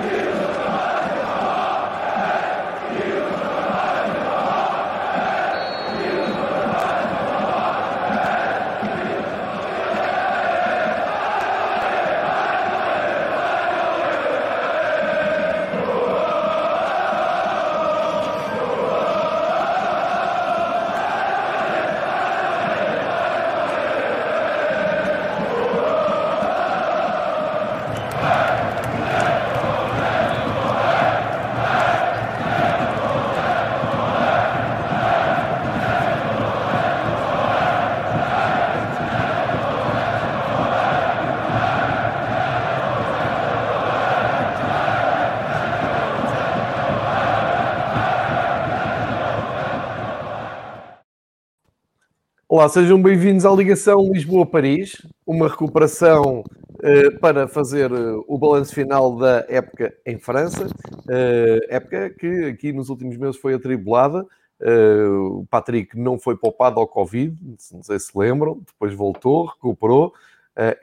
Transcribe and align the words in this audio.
Hallelujah. 0.00 0.49
Olá, 52.60 52.68
sejam 52.68 53.00
bem-vindos 53.00 53.46
à 53.46 53.50
ligação 53.52 54.12
Lisboa-Paris, 54.12 55.00
uma 55.26 55.48
recuperação 55.48 56.44
uh, 56.74 57.18
para 57.18 57.48
fazer 57.48 57.90
uh, 57.90 58.22
o 58.28 58.36
balanço 58.36 58.74
final 58.74 59.16
da 59.16 59.46
época 59.48 59.94
em 60.04 60.18
França, 60.18 60.66
uh, 60.66 61.66
época 61.70 62.10
que 62.10 62.44
aqui 62.44 62.70
nos 62.70 62.90
últimos 62.90 63.16
meses 63.16 63.40
foi 63.40 63.54
atribulada. 63.54 64.26
o 64.60 65.46
Patrick 65.48 65.98
não 65.98 66.18
foi 66.18 66.36
poupado 66.36 66.78
ao 66.78 66.86
Covid, 66.86 67.34
não 67.72 67.82
sei 67.82 67.98
se 67.98 68.10
lembram, 68.14 68.60
depois 68.66 68.92
voltou, 68.92 69.46
recuperou. 69.46 70.12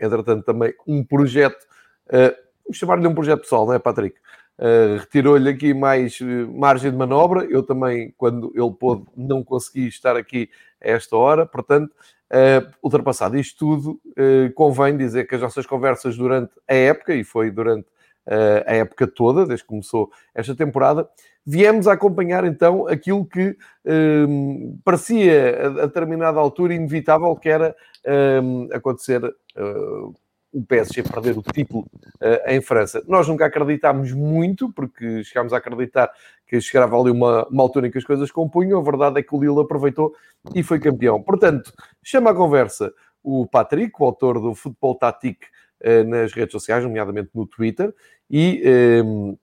entretanto, 0.01 0.43
também 0.45 0.73
um 0.87 1.03
projeto, 1.03 1.63
vamos 2.09 2.79
chamar-lhe 2.79 3.07
um 3.07 3.13
projeto 3.13 3.41
pessoal, 3.41 3.67
não 3.67 3.73
é, 3.73 3.77
Patrick? 3.77 4.17
Uh, 4.59 4.97
retirou-lhe 4.97 5.49
aqui 5.49 5.71
mais 5.71 6.19
uh, 6.19 6.51
margem 6.51 6.89
de 6.89 6.97
manobra. 6.97 7.45
Eu 7.45 7.61
também, 7.61 8.11
quando 8.17 8.51
ele 8.55 8.71
pôde, 8.71 9.03
não 9.15 9.43
consegui 9.43 9.87
estar 9.87 10.17
aqui 10.17 10.49
a 10.83 10.89
esta 10.89 11.15
hora. 11.15 11.45
Portanto, 11.45 11.91
uh, 12.31 12.71
ultrapassado 12.81 13.37
isto 13.37 13.57
tudo, 13.57 14.01
convém 14.55 14.97
dizer 14.97 15.27
que 15.27 15.35
as 15.35 15.41
nossas 15.41 15.65
conversas 15.65 16.17
durante 16.17 16.53
a 16.67 16.73
época, 16.73 17.13
e 17.13 17.23
foi 17.23 17.51
durante 17.51 17.87
a 18.65 18.73
época 18.73 19.07
toda, 19.07 19.45
desde 19.45 19.63
que 19.63 19.69
começou 19.69 20.11
esta 20.35 20.53
temporada, 20.53 21.07
viemos 21.45 21.87
a 21.87 21.93
acompanhar 21.93 22.43
então 22.43 22.85
aquilo 22.85 23.25
que 23.25 23.55
parecia 24.83 25.57
a, 25.61 25.83
a 25.83 25.85
determinada 25.85 26.37
altura 26.37 26.73
inevitável 26.73 27.33
que 27.37 27.47
era 27.47 27.73
acontecer 28.73 29.21
o 30.57 30.65
PSG 30.65 31.03
perder 31.03 31.37
o 31.37 31.43
título 31.43 31.85
uh, 32.21 32.49
em 32.49 32.59
França. 32.61 33.03
Nós 33.07 33.27
nunca 33.27 33.45
acreditámos 33.45 34.11
muito, 34.11 34.71
porque 34.73 35.23
chegámos 35.23 35.53
a 35.53 35.57
acreditar 35.57 36.11
que 36.47 36.59
chegava 36.59 36.99
ali 36.99 37.11
uma, 37.11 37.47
uma 37.47 37.63
altura 37.63 37.87
em 37.87 37.91
que 37.91 37.97
as 37.97 38.03
coisas 38.03 38.31
compunham. 38.31 38.79
A 38.79 38.83
verdade 38.83 39.19
é 39.19 39.23
que 39.23 39.35
o 39.35 39.39
Lille 39.39 39.61
aproveitou 39.61 40.13
e 40.55 40.63
foi 40.63 40.79
campeão. 40.79 41.21
Portanto, 41.21 41.71
chama 42.03 42.31
a 42.31 42.33
conversa 42.33 42.91
o 43.23 43.45
Patrick, 43.45 43.93
o 43.99 44.05
autor 44.05 44.39
do 44.39 44.55
Futebol 44.55 44.95
Tático 44.95 45.45
uh, 45.83 46.03
nas 46.03 46.33
redes 46.33 46.53
sociais, 46.53 46.83
nomeadamente 46.83 47.29
no 47.35 47.45
Twitter, 47.45 47.93
e. 48.29 48.63
Um, 49.03 49.29
ehm, 49.29 49.37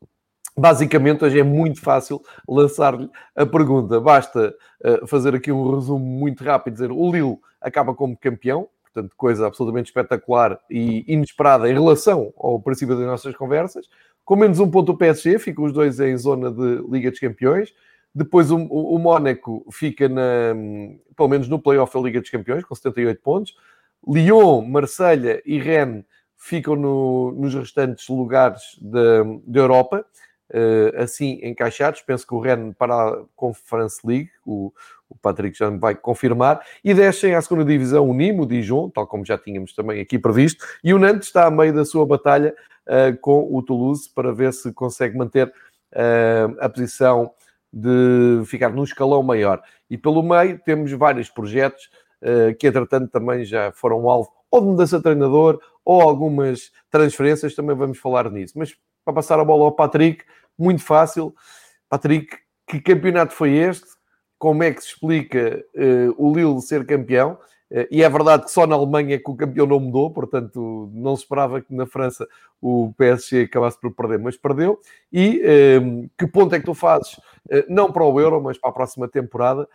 Basicamente, 0.56 1.24
hoje 1.24 1.40
é 1.40 1.42
muito 1.42 1.80
fácil 1.80 2.22
lançar-lhe 2.48 3.10
a 3.34 3.44
pergunta. 3.44 4.00
Basta 4.00 4.54
uh, 4.84 5.04
fazer 5.04 5.34
aqui 5.34 5.50
um 5.50 5.74
resumo 5.74 6.04
muito 6.04 6.44
rápido, 6.44 6.74
dizer 6.74 6.92
o 6.92 7.10
Lille 7.10 7.38
acaba 7.60 7.92
como 7.92 8.16
campeão, 8.16 8.68
portanto, 8.94 9.12
coisa 9.16 9.46
absolutamente 9.46 9.86
espetacular 9.86 10.58
e 10.70 11.04
inesperada 11.12 11.68
em 11.68 11.72
relação 11.72 12.32
ao 12.38 12.60
princípio 12.60 12.96
das 12.96 13.04
nossas 13.04 13.34
conversas. 13.34 13.88
Com 14.24 14.36
menos 14.36 14.60
um 14.60 14.70
ponto 14.70 14.92
o 14.92 14.96
PSG, 14.96 15.38
ficam 15.38 15.64
os 15.64 15.72
dois 15.72 15.98
em 15.98 16.16
zona 16.16 16.50
de 16.50 16.82
Liga 16.88 17.10
dos 17.10 17.18
Campeões. 17.18 17.74
Depois 18.14 18.50
o, 18.50 18.56
o, 18.56 18.94
o 18.94 18.98
Mónaco 18.98 19.66
fica 19.72 20.08
na, 20.08 20.54
pelo 21.16 21.28
menos 21.28 21.48
no 21.48 21.58
playoff 21.58 21.92
da 21.92 22.00
Liga 22.00 22.20
dos 22.20 22.30
Campeões, 22.30 22.64
com 22.64 22.74
78 22.74 23.20
pontos. 23.20 23.54
Lyon, 24.06 24.62
Marselha 24.62 25.42
e 25.44 25.58
Rennes 25.58 26.04
ficam 26.36 26.76
no, 26.76 27.32
nos 27.32 27.54
restantes 27.54 28.08
lugares 28.08 28.78
da 28.80 29.60
Europa. 29.60 30.06
Uh, 30.52 31.02
assim 31.02 31.40
encaixados. 31.42 32.02
Penso 32.02 32.26
que 32.26 32.34
o 32.34 32.38
Rennes 32.38 32.74
para 32.76 32.94
a 32.94 33.24
Conference 33.34 33.98
League, 34.04 34.30
o, 34.44 34.72
o 35.08 35.16
Patrick 35.16 35.56
já 35.56 35.70
me 35.70 35.78
vai 35.78 35.94
confirmar, 35.94 36.60
e 36.84 36.92
descem 36.92 37.34
à 37.34 37.40
segunda 37.40 37.64
divisão 37.64 38.08
o 38.08 38.12
Nîmes, 38.12 38.42
o 38.42 38.46
Dijon, 38.46 38.90
tal 38.90 39.06
como 39.06 39.24
já 39.24 39.38
tínhamos 39.38 39.74
também 39.74 40.00
aqui 40.00 40.18
previsto, 40.18 40.64
e 40.84 40.92
o 40.92 40.98
Nantes 40.98 41.28
está 41.28 41.46
a 41.46 41.50
meio 41.50 41.72
da 41.72 41.84
sua 41.84 42.04
batalha 42.04 42.54
uh, 42.86 43.16
com 43.20 43.48
o 43.50 43.62
Toulouse 43.62 44.08
para 44.14 44.32
ver 44.32 44.52
se 44.52 44.70
consegue 44.72 45.16
manter 45.16 45.48
uh, 45.48 46.56
a 46.60 46.68
posição 46.68 47.32
de 47.72 48.42
ficar 48.44 48.70
num 48.70 48.84
escalão 48.84 49.22
maior. 49.22 49.62
E 49.90 49.96
pelo 49.96 50.22
meio 50.22 50.60
temos 50.64 50.92
vários 50.92 51.30
projetos 51.30 51.88
uh, 52.22 52.54
que, 52.58 52.66
entretanto, 52.66 53.10
também 53.10 53.44
já 53.44 53.72
foram 53.72 54.08
alvo 54.08 54.30
ou 54.50 54.60
de 54.60 54.66
mudança 54.68 54.98
de 54.98 55.02
treinador 55.02 55.60
ou 55.84 56.00
algumas 56.00 56.70
transferências, 56.90 57.54
também 57.54 57.74
vamos 57.74 57.98
falar 57.98 58.30
nisso. 58.30 58.54
Mas 58.56 58.76
para 59.04 59.14
passar 59.14 59.38
a 59.38 59.44
bola 59.44 59.64
ao 59.64 59.72
Patrick, 59.72 60.24
muito 60.58 60.82
fácil. 60.82 61.34
Patrick, 61.88 62.36
que 62.66 62.80
campeonato 62.80 63.34
foi 63.34 63.52
este? 63.52 63.94
como 64.44 64.62
é 64.62 64.70
que 64.70 64.82
se 64.82 64.88
explica 64.88 65.64
uh, 65.74 66.14
o 66.18 66.34
Lille 66.34 66.60
ser 66.60 66.84
campeão. 66.84 67.38
Uh, 67.70 67.86
e 67.90 68.02
é 68.02 68.08
verdade 68.10 68.44
que 68.44 68.50
só 68.50 68.66
na 68.66 68.74
Alemanha 68.74 69.18
que 69.18 69.30
o 69.30 69.34
campeão 69.34 69.66
não 69.66 69.80
mudou, 69.80 70.10
portanto 70.10 70.90
não 70.92 71.16
se 71.16 71.22
esperava 71.22 71.62
que 71.62 71.74
na 71.74 71.86
França 71.86 72.28
o 72.60 72.92
PSG 72.98 73.44
acabasse 73.44 73.80
por 73.80 73.90
perder, 73.94 74.18
mas 74.18 74.36
perdeu. 74.36 74.78
E 75.10 75.40
uh, 75.40 76.10
que 76.18 76.26
ponto 76.26 76.54
é 76.54 76.60
que 76.60 76.66
tu 76.66 76.74
fazes, 76.74 77.18
não 77.68 77.90
para 77.90 78.04
o 78.04 78.20
Euro, 78.20 78.38
mas 78.42 78.58
para 78.58 78.68
a 78.68 78.72
próxima 78.74 79.08
temporada, 79.08 79.66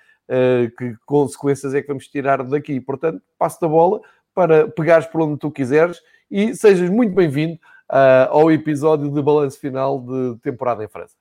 que 0.78 0.96
consequências 1.06 1.74
é 1.74 1.82
que 1.82 1.88
vamos 1.88 2.08
tirar 2.08 2.44
daqui? 2.44 2.80
Portanto, 2.80 3.22
passo 3.38 3.60
da 3.60 3.68
bola 3.68 4.02
para 4.34 4.68
pegares 4.68 5.08
por 5.08 5.22
onde 5.22 5.40
tu 5.40 5.50
quiseres 5.50 6.00
e 6.30 6.56
sejas 6.56 6.90
muito 6.90 7.14
bem-vindo 7.14 7.60
ao 7.90 8.52
episódio 8.52 9.10
de 9.12 9.22
balanço 9.22 9.60
final 9.60 10.00
de 10.00 10.38
temporada 10.42 10.84
em 10.84 10.88
França. 10.88 11.16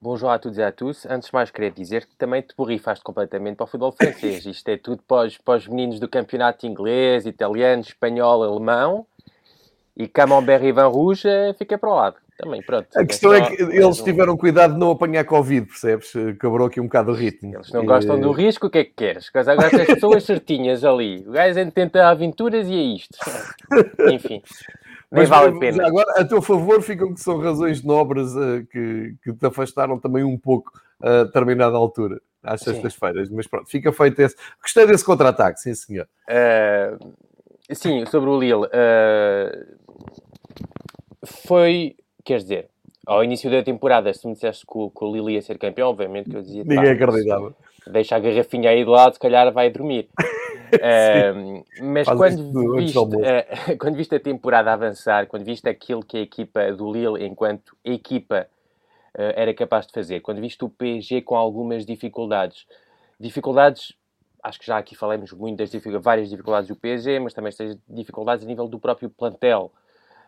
Bonjour 0.00 0.30
a 0.30 0.38
todos 0.38 0.56
e 0.58 0.62
a 0.62 0.70
tous. 0.70 1.06
Antes 1.06 1.28
de 1.28 1.34
mais, 1.34 1.50
queria 1.50 1.72
dizer 1.72 2.06
que 2.06 2.14
também 2.14 2.40
te 2.40 2.54
borrifaste 2.56 3.02
completamente 3.02 3.56
para 3.56 3.64
o 3.64 3.66
futebol 3.66 3.90
francês. 3.90 4.46
Isto 4.46 4.68
é 4.68 4.76
tudo 4.76 5.02
para 5.02 5.26
os, 5.26 5.36
para 5.38 5.58
os 5.58 5.66
meninos 5.66 5.98
do 5.98 6.08
campeonato 6.08 6.66
inglês, 6.66 7.26
italiano, 7.26 7.82
espanhol, 7.82 8.44
alemão. 8.44 9.04
E 9.96 10.06
Camembert 10.06 10.62
e 10.62 10.70
Van 10.70 10.86
Rouge 10.86 11.28
eh, 11.28 11.52
fica 11.54 11.76
para 11.76 11.90
o 11.90 11.94
lado. 11.96 12.16
Também, 12.38 12.62
pronto. 12.62 12.86
A 12.96 13.04
questão 13.04 13.34
é, 13.34 13.50
que 13.50 13.60
eles 13.60 14.00
tiveram 14.00 14.36
cuidado 14.36 14.74
de 14.74 14.78
não 14.78 14.92
apanhar 14.92 15.24
Covid, 15.24 15.66
percebes? 15.66 16.12
Quebrou 16.40 16.68
aqui 16.68 16.80
um 16.80 16.84
bocado 16.84 17.10
o 17.10 17.14
ritmo. 17.14 17.56
Eles 17.56 17.72
não 17.72 17.84
gostam 17.84 18.20
do 18.20 18.30
risco, 18.30 18.68
o 18.68 18.70
que 18.70 18.78
é 18.78 18.84
que 18.84 18.92
queres? 18.92 19.28
Agora 19.34 19.66
as 19.66 19.86
pessoas 19.86 20.22
certinhas 20.22 20.84
ali. 20.84 21.24
O 21.26 21.32
gajo 21.32 21.68
tenta 21.72 22.06
aventuras 22.06 22.68
e 22.68 22.74
é 22.74 22.82
isto. 22.94 23.18
Enfim. 24.08 24.40
Nem 25.10 25.22
mas, 25.22 25.28
vale 25.28 25.56
a 25.56 25.58
pena. 25.58 25.86
Agora, 25.86 26.20
a 26.20 26.24
teu 26.24 26.42
favor, 26.42 26.82
ficam 26.82 27.14
que 27.14 27.20
são 27.20 27.38
razões 27.38 27.82
nobres 27.82 28.34
uh, 28.34 28.66
que, 28.70 29.14
que 29.22 29.32
te 29.32 29.46
afastaram 29.46 29.98
também 29.98 30.22
um 30.22 30.36
pouco 30.36 30.70
a 31.02 31.24
determinada 31.24 31.76
altura, 31.76 32.20
às 32.42 32.60
sextas-feiras. 32.60 33.30
Mas 33.30 33.46
pronto, 33.46 33.68
fica 33.70 33.90
feito 33.92 34.20
esse. 34.20 34.36
Gostei 34.60 34.86
desse 34.86 35.04
contra-ataque, 35.04 35.60
sim, 35.60 35.74
senhor. 35.74 36.06
Uh, 36.28 37.14
sim, 37.72 38.04
sobre 38.06 38.28
o 38.28 38.38
Lille. 38.38 38.66
Uh, 38.66 39.76
foi, 41.46 41.96
quer 42.22 42.38
dizer, 42.38 42.68
ao 43.06 43.24
início 43.24 43.50
da 43.50 43.62
temporada, 43.62 44.12
se 44.12 44.26
me 44.26 44.34
disseste 44.34 44.66
que 44.66 44.76
o, 44.76 44.90
que 44.90 45.04
o 45.04 45.12
Lille 45.12 45.34
ia 45.34 45.42
ser 45.42 45.58
campeão, 45.58 45.88
obviamente 45.88 46.28
que 46.28 46.36
eu 46.36 46.42
dizia... 46.42 46.64
Ninguém 46.64 46.90
acreditava. 46.90 47.54
Deixa 47.86 48.16
a 48.16 48.18
garrafinha 48.18 48.68
aí 48.68 48.84
do 48.84 48.90
lado, 48.90 49.14
se 49.14 49.20
calhar 49.20 49.50
vai 49.50 49.70
dormir. 49.70 50.10
Uh, 50.78 51.64
mas 51.82 52.06
quando 52.06 52.76
viste, 52.76 52.98
uh, 52.98 53.08
quando 53.78 53.96
viste 53.96 54.14
a 54.14 54.20
temporada 54.20 54.72
avançar, 54.72 55.26
quando 55.26 55.44
viste 55.44 55.68
aquilo 55.68 56.04
que 56.04 56.16
a 56.16 56.20
equipa 56.20 56.72
do 56.72 56.92
Lille, 56.92 57.24
enquanto 57.26 57.76
equipa, 57.84 58.46
uh, 59.14 59.32
era 59.34 59.52
capaz 59.54 59.86
de 59.86 59.92
fazer, 59.92 60.20
quando 60.20 60.40
viste 60.40 60.64
o 60.64 60.68
PSG 60.68 61.22
com 61.22 61.36
algumas 61.36 61.84
dificuldades, 61.84 62.66
dificuldades, 63.18 63.94
acho 64.42 64.58
que 64.60 64.66
já 64.66 64.78
aqui 64.78 64.94
falamos 64.94 65.32
muito 65.32 65.58
das 65.58 65.70
dificuldades, 65.70 66.04
várias 66.04 66.30
dificuldades 66.30 66.68
do 66.68 66.76
PSG, 66.76 67.18
mas 67.18 67.34
também 67.34 67.52
tens 67.52 67.76
dificuldades 67.88 68.44
a 68.44 68.48
nível 68.48 68.68
do 68.68 68.78
próprio 68.78 69.10
plantel. 69.10 69.72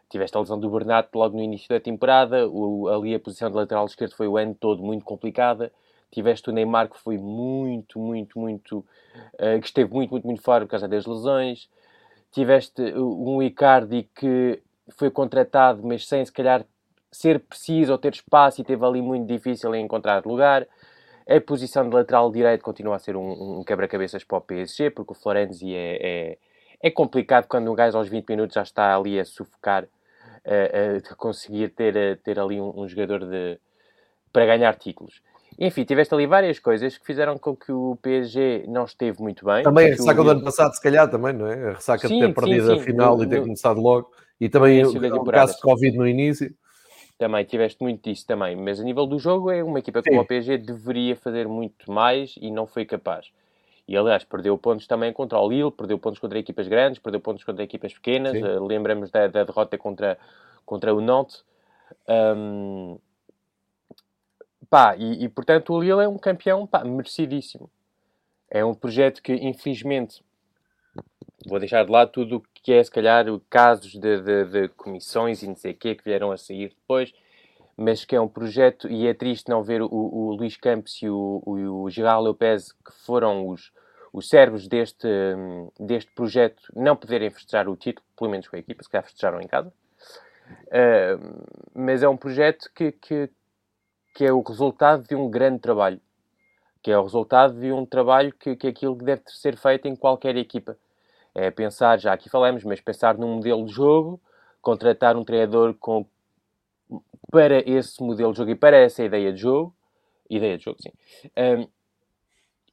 Tiveste 0.08 0.36
a 0.36 0.40
lesão 0.40 0.58
do 0.58 0.68
Bernat 0.68 1.08
logo 1.14 1.36
no 1.36 1.42
início 1.42 1.68
da 1.68 1.78
temporada, 1.78 2.48
o, 2.48 2.88
ali 2.88 3.14
a 3.14 3.20
posição 3.20 3.48
de 3.48 3.56
lateral 3.56 3.86
esquerdo 3.86 4.14
foi 4.14 4.26
o 4.26 4.36
ano 4.36 4.54
todo 4.58 4.82
muito 4.82 5.04
complicada 5.04 5.70
Tiveste 6.10 6.50
o 6.50 6.52
Neymar 6.52 6.88
que 6.88 6.98
foi 6.98 7.16
muito, 7.18 7.98
muito, 7.98 8.38
muito. 8.38 8.78
Uh, 9.34 9.60
que 9.60 9.66
esteve 9.66 9.92
muito, 9.92 10.10
muito, 10.10 10.26
muito 10.26 10.42
fora 10.42 10.64
por 10.64 10.70
causa 10.70 10.88
das 10.88 11.06
lesões. 11.06 11.68
Tiveste 12.32 12.80
um 12.94 13.42
Icardi 13.42 14.08
que 14.14 14.62
foi 14.96 15.10
contratado, 15.10 15.82
mas 15.84 16.06
sem 16.06 16.24
se 16.24 16.32
calhar 16.32 16.64
ser 17.10 17.40
preciso 17.40 17.92
ou 17.92 17.98
ter 17.98 18.12
espaço 18.12 18.60
e 18.60 18.64
teve 18.64 18.84
ali 18.84 19.02
muito 19.02 19.26
difícil 19.26 19.74
em 19.74 19.84
encontrar 19.84 20.24
lugar. 20.24 20.66
A 21.28 21.40
posição 21.40 21.88
de 21.88 21.94
lateral 21.94 22.30
direito 22.30 22.62
continua 22.62 22.96
a 22.96 22.98
ser 22.98 23.16
um, 23.16 23.60
um 23.60 23.64
quebra-cabeças 23.64 24.24
para 24.24 24.38
o 24.38 24.40
PSG, 24.40 24.90
porque 24.90 25.12
o 25.12 25.14
Florenzi 25.14 25.74
é, 25.74 25.98
é, 26.00 26.38
é, 26.82 26.90
complicado 26.90 27.46
quando 27.46 27.70
um 27.70 27.74
gajo 27.74 27.96
aos 27.96 28.08
20 28.08 28.28
minutos 28.28 28.54
já 28.54 28.62
está 28.62 28.96
ali 28.96 29.18
a 29.18 29.24
sufocar, 29.24 29.86
a, 30.44 31.12
a 31.12 31.14
conseguir 31.16 31.70
ter, 31.70 32.18
ter 32.22 32.38
ali 32.38 32.60
um, 32.60 32.80
um 32.80 32.88
jogador 32.88 33.24
de, 33.26 33.58
para 34.32 34.46
ganhar 34.46 34.74
títulos. 34.76 35.22
Enfim, 35.60 35.84
tiveste 35.84 36.14
ali 36.14 36.26
várias 36.26 36.58
coisas 36.58 36.96
que 36.96 37.04
fizeram 37.04 37.38
com 37.38 37.54
que 37.54 37.70
o 37.70 37.98
PSG 38.00 38.64
não 38.66 38.86
esteve 38.86 39.20
muito 39.20 39.44
bem. 39.44 39.62
Também 39.62 39.88
a 39.88 39.90
ressaca 39.90 40.20
o... 40.22 40.24
do 40.24 40.30
ano 40.30 40.42
passado, 40.42 40.74
se 40.74 40.82
calhar, 40.82 41.08
também, 41.10 41.34
não 41.34 41.46
é? 41.46 41.68
A 41.68 41.72
ressaca 41.74 42.08
sim, 42.08 42.18
de 42.18 42.26
ter 42.26 42.34
perdido 42.34 42.66
sim, 42.66 42.74
sim. 42.76 42.80
a 42.80 42.82
final 42.82 43.16
no, 43.18 43.24
e 43.24 43.28
ter 43.28 43.36
no... 43.36 43.42
começado 43.42 43.78
logo. 43.78 44.10
E 44.40 44.48
também 44.48 44.82
o, 44.82 44.88
o 44.88 45.24
caso 45.26 45.56
de 45.56 45.60
Covid 45.60 45.98
no 45.98 46.08
início. 46.08 46.50
Também, 47.18 47.44
tiveste 47.44 47.82
muito 47.82 48.08
disso 48.08 48.26
também. 48.26 48.56
Mas 48.56 48.80
a 48.80 48.82
nível 48.82 49.06
do 49.06 49.18
jogo, 49.18 49.50
é 49.50 49.62
uma 49.62 49.78
equipa 49.80 50.02
como 50.02 50.22
o 50.22 50.24
PSG 50.24 50.56
deveria 50.56 51.14
fazer 51.14 51.46
muito 51.46 51.92
mais 51.92 52.34
e 52.40 52.50
não 52.50 52.66
foi 52.66 52.86
capaz. 52.86 53.26
E, 53.86 53.94
aliás, 53.94 54.24
perdeu 54.24 54.56
pontos 54.56 54.86
também 54.86 55.12
contra 55.12 55.38
o 55.38 55.46
Lille, 55.46 55.70
perdeu 55.70 55.98
pontos 55.98 56.18
contra 56.18 56.38
equipas 56.38 56.66
grandes, 56.68 56.98
perdeu 56.98 57.20
pontos 57.20 57.44
contra 57.44 57.62
equipas 57.62 57.92
pequenas. 57.92 58.32
Uh, 58.32 58.64
lembramos 58.64 59.10
da, 59.10 59.26
da, 59.26 59.44
derrota 59.44 59.76
contra, 59.76 60.16
contra 60.64 60.94
o 60.94 61.02
Nantes. 61.02 61.44
Um, 62.08 62.98
pá, 64.70 64.96
e, 64.96 65.24
e, 65.24 65.28
portanto 65.28 65.74
o 65.74 65.80
Lille 65.80 66.04
é 66.04 66.08
um 66.08 66.16
campeão 66.16 66.66
pá, 66.66 66.84
merecidíssimo. 66.84 67.68
É 68.48 68.64
um 68.64 68.74
projeto 68.74 69.22
que, 69.22 69.32
infelizmente, 69.34 70.24
vou 71.46 71.58
deixar 71.58 71.84
de 71.84 71.90
lado 71.90 72.10
tudo 72.12 72.36
o 72.36 72.42
que 72.54 72.72
é, 72.72 72.82
se 72.82 72.90
calhar, 72.90 73.26
casos 73.48 73.92
de, 73.92 74.20
de, 74.22 74.44
de, 74.44 74.68
comissões 74.70 75.42
e 75.42 75.48
não 75.48 75.56
sei 75.56 75.72
o 75.72 75.76
quê 75.76 75.94
que 75.94 76.04
vieram 76.04 76.30
a 76.32 76.36
sair 76.36 76.68
depois, 76.68 77.12
mas 77.76 78.04
que 78.04 78.14
é 78.14 78.20
um 78.20 78.28
projeto, 78.28 78.88
e 78.88 79.06
é 79.06 79.14
triste 79.14 79.48
não 79.48 79.62
ver 79.62 79.82
o, 79.82 79.88
o 79.90 80.34
Luís 80.34 80.56
Campos 80.56 81.00
e 81.02 81.08
o, 81.08 81.42
o, 81.44 81.84
o 81.84 82.20
Lopez, 82.20 82.72
que 82.72 82.92
foram 83.04 83.48
os, 83.48 83.72
os 84.12 84.28
servos 84.28 84.68
deste, 84.68 85.08
deste 85.78 86.10
projeto, 86.12 86.62
não 86.74 86.96
poderem 86.96 87.30
festejar 87.30 87.68
o 87.68 87.76
título, 87.76 88.06
pelo 88.18 88.30
menos 88.30 88.48
com 88.48 88.56
a 88.56 88.58
equipa, 88.58 88.82
se 88.82 88.90
calhar 88.90 89.04
festejaram 89.04 89.40
em 89.40 89.46
casa. 89.46 89.72
Uh, 90.66 91.44
mas 91.74 92.02
é 92.02 92.08
um 92.08 92.16
projeto 92.16 92.70
que, 92.74 92.92
que, 92.92 93.30
que 94.14 94.24
é 94.24 94.32
o 94.32 94.42
resultado 94.42 95.06
de 95.06 95.14
um 95.14 95.30
grande 95.30 95.60
trabalho. 95.60 96.00
Que 96.82 96.90
é 96.90 96.98
o 96.98 97.02
resultado 97.02 97.58
de 97.58 97.72
um 97.72 97.84
trabalho 97.84 98.32
que, 98.32 98.56
que 98.56 98.66
é 98.66 98.70
aquilo 98.70 98.96
que 98.96 99.04
deve 99.04 99.22
ser 99.26 99.56
feito 99.56 99.86
em 99.86 99.94
qualquer 99.94 100.36
equipa. 100.36 100.76
É 101.34 101.50
pensar, 101.50 101.98
já 101.98 102.12
aqui 102.12 102.28
falamos, 102.28 102.64
mas 102.64 102.80
pensar 102.80 103.16
num 103.16 103.36
modelo 103.36 103.64
de 103.64 103.72
jogo, 103.72 104.20
contratar 104.60 105.16
um 105.16 105.24
treinador 105.24 105.74
com, 105.74 106.04
para 107.30 107.58
esse 107.68 108.02
modelo 108.02 108.32
de 108.32 108.38
jogo 108.38 108.50
e 108.50 108.56
para 108.56 108.76
essa 108.76 109.04
ideia 109.04 109.32
de 109.32 109.40
jogo, 109.40 109.74
ideia 110.28 110.58
de 110.58 110.64
jogo, 110.64 110.78
sim, 110.82 110.92
um, 111.36 111.68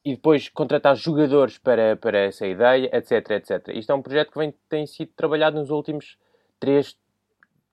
e 0.04 0.16
depois 0.16 0.48
contratar 0.50 0.96
jogadores 0.96 1.58
para, 1.58 1.96
para 1.98 2.18
essa 2.20 2.48
ideia, 2.48 2.90
etc, 2.94 3.32
etc. 3.32 3.68
Isto 3.76 3.92
é 3.92 3.96
um 3.96 4.02
projeto 4.02 4.32
que 4.32 4.38
vem, 4.38 4.54
tem 4.70 4.88
sido 4.88 5.12
trabalhado 5.16 5.60
nos 5.60 5.70
últimos 5.70 6.18
3, 6.60 6.98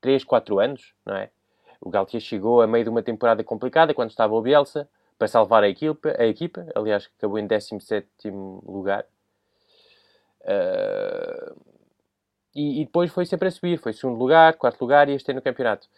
3 0.01 0.25
4 0.25 0.59
anos, 0.59 0.95
não 1.07 1.17
é? 1.17 1.31
O 1.81 1.91
Galtier 1.91 2.21
chegou 2.21 2.63
a 2.63 2.67
meio 2.67 2.85
de 2.85 2.91
uma 2.91 3.03
temporada 3.03 3.43
complicada, 3.45 3.95
quando 3.95 4.11
estava 4.11 4.35
o 4.35 4.41
Bielsa, 4.43 4.89
para 5.19 5.29
salvar 5.29 5.63
a 5.63 5.69
equipa, 5.69 6.15
a 6.19 6.27
equipa 6.27 6.67
aliás, 6.75 7.09
acabou 7.19 7.39
em 7.39 7.47
17 7.47 8.07
lugar. 8.31 9.05
Uh, 10.41 11.57
e, 12.55 12.83
e, 12.83 12.85
depois 12.85 13.11
foi 13.11 13.27
sempre 13.27 13.49
a 13.49 13.51
subir, 13.51 13.79
foi 13.79 13.93
segundo 13.93 14.19
lugar, 14.19 14.55
quarto 14.55 14.81
lugar 14.81 15.09
e 15.09 15.13
este 15.13 15.31
ano 15.31 15.39
no 15.39 15.43
campeonato. 15.43 15.89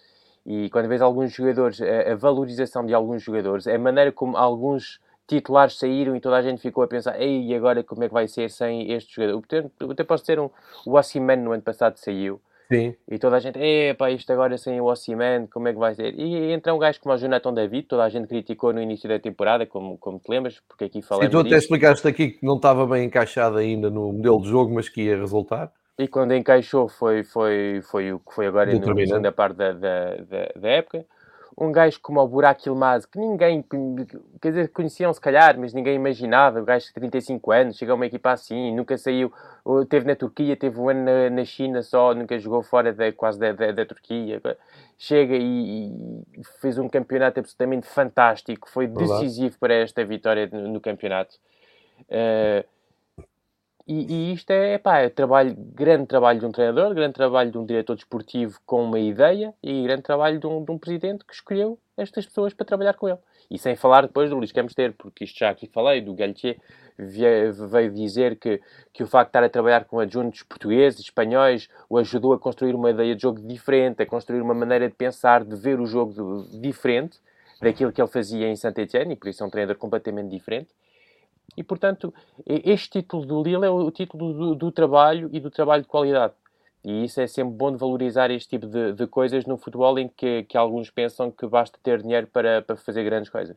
E 0.45 0.71
quando 0.71 0.89
vês 0.89 1.03
alguns 1.03 1.33
jogadores, 1.33 1.81
a, 1.83 2.13
a, 2.13 2.15
valorização 2.15 2.87
de 2.87 2.95
alguns 2.95 3.23
jogadores, 3.23 3.67
a 3.67 3.77
maneira 3.79 4.13
como 4.13 4.37
alguns 4.37 5.01
titulares 5.27 5.77
saíram 5.77 6.15
e 6.15 6.21
toda 6.21 6.37
a 6.37 6.43
gente 6.43 6.63
ficou 6.63 6.85
a 6.85 6.89
pensar, 6.89 7.21
ei, 7.21 7.47
e 7.47 7.55
agora 7.55 7.83
como 7.83 8.05
é 8.05 8.09
que 8.09 8.15
vai 8.15 8.29
ser 8.29 8.49
sem 8.51 8.93
este 8.93 9.17
jogador? 9.17 9.71
Eu 9.81 9.91
até 9.91 10.05
posso 10.05 10.25
ter 10.25 10.39
um, 10.39 10.49
o 10.87 10.97
Ossiman 10.97 11.37
no 11.37 11.53
ano 11.53 11.63
passado 11.63 11.97
saiu, 11.97 12.41
Sim. 12.69 12.95
E 13.09 13.19
toda 13.19 13.37
a 13.37 13.41
gente, 13.41 13.59
epá, 13.59 14.11
isto 14.11 14.33
agora 14.33 14.59
sem 14.59 14.81
o 14.81 14.87
Ossiman, 14.87 15.47
como 15.47 15.69
é 15.69 15.73
que 15.73 15.79
vai 15.79 15.95
ser? 15.95 16.19
E 16.19 16.53
entra 16.53 16.75
um 16.75 16.79
gajo 16.79 17.01
como 17.01 17.15
o 17.15 17.19
Jonathan 17.19 17.55
David, 17.55 17.87
toda 17.87 18.05
a 18.05 18.09
gente 18.09 18.27
criticou 18.27 18.73
no 18.73 18.81
início 18.81 19.09
da 19.09 19.19
temporada, 19.19 19.65
como, 19.67 19.97
como 19.99 20.19
te 20.19 20.29
lembras, 20.29 20.61
porque 20.69 20.85
aqui 20.85 21.01
falamos 21.03 21.27
Sim, 21.27 21.31
tu 21.31 21.47
até 21.47 21.57
explicaste 21.57 22.07
aqui 22.09 22.31
que 22.33 22.45
não 22.45 22.57
estava 22.57 22.87
bem 22.87 23.05
encaixado 23.05 23.59
ainda 23.59 23.89
no 23.89 24.13
modelo 24.13 24.41
de 24.43 24.49
jogo, 24.49 24.75
mas 24.75 24.89
que 24.89 25.03
ia 25.03 25.17
resultar. 25.17 25.73
E 25.99 26.09
quando 26.09 26.35
encaixou 26.35 26.89
foi, 26.89 27.25
foi, 27.25 27.81
foi 27.83 28.13
o 28.13 28.19
que 28.19 28.35
foi 28.35 28.47
agora 28.49 28.75
na 28.75 28.95
segunda 29.07 29.33
parte 29.33 29.57
da, 29.57 29.73
da, 29.73 30.17
da, 30.17 30.53
da 30.57 30.69
época 30.69 31.07
um 31.59 31.73
gajo 31.73 31.99
como 32.03 32.21
o 32.21 32.29
Burak 32.29 32.69
Yilmaz, 32.69 33.07
que 33.07 33.19
ninguém, 33.19 33.65
quer 34.43 34.49
dizer, 34.51 34.69
conheciam 34.69 35.11
se 35.13 35.21
calhar, 35.21 35.59
mas 35.59 35.73
ninguém 35.73 35.95
imaginava, 35.95 36.61
o 36.61 36.65
gajo 36.65 36.87
de 36.87 36.93
35 36.93 37.51
anos, 37.51 37.77
chega 37.79 37.93
a 37.93 37.95
uma 37.95 38.05
equipa 38.05 38.31
assim, 38.31 38.75
nunca 38.75 38.99
saiu, 38.99 39.33
teve 39.89 40.07
na 40.07 40.15
Turquia, 40.15 40.55
teve 40.55 40.79
um 40.79 40.91
ano 40.91 41.05
na, 41.05 41.31
na 41.31 41.45
China 41.47 41.83
só, 41.83 42.15
nunca 42.15 42.39
jogou 42.39 42.63
fora 42.63 42.93
de, 42.93 43.11
quase 43.13 43.39
da, 43.39 43.53
da, 43.53 43.73
da 43.73 43.87
Turquia, 43.87 44.41
chega 44.99 45.35
e, 45.35 45.87
e, 46.37 46.45
fez 46.61 46.77
um 46.77 46.91
campeonato 46.91 47.41
absolutamente 47.41 47.87
fantástico, 47.87 48.69
foi 48.69 48.87
decisivo 48.87 49.59
para 49.59 49.75
esta 49.75 50.05
vitória 50.05 50.49
no, 50.53 50.69
no 50.69 50.81
campeonato. 50.81 51.37
Uh, 52.03 52.76
e, 53.87 54.13
e, 54.13 54.33
isto 54.33 54.51
é, 54.51 54.79
pá, 54.79 54.99
é 54.99 55.09
trabalho, 55.09 55.55
grande 55.57 56.07
trabalho 56.07 56.41
de 56.41 56.47
um 56.47 56.51
treinador, 56.51 56.93
grande 56.93 57.15
trabalho 57.15 57.53
de 57.53 57.59
um 57.59 57.65
diretor 57.65 57.95
desportivo 57.95 58.59
com 58.67 58.83
uma 58.83 58.99
ideia 58.99 59.55
e 59.63 59.83
grande 59.85 60.03
trabalho 60.03 60.41
de 60.41 60.47
um, 60.47 60.65
de 60.65 60.73
um 60.73 60.79
presidente 60.79 61.25
que 61.25 61.33
escolheu 61.33 61.79
estas 61.97 62.27
pessoas 62.27 62.53
para 62.53 62.67
trabalhar 62.67 62.95
com 62.95 63.09
ele. 63.09 63.19
E 63.49 63.59
sem 63.59 63.77
falar 63.77 64.03
depois 64.03 64.29
do 64.29 64.37
Luís 64.37 64.51
Campos 64.51 64.75
ter, 64.75 64.93
porque 64.95 65.25
isto 65.25 65.39
já 65.39 65.51
aqui 65.51 65.69
falei, 65.69 66.01
do 66.01 66.15
Galtier 66.15 66.59
veio 66.99 67.93
dizer 67.93 68.37
que, 68.37 68.61
que 68.93 69.05
o 69.05 69.07
facto 69.07 69.29
de 69.29 69.31
estar 69.31 69.45
a 69.45 69.49
trabalhar 69.49 69.85
com 69.85 70.01
adjuntos 70.01 70.43
portugueses, 70.43 71.01
espanhóis, 71.01 71.69
o 71.89 71.97
ajudou 71.99 72.33
a 72.33 72.39
construir 72.39 72.75
uma 72.75 72.91
ideia 72.91 73.15
de 73.15 73.23
jogo 73.23 73.41
diferente, 73.41 74.03
a 74.03 74.07
construir 74.07 74.41
uma 74.41 74.55
maneira 74.55 74.89
de 74.89 74.95
pensar, 74.95 75.45
de 75.45 75.55
ver 75.55 75.79
o 75.79 75.87
jogo 75.87 76.45
diferente 76.61 77.19
daquilo 77.61 77.93
que 77.93 78.01
ele 78.01 78.09
fazia 78.09 78.49
em 78.49 78.57
Saint-Etienne, 78.57 79.13
e 79.13 79.17
por 79.17 79.29
isso 79.29 79.43
é 79.43 79.47
um 79.47 79.51
treinador 79.51 79.77
completamente 79.77 80.31
diferente. 80.31 80.69
E, 81.57 81.63
portanto, 81.63 82.13
este 82.47 83.01
título 83.01 83.25
do 83.25 83.43
Lille 83.43 83.65
é 83.65 83.71
o 83.71 83.91
título 83.91 84.33
do, 84.33 84.55
do, 84.55 84.73
trabalho 84.73 85.31
e 85.33 85.41
do 85.41 85.51
trabalho 85.51 85.83
de 85.83 85.89
qualidade. 85.89 86.35
E 86.85 87.05
isso 87.05 87.21
é 87.21 87.27
sempre 87.27 87.55
bom 87.55 87.73
de 87.73 87.79
valorizar 87.79 88.31
este 88.31 88.51
tipo 88.51 88.67
de, 88.67 88.93
de 88.93 89.07
coisas 89.07 89.45
no 89.47 89.57
futebol 89.57 89.99
em 89.99 90.09
que, 90.09 90.45
que, 90.45 90.57
alguns 90.57 90.91
pensam 90.91 91.31
que 91.31 91.47
basta 91.47 91.79
ter 91.83 92.03
dinheiro 92.03 92.27
para, 92.27 92.63
para 92.63 92.77
fazer 92.77 93.03
grandes 93.05 93.31
coisas. 93.31 93.57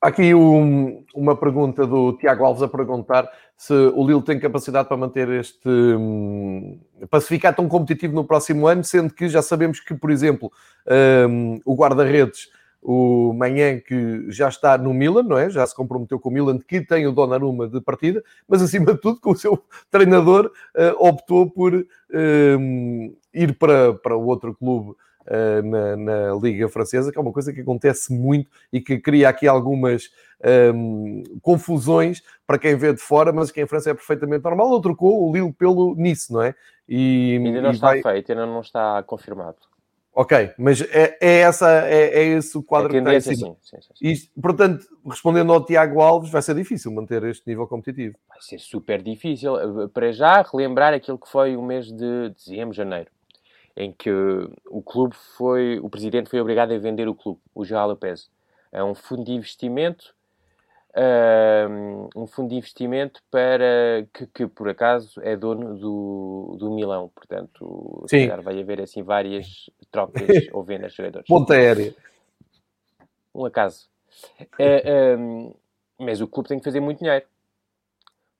Aqui 0.00 0.34
um, 0.34 1.04
uma 1.14 1.36
pergunta 1.36 1.86
do 1.86 2.14
Tiago 2.14 2.44
Alves 2.44 2.62
a 2.62 2.68
perguntar 2.68 3.30
se 3.56 3.74
o 3.74 4.06
Lille 4.06 4.22
tem 4.22 4.38
capacidade 4.38 4.88
para 4.88 4.96
manter 4.96 5.28
este. 5.28 5.68
Um, 5.68 6.80
para 7.10 7.20
se 7.20 7.28
ficar 7.28 7.52
tão 7.52 7.68
competitivo 7.68 8.14
no 8.14 8.24
próximo 8.24 8.66
ano, 8.66 8.82
sendo 8.82 9.12
que 9.12 9.28
já 9.28 9.42
sabemos 9.42 9.80
que, 9.80 9.94
por 9.94 10.10
exemplo, 10.10 10.50
um, 11.28 11.60
o 11.66 11.74
guarda-redes 11.74 12.48
o 12.82 13.32
Manhã 13.34 13.78
que 13.78 14.30
já 14.30 14.48
está 14.48 14.78
no 14.78 14.94
Milan, 14.94 15.22
não 15.22 15.38
é? 15.38 15.50
Já 15.50 15.66
se 15.66 15.74
comprometeu 15.74 16.18
com 16.18 16.30
o 16.30 16.32
Milan, 16.32 16.58
que 16.58 16.80
tem 16.80 17.06
o 17.06 17.12
Donnarumma 17.12 17.68
de 17.68 17.80
partida, 17.80 18.22
mas 18.48 18.62
acima 18.62 18.94
de 18.94 19.00
tudo, 19.00 19.20
com 19.20 19.32
o 19.32 19.36
seu 19.36 19.62
treinador, 19.90 20.50
uh, 20.76 21.06
optou 21.06 21.50
por 21.50 21.74
uh, 21.74 21.86
ir 23.34 23.58
para, 23.58 23.94
para 23.94 24.16
o 24.16 24.26
outro 24.26 24.54
clube 24.54 24.90
uh, 24.90 25.62
na, 25.62 25.96
na, 25.96 26.34
Liga 26.34 26.68
Francesa, 26.68 27.12
que 27.12 27.18
é 27.18 27.20
uma 27.20 27.32
coisa 27.32 27.52
que 27.52 27.60
acontece 27.60 28.12
muito 28.12 28.48
e 28.72 28.80
que 28.80 28.98
cria 28.98 29.28
aqui 29.28 29.46
algumas 29.46 30.10
um, 30.74 31.22
confusões 31.42 32.22
para 32.46 32.58
quem 32.58 32.74
vê 32.76 32.94
de 32.94 33.00
fora, 33.00 33.30
mas 33.30 33.50
que 33.50 33.60
em 33.60 33.66
França 33.66 33.90
é 33.90 33.94
perfeitamente 33.94 34.42
normal. 34.42 34.72
Ele 34.72 34.82
trocou 34.82 35.28
o 35.28 35.32
Lille 35.32 35.52
pelo 35.52 35.94
Nice, 35.94 36.32
não 36.32 36.42
é? 36.42 36.54
E, 36.88 37.40
ainda 37.44 37.60
não 37.60 37.70
está 37.70 37.88
vai... 37.88 38.02
feito, 38.02 38.32
ainda 38.32 38.46
não 38.46 38.60
está 38.60 39.02
confirmado. 39.02 39.69
Ok, 40.20 40.52
mas 40.58 40.82
é, 40.82 41.16
é, 41.18 41.40
essa, 41.40 41.88
é, 41.88 42.08
é 42.08 42.24
esse 42.24 42.58
o 42.58 42.62
quadro 42.62 42.94
é 42.94 43.00
que 43.00 43.06
tem 43.06 43.20
sim, 43.22 43.36
sim, 43.36 43.56
sim, 43.80 43.94
E, 44.02 44.14
portanto, 44.38 44.84
respondendo 45.06 45.50
ao 45.50 45.64
Tiago 45.64 46.02
Alves, 46.02 46.30
vai 46.30 46.42
ser 46.42 46.54
difícil 46.54 46.92
manter 46.92 47.24
este 47.24 47.48
nível 47.48 47.66
competitivo. 47.66 48.18
Vai 48.28 48.38
ser 48.42 48.58
super 48.58 49.00
difícil. 49.02 49.54
Para 49.94 50.12
já, 50.12 50.42
relembrar 50.42 50.92
aquilo 50.92 51.18
que 51.18 51.26
foi 51.26 51.56
o 51.56 51.62
mês 51.62 51.86
de 51.86 52.28
dezembro, 52.36 52.74
janeiro, 52.74 53.10
em 53.74 53.92
que 53.92 54.10
o 54.68 54.82
clube 54.82 55.16
foi, 55.38 55.78
o 55.78 55.88
presidente 55.88 56.28
foi 56.28 56.38
obrigado 56.38 56.74
a 56.74 56.78
vender 56.78 57.08
o 57.08 57.14
clube, 57.14 57.40
o 57.54 57.64
João 57.64 57.86
Lopes. 57.86 58.30
É 58.70 58.84
um 58.84 58.94
fundo 58.94 59.24
de 59.24 59.32
investimento 59.32 60.14
um 62.16 62.26
fundo 62.26 62.50
de 62.50 62.56
investimento 62.56 63.22
para 63.30 64.06
que, 64.12 64.26
que, 64.26 64.46
por 64.46 64.68
acaso 64.68 65.20
é 65.22 65.36
dono 65.36 65.76
do, 65.78 66.56
do 66.58 66.70
Milão, 66.70 67.08
portanto 67.14 68.04
Sim. 68.08 68.28
vai 68.42 68.60
haver 68.60 68.80
assim 68.80 69.02
várias 69.02 69.70
trocas 69.90 70.26
ou 70.52 70.62
vendas 70.62 70.92
de 70.92 70.98
jogadores. 70.98 71.28
Ponta 71.28 71.54
aérea. 71.54 71.94
Um 73.34 73.44
acaso. 73.44 73.88
Uh, 74.58 75.18
um, 75.18 75.54
mas 75.98 76.20
o 76.20 76.26
clube 76.26 76.48
tem 76.48 76.58
que 76.58 76.64
fazer 76.64 76.80
muito 76.80 76.98
dinheiro. 76.98 77.24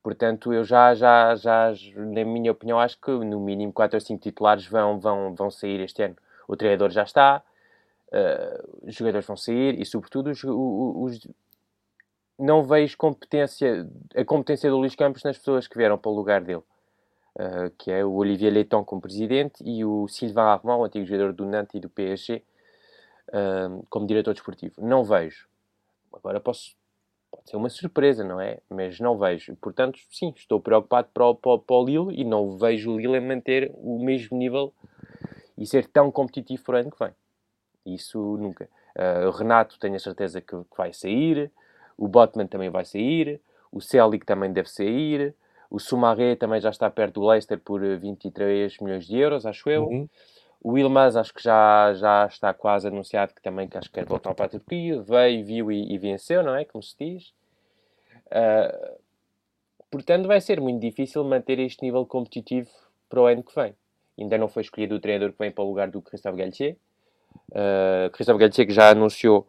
Portanto, 0.03 0.53
eu 0.53 0.65
já, 0.65 0.95
já, 0.95 1.35
já, 1.35 1.73
na 1.95 2.25
minha 2.25 2.53
opinião, 2.53 2.81
acho 2.81 2.99
que 2.99 3.11
no 3.11 3.39
mínimo 3.39 3.73
4 3.73 3.97
ou 3.97 4.01
5 4.01 4.23
titulares 4.23 4.67
vão, 4.67 4.99
vão, 4.99 5.35
vão 5.35 5.51
sair 5.51 5.81
este 5.81 6.03
ano. 6.03 6.17
o 6.49 6.57
treinador 6.57 6.91
já 6.91 7.03
está, 7.03 7.43
uh, 8.09 8.89
os 8.89 8.95
jogadores 8.95 9.27
vão 9.27 9.37
sair 9.37 9.79
e, 9.79 9.85
sobretudo, 9.85 10.31
os, 10.31 10.43
os, 10.43 11.29
não 12.41 12.65
vejo 12.65 12.97
competência, 12.97 13.89
a 14.17 14.25
competência 14.25 14.71
do 14.71 14.79
Luís 14.79 14.95
Campos 14.95 15.23
nas 15.23 15.37
pessoas 15.37 15.69
que 15.69 15.77
vieram 15.77 15.99
para 15.99 16.11
o 16.11 16.15
lugar 16.15 16.43
dele. 16.43 16.63
Uh, 17.37 17.71
que 17.79 17.93
é 17.93 18.05
o 18.05 18.13
Olivier 18.15 18.53
Leiton 18.53 18.85
como 18.85 19.01
presidente 19.01 19.63
e 19.65 19.85
o 19.85 20.09
Sylvain 20.09 20.47
Armand, 20.47 20.79
o 20.79 20.85
antigo 20.85 21.07
jogador 21.07 21.33
do 21.33 21.47
Nantes 21.47 21.77
e 21.77 21.81
do 21.81 21.89
PSG, 21.89 22.43
uh, 23.29 23.87
como 23.89 24.07
diretor 24.07 24.35
desportivo. 24.35 24.75
Não 24.79 25.05
vejo. 25.05 25.47
Agora 26.13 26.41
posso, 26.41 26.75
pode 27.31 27.49
ser 27.49 27.57
uma 27.57 27.69
surpresa, 27.69 28.25
não 28.25 28.41
é? 28.41 28.59
Mas 28.69 28.99
não 28.99 29.17
vejo. 29.17 29.55
Portanto, 29.57 30.01
sim, 30.11 30.35
estou 30.37 30.61
preocupado 30.61 31.09
para 31.15 31.27
o, 31.27 31.35
para, 31.35 31.59
para 31.59 31.77
o 31.77 31.85
Lille 31.85 32.21
e 32.21 32.25
não 32.25 32.59
vejo 32.59 32.91
o 32.91 32.99
Lille 32.99 33.21
manter 33.21 33.71
o 33.77 34.03
mesmo 34.05 34.37
nível 34.37 34.73
e 35.57 35.65
ser 35.67 35.87
tão 35.87 36.11
competitivo 36.11 36.65
para 36.65 36.77
o 36.77 36.81
ano 36.81 36.91
que 36.91 36.99
vem. 36.99 37.15
Isso 37.87 38.19
nunca. 38.39 38.69
Uh, 38.97 39.29
o 39.29 39.31
Renato 39.31 39.79
tenho 39.79 39.95
a 39.95 40.01
certeza 40.01 40.41
que, 40.41 40.57
que 40.57 40.77
vai 40.77 40.93
sair, 40.93 41.51
o 42.01 42.09
Botman 42.09 42.47
também 42.47 42.71
vai 42.71 42.85
sair, 42.87 43.43
o 43.71 43.79
Celic 43.79 44.25
também 44.25 44.51
deve 44.51 44.71
sair, 44.71 45.35
o 45.71 45.79
Sumaré 45.79 46.35
também 46.35 46.59
já 46.59 46.71
está 46.71 46.91
perto 46.91 47.21
do 47.21 47.27
Leicester 47.27 47.61
por 47.61 47.81
23 47.81 48.79
milhões 48.79 49.07
de 49.07 49.19
euros, 49.19 49.45
acho 49.45 49.69
eu. 49.69 49.85
Uhum. 49.85 50.09
O 50.63 50.79
Ilmaz 50.79 51.15
acho 51.15 51.33
que 51.33 51.43
já, 51.43 51.93
já 51.93 52.27
está 52.27 52.55
quase 52.55 52.89
anunciado 52.89 53.35
que 53.35 53.43
também 53.43 53.69
que 53.69 53.77
acho 53.77 53.89
que 53.89 53.95
quer 53.95 54.07
voltar 54.07 54.35
para 54.35 54.47
a 54.47 54.49
Turquia. 54.49 55.01
Veio, 55.03 55.45
viu 55.45 55.71
e, 55.71 55.93
e 55.93 55.99
venceu, 55.99 56.43
não 56.43 56.55
é? 56.55 56.65
Como 56.65 56.83
se 56.83 56.97
diz. 56.99 57.29
Uh, 58.27 58.99
portanto, 59.91 60.27
vai 60.27 60.41
ser 60.41 60.61
muito 60.61 60.81
difícil 60.81 61.23
manter 61.23 61.59
este 61.59 61.83
nível 61.83 62.05
competitivo 62.07 62.69
para 63.09 63.21
o 63.21 63.27
ano 63.27 63.43
que 63.43 63.55
vem. 63.55 63.75
Ainda 64.19 64.39
não 64.39 64.49
foi 64.49 64.63
escolhido 64.63 64.97
o 64.97 65.01
treinador 65.01 65.33
que 65.33 65.39
vem 65.39 65.53
para 65.53 65.65
o 65.65 65.69
lugar 65.69 65.91
do 65.91 66.03
Christophe 66.03 66.39
Galtier. 66.39 66.77
Uh, 67.51 68.11
Christophe 68.11 68.41
Galtier 68.41 68.67
que 68.67 68.73
já 68.73 68.91
anunciou 68.91 69.47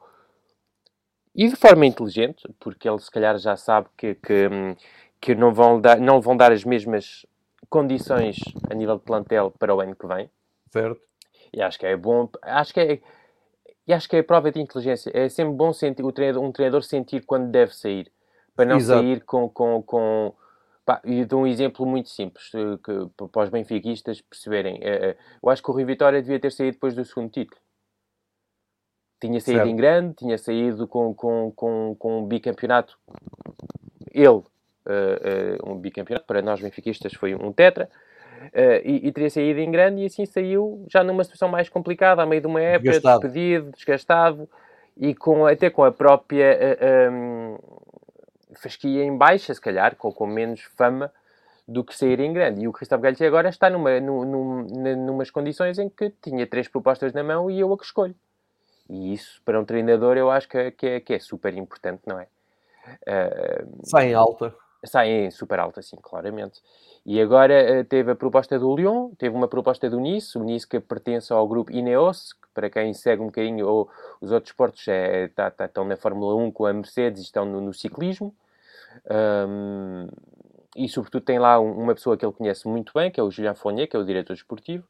e 1.36 1.48
de 1.48 1.56
forma 1.56 1.86
inteligente, 1.86 2.48
porque 2.60 2.90
ele 2.90 3.00
se 3.00 3.10
calhar 3.10 3.38
já 3.38 3.56
sabe 3.56 3.88
que, 3.98 4.16
que, 4.16 4.50
que 5.20 5.36
não, 5.36 5.54
vão 5.54 5.80
dar, 5.80 6.00
não 6.00 6.22
vão 6.22 6.36
dar 6.36 6.52
as 6.52 6.64
mesmas 6.64 7.26
condições 7.70 8.38
a 8.70 8.74
nível 8.74 8.98
de 8.98 9.04
plantel 9.04 9.52
para 9.58 9.74
o 9.74 9.80
ano 9.80 9.96
que 9.96 10.08
vem. 10.08 10.30
Certo. 10.70 11.02
E 11.54 11.62
acho 11.62 11.80
que 11.80 11.86
é 11.86 11.96
bom, 11.96 12.30
acho 12.42 12.74
que 12.74 12.80
é, 12.80 13.02
e 13.88 13.94
acho 13.94 14.08
que 14.08 14.16
é 14.16 14.20
a 14.20 14.24
prova 14.24 14.52
de 14.52 14.60
inteligência. 14.60 15.12
É 15.14 15.28
sempre 15.30 15.54
bom 15.54 15.74
sentir, 15.74 16.04
o 16.04 16.12
treinador, 16.12 16.44
um 16.44 16.52
treinador 16.52 16.84
sentir 16.84 17.26
quando 17.26 17.50
deve 17.50 17.76
sair, 17.76 18.12
para 18.56 18.66
não 18.66 18.78
Exato. 18.78 19.02
sair 19.02 19.22
com. 19.22 19.50
com, 19.50 19.82
com 19.82 20.34
pá, 20.86 21.02
e 21.04 21.26
dou 21.26 21.42
um 21.42 21.48
exemplo 21.48 21.86
muito 21.86 22.10
simples 22.10 22.50
que, 22.50 23.28
para 23.28 23.44
os 23.44 23.50
benfiquistas 23.50 24.22
perceberem. 24.22 24.80
É, 24.82 25.10
é, 25.10 25.18
eu 25.42 25.50
acho 25.50 25.62
que 25.62 25.70
o 25.70 25.74
Rui 25.74 25.86
Vitória 25.86 26.22
devia 26.22 26.40
ter 26.40 26.52
saído 26.52 26.74
depois 26.74 26.94
do 26.94 27.04
segundo 27.06 27.30
título. 27.32 27.61
Tinha 29.22 29.40
saído 29.40 29.60
certo. 29.60 29.70
em 29.70 29.76
grande, 29.76 30.16
tinha 30.16 30.38
saído 30.38 30.88
com, 30.88 31.14
com, 31.14 31.52
com, 31.56 31.96
com 31.98 32.20
um 32.20 32.26
bicampeonato. 32.26 32.98
Ele, 34.12 34.28
uh, 34.28 34.42
uh, 34.42 35.72
um 35.72 35.78
bicampeonato, 35.78 36.26
para 36.26 36.42
nós 36.42 36.60
benfiquistas 36.60 37.14
foi 37.14 37.36
um 37.36 37.54
tetra. 37.54 37.88
Uh, 38.48 38.82
e, 38.84 39.08
e, 39.08 39.12
teria 39.12 39.30
saído 39.30 39.60
em 39.60 39.70
grande 39.70 40.02
e 40.02 40.06
assim 40.08 40.26
saiu 40.26 40.84
já 40.90 41.04
numa 41.04 41.24
situação 41.24 41.48
mais 41.48 41.70
complicada, 41.70 42.24
a 42.24 42.26
meio 42.26 42.42
de 42.42 42.48
uma 42.48 42.60
época, 42.60 42.92
desgastado. 42.92 43.22
despedido, 43.22 43.72
desgastado 43.72 44.50
e 44.98 45.14
com, 45.14 45.46
até 45.46 45.70
com 45.70 45.84
a 45.84 45.92
própria 45.92 46.58
uh, 46.80 47.12
um, 47.12 47.58
fasquia 48.56 49.04
em 49.04 49.16
baixa, 49.16 49.54
se 49.54 49.62
calhar, 49.62 49.96
com, 49.96 50.12
com 50.12 50.26
menos 50.26 50.62
fama 50.76 51.12
do 51.68 51.84
que 51.84 51.96
sair 51.96 52.20
em 52.20 52.34
grande. 52.34 52.64
E 52.64 52.68
o 52.68 52.74
Cristóvão 52.74 53.04
Galtier 53.04 53.28
agora 53.28 53.50
está 53.50 53.70
numa, 53.70 54.00
numa, 54.00 54.96
numas 54.96 55.30
condições 55.30 55.78
em 55.78 55.88
que 55.88 56.10
tinha 56.22 56.46
três 56.48 56.68
propostas 56.68 57.14
na 57.14 57.24
mão 57.24 57.50
e 57.50 57.60
eu 57.60 57.72
a 57.72 57.78
que 57.78 57.86
escolho. 57.86 58.16
E 58.90 59.14
isso, 59.14 59.42
para 59.44 59.60
um 59.60 59.66
treinador, 59.66 60.18
eu 60.18 60.30
acho 60.30 60.48
que, 60.48 60.58
é, 60.58 60.72
que, 60.72 60.88
é, 60.88 61.00
que 61.00 61.14
é 61.14 61.20
super 61.20 61.54
importante, 61.56 62.02
não 62.06 62.20
é? 62.20 62.28
Uh, 63.08 63.80
sai 63.84 64.10
em 64.10 64.14
alta. 64.14 64.54
Sai 64.84 65.10
em 65.10 65.32
super 65.32 65.60
alta, 65.60 65.82
sim, 65.82 65.98
claramente. 66.02 66.62
E 67.06 67.22
agora 67.22 67.82
uh, 67.82 67.86
teve 67.86 68.12
a 68.12 68.16
proposta 68.16 68.58
do 68.58 68.76
Lyon, 68.76 69.12
teve 69.18 69.36
uma 69.36 69.48
proposta 69.48 69.90
do 69.90 70.00
Nice, 70.00 70.38
o 70.38 70.44
Nice 70.44 70.68
que 70.68 70.80
pertence 70.80 71.32
ao 71.32 71.48
grupo 71.48 71.72
Ineos, 71.72 72.34
que 72.34 72.48
para 72.54 72.70
quem 72.70 72.94
segue 72.94 73.22
um 73.22 73.28
bocadinho 73.28 73.68
ou 73.68 73.90
os 74.20 74.32
outros 74.32 74.52
esportes 74.52 74.88
é, 74.88 75.28
tá, 75.30 75.50
tá, 75.52 75.66
estão 75.66 75.86
na 75.86 75.96
Fórmula 75.98 76.36
1 76.36 76.52
com 76.52 76.66
a 76.66 76.74
Mercedes 76.74 77.22
e 77.22 77.26
estão 77.26 77.46
no, 77.46 77.62
no 77.62 77.74
ciclismo. 77.74 78.36
Um, 79.10 80.08
e 80.76 80.88
sobretudo 80.88 81.24
tem 81.24 81.40
lá 81.40 81.60
uma 81.60 81.94
pessoa 81.94 82.18
que 82.18 82.26
ele 82.26 82.34
conhece 82.34 82.68
muito 82.68 82.94
bem, 82.94 83.12
que 83.12 83.20
é 83.20 83.24
o 83.24 83.32
Julien 83.32 83.56
Fournier, 83.56 83.90
que 83.90 83.96
é 83.96 84.00
o 84.00 84.06
diretor 84.06 84.34
esportivo, 84.34 84.86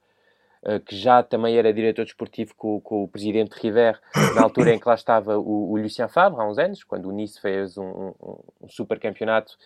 que 0.85 0.95
já 0.95 1.23
também 1.23 1.57
era 1.57 1.73
diretor 1.73 2.05
desportivo 2.05 2.53
com, 2.55 2.79
com, 2.81 3.03
o 3.03 3.07
presidente 3.07 3.53
River, 3.59 3.99
na 4.35 4.43
altura 4.43 4.73
em 4.73 4.79
que 4.79 4.87
lá 4.87 4.93
estava 4.93 5.37
o, 5.37 5.71
o 5.71 5.77
Lucien 5.77 6.07
Favre, 6.07 6.39
há 6.39 6.47
uns 6.47 6.59
anos, 6.59 6.83
quando 6.83 7.07
o 7.07 7.11
Nice 7.11 7.41
fez 7.41 7.77
um, 7.77 7.83
um, 7.83 8.39
um 8.61 8.69
super 8.69 8.99
campeonato 8.99 9.57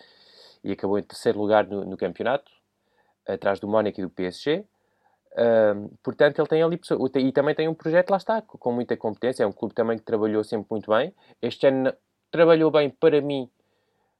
e 0.64 0.72
acabou 0.72 0.98
em 0.98 1.02
terceiro 1.02 1.38
lugar 1.38 1.66
no, 1.66 1.84
no 1.84 1.96
campeonato, 1.96 2.50
atrás 3.26 3.60
do 3.60 3.68
Mónaco 3.68 4.00
e 4.00 4.02
do 4.02 4.10
PSG. 4.10 4.64
Uh, 5.32 5.94
portanto, 6.02 6.38
ele 6.38 6.48
tem 6.48 6.62
ali 6.62 6.80
e 7.16 7.32
também 7.32 7.54
tem 7.54 7.68
um 7.68 7.74
projeto, 7.74 8.10
lá 8.10 8.16
está, 8.16 8.40
com 8.40 8.72
muita 8.72 8.96
competência. 8.96 9.44
É 9.44 9.46
um 9.46 9.52
clube 9.52 9.74
também 9.74 9.98
que 9.98 10.04
trabalhou 10.04 10.42
sempre 10.42 10.66
muito 10.70 10.90
bem. 10.90 11.14
Este 11.42 11.66
ano 11.66 11.92
trabalhou 12.30 12.70
bem 12.70 12.88
para 12.88 13.20
mim 13.20 13.50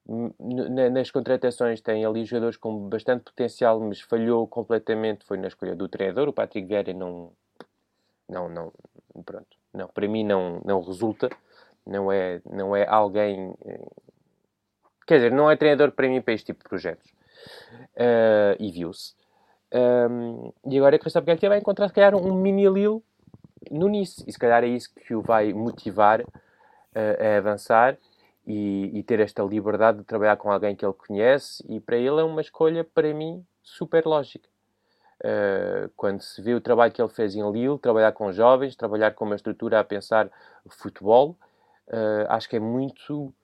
nas 0.09 1.11
contratações 1.11 1.81
tem 1.81 2.05
ali 2.05 2.25
jogadores 2.25 2.57
com 2.57 2.89
bastante 2.89 3.25
potencial, 3.25 3.81
mas 3.81 4.01
falhou 4.01 4.47
completamente. 4.47 5.25
Foi 5.25 5.37
na 5.37 5.49
escolha 5.49 5.75
do 5.75 5.89
treinador. 5.89 6.29
O 6.29 6.33
Patrick 6.33 6.67
Vieira 6.67 6.93
não, 6.93 7.33
não, 8.29 8.49
não, 8.49 8.73
pronto, 9.25 9.57
não, 9.75 9.89
para 9.89 10.07
mim 10.07 10.25
não, 10.25 10.61
não 10.65 10.81
resulta. 10.81 11.29
Não 11.85 12.11
é, 12.11 12.41
não 12.51 12.75
é 12.75 12.85
alguém, 12.85 13.55
eh, 13.65 13.87
quer 15.07 15.17
dizer, 15.17 15.31
não 15.31 15.49
é 15.49 15.57
treinador 15.57 15.93
para 15.93 16.09
mim 16.09 16.21
para 16.21 16.35
este 16.35 16.47
tipo 16.47 16.65
de 16.65 16.69
projetos. 16.69 17.09
Uh, 17.95 18.59
e 18.59 18.73
viu-se. 18.73 19.15
Um, 19.73 20.53
e 20.69 20.79
agora 20.79 20.97
é 20.97 20.99
que 20.99 21.05
Cristiano 21.05 21.39
vai 21.49 21.59
encontrar, 21.59 21.87
se 21.87 21.95
calhar, 21.95 22.17
um 22.17 22.35
mini 22.35 22.69
Lille 22.69 23.01
no 23.71 23.89
Nice. 23.89 24.25
E 24.27 24.33
se 24.33 24.39
calhar 24.39 24.65
é 24.65 24.69
isso 24.69 24.93
que 24.95 25.15
o 25.15 25.23
vai 25.23 25.53
motivar 25.53 26.23
uh, 26.23 26.27
a 26.95 27.39
avançar 27.39 27.97
e, 28.47 28.91
e, 28.95 29.03
ter 29.03 29.19
esta 29.19 29.43
liberdade 29.43 29.99
de 29.99 30.05
trabalhar 30.05 30.37
com 30.37 30.51
alguém 30.51 30.77
que 30.77 30.85
ele 30.85 30.95
conhece 30.95 31.65
e 31.69 31.81
para 31.81 31.97
ele 31.97 32.21
é 32.21 32.23
uma 32.23 32.41
escolha, 32.41 32.85
para 32.85 33.13
mim, 33.13 33.45
super 33.63 34.07
lógica. 34.07 34.49
Uh, 35.19 35.91
quando 35.97 36.21
se 36.21 36.41
vê 36.43 36.55
o 36.55 36.61
trabalho 36.61 36.93
que 36.93 37.03
ele 37.03 37.09
fez 37.09 37.35
em 37.35 37.51
Lille, 37.51 37.79
trabalhar 37.79 38.13
com 38.13 38.31
jovens, 38.33 38.77
trabalhar 38.77 39.13
com 39.13 39.25
uma 39.25 39.35
estrutura 39.35 39.81
a 39.81 39.85
pensar 39.85 40.31
futebol, 40.69 41.37
uh, 41.89 42.27
acho 42.29 42.49
que 42.49 42.57
é 42.57 42.61
muito, 42.61 43.35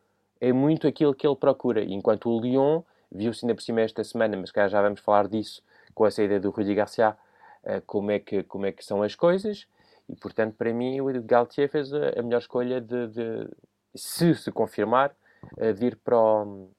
é 0.41 0.53
muito 0.53 0.87
aquilo 0.87 1.15
que 1.15 1.27
ele 1.27 1.35
procura. 1.35 1.83
Enquanto 1.83 2.29
o 2.29 2.41
Lyon, 2.41 2.83
viu-se 3.11 3.45
ainda 3.45 3.55
por 3.55 3.63
cima 3.63 3.81
esta 3.81 4.05
semana, 4.05 4.37
mas 4.37 4.53
cá 4.53 4.69
já 4.69 4.81
vamos 4.81 5.01
falar 5.01 5.27
disso 5.27 5.63
com 5.95 6.05
a 6.05 6.11
saída 6.11 6.39
do 6.39 6.51
Rudi 6.51 6.75
Garcia, 6.75 7.17
uh, 7.65 7.83
como, 7.87 8.13
é 8.13 8.21
que, 8.21 8.45
como 8.45 8.67
é 8.67 8.73
que 8.73 8.85
são 8.85 9.03
as 9.03 9.17
coisas, 9.17 9.67
e 10.09 10.15
portanto, 10.15 10.55
para 10.57 10.73
mim, 10.73 11.01
o 11.01 11.23
Galtier 11.23 11.69
fez 11.69 11.93
a, 11.93 12.11
a 12.19 12.23
melhor 12.23 12.39
escolha 12.39 12.81
de, 12.81 13.09
de 13.09 13.49
se 13.95 14.35
se 14.35 14.51
confirmar, 14.51 15.15
uh, 15.59 15.75
vir 15.75 15.97
para 15.97 16.19
o, 16.19 16.71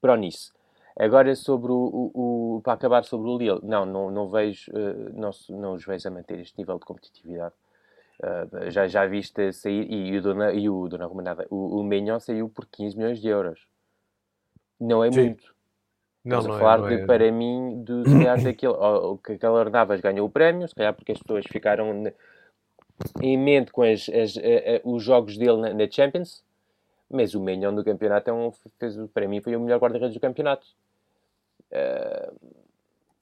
para 0.00 0.12
o 0.14 0.16
Nice. 0.16 0.52
Agora, 0.98 1.34
sobre 1.34 1.72
o, 1.72 1.74
o, 2.14 2.56
o, 2.56 2.60
para 2.62 2.74
acabar 2.74 3.04
sobre 3.04 3.30
o 3.30 3.38
Lille, 3.38 3.60
não, 3.62 3.86
não, 3.86 4.10
não 4.10 4.28
vejo, 4.28 4.70
uh, 4.72 5.12
não, 5.18 5.30
não 5.50 5.74
os 5.74 5.84
vejo 5.84 6.08
a 6.08 6.10
manter 6.10 6.38
este 6.40 6.58
nível 6.58 6.78
de 6.78 6.84
competitividade. 6.84 7.54
Uh, 8.20 8.70
já, 8.70 8.86
já 8.86 9.06
viste 9.06 9.52
sair, 9.52 9.90
e, 9.90 10.16
o 10.16 10.22
Dona, 10.22 10.52
e 10.52 10.68
o 10.68 10.88
Dona 10.88 11.06
Romanada, 11.06 11.46
o, 11.50 11.80
o 11.80 12.20
saiu 12.20 12.48
por 12.48 12.66
15 12.66 12.96
milhões 12.96 13.20
de 13.20 13.28
euros. 13.28 13.66
Não 14.78 15.02
é 15.02 15.10
Sim. 15.10 15.20
muito. 15.20 15.52
Não, 16.24 16.38
Estamos 16.38 16.46
não 16.46 16.54
a 16.54 16.58
falar 16.58 16.92
é, 16.92 16.96
de, 16.96 17.02
é. 17.02 17.06
para 17.06 17.32
mim, 17.32 17.82
de, 17.82 18.04
se 18.08 18.18
calhar, 18.18 18.42
daquele, 18.42 18.72
o 18.78 19.18
que 19.18 19.32
aquele 19.32 19.56
Arnavas 19.56 20.00
ganhou 20.00 20.26
o 20.26 20.30
prémio, 20.30 20.68
se 20.68 20.74
calhar 20.74 20.94
porque 20.94 21.12
as 21.12 21.18
pessoas 21.18 21.44
ficaram 21.50 22.04
em 23.20 23.36
mente 23.36 23.72
com 23.72 23.82
as, 23.82 24.08
as, 24.08 24.36
a, 24.36 24.40
a, 24.40 24.80
os 24.84 25.02
jogos 25.02 25.36
dele 25.36 25.56
na, 25.56 25.74
na, 25.74 25.90
Champions, 25.90 26.44
mas 27.10 27.34
o 27.34 27.40
Menyon 27.40 27.74
do 27.74 27.84
campeonato 27.84 28.30
é 28.30 28.32
um, 28.32 28.50
fez, 28.78 28.96
para 29.12 29.28
mim 29.28 29.40
foi 29.40 29.54
o 29.56 29.60
melhor 29.60 29.78
guarda-redes 29.78 30.14
do 30.14 30.20
campeonato. 30.20 30.66
Uh, 31.70 32.56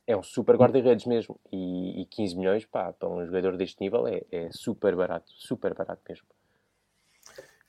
é 0.06 0.16
um 0.16 0.22
super 0.22 0.56
guarda-redes 0.56 1.06
mesmo. 1.06 1.38
E, 1.52 2.02
e 2.02 2.06
15 2.06 2.36
milhões 2.36 2.64
pá, 2.64 2.92
para 2.92 3.08
um 3.08 3.24
jogador 3.24 3.56
deste 3.56 3.80
nível 3.80 4.06
é, 4.06 4.22
é 4.30 4.50
super 4.50 4.94
barato, 4.96 5.30
super 5.36 5.74
barato 5.74 6.02
mesmo. 6.08 6.26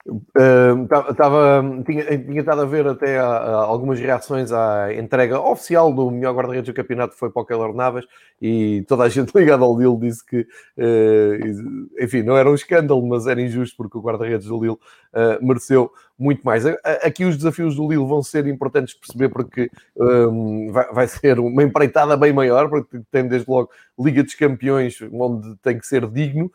Uh, 0.07 0.87
tava, 1.15 1.63
tinha, 1.85 2.03
tinha 2.17 2.39
estado 2.39 2.61
a 2.61 2.65
ver 2.65 2.87
até 2.87 3.19
a, 3.19 3.27
a 3.27 3.53
algumas 3.53 3.99
reações 3.99 4.51
à 4.51 4.91
entrega 4.95 5.39
oficial 5.39 5.93
do 5.93 6.09
melhor 6.09 6.33
guarda-redes 6.33 6.73
do 6.73 6.75
campeonato, 6.75 7.15
foi 7.15 7.29
para 7.29 7.41
o 7.43 7.45
Keller 7.45 7.73
Navas, 7.75 8.05
e 8.41 8.83
toda 8.87 9.03
a 9.03 9.09
gente 9.09 9.31
ligada 9.37 9.63
ao 9.63 9.77
Lille 9.77 9.99
disse 9.99 10.25
que, 10.25 10.41
uh, 10.41 12.03
enfim, 12.03 12.23
não 12.23 12.35
era 12.35 12.49
um 12.49 12.55
escândalo, 12.55 13.05
mas 13.07 13.27
era 13.27 13.39
injusto 13.39 13.77
porque 13.77 13.95
o 13.95 14.01
guarda-redes 14.01 14.47
do 14.47 14.59
Lille 14.59 14.73
uh, 14.73 15.45
mereceu 15.45 15.91
muito 16.17 16.41
mais. 16.43 16.65
Aqui 17.03 17.23
os 17.23 17.37
desafios 17.37 17.75
do 17.75 17.87
Lille 17.87 18.05
vão 18.05 18.23
ser 18.23 18.47
importantes 18.47 18.95
perceber 18.95 19.29
porque 19.29 19.69
um, 19.95 20.71
vai, 20.71 20.93
vai, 20.93 21.07
ser 21.07 21.39
uma 21.39 21.63
empreitada 21.63 22.17
bem 22.17 22.33
maior, 22.33 22.69
porque 22.69 23.01
tem 23.11 23.27
desde 23.27 23.49
logo 23.49 23.69
Liga 23.99 24.23
dos 24.23 24.35
Campeões, 24.35 24.97
onde 25.11 25.55
tem 25.57 25.77
que 25.79 25.85
ser 25.85 26.07
digno, 26.07 26.51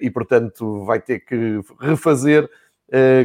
e 0.00 0.10
portanto 0.10 0.84
vai 0.84 1.00
ter 1.00 1.20
que 1.20 1.60
refazer 1.80 2.48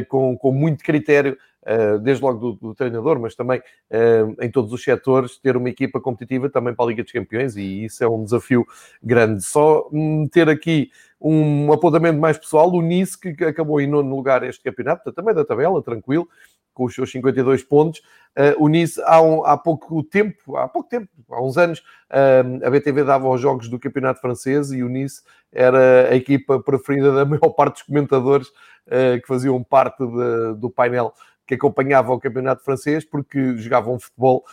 com, 0.08 0.36
com 0.36 0.52
muito 0.52 0.82
critério, 0.82 1.36
uh, 1.62 1.98
desde 1.98 2.22
logo 2.22 2.38
do, 2.38 2.52
do, 2.68 2.74
treinador, 2.74 3.18
mas 3.18 3.34
também 3.34 3.60
uh, 3.60 4.36
em 4.40 4.50
todos 4.50 4.72
os 4.72 4.82
setores, 4.82 5.38
ter 5.38 5.56
uma 5.56 5.68
equipa 5.68 6.00
competitiva 6.00 6.48
também 6.48 6.74
para 6.74 6.84
a 6.84 6.88
Liga 6.88 7.02
dos 7.02 7.12
Campeões, 7.12 7.56
e 7.56 7.84
isso 7.84 8.02
é 8.02 8.08
um 8.08 8.24
desafio 8.24 8.66
grande. 9.02 9.44
Só 9.44 9.88
ter 10.30 10.48
aqui 10.48 10.90
um 11.20 11.72
apontamento 11.72 12.18
mais 12.18 12.36
pessoal, 12.36 12.70
o 12.72 12.82
Nice, 12.82 13.18
que 13.18 13.44
acabou 13.44 13.80
em 13.80 13.86
nono 13.86 14.14
lugar 14.14 14.42
este 14.42 14.62
campeonato, 14.62 15.12
também 15.12 15.34
da 15.34 15.44
tabela, 15.44 15.82
tranquilo, 15.82 16.28
com 16.72 16.84
os 16.84 16.94
seus 16.94 17.10
52 17.10 17.62
pontos. 17.62 18.00
Uh, 18.36 18.64
o 18.64 18.68
Nice, 18.68 19.00
há, 19.04 19.20
um, 19.20 19.44
há 19.44 19.58
pouco 19.58 20.02
tempo, 20.02 20.56
há 20.56 20.66
pouco 20.66 20.88
tempo, 20.88 21.08
há 21.30 21.42
uns 21.42 21.58
anos, 21.58 21.80
uh, 22.10 22.66
a 22.66 22.70
BTV 22.70 23.04
dava 23.04 23.28
os 23.28 23.38
jogos 23.38 23.68
do 23.68 23.78
campeonato 23.78 24.22
francês 24.22 24.72
e 24.72 24.82
o 24.82 24.88
Nice 24.88 25.20
era 25.52 26.08
a 26.08 26.16
equipa 26.16 26.58
preferida 26.58 27.12
da 27.12 27.24
maior 27.26 27.50
parte 27.50 27.74
dos 27.74 27.82
comentadores 27.82 28.48
uh, 28.48 29.20
que 29.20 29.26
faziam 29.26 29.62
parte 29.62 29.98
de, 29.98 30.54
do 30.56 30.70
painel 30.70 31.12
que 31.46 31.54
acompanhava 31.54 32.12
o 32.12 32.20
campeonato 32.20 32.64
francês, 32.64 33.04
porque 33.04 33.56
jogavam 33.58 33.94
um 33.94 34.00
futebol 34.00 34.44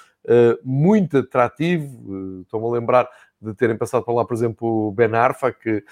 muito 0.63 1.19
atrativo. 1.19 2.41
Estou-me 2.41 2.67
a 2.67 2.71
lembrar 2.71 3.09
de 3.41 3.53
terem 3.53 3.77
passado 3.77 4.03
por 4.03 4.13
lá, 4.13 4.25
por 4.25 4.33
exemplo, 4.33 4.87
o 4.87 4.91
Ben 4.91 5.15
Arfa, 5.15 5.53
que 5.53 5.83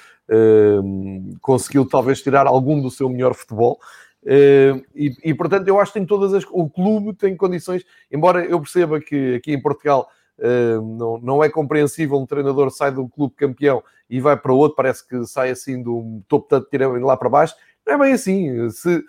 conseguiu 1.39 1.87
talvez 1.87 2.21
tirar 2.21 2.45
algum 2.45 2.81
do 2.81 2.91
seu 2.91 3.07
melhor 3.07 3.33
futebol. 3.35 3.79
Uh, 4.27 4.83
e, 4.93 5.33
portanto, 5.33 5.69
eu 5.69 5.79
acho 5.79 5.93
que 5.93 5.99
tem 5.99 6.05
todas 6.05 6.33
as. 6.33 6.43
O 6.51 6.69
clube 6.69 7.13
tem 7.13 7.37
condições, 7.37 7.85
embora 8.11 8.43
eu 8.43 8.59
perceba 8.59 8.99
que 8.99 9.35
aqui 9.35 9.53
em 9.53 9.61
Portugal 9.61 10.09
uh, 10.37 10.81
não, 10.81 11.17
não 11.17 11.43
é 11.43 11.49
compreensível 11.49 12.17
um 12.17 12.25
treinador 12.25 12.69
sai 12.69 12.91
de 12.91 12.99
um 12.99 13.07
clube 13.07 13.35
campeão 13.35 13.81
e 14.09 14.19
vai 14.19 14.35
para 14.35 14.51
outro, 14.51 14.75
parece 14.75 15.07
que 15.07 15.25
sai 15.25 15.51
assim 15.51 15.81
do 15.81 16.21
topo 16.27 16.45
tanto 16.49 16.69
tirando 16.69 16.99
lá 17.05 17.15
para 17.15 17.29
baixo. 17.29 17.55
Não 17.85 17.93
é 17.93 17.97
bem 17.97 18.11
assim. 18.11 18.69
Se, 18.69 19.01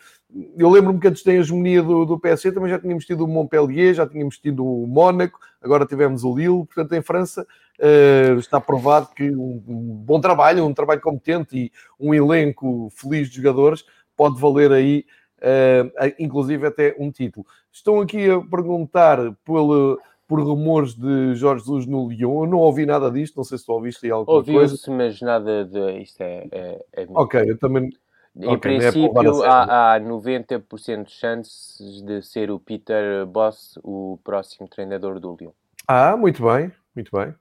eu 0.56 0.70
lembro-me 0.70 1.00
que 1.00 1.08
antes 1.08 1.25
tem 1.25 1.38
a 1.38 1.40
hegemonia 1.40 1.82
do, 1.82 2.04
do 2.04 2.18
PSG, 2.18 2.52
também 2.52 2.70
já 2.70 2.78
tínhamos 2.78 3.04
tido 3.04 3.25
o 3.25 3.28
Montpellier, 3.28 3.94
já 3.94 4.06
tínhamos 4.06 4.38
tido 4.38 4.64
o 4.64 4.87
Mónaco, 4.87 5.40
agora 5.60 5.84
tivemos 5.84 6.22
o 6.22 6.32
Lille. 6.32 6.64
Portanto, 6.64 6.92
em 6.92 7.02
França 7.02 7.44
uh, 7.80 8.38
está 8.38 8.60
provado 8.60 9.08
que 9.16 9.28
um, 9.30 9.62
um 9.66 10.02
bom 10.06 10.20
trabalho, 10.20 10.64
um 10.64 10.72
trabalho 10.72 11.00
competente 11.00 11.56
e 11.56 11.72
um 11.98 12.14
elenco 12.14 12.88
feliz 12.94 13.28
de 13.28 13.37
jogadores 13.37 13.84
pode 14.18 14.40
valer 14.40 14.72
aí, 14.72 15.06
uh, 15.38 16.14
inclusive 16.18 16.66
até 16.66 16.96
um 16.98 17.12
título. 17.12 17.46
Estão 17.72 18.00
aqui 18.00 18.28
a 18.28 18.40
perguntar 18.40 19.18
pelo, 19.44 20.00
por 20.26 20.40
rumores 20.40 20.94
de 20.94 21.37
Jorge 21.37 21.64
Jesus 21.64 21.87
no 21.87 22.08
Lyon. 22.08 22.44
Eu 22.44 22.50
não 22.50 22.58
ouvi 22.58 22.84
nada 22.84 23.08
disto, 23.10 23.37
não 23.37 23.44
sei 23.44 23.56
se 23.56 23.64
tu 23.64 23.72
ouviste 23.72 24.04
aí 24.04 24.10
alguma 24.10 24.38
Ouvi 24.38 24.52
coisa. 24.52 24.72
Ouvi-se, 24.72 24.90
mas 24.90 25.20
nada 25.22 25.64
de... 25.64 26.02
Isto 26.02 26.20
é... 26.20 26.48
é, 26.50 26.84
é 26.92 27.06
ok, 27.08 27.40
eu 27.48 27.56
também... 27.56 27.90
Em 28.37 28.46
okay, 28.54 28.76
é 28.76 28.92
princípio, 28.92 29.44
é 29.44 29.48
há, 29.48 29.94
há 29.94 30.00
90% 30.00 31.04
de 31.04 31.12
chances 31.12 32.02
de 32.02 32.22
ser 32.22 32.50
o 32.50 32.60
Peter 32.60 33.26
Boss 33.26 33.78
o 33.82 34.18
próximo 34.22 34.68
treinador 34.68 35.18
do 35.18 35.37
Lyon. 35.40 35.50
Ah, 35.88 36.16
muito 36.16 36.44
bem, 36.44 36.70
muito 36.94 37.10
bem. 37.16 37.34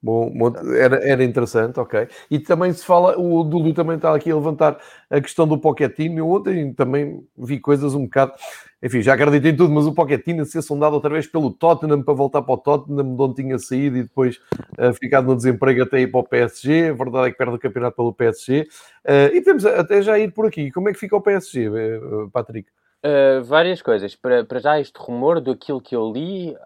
Bom, 0.00 0.32
era, 0.76 0.96
era 1.04 1.24
interessante, 1.24 1.80
ok. 1.80 2.06
E 2.30 2.38
também 2.38 2.72
se 2.72 2.84
fala, 2.84 3.18
o 3.18 3.42
Dudu 3.42 3.74
também 3.74 3.96
está 3.96 4.14
aqui 4.14 4.30
a 4.30 4.34
levantar 4.36 4.78
a 5.10 5.20
questão 5.20 5.46
do 5.46 5.58
Pochettino. 5.58 6.18
Eu 6.18 6.30
ontem 6.30 6.72
também 6.72 7.26
vi 7.36 7.58
coisas 7.58 7.94
um 7.96 8.04
bocado, 8.04 8.32
enfim, 8.80 9.02
já 9.02 9.14
acreditei 9.14 9.50
em 9.50 9.56
tudo, 9.56 9.74
mas 9.74 9.86
o 9.86 9.94
Pochettino 9.94 10.42
a 10.42 10.44
ser 10.44 10.62
sondado 10.62 10.94
outra 10.94 11.10
vez 11.10 11.26
pelo 11.26 11.50
Tottenham 11.50 12.00
para 12.04 12.14
voltar 12.14 12.42
para 12.42 12.54
o 12.54 12.58
Tottenham, 12.58 13.16
de 13.16 13.22
onde 13.22 13.42
tinha 13.42 13.58
saído 13.58 13.96
e 13.96 14.04
depois 14.04 14.36
uh, 14.78 14.94
ficado 14.94 15.26
no 15.26 15.34
desemprego 15.34 15.82
até 15.82 16.00
ir 16.00 16.06
para 16.06 16.20
o 16.20 16.24
PSG. 16.24 16.90
A 16.90 16.92
verdade 16.92 17.28
é 17.28 17.30
que 17.32 17.38
perde 17.38 17.56
o 17.56 17.58
campeonato 17.58 17.96
pelo 17.96 18.14
PSG. 18.14 18.60
Uh, 18.60 18.66
eh, 19.04 19.30
e 19.34 19.40
temos 19.42 19.66
até 19.66 20.00
já 20.00 20.16
ir 20.16 20.32
por 20.32 20.46
aqui. 20.46 20.70
Como 20.70 20.88
é 20.88 20.92
que 20.92 20.98
fica 20.98 21.16
o 21.16 21.20
PSG, 21.20 21.66
eh, 21.66 22.00
Patrick? 22.32 22.70
Uh, 23.04 23.42
várias 23.42 23.82
coisas. 23.82 24.14
Para, 24.14 24.44
para 24.44 24.60
já, 24.60 24.78
este 24.78 24.96
rumor 24.96 25.40
daquilo 25.40 25.80
que 25.80 25.96
eu 25.96 26.12
li, 26.12 26.56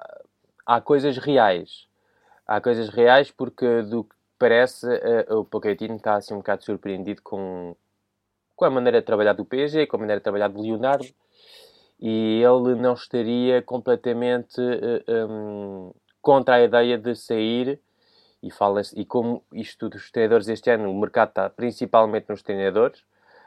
há 0.67 0.83
coisas 0.83 1.17
reais 1.17 1.91
há 2.47 2.61
coisas 2.61 2.89
reais 2.89 3.31
porque 3.31 3.83
do 3.83 4.05
que 4.05 4.15
parece 4.39 4.87
uh, 4.87 5.39
o 5.39 5.45
Pochettino 5.45 5.97
está 5.97 6.17
assim 6.17 6.35
um 6.35 6.39
bocado 6.39 6.65
surpreendido 6.65 7.23
com, 7.23 7.77
com 8.57 8.65
a 8.65 8.71
maneira 8.71 9.01
de 9.01 9.07
trabalhar 9.07 9.35
do 9.35 9.45
PSG, 9.45 9.87
com 9.87 9.97
a 9.97 10.01
maneira 10.01 10.21
de 10.21 10.25
trabalhar 10.25 10.49
do 10.49 10.61
Leonardo 10.61 11.07
e 12.03 12.43
ele 12.43 12.75
não 12.75 12.95
estaria 12.95 13.63
completamente 13.63 14.61
uh, 14.61 15.05
eh, 15.07 15.25
um, 15.25 15.93
contra 16.21 16.57
a 16.57 16.63
ideia 16.63 16.99
de 16.99 17.15
sair 17.15 17.79
e 18.43 18.51
fala 18.51 18.83
e 18.97 19.05
como 19.05 19.45
isto 19.53 19.89
dos 19.89 20.11
treinadores 20.11 20.49
este 20.49 20.69
ano, 20.69 20.91
o 20.91 21.01
mercado 21.01 21.29
está 21.29 21.49
principalmente 21.49 22.29
nos 22.29 22.43
treinadores. 22.43 23.05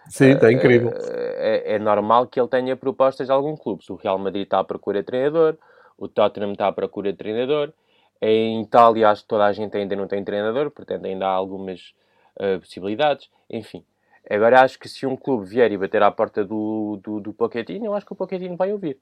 Sim, 0.07 0.31
está 0.31 0.49
incrível. 0.49 0.93
É, 0.95 1.75
é, 1.75 1.79
normal 1.79 2.27
que 2.27 2.39
ele 2.39 2.47
tenha 2.47 2.77
propostas 2.77 3.27
de 3.27 3.33
algum 3.33 3.57
clube. 3.57 3.83
O 3.89 3.95
Real 3.95 4.17
Madrid 4.17 4.43
está 4.43 4.59
à 4.59 4.63
procura 4.63 4.99
de 4.99 5.05
treinador, 5.05 5.57
o 5.97 6.07
Tottenham 6.07 6.53
está 6.53 6.67
à 6.67 6.71
procura 6.71 7.11
de 7.11 7.17
treinador, 7.17 7.73
em 8.21 8.61
Itália, 8.61 9.09
acho 9.09 9.23
que 9.23 9.27
toda 9.27 9.45
a 9.45 9.53
gente 9.53 9.75
ainda 9.77 9.95
não 9.95 10.07
tem 10.07 10.23
treinador, 10.23 10.71
portanto, 10.71 11.05
ainda 11.05 11.27
há 11.27 11.31
algumas 11.31 11.93
uh, 12.37 12.59
possibilidades. 12.59 13.29
Enfim, 13.49 13.83
agora 14.29 14.61
acho 14.61 14.79
que 14.79 14.87
se 14.87 15.05
um 15.05 15.15
clube 15.15 15.45
vier 15.45 15.71
e 15.71 15.77
bater 15.77 16.01
à 16.01 16.11
porta 16.11 16.43
do, 16.43 16.99
do, 17.03 17.19
do 17.19 17.33
Pochettino, 17.33 17.85
eu 17.85 17.93
acho 17.93 18.05
que 18.05 18.13
o 18.13 18.15
Pochettino 18.15 18.55
vai 18.55 18.71
ouvir. 18.71 18.97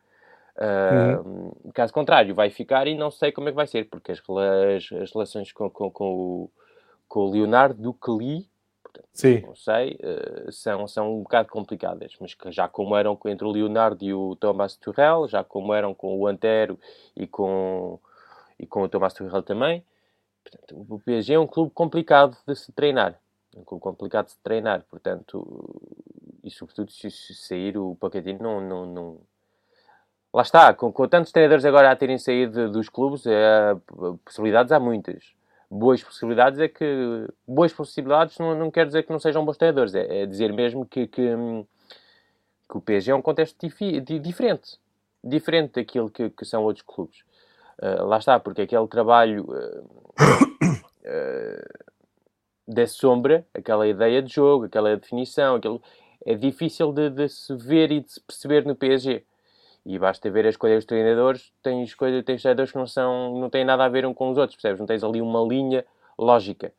Uh, 0.55 1.27
uhum. 1.27 1.71
Caso 1.73 1.91
contrário, 1.93 2.35
vai 2.35 2.49
ficar 2.49 2.87
e 2.87 2.95
não 2.95 3.09
sei 3.09 3.31
como 3.31 3.49
é 3.49 3.51
que 3.51 3.55
vai 3.55 3.67
ser, 3.67 3.89
porque 3.89 4.11
as, 4.11 4.19
as, 4.19 5.01
as 5.01 5.11
relações 5.11 5.51
com, 5.51 5.69
com, 5.69 5.89
com, 5.89 6.13
o, 6.13 6.49
com 7.07 7.19
o 7.21 7.31
Leonardo 7.31 7.81
do 7.81 7.93
que 7.93 8.11
li, 8.11 8.47
portanto, 8.83 9.07
Sim. 9.13 9.41
não 9.41 9.55
sei, 9.55 9.97
uh, 10.03 10.51
são, 10.51 10.87
são 10.87 11.15
um 11.15 11.23
bocado 11.23 11.49
complicadas, 11.49 12.15
mas 12.19 12.33
que 12.35 12.51
já 12.51 12.67
como 12.67 12.95
eram 12.95 13.17
entre 13.25 13.47
o 13.47 13.51
Leonardo 13.51 14.03
e 14.03 14.13
o 14.13 14.35
Thomas 14.35 14.75
Tuchel, 14.75 15.27
já 15.27 15.43
como 15.43 15.73
eram 15.73 15.93
com 15.93 16.19
o 16.19 16.27
Antero 16.27 16.77
e 17.15 17.25
com 17.25 17.99
e 18.63 18.65
com 18.65 18.81
o 18.81 18.89
Tomás 18.89 19.13
Tuchel 19.13 19.43
também. 19.43 19.83
Portanto, 20.43 20.85
o 20.89 20.99
PSG 20.99 21.33
é 21.33 21.39
um 21.39 21.47
clube 21.47 21.71
complicado 21.73 22.37
de 22.47 22.55
se 22.55 22.71
treinar. 22.71 23.19
É 23.55 23.59
um 23.59 23.63
clube 23.63 23.83
complicado 23.83 24.25
de 24.25 24.31
se 24.31 24.37
treinar, 24.39 24.83
portanto, 24.89 25.79
e 26.43 26.49
sobretudo 26.49 26.91
se, 26.91 27.09
sair 27.11 27.77
o 27.77 27.95
Pochettino 27.95 28.39
não, 28.41 28.61
não, 28.61 28.85
não... 28.85 29.19
Lá 30.33 30.41
está, 30.41 30.73
com, 30.73 30.91
com, 30.91 31.07
tantos 31.07 31.31
treinadores 31.31 31.63
agora 31.63 31.91
a 31.91 31.95
terem 31.95 32.17
saído 32.17 32.71
dos 32.71 32.89
clubes, 32.89 33.25
é, 33.27 33.75
possibilidades 34.25 34.71
há 34.71 34.79
muitas. 34.79 35.23
Boas 35.69 36.03
possibilidades 36.03 36.59
é 36.59 36.67
que... 36.67 37.27
Boas 37.47 37.71
possibilidades 37.71 38.39
não, 38.39 38.57
não 38.57 38.71
quer 38.71 38.87
dizer 38.87 39.03
que 39.03 39.11
não 39.11 39.19
sejam 39.19 39.45
bons 39.45 39.57
treinadores, 39.57 39.93
é, 39.93 40.23
é 40.23 40.25
dizer 40.25 40.51
mesmo 40.51 40.85
que, 40.85 41.05
que, 41.07 41.35
que, 42.69 42.77
o 42.77 42.81
PSG 42.81 43.11
é 43.11 43.15
um 43.15 43.21
contexto 43.21 43.55
difi, 43.59 44.01
diferente. 44.01 44.79
Diferente 45.23 45.73
daquilo 45.73 46.09
que, 46.09 46.29
que 46.31 46.45
são 46.45 46.63
outros 46.63 46.83
clubes. 46.85 47.23
Uh, 47.81 48.05
lá 48.05 48.17
está, 48.17 48.39
porque 48.39 48.61
aquele 48.61 48.87
trabalho 48.87 49.45
uh, 49.45 49.83
uh, 51.05 51.83
da 52.67 52.87
sombra, 52.87 53.45
aquela 53.53 53.87
ideia 53.87 54.21
de 54.21 54.33
jogo, 54.33 54.65
aquela 54.65 54.95
definição, 54.95 55.55
aquele, 55.55 55.79
é 56.25 56.35
difícil 56.35 56.91
de, 56.91 57.09
de, 57.09 57.27
se 57.27 57.55
ver 57.55 57.91
e 57.91 58.01
de 58.01 58.11
se 58.11 58.21
perceber 58.21 58.65
no 58.65 58.75
PSG. 58.75 59.23
E 59.85 59.99
basta 59.99 60.29
ver 60.31 60.45
as 60.47 60.53
escolhas 60.53 60.77
dos 60.77 60.85
treinadores, 60.85 61.51
tens, 61.61 61.89
escolha, 61.89 62.23
tens 62.23 62.41
treinadores 62.41 62.71
que 62.71 62.77
não, 62.77 62.87
são, 62.87 63.37
não 63.37 63.49
têm 63.49 63.65
nada 63.65 63.83
a 63.83 63.89
ver 63.89 64.05
um 64.05 64.13
com 64.13 64.29
os 64.29 64.37
outros, 64.37 64.55
percebes? 64.55 64.79
Não 64.79 64.87
tens 64.87 65.03
ali 65.03 65.21
uma 65.21 65.41
linha 65.41 65.85
lógica. 66.17 66.71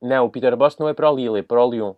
não, 0.00 0.24
o 0.24 0.30
Peter 0.30 0.56
Boss 0.56 0.78
não 0.78 0.88
é 0.88 0.94
para 0.94 1.10
o 1.10 1.16
Lille, 1.16 1.40
é 1.40 1.42
para 1.42 1.64
o 1.64 1.68
Lyon. 1.68 1.94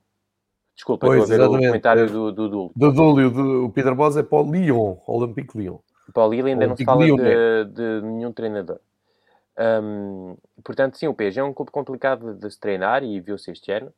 Desculpa, 0.74 1.06
pois, 1.06 1.22
estou 1.22 1.34
a 1.34 1.36
ver 1.36 1.42
exatamente. 1.42 1.64
o 1.64 1.68
comentário 1.68 2.10
do, 2.10 2.32
do 2.32 2.48
Dúlio. 2.48 2.72
Do 2.74 2.92
Dúlio, 2.92 3.64
o 3.66 3.70
Peter 3.70 3.94
Boss 3.94 4.16
é 4.16 4.22
para 4.22 4.38
o 4.40 4.50
Lyon, 4.50 4.96
Olympique 5.06 5.58
Lyon. 5.58 5.78
Para 6.12 6.26
o 6.26 6.30
Lille 6.30 6.50
ainda 6.50 6.66
não 6.66 6.76
se 6.76 6.84
fala 6.84 7.04
de, 7.04 7.64
de, 7.72 8.00
nenhum 8.02 8.32
treinador. 8.32 8.78
Um, 9.58 10.36
portanto, 10.62 10.98
sim, 10.98 11.06
o 11.06 11.14
PSG 11.14 11.40
é 11.40 11.44
um 11.44 11.54
clube 11.54 11.70
complicado 11.70 12.34
de 12.34 12.50
se 12.50 12.58
treinar 12.58 13.02
e 13.02 13.20
viu-se 13.20 13.50
este 13.50 13.72
ano. 13.72 13.92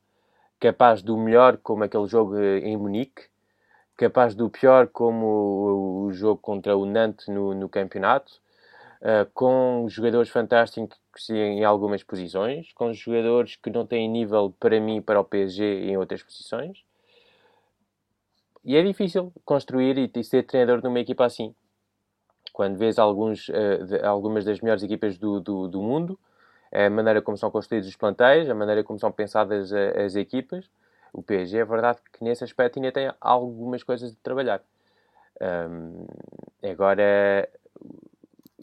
Capaz 0.59 1.01
do 1.01 1.17
melhor, 1.17 1.57
como 1.57 1.83
aquele 1.83 2.07
jogo 2.07 2.39
em 2.39 2.77
Munique. 2.77 3.23
Capaz 3.95 4.35
do 4.35 4.49
pior, 4.49 4.87
como 4.87 6.05
o, 6.05 6.13
jogo 6.13 6.39
contra 6.39 6.77
o 6.77 6.85
Nantes 6.85 7.27
no, 7.27 7.53
no 7.53 7.67
campeonato. 7.67 8.31
Uh, 9.01 9.29
com 9.33 9.85
jogadores 9.89 10.29
fantásticos 10.29 11.29
em 11.29 11.63
algumas 11.63 12.01
posições, 12.03 12.71
com 12.73 12.91
jogadores 12.93 13.55
que 13.55 13.69
não 13.69 13.85
têm 13.85 14.09
nível 14.09 14.53
para 14.59 14.79
mim 14.79 15.01
para 15.01 15.19
o 15.19 15.23
PSG 15.23 15.63
em 15.63 15.97
outras 15.97 16.23
posições. 16.23 16.83
e 18.65 18.75
é 18.75 18.81
difícil 18.81 19.31
construir 19.45 19.97
e, 19.99 20.11
e 20.15 20.23
ser 20.23 20.43
treinador 20.43 20.83
numa 20.83 20.99
equipa 20.99 21.25
assim. 21.25 21.53
Quando 22.57 22.75
vês 22.75 22.97
alguns, 22.97 23.49
uh, 23.49 23.85
de, 23.85 24.03
algumas 24.03 24.43
das 24.43 24.59
melhores 24.61 24.81
equipas 24.81 25.15
do, 25.15 25.39
do, 25.39 25.67
do, 25.67 25.79
mundo, 25.79 26.17
a 26.71 26.89
maneira 26.89 27.21
como 27.21 27.37
são 27.37 27.51
construídos 27.51 27.87
os 27.87 27.95
plantéis, 27.95 28.49
a 28.49 28.55
maneira 28.55 28.83
como 28.83 28.97
são 28.97 29.11
pensadas 29.11 29.71
a, 29.71 29.91
as 30.03 30.15
equipas, 30.15 30.67
o 31.13 31.21
PSG 31.21 31.59
é 31.59 31.65
verdade 31.65 31.99
que 32.11 32.23
nesse 32.23 32.43
aspecto 32.43 32.79
ainda 32.79 32.91
tem 32.91 33.13
algumas 33.21 33.83
coisas 33.83 34.09
de 34.09 34.17
trabalhar. 34.17 34.59
Um, 35.39 36.07
agora, 36.67 37.47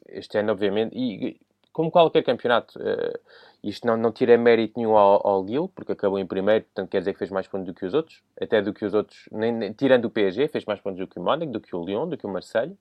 este 0.09 0.38
ano, 0.38 0.50
obviamente, 0.50 0.92
e 0.98 1.40
como 1.72 1.88
qualquer 1.88 2.24
campeonato, 2.24 2.76
uh, 2.80 3.16
isto 3.62 3.87
não, 3.87 3.96
não 3.96 4.11
tira 4.11 4.37
mérito 4.37 4.74
nenhum 4.76 4.96
ao, 4.96 5.24
ao 5.24 5.44
Lille, 5.44 5.68
porque 5.68 5.92
acabou 5.92 6.18
em 6.18 6.26
primeiro, 6.26 6.64
portanto 6.64 6.90
quer 6.90 6.98
dizer 6.98 7.12
que 7.12 7.20
fez 7.20 7.30
mais 7.30 7.46
pontos 7.46 7.68
do 7.68 7.74
que 7.74 7.87
os 7.87 7.94
outros, 7.94 8.24
até 8.42 8.61
do 8.61 8.74
que 8.74 8.85
os 8.85 8.92
outros, 8.92 9.28
nem, 9.30 9.52
nem, 9.52 9.72
tirando 9.72 10.07
o 10.07 10.11
PSG, 10.11 10.48
fez 10.48 10.64
mais 10.64 10.80
pontos 10.80 10.98
do 10.98 11.07
que 11.07 11.20
o 11.20 11.22
Mónaco, 11.22 11.52
do 11.52 11.61
que 11.61 11.76
o 11.76 11.85
Lyon, 11.85 12.09
do 12.09 12.18
que 12.18 12.26
o 12.26 12.28
Marseille. 12.28 12.76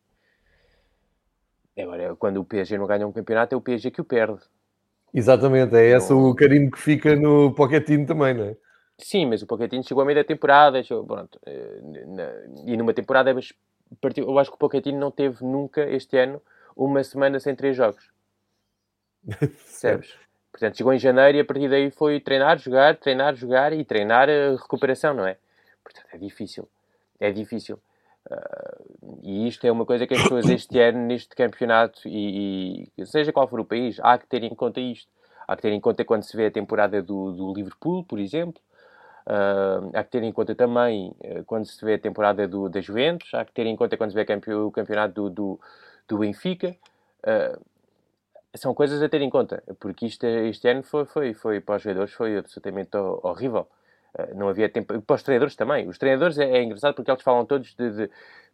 Agora, 1.77 2.15
quando 2.15 2.37
o 2.37 2.45
PSG 2.45 2.77
não 2.77 2.85
ganha 2.85 3.07
um 3.07 3.11
campeonato, 3.11 3.55
é 3.55 3.57
o 3.57 3.61
PSG 3.61 3.91
que 3.91 4.01
o 4.01 4.05
perde. 4.05 4.41
Exatamente, 5.13 5.75
é 5.75 5.95
esse 5.95 6.11
o 6.11 6.33
carinho 6.33 6.71
que 6.71 6.79
fica 6.79 7.15
no 7.15 7.53
Pochettino 7.53 8.05
também, 8.05 8.33
não 8.33 8.45
é? 8.45 8.57
Sim, 8.97 9.27
mas 9.27 9.41
o 9.41 9.47
Pochettino 9.47 9.83
chegou 9.83 10.01
a 10.01 10.05
meio 10.05 10.17
da 10.17 10.23
temporada, 10.23 10.81
chegou, 10.83 11.05
pronto, 11.05 11.39
eh, 11.45 11.81
e 12.65 12.77
numa 12.77 12.93
temporada, 12.93 13.31
eu 13.31 14.39
acho 14.39 14.51
que 14.51 14.55
o 14.55 14.59
Pochettino 14.59 14.99
não 14.99 15.11
teve 15.11 15.43
nunca 15.43 15.87
este 15.89 16.17
ano 16.17 16.41
uma 16.75 17.03
semana 17.03 17.39
sem 17.39 17.55
três 17.55 17.75
jogos. 17.75 18.11
Percebes? 19.39 20.15
Portanto, 20.51 20.77
chegou 20.77 20.93
em 20.93 20.99
janeiro 20.99 21.37
e 21.37 21.41
a 21.41 21.45
partir 21.45 21.67
daí 21.67 21.89
foi 21.89 22.19
treinar, 22.19 22.59
jogar, 22.59 22.95
treinar, 22.97 23.35
jogar 23.35 23.73
e 23.73 23.83
treinar 23.83 24.29
a 24.29 24.51
recuperação, 24.51 25.13
não 25.13 25.25
é? 25.25 25.37
Portanto, 25.83 26.07
é 26.13 26.17
difícil. 26.17 26.69
É 27.19 27.31
difícil. 27.31 27.79
Uh, 28.29 29.19
e 29.21 29.47
isto 29.47 29.65
é 29.65 29.71
uma 29.71 29.85
coisa 29.85 30.07
que 30.07 30.13
as 30.13 30.21
pessoas 30.21 30.49
este 30.49 30.79
ano, 30.79 30.99
neste 30.99 31.35
campeonato, 31.35 32.01
e, 32.07 32.89
e, 32.97 33.05
seja 33.05 33.31
qual 33.31 33.47
for 33.47 33.59
o 33.59 33.65
país, 33.65 33.99
há 34.01 34.17
que 34.17 34.27
ter 34.27 34.43
em 34.43 34.55
conta 34.55 34.79
isto. 34.79 35.11
Há 35.47 35.55
que 35.55 35.61
ter 35.61 35.71
em 35.71 35.79
conta 35.79 36.05
quando 36.05 36.23
se 36.23 36.35
vê 36.35 36.45
a 36.45 36.51
temporada 36.51 37.01
do, 37.01 37.31
do 37.31 37.53
Liverpool, 37.53 38.03
por 38.05 38.19
exemplo. 38.19 38.61
Uh, 39.25 39.91
há 39.93 40.03
que 40.03 40.11
ter 40.11 40.23
em 40.23 40.31
conta 40.31 40.53
também 40.53 41.15
uh, 41.19 41.43
quando 41.45 41.65
se 41.65 41.83
vê 41.83 41.93
a 41.93 41.99
temporada 41.99 42.47
do, 42.47 42.69
da 42.69 42.81
Juventus. 42.81 43.33
Há 43.33 43.43
que 43.43 43.51
ter 43.51 43.65
em 43.65 43.75
conta 43.75 43.97
quando 43.97 44.11
se 44.11 44.15
vê 44.15 44.53
o 44.53 44.71
campeonato 44.71 45.13
do, 45.13 45.29
do, 45.29 45.59
do 46.07 46.17
Benfica. 46.19 46.75
Uh, 47.25 47.61
são 48.55 48.73
coisas 48.73 49.01
a 49.01 49.09
ter 49.09 49.21
em 49.21 49.29
conta, 49.29 49.63
porque 49.79 50.05
isto, 50.05 50.25
este 50.25 50.67
ano 50.67 50.83
foi, 50.83 51.05
foi, 51.05 51.33
foi 51.33 51.59
para 51.59 51.75
os 51.75 51.81
jogadores 51.81 52.13
foi 52.13 52.37
absolutamente 52.37 52.95
horrível. 52.95 53.67
Uh, 54.17 54.37
não 54.37 54.49
havia 54.49 54.69
tempo, 54.69 55.01
para 55.01 55.15
os 55.15 55.23
treinadores 55.23 55.55
também. 55.55 55.87
Os 55.87 55.97
treinadores 55.97 56.37
é, 56.37 56.57
é 56.57 56.63
engraçado 56.63 56.93
porque 56.93 57.09
eles 57.09 57.23
falam 57.23 57.45
todos 57.45 57.73
de, 57.75 57.89
de, 57.91 58.09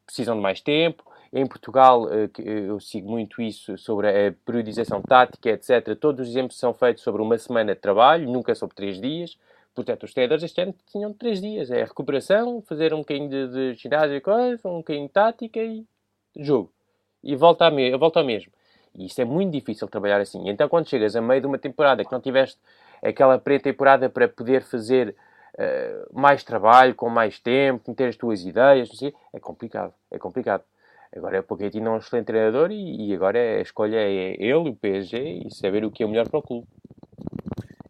precisam 0.06 0.36
de 0.36 0.42
mais 0.42 0.62
tempo. 0.62 1.04
Em 1.32 1.46
Portugal, 1.46 2.04
uh, 2.04 2.42
eu 2.44 2.80
sigo 2.80 3.10
muito 3.10 3.42
isso 3.42 3.78
sobre 3.78 4.08
a 4.08 4.34
periodização 4.46 5.02
tática, 5.02 5.50
etc. 5.50 5.96
Todos 6.00 6.28
os 6.28 6.30
exemplos 6.30 6.58
são 6.58 6.74
feitos 6.74 7.04
sobre 7.04 7.22
uma 7.22 7.38
semana 7.38 7.76
de 7.76 7.82
trabalho, 7.82 8.30
nunca 8.30 8.56
sobre 8.56 8.76
três 8.76 9.00
dias. 9.00 9.38
Portanto, 9.76 10.04
os 10.04 10.14
treinadores 10.14 10.44
este 10.44 10.62
ano 10.62 10.76
tinham 10.92 11.14
três 11.14 11.40
dias. 11.40 11.70
É 11.72 11.84
recuperação, 11.84 12.62
fazer 12.62 12.94
um 12.94 13.00
bocadinho 13.00 13.30
de, 13.30 13.48
de 13.48 13.74
ginásio 13.76 14.22
coisa, 14.22 14.68
um 14.68 14.78
bocadinho 14.78 15.08
de 15.08 15.14
tática 15.14 15.60
e 15.60 15.86
jogo. 16.38 16.72
E 17.24 17.36
volta, 17.36 17.66
a 17.66 17.72
me 17.72 17.96
volta 17.98 18.20
ao 18.20 18.26
mesmo. 18.26 18.52
E 18.96 19.06
isso 19.06 19.22
é 19.22 19.26
muito 19.26 19.52
difícil 19.52 19.88
trabalhar 19.88 20.20
assim. 20.20 20.50
Então, 20.50 20.68
quando 20.68 20.90
chegas 20.90 21.16
a 21.16 21.22
meio 21.22 21.42
de 21.42 21.48
uma 21.48 21.58
temporada 21.58 22.04
que 22.04 22.12
não 22.12 22.20
tiveste 22.20 22.60
aquela 23.02 23.38
pré-temporada 23.38 24.10
para 24.10 24.28
poder 24.28 24.64
fazer 24.64 25.16
uh, 25.56 26.20
mais 26.20 26.44
trabalho, 26.44 26.96
com 26.96 27.10
mais 27.10 27.40
tempo, 27.40 27.90
meter 27.90 28.10
as 28.10 28.16
tuas 28.16 28.46
ideias, 28.46 28.90
sei, 28.90 29.14
é 29.34 29.40
complicado. 29.40 29.94
É 30.12 30.18
complicado. 30.18 30.64
Agora, 31.16 31.40
o 31.40 31.44
Pochettino 31.44 31.88
é 31.88 31.92
um 31.92 31.98
excelente 31.98 32.28
treinador 32.28 32.72
e, 32.72 33.10
e 33.10 33.16
agora 33.16 33.40
a 33.40 33.62
escolha 33.62 33.98
é 33.98 34.36
ele, 34.40 34.70
o 34.70 34.76
PSG, 34.76 35.42
e 35.46 35.54
saber 35.54 35.84
o 35.84 35.92
que 35.92 36.04
é 36.04 36.06
o 36.06 36.10
melhor 36.10 36.30
para 36.30 36.40
o 36.40 36.44
clube. 36.44 36.68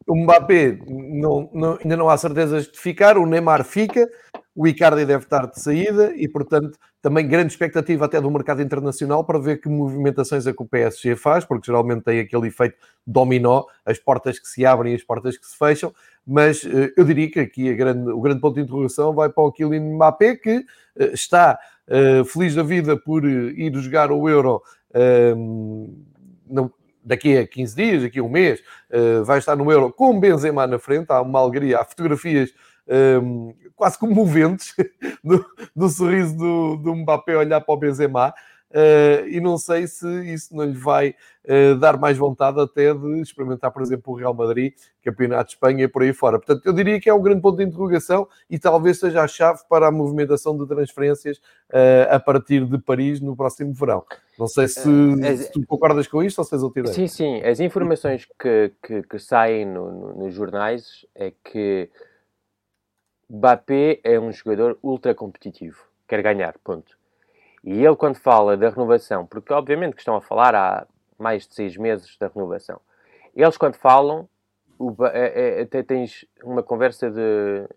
O 0.07 0.15
Mbappé 0.15 0.79
não, 0.87 1.49
não, 1.53 1.77
ainda 1.79 1.97
não 1.97 2.09
há 2.09 2.17
certezas 2.17 2.67
de 2.67 2.79
ficar, 2.79 3.17
o 3.17 3.25
Neymar 3.27 3.63
fica, 3.63 4.09
o 4.55 4.67
Icardi 4.67 5.05
deve 5.05 5.23
estar 5.23 5.45
de 5.45 5.59
saída 5.59 6.13
e, 6.15 6.27
portanto, 6.27 6.79
também 7.01 7.27
grande 7.27 7.53
expectativa 7.53 8.05
até 8.05 8.19
do 8.19 8.29
mercado 8.31 8.61
internacional 8.61 9.23
para 9.23 9.39
ver 9.39 9.61
que 9.61 9.69
movimentações 9.69 10.47
é 10.47 10.53
que 10.53 10.61
o 10.61 10.65
PSG 10.65 11.15
faz, 11.15 11.45
porque 11.45 11.67
geralmente 11.67 12.03
tem 12.03 12.19
aquele 12.19 12.47
efeito 12.47 12.75
dominó, 13.05 13.63
as 13.85 13.99
portas 13.99 14.39
que 14.39 14.47
se 14.47 14.65
abrem 14.65 14.93
e 14.93 14.95
as 14.95 15.03
portas 15.03 15.37
que 15.37 15.45
se 15.45 15.57
fecham, 15.57 15.93
mas 16.31 16.63
uh, 16.63 16.93
eu 16.95 17.03
diria 17.03 17.29
que 17.31 17.39
aqui 17.39 17.73
grande, 17.73 18.07
o 18.11 18.21
grande 18.21 18.39
ponto 18.39 18.53
de 18.53 18.61
interrogação 18.61 19.13
vai 19.13 19.29
para 19.29 19.43
o 19.43 19.51
Kylian 19.51 19.95
Mbappé, 19.95 20.35
que 20.35 20.57
uh, 20.57 21.03
está 21.11 21.57
uh, 21.87 22.23
feliz 22.23 22.53
da 22.53 22.61
vida 22.61 22.95
por 22.95 23.25
ir 23.25 23.75
jogar 23.77 24.11
o 24.11 24.29
Euro 24.29 24.61
ehm, 24.93 25.87
daqui 27.03 27.35
a 27.35 27.47
15 27.47 27.75
dias, 27.75 28.03
daqui 28.03 28.19
a 28.19 28.23
um 28.23 28.29
mês, 28.29 28.61
vai 29.25 29.39
estar 29.39 29.55
no 29.55 29.71
Euro 29.71 29.91
com 29.91 30.19
Benzema 30.19 30.67
na 30.67 30.77
frente, 30.77 31.09
há 31.09 31.21
uma 31.21 31.39
alegria, 31.39 31.79
há 31.79 31.85
fotografias 31.85 32.53
um, 33.23 33.53
quase 33.75 33.97
comoventes 33.97 34.75
do, 35.23 35.43
do 35.75 35.89
sorriso 35.89 36.37
do, 36.37 36.75
do 36.77 36.95
Mbappé 36.95 37.37
olhar 37.37 37.61
para 37.61 37.73
o 37.73 37.77
Benzema. 37.77 38.33
Uh, 38.71 39.27
e 39.27 39.41
não 39.41 39.57
sei 39.57 39.87
se 39.87 40.07
isso 40.31 40.55
não 40.55 40.63
lhe 40.65 40.77
vai 40.77 41.15
uh, 41.45 41.75
dar 41.79 41.97
mais 41.97 42.17
vontade 42.17 42.59
até 42.59 42.93
de 42.93 43.19
experimentar, 43.19 43.71
por 43.71 43.81
exemplo, 43.81 44.13
o 44.13 44.15
Real 44.15 44.33
Madrid, 44.33 44.73
Campeonato 45.03 45.45
de 45.45 45.55
Espanha 45.55 45.85
e 45.85 45.87
por 45.87 46.03
aí 46.03 46.13
fora. 46.13 46.37
Portanto, 46.37 46.63
eu 46.65 46.71
diria 46.71 46.99
que 47.01 47.09
é 47.09 47.13
um 47.13 47.21
grande 47.21 47.41
ponto 47.41 47.57
de 47.57 47.63
interrogação 47.63 48.27
e 48.47 48.59
talvez 48.59 48.99
seja 48.99 49.23
a 49.23 49.27
chave 49.27 49.61
para 49.67 49.87
a 49.87 49.91
movimentação 49.91 50.55
de 50.55 50.67
transferências 50.67 51.37
uh, 51.37 52.11
a 52.11 52.19
partir 52.19 52.63
de 52.63 52.77
Paris 52.77 53.19
no 53.19 53.35
próximo 53.35 53.73
verão. 53.73 54.05
Não 54.37 54.47
sei 54.47 54.67
se, 54.67 54.81
se 54.81 55.51
tu 55.51 55.65
concordas 55.65 56.07
com 56.07 56.23
isto 56.23 56.37
ou 56.37 56.45
se 56.45 56.53
és 56.53 56.61
outra 56.61 56.81
ideia. 56.81 56.93
Sim, 56.93 57.07
sim. 57.07 57.41
As 57.41 57.59
informações 57.59 58.27
que, 58.39 58.71
que, 58.83 59.01
que 59.01 59.17
saem 59.17 59.65
no, 59.65 59.91
no, 59.91 60.13
nos 60.25 60.33
jornais 60.35 61.07
é 61.15 61.33
que 61.43 61.89
Mbappé 63.27 63.99
é 64.03 64.19
um 64.19 64.31
jogador 64.31 64.77
ultra 64.83 65.15
competitivo, 65.15 65.79
quer 66.07 66.21
ganhar, 66.21 66.55
ponto. 66.63 66.98
E 67.63 67.85
ele, 67.85 67.95
quando 67.95 68.15
fala 68.15 68.55
da 68.55 68.69
renovação, 68.69 69.25
porque 69.25 69.53
obviamente 69.53 69.93
que 69.93 70.01
estão 70.01 70.15
a 70.15 70.21
falar 70.21 70.55
há 70.55 70.87
mais 71.17 71.47
de 71.47 71.53
seis 71.53 71.75
meses 71.75 72.17
da 72.17 72.27
renovação, 72.27 72.79
eles, 73.35 73.57
quando 73.57 73.75
falam, 73.75 74.27
o, 74.77 74.95
é, 75.07 75.67
é, 75.69 75.83
tens 75.83 76.25
uma 76.43 76.63
conversa 76.63 77.11
de. 77.11 77.67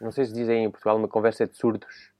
Não 0.00 0.10
sei 0.10 0.24
se 0.24 0.32
dizem 0.32 0.64
em 0.64 0.70
Portugal, 0.70 0.96
uma 0.96 1.08
conversa 1.08 1.46
de 1.46 1.56
surdos. 1.56 2.10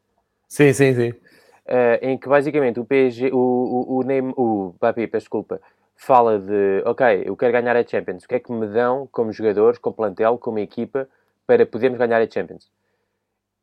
Sim, 0.49 0.73
sim, 0.73 0.95
sim. 0.95 1.11
Uh, 1.11 1.99
em 2.03 2.19
que 2.19 2.29
basicamente 2.29 2.79
o 2.79 2.85
PSG, 2.85 3.31
o, 3.33 3.37
o, 3.37 3.99
o, 3.99 4.03
Neymar, 4.03 4.35
o 4.37 4.75
peço 4.81 5.11
desculpa, 5.13 5.61
fala 5.97 6.39
de 6.39 6.83
ok, 6.85 7.23
eu 7.25 7.37
quero 7.37 7.53
ganhar 7.53 7.77
a 7.77 7.87
Champions, 7.87 8.25
o 8.25 8.29
que 8.29 8.35
é 8.35 8.41
que 8.41 8.53
me 8.53 8.67
dão 8.67 9.09
como 9.13 9.33
jogadores, 9.33 9.79
como 9.79 9.95
plantel, 9.95 10.39
como 10.39 10.59
equipa 10.59 11.09
para 11.47 11.65
podermos 11.65 11.99
ganhar 11.99 12.21
a 12.21 12.29
Champions. 12.29 12.69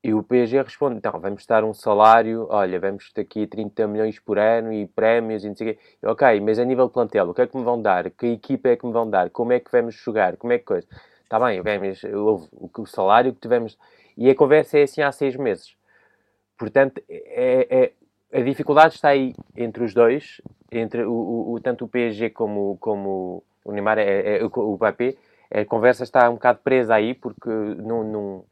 E 0.01 0.13
o 0.13 0.23
PSG 0.23 0.61
responde, 0.61 0.97
então, 0.97 1.19
vamos 1.19 1.45
dar 1.45 1.63
um 1.63 1.73
salário, 1.73 2.47
olha, 2.49 2.79
vamos 2.79 3.11
ter 3.11 3.21
aqui 3.21 3.45
30 3.45 3.85
milhões 3.87 4.17
por 4.17 4.39
ano 4.39 4.71
e 4.71 4.87
prémios 4.87 5.43
e 5.43 5.49
não 5.49 5.55
sei 5.55 5.71
o 5.71 5.73
quê. 5.73 5.79
Ok, 6.03 6.39
mas 6.39 6.57
a 6.57 6.63
nível 6.63 6.89
plantel, 6.89 7.29
o 7.29 7.33
que 7.33 7.41
é 7.41 7.47
que 7.47 7.57
me 7.57 7.63
vão 7.63 7.81
dar? 7.81 8.09
Que 8.11 8.27
equipa 8.27 8.69
é 8.69 8.77
que 8.77 8.85
me 8.85 8.93
vão 8.93 9.09
dar? 9.09 9.29
Como 9.29 9.51
é 9.51 9.59
que 9.59 9.69
vamos 9.71 9.95
jogar? 9.95 10.37
Como 10.37 10.53
é 10.53 10.57
que 10.57 10.63
coisa? 10.63 10.87
Está 11.23 11.37
bem, 11.37 11.59
ok, 11.59 11.79
mas 11.79 12.03
houve 12.05 12.47
o, 12.53 12.69
o 12.77 12.85
salário 12.85 13.33
que 13.33 13.41
tivemos... 13.41 13.77
E 14.17 14.29
a 14.29 14.35
conversa 14.35 14.79
é 14.79 14.83
assim 14.83 15.01
há 15.01 15.11
seis 15.11 15.35
meses. 15.35 15.75
Portanto, 16.57 17.01
é, 17.09 17.91
é, 18.31 18.39
a 18.39 18.41
dificuldade 18.41 18.95
está 18.95 19.09
aí 19.09 19.33
entre 19.55 19.83
os 19.83 19.93
dois, 19.93 20.41
entre 20.71 21.03
o, 21.03 21.53
o, 21.53 21.59
tanto 21.61 21.85
o 21.85 21.87
PSG 21.87 22.29
como, 22.29 22.77
como 22.79 23.43
o 23.65 23.71
Neymar, 23.71 23.97
é, 23.97 24.37
é, 24.37 24.45
o 24.45 24.75
Mbappé, 24.75 25.15
a 25.51 25.65
conversa 25.65 26.03
está 26.03 26.29
um 26.29 26.33
bocado 26.33 26.59
presa 26.63 26.95
aí 26.95 27.13
porque 27.13 27.49
não, 27.49 28.45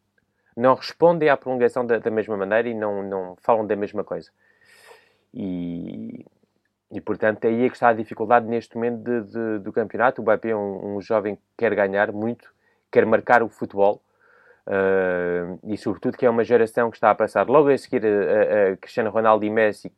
não, 0.57 0.73
respondem 0.73 1.29
à 1.29 1.37
prolongação 1.37 1.85
da, 1.85 1.99
da, 1.99 2.09
mesma 2.09 2.35
maneira 2.35 2.67
e 2.67 2.73
não, 2.73 3.03
não 3.03 3.37
falam 3.41 3.65
da 3.65 3.75
mesma 3.75 4.03
coisa. 4.03 4.31
E, 5.33 6.25
e 6.91 6.99
portanto, 6.99 7.45
aí 7.45 7.65
é 7.65 7.69
que 7.69 7.75
está 7.75 7.89
a 7.89 7.93
dificuldade 7.93 8.47
neste 8.47 8.75
momento 8.75 9.03
de, 9.03 9.21
de, 9.31 9.59
do 9.59 9.71
campeonato. 9.71 10.19
O 10.19 10.23
Mbappé 10.23 10.49
é 10.49 10.55
um, 10.55 10.97
um, 10.97 11.01
jovem 11.01 11.35
que 11.35 11.41
quer 11.57 11.75
ganhar 11.75 12.11
muito, 12.11 12.51
quer 12.91 13.05
marcar 13.05 13.43
o 13.43 13.49
futebol. 13.49 14.01
Uh, 14.65 15.59
e 15.63 15.77
sobretudo 15.77 16.17
que 16.17 16.25
é 16.25 16.29
uma 16.29 16.43
geração 16.43 16.89
que 16.89 16.97
está 16.97 17.11
a 17.11 17.15
passar 17.15 17.47
logo 17.47 17.69
a 17.69 17.77
seguir 17.77 18.05
a, 18.05 18.73
a 18.73 18.77
Cristiano 18.77 19.09
Ronaldo 19.09 19.45
e 19.45 19.49
Messi 19.49 19.93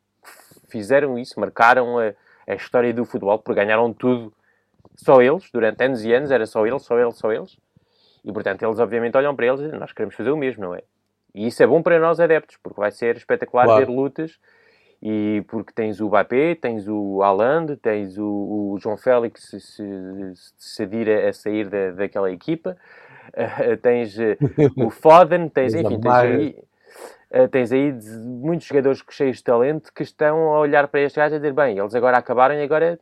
fizeram 0.67 1.17
isso, 1.17 1.39
marcaram 1.39 1.97
a, 1.97 2.13
a 2.47 2.53
história 2.53 2.93
do 2.93 3.05
futebol, 3.05 3.39
porque 3.39 3.59
ganharam 3.59 3.91
tudo 3.93 4.31
só 4.95 5.21
eles, 5.21 5.49
durante 5.51 5.83
anos 5.83 6.03
e 6.03 6.13
anos, 6.13 6.29
era 6.31 6.45
só 6.45 6.67
eles, 6.67 6.83
só 6.83 6.99
eles, 6.99 7.15
só 7.15 7.31
eles. 7.31 7.57
E, 8.23 8.31
portanto, 8.31 8.63
eles 8.63 8.79
obviamente 8.79 9.15
olham 9.17 9.35
para 9.35 9.45
eles 9.45 9.61
e 9.61 9.67
nós 9.77 9.91
queremos 9.91 10.15
fazer 10.15 10.31
o 10.31 10.37
mesmo, 10.37 10.63
não 10.63 10.75
é? 10.75 10.81
E 11.33 11.47
isso 11.47 11.61
é 11.61 11.67
bom 11.67 11.81
para 11.81 11.99
nós 11.99 12.19
adeptos, 12.19 12.57
porque 12.61 12.79
vai 12.79 12.91
ser 12.91 13.15
espetacular 13.15 13.65
claro. 13.65 13.85
ver 13.85 13.91
lutas 13.91 14.39
e 15.01 15.43
porque 15.47 15.71
tens 15.73 16.01
o 16.01 16.07
Mbappé, 16.07 16.55
tens 16.55 16.87
o 16.87 17.21
Haaland, 17.21 17.77
tens 17.77 18.17
o, 18.17 18.73
o 18.73 18.77
João 18.79 18.97
Félix 18.97 19.43
se, 19.43 19.59
se, 19.59 19.83
se 20.57 20.83
a, 20.83 21.29
a 21.29 21.33
sair 21.33 21.69
da, 21.69 21.91
daquela 21.91 22.31
equipa, 22.31 22.75
uh, 23.29 23.77
tens 23.77 24.17
uh, 24.17 24.35
o 24.75 24.89
Foden, 24.91 25.47
tens, 25.47 25.73
enfim, 25.73 26.01
tens 26.01 26.13
aí, 26.13 26.63
uh, 27.31 27.47
tens 27.47 27.71
aí 27.71 27.93
muitos 28.25 28.67
jogadores 28.67 29.01
cheios 29.09 29.37
de 29.37 29.43
talento 29.43 29.93
que 29.93 30.03
estão 30.03 30.53
a 30.53 30.59
olhar 30.59 30.87
para 30.89 31.01
este 31.01 31.17
gajo 31.17 31.35
e 31.35 31.39
dizer, 31.39 31.53
bem, 31.53 31.77
eles 31.77 31.95
agora 31.95 32.17
acabaram 32.17 32.55
e 32.55 32.63
agora 32.63 32.99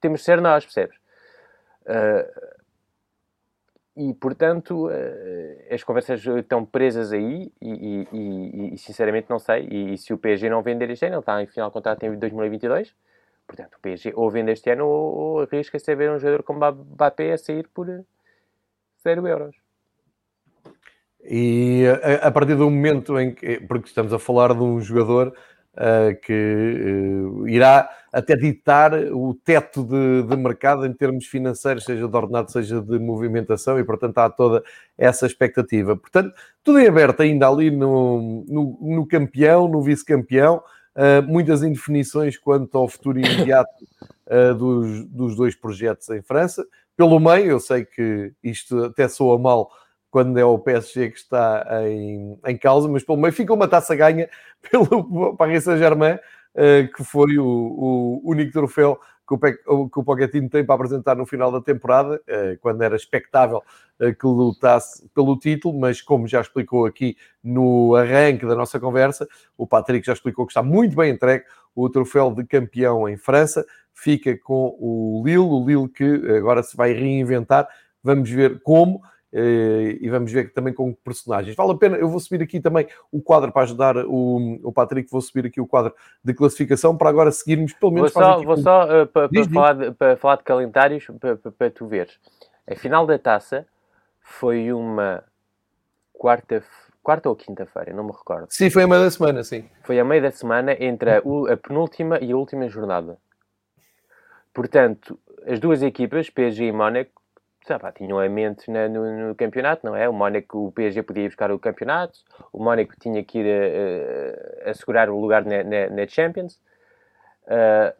temos 0.00 0.20
de 0.20 0.26
ser 0.26 0.40
nós, 0.42 0.64
percebes? 0.64 0.96
Uh, 1.86 2.55
e, 3.96 4.12
portanto, 4.12 4.88
uh, 4.88 5.74
as 5.74 5.82
conversas 5.82 6.24
estão 6.24 6.66
presas 6.66 7.12
aí 7.12 7.50
e, 7.62 8.06
e, 8.12 8.74
e 8.74 8.78
sinceramente, 8.78 9.30
não 9.30 9.38
sei. 9.38 9.66
E, 9.70 9.96
se 9.96 10.12
o 10.12 10.18
PSG 10.18 10.50
não 10.50 10.62
vender 10.62 10.90
este 10.90 11.06
ano, 11.06 11.14
ele 11.14 11.20
está 11.20 11.42
em 11.42 11.46
final 11.46 11.70
de 11.70 11.72
contrato 11.72 12.02
em 12.04 12.18
2022, 12.18 12.94
portanto, 13.46 13.76
o 13.76 13.80
PSG 13.80 14.12
ou 14.14 14.30
vende 14.30 14.52
este 14.52 14.70
ano 14.70 14.86
ou, 14.86 15.14
ou 15.14 15.40
arrisca-se 15.40 15.90
a 15.90 15.94
ver 15.94 16.10
um 16.10 16.18
jogador 16.18 16.42
como 16.42 16.70
Mbappé 16.70 17.32
a 17.32 17.38
sair 17.38 17.66
por 17.68 17.86
0 19.02 19.26
euros. 19.26 19.56
E 21.24 21.84
a, 21.86 22.28
a, 22.28 22.30
partir 22.30 22.54
do 22.54 22.70
momento 22.70 23.18
em 23.18 23.34
que, 23.34 23.60
porque 23.60 23.88
estamos 23.88 24.12
a 24.12 24.18
falar 24.18 24.52
de 24.52 24.60
um 24.60 24.78
jogador 24.80 25.34
uh, 25.74 26.14
que 26.20 26.32
uh, 26.32 27.48
irá 27.48 27.90
até 28.16 28.34
ditar 28.34 28.94
o 29.12 29.34
teto 29.34 29.84
de, 29.84 30.22
de, 30.22 30.36
mercado 30.38 30.86
em 30.86 30.92
termos 30.94 31.26
financeiros, 31.26 31.84
seja 31.84 32.08
de 32.08 32.16
ordenado, 32.16 32.50
seja 32.50 32.80
de 32.80 32.98
movimentação, 32.98 33.78
e 33.78 33.84
portanto 33.84 34.16
há 34.16 34.30
toda 34.30 34.64
essa 34.96 35.26
expectativa. 35.26 35.94
Portanto, 35.94 36.34
tudo 36.64 36.78
em 36.78 36.86
aberto 36.86 37.20
ainda 37.20 37.46
ali 37.46 37.70
no, 37.70 38.42
no, 38.48 38.78
no 38.80 39.06
campeão, 39.06 39.68
no 39.68 39.82
vice-campeão, 39.82 40.62
uh, 40.96 41.22
muitas 41.30 41.62
indefinições 41.62 42.38
quanto 42.38 42.78
ao 42.78 42.88
futuro 42.88 43.18
imediato 43.18 43.84
dos, 44.58 45.04
dos 45.04 45.36
dois 45.36 45.54
projetos 45.54 46.08
em 46.08 46.22
França. 46.22 46.66
Pelo 46.96 47.20
meio, 47.20 47.50
eu 47.50 47.60
sei 47.60 47.84
que 47.84 48.32
isto 48.42 48.84
até 48.84 49.06
soa 49.06 49.38
mal 49.38 49.70
quando 50.10 50.38
é 50.38 50.44
o 50.44 50.58
PSG 50.58 51.10
que 51.10 51.18
está 51.18 51.66
em, 51.86 52.40
em 52.46 52.56
causa, 52.56 52.88
mas 52.88 53.04
pelo 53.04 53.18
meio 53.18 53.34
fica 53.34 53.52
uma 53.52 53.68
taça 53.68 53.94
ganha 53.94 54.28
pelo 54.70 55.36
Paris 55.36 55.64
Saint-Germain, 55.64 56.14
uh, 56.14 56.18
que 56.94 57.04
foi 57.04 57.38
o, 57.38 57.44
o, 57.44 58.22
único 58.24 58.50
troféu 58.50 58.98
que 59.26 59.34
o, 59.66 59.88
que 59.90 59.98
o 59.98 60.04
Pochettino 60.04 60.48
tem 60.48 60.64
para 60.64 60.76
apresentar 60.76 61.16
no 61.16 61.26
final 61.26 61.50
da 61.50 61.60
temporada, 61.60 62.14
uh, 62.16 62.58
quando 62.60 62.82
era 62.82 62.94
expectável 62.94 63.60
uh, 64.00 64.14
que 64.14 64.26
lutasse 64.26 65.08
pelo 65.12 65.36
título, 65.36 65.78
mas 65.78 66.00
como 66.00 66.28
já 66.28 66.40
explicou 66.40 66.86
aqui 66.86 67.16
no 67.42 67.96
arranque 67.96 68.46
da 68.46 68.54
nossa 68.54 68.78
conversa, 68.78 69.26
o 69.56 69.66
Patrick 69.66 70.06
já 70.06 70.12
explicou 70.12 70.46
que 70.46 70.52
está 70.52 70.62
muito 70.62 70.94
bem 70.94 71.12
entregue 71.12 71.44
o 71.74 71.90
troféu 71.90 72.32
de 72.32 72.44
campeão 72.44 73.08
em 73.08 73.16
França, 73.16 73.66
fica 73.92 74.36
com 74.38 74.76
o 74.78 75.22
Lille, 75.24 75.38
o 75.38 75.66
Lille 75.66 75.88
que 75.88 76.04
agora 76.36 76.62
se 76.62 76.76
vai 76.76 76.92
reinventar, 76.92 77.68
vamos 78.02 78.30
ver 78.30 78.60
como, 78.62 79.02
eh, 79.02 79.08
e 79.32 80.08
vamos 80.10 80.32
ver 80.32 80.52
também 80.52 80.72
com 80.72 80.92
personagens. 80.92 81.54
Vale 81.56 81.72
a 81.72 81.76
pena, 81.76 81.96
eu 81.96 82.08
vou 82.08 82.20
subir 82.20 82.42
aqui 82.42 82.60
também 82.60 82.86
o 83.10 83.20
quadro 83.20 83.52
para 83.52 83.62
ajudar 83.62 83.96
o, 83.98 84.58
o 84.62 84.72
Patrick, 84.72 85.10
vou 85.10 85.20
subir 85.20 85.46
aqui 85.46 85.60
o 85.60 85.66
quadro 85.66 85.94
de 86.24 86.32
classificação 86.32 86.96
para 86.96 87.10
agora 87.10 87.30
seguirmos 87.30 87.72
pelo 87.72 87.92
menos... 87.92 88.12
Vou 88.12 88.22
só, 88.22 88.42
vou 88.42 88.56
só 88.56 89.02
uh, 89.02 89.06
para, 89.06 89.28
para, 89.28 89.44
falar 89.48 89.72
de, 89.74 89.90
para 89.92 90.16
falar 90.16 90.36
de 90.36 90.44
calendários, 90.44 91.06
para, 91.20 91.36
para, 91.36 91.52
para 91.52 91.70
tu 91.70 91.86
veres. 91.86 92.18
A 92.66 92.74
final 92.74 93.06
da 93.06 93.18
taça 93.18 93.66
foi 94.20 94.72
uma 94.72 95.22
quarta 96.12 96.62
quarta 97.06 97.28
ou 97.28 97.36
quinta-feira, 97.36 97.92
não 97.92 98.02
me 98.02 98.10
recordo. 98.10 98.48
Sim, 98.50 98.68
foi 98.68 98.82
a 98.82 98.88
meio 98.88 99.04
da 99.04 99.10
semana, 99.12 99.44
sim. 99.44 99.64
Foi 99.84 99.96
a 100.00 100.04
meio 100.04 100.20
da 100.20 100.32
semana 100.32 100.72
entre 100.72 101.08
a, 101.08 101.18
a 101.18 101.56
penúltima 101.56 102.18
e 102.20 102.32
a 102.32 102.36
última 102.36 102.68
jornada. 102.68 103.16
Portanto, 104.52 105.16
as 105.46 105.60
duas 105.60 105.84
equipas, 105.84 106.28
PSG 106.28 106.64
e 106.64 106.72
Mónaco, 106.72 107.22
pá, 107.66 107.92
tinham 107.92 108.18
a 108.18 108.28
mente 108.28 108.70
na, 108.70 108.88
no, 108.88 109.28
no, 109.28 109.34
campeonato, 109.34 109.84
não 109.84 109.96
é? 109.96 110.08
O 110.08 110.12
Mónaco, 110.12 110.66
o 110.66 110.72
PSG 110.72 111.02
podia 111.02 111.24
ir 111.24 111.28
buscar 111.28 111.50
o 111.50 111.58
campeonato, 111.58 112.18
o 112.52 112.62
Mónaco 112.62 112.94
tinha 112.98 113.22
que 113.24 113.38
ir 113.38 113.46
a, 113.46 114.68
a, 114.68 114.70
assegurar 114.70 115.10
o 115.10 115.20
lugar 115.20 115.44
na, 115.44 115.62
na, 115.62 115.90
na 115.90 116.06
Champions. 116.06 116.60
Uh, 117.44 117.92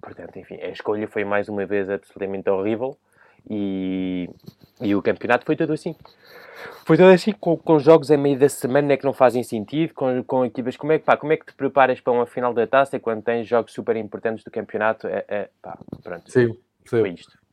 portanto, 0.00 0.36
enfim, 0.38 0.60
a 0.60 0.68
escolha 0.68 1.08
foi 1.08 1.24
mais 1.24 1.48
uma 1.48 1.64
vez 1.66 1.88
absolutamente 1.88 2.48
horrível 2.50 2.96
e, 3.48 4.28
e 4.80 4.94
o 4.94 5.02
campeonato 5.02 5.44
foi 5.44 5.56
todo 5.56 5.72
assim. 5.72 5.94
Foi 6.84 6.96
todo 6.96 7.10
assim, 7.10 7.32
com, 7.32 7.56
com 7.56 7.78
jogos 7.78 8.10
a 8.10 8.16
meio 8.16 8.38
da 8.38 8.48
semana 8.48 8.96
que 8.96 9.04
não 9.04 9.12
fazem 9.12 9.42
sentido, 9.42 9.94
com, 9.94 10.22
com 10.24 10.44
equipas. 10.44 10.76
Como 10.76 10.92
é, 10.92 10.98
que, 10.98 11.04
pá, 11.04 11.16
como 11.16 11.32
é 11.32 11.36
que 11.36 11.46
te 11.46 11.54
preparas 11.54 12.00
para 12.00 12.12
uma 12.12 12.26
final 12.26 12.52
da 12.54 12.66
taça 12.66 12.98
quando 12.98 13.22
tens 13.22 13.46
jogos 13.46 13.72
super 13.72 13.96
importantes 13.96 14.44
do 14.44 14.50
campeonato? 14.50 15.06
É, 15.06 15.24
é, 15.28 15.48
pá, 15.62 15.78
pronto, 16.02 16.30
sim, 16.30 16.52
sim. 16.52 16.58
foi 16.84 17.10
isto. 17.10 17.45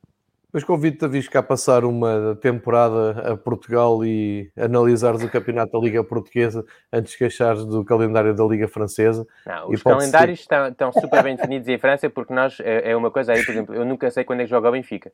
Mas 0.54 0.62
convido-te 0.62 1.04
a 1.04 1.08
vir 1.08 1.28
cá 1.28 1.42
passar 1.42 1.84
uma 1.84 2.38
temporada 2.40 3.32
a 3.32 3.36
Portugal 3.36 4.04
e 4.04 4.52
analisares 4.56 5.20
o 5.24 5.28
campeonato 5.28 5.72
da 5.72 5.84
Liga 5.84 6.04
Portuguesa 6.04 6.64
antes 6.92 7.10
de 7.10 7.18
queixares 7.18 7.64
do 7.64 7.84
calendário 7.84 8.32
da 8.32 8.44
Liga 8.44 8.68
Francesa. 8.68 9.26
Não, 9.44 9.68
os 9.68 9.82
calendários 9.82 10.38
estão, 10.38 10.68
estão, 10.68 10.92
super 10.92 11.24
bem 11.24 11.34
definidos 11.34 11.66
em 11.66 11.76
França 11.76 12.08
porque 12.08 12.32
nós, 12.32 12.60
é, 12.60 12.92
é, 12.92 12.96
uma 12.96 13.10
coisa 13.10 13.32
aí, 13.32 13.44
por 13.44 13.50
exemplo, 13.50 13.74
eu 13.74 13.84
nunca 13.84 14.08
sei 14.12 14.22
quando 14.22 14.40
é 14.40 14.44
que 14.44 14.50
joga 14.50 14.68
o 14.68 14.72
Benfica. 14.72 15.10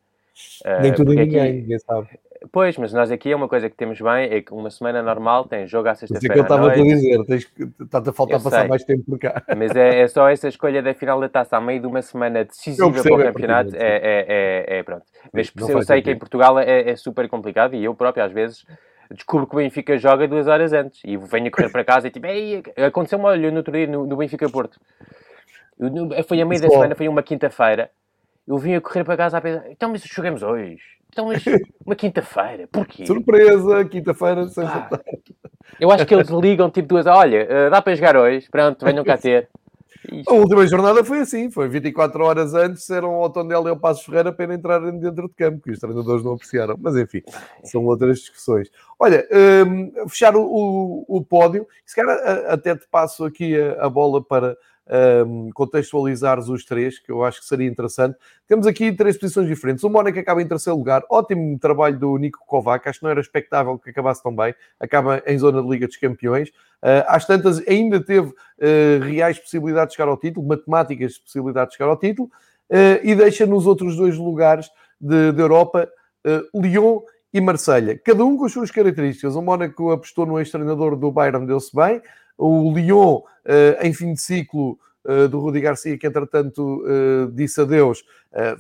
Nem 0.83 0.93
uh, 0.93 0.95
tudo 0.95 1.15
ninguém, 1.15 1.41
aqui... 1.41 1.53
ninguém 1.53 1.79
sabe. 1.79 2.09
Pois, 2.51 2.77
mas 2.79 2.93
nós 2.93 3.11
aqui 3.11 3.31
é 3.31 3.37
uma 3.37 3.49
coisa 3.49 3.69
que 3.69 3.77
temos 3.77 4.01
bem, 4.01 4.31
é 4.31 4.41
que 4.41 4.53
uma 4.53 4.71
semana 4.71 5.03
normal 5.03 5.45
tem 5.45 5.67
jogo 5.67 5.89
à 5.89 5.95
sexta-feira. 5.95 6.25
Isso 6.25 6.33
é 6.33 6.35
que 6.35 6.41
eu 6.41 6.43
estava 6.43 6.71
a 6.71 6.75
dizer, 6.75 7.21
está-te 7.83 8.09
a 8.09 8.13
faltar 8.15 8.39
eu 8.39 8.45
passar 8.45 8.61
sei. 8.61 8.69
mais 8.69 8.85
tempo 8.85 9.05
por 9.05 9.19
cá. 9.19 9.43
Mas 9.55 9.77
é, 9.77 10.01
é, 10.01 10.09
só 10.09 10.27
essa 10.27 10.49
escolha 10.49 10.83
da 10.83 10.95
final 10.95 11.21
da 11.21 11.29
taça 11.29 11.59
a 11.59 11.61
meio 11.61 11.81
de 11.81 11.87
uma 11.87 12.01
semana 12.01 12.43
decisiva 12.43 12.91
para 12.91 13.15
o 13.15 13.19
campeonato, 13.19 13.77
é, 13.77 13.79
é, 13.79 14.25
é, 14.29 14.79
é, 14.79 14.83
pronto. 14.83 15.05
Mas 15.33 15.53
não 15.55 15.71
eu 15.71 15.83
sei 15.83 16.03
que 16.03 16.11
em 16.11 16.19
Portugal 16.19 16.59
é, 16.59 16.91
é 16.91 16.97
super 16.97 17.29
complicado 17.29 17.75
e 17.75 17.85
eu 17.85 17.95
próprio 17.95 18.25
às 18.25 18.33
vezes 18.33 18.65
descubro 19.11 19.47
que 19.47 19.55
o 19.55 19.59
Benfica 19.59 19.99
joga 19.99 20.29
duas 20.29 20.47
horas 20.47 20.73
antes 20.73 21.01
e 21.05 21.17
venho 21.17 21.49
a 21.49 21.51
correr 21.51 21.71
para 21.71 21.85
casa 21.85 22.09
e 22.09 22.11
tipo, 22.11 22.27
aconteceu-me, 22.87 23.25
olha, 23.25 23.51
no 23.51 23.59
outro 23.59 23.73
dia 23.73 23.87
no, 23.87 24.07
no 24.07 24.17
Benfica 24.17 24.49
Porto. 24.49 24.79
Eu, 25.79 26.25
foi 26.25 26.41
a 26.41 26.45
meio 26.45 26.61
da 26.61 26.69
semana, 26.69 26.95
foi 26.95 27.09
uma 27.09 27.23
quinta-feira. 27.23 27.91
Eu 28.47 28.59
vim 28.59 28.75
a 28.75 28.81
correr 28.81 29.05
para 29.05 29.17
casa 29.17 29.39
a 29.39 29.41
pensar, 29.41 29.71
então 29.71 29.91
mas 29.91 30.03
jogamos 30.03 30.43
hoje 30.43 31.01
então, 31.13 31.27
mas 31.27 31.45
uma 31.85 31.97
quinta-feira, 31.97 32.69
porquê? 32.71 33.05
Surpresa, 33.05 33.85
quinta-feira, 33.85 34.47
ah, 34.59 35.01
Eu 35.79 35.91
acho 35.91 36.07
que 36.07 36.15
eles 36.15 36.29
ligam 36.29 36.71
tipo 36.71 36.89
duas, 36.89 37.07
olha, 37.07 37.45
uh, 37.45 37.71
dá 37.71 37.83
para 37.83 37.95
jogar 37.95 38.17
hoje, 38.17 38.49
pronto, 38.51 38.85
venham 38.85 39.05
cá 39.05 39.19
ter. 39.19 39.49
A 40.27 40.33
última 40.33 40.67
jornada 40.67 41.05
foi 41.05 41.19
assim, 41.19 41.51
foi 41.51 41.69
24 41.69 42.25
horas 42.25 42.55
antes, 42.55 42.89
eram 42.89 43.21
o 43.21 43.29
Tondela 43.29 43.69
e 43.69 43.73
o 43.73 43.77
Passos 43.77 44.05
Ferreira 44.05 44.33
para 44.33 44.55
entrarem 44.55 44.99
dentro 44.99 45.29
de 45.29 45.35
campo, 45.35 45.63
que 45.63 45.71
os 45.71 45.79
treinadores 45.79 46.25
não 46.25 46.33
apreciaram, 46.33 46.77
mas 46.81 46.97
enfim, 46.97 47.23
são 47.65 47.85
outras 47.85 48.21
discussões. 48.21 48.71
Olha, 48.99 49.27
um, 49.67 50.09
fechar 50.09 50.35
o, 50.35 50.43
o, 50.43 51.05
o, 51.07 51.25
pódio, 51.25 51.67
se 51.85 51.95
calhar 51.95 52.17
até 52.49 52.75
te 52.75 52.87
passo 52.91 53.25
aqui 53.25 53.61
a, 53.61 53.85
a 53.85 53.91
bola 53.91 54.23
para 54.23 54.57
um, 55.27 55.51
contextualizares 55.53 56.49
os 56.49 56.65
três, 56.65 56.99
que 56.99 57.11
eu 57.11 57.25
acho 57.25 57.41
que 57.41 57.47
seria 57.47 57.69
interessante. 57.69 58.17
Temos 58.49 58.67
aqui 58.67 58.93
três 58.93 59.17
posições 59.17 59.47
diferentes. 59.47 59.85
O 59.85 59.91
Mónaco 59.91 60.19
acaba 60.19 60.43
em 60.43 60.49
terceiro 60.49 60.77
lugar, 60.77 61.05
ótimo 61.09 61.59
trabalho 61.59 61.99
do 61.99 62.17
Nico 62.17 62.41
Kovac, 62.47 62.89
acho 62.89 62.99
que 62.99 63.05
não 63.05 63.11
era 63.11 63.21
expectável 63.21 63.79
que 63.79 63.91
acabasse 63.91 64.23
tão 64.23 64.35
bem, 64.35 64.55
acaba 64.81 65.23
em 65.27 65.39
zona 65.39 65.63
de 65.63 65.69
Liga 65.69 65.87
dos 65.87 65.97
Campeões. 65.97 66.49
Uh, 66.49 67.05
às 67.07 67.27
tantas, 67.27 67.67
ainda 67.69 68.03
teve 68.03 68.29
uh, 68.29 69.05
reais 69.05 69.39
possibilidades 69.39 69.93
de 69.93 69.97
chegar 69.97 70.11
ao 70.11 70.17
título, 70.17 70.47
matemáticas 70.47 71.19
possibilidades 71.19 71.73
de 71.73 71.77
chegar 71.77 71.91
ao 71.91 71.97
título, 71.97 72.29
uh, 72.71 73.01
e 73.03 73.15
deixa 73.15 73.47
nos 73.47 73.67
outros 73.67 73.97
dois 73.97 74.17
lugares 74.17 74.69
de, 75.01 75.33
de 75.33 75.41
Europa 75.41 75.89
Lyon 76.55 77.01
e 77.33 77.41
Marselha, 77.41 77.99
cada 77.99 78.25
um 78.25 78.37
com 78.37 78.47
as 78.47 78.53
suas 78.53 78.71
características. 78.71 79.37
O 79.37 79.43
Mónaco 79.43 79.93
apostou 79.93 80.27
no 80.27 80.39
ex-treinador 80.39 80.97
do 80.97 81.11
Bayern, 81.13 81.47
deu-se 81.47 81.75
bem 81.75 82.03
o 82.37 82.73
Lyon, 82.73 83.21
eh, 83.45 83.79
em 83.83 83.93
fim 83.93 84.15
de 84.15 84.21
ciclo, 84.21 84.79
eh, 85.07 85.29
do 85.29 85.39
Rudi 85.39 85.61
Garcia, 85.61 85.97
que 85.97 86.07
entretanto 86.07 86.83
uh, 86.85 87.31
disse 87.33 87.61
adeus, 87.61 88.05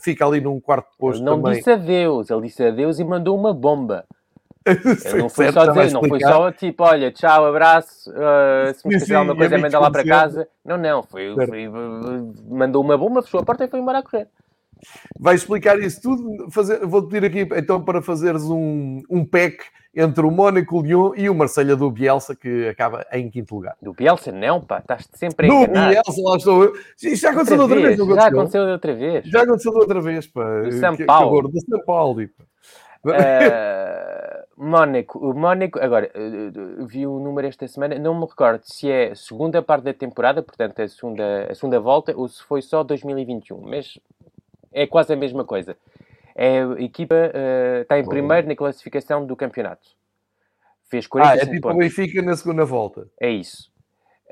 fica 0.01 0.27
ali 0.27 0.41
num 0.41 0.59
quarto 0.59 0.89
posto 0.99 1.23
não 1.23 1.41
também. 1.41 1.59
disse 1.59 1.71
adeus, 1.71 2.31
ele 2.31 2.43
disse 2.43 2.65
adeus 2.65 2.99
e 2.99 3.05
mandou 3.05 3.39
uma 3.39 3.53
bomba. 3.53 4.05
não 5.19 5.29
foi 5.29 5.53
só 5.53 5.67
dizer, 5.67 5.93
não 5.93 6.03
foi 6.03 6.21
só 6.21 6.53
tipo, 6.53 6.85
olha, 6.85 7.11
tchau, 7.11 7.47
abraço, 7.47 8.11
uh, 8.11 8.75
se 8.75 8.87
me 8.87 8.99
quiser 8.99 9.17
alguma 9.17 9.37
coisa, 9.37 9.59
manda 9.59 9.79
lá 9.79 9.91
para 9.91 10.05
casa. 10.05 10.49
Não, 10.65 10.77
não, 10.77 11.03
foi, 11.03 11.35
foi, 11.35 11.69
mandou 12.49 12.83
uma 12.83 12.97
bomba, 12.97 13.23
fechou 13.23 13.41
a 13.41 13.45
porta 13.45 13.65
e 13.65 13.69
foi 13.69 13.81
embora 13.81 13.99
a 13.99 14.03
correr. 14.03 14.29
Vai 15.19 15.35
explicar 15.35 15.79
isso 15.79 16.01
tudo. 16.01 16.51
Fazer, 16.51 16.85
vou 16.87 17.03
pedir 17.03 17.27
aqui 17.27 17.55
então 17.59 17.83
para 17.83 18.03
fazeres 18.03 18.45
um, 18.45 19.03
um 19.11 19.25
pack 19.25 19.65
entre 19.95 20.25
o 20.25 20.31
Mónaco, 20.31 20.79
o 20.79 20.83
Lyon 20.83 21.13
e 21.17 21.29
o 21.29 21.35
Marselha 21.35 21.75
do 21.75 21.91
Bielsa, 21.91 22.37
que 22.37 22.69
acaba 22.69 23.05
em 23.13 23.29
quinto 23.29 23.55
lugar. 23.55 23.77
Do 23.83 23.93
Bielsa 23.93 24.31
não, 24.31 24.61
pá, 24.61 24.79
estás 24.79 25.09
sempre 25.15 25.47
a 25.47 25.51
enganar. 25.51 25.87
Do 25.87 25.91
Bielsa, 25.91 26.23
lá 26.23 26.37
estou 26.37 26.65
eu. 26.65 26.73
Isto 27.03 27.17
já 27.17 27.31
aconteceu 27.31 27.61
outra, 27.61 27.77
outra 27.77 27.89
vez, 27.89 27.99
vez 27.99 28.17
Já 28.17 28.27
aconteceu 28.27 28.63
outra 28.63 28.95
vez. 28.95 29.25
Já 29.27 29.43
aconteceu 29.43 29.73
outra 29.73 30.01
vez, 30.01 30.27
pá. 30.27 30.63
Do 30.63 30.73
São 30.73 30.97
Paulo. 30.97 31.49
Do 31.49 31.61
São 31.61 31.85
Paulo, 31.85 32.29
pá. 32.29 32.45
Uh, 33.03 34.63
Mónaco, 34.63 35.19
o 35.19 35.33
Mónaco, 35.33 35.79
agora 35.81 36.11
uh, 36.15 36.87
vi 36.87 37.07
o 37.07 37.19
número 37.19 37.47
esta 37.49 37.67
semana, 37.67 37.99
não 37.99 38.15
me 38.15 38.27
recordo 38.27 38.61
se 38.65 38.91
é 38.91 39.15
segunda 39.15 39.63
parte 39.63 39.85
da 39.85 39.95
temporada, 39.95 40.43
portanto 40.43 40.83
a 40.83 40.87
segunda, 40.89 41.47
a 41.51 41.55
segunda 41.55 41.81
volta, 41.81 42.15
ou 42.15 42.29
se 42.29 42.43
foi 42.43 42.61
só 42.61 42.85
2021, 42.85 43.59
mas 43.63 43.99
é 44.73 44.87
quase 44.87 45.13
a 45.13 45.17
mesma 45.17 45.45
coisa. 45.45 45.77
É, 46.35 46.63
a 46.63 46.81
equipa 46.81 47.15
uh, 47.15 47.83
está 47.83 47.99
em 47.99 48.07
primeiro 48.07 48.49
na 48.49 48.57
classificação 48.57 49.27
do 49.27 49.37
campeonato. 49.37 49.89
Fez 50.89 51.07
45 51.07 51.23
ah, 51.23 51.43
é 51.43 51.55
tipo 51.55 51.69
pontos. 51.69 51.77
o 51.77 51.79
Benfica 51.79 52.23
na 52.23 52.37
segunda 52.37 52.65
volta. 52.65 53.07
É 53.21 53.31
isso. 53.31 53.71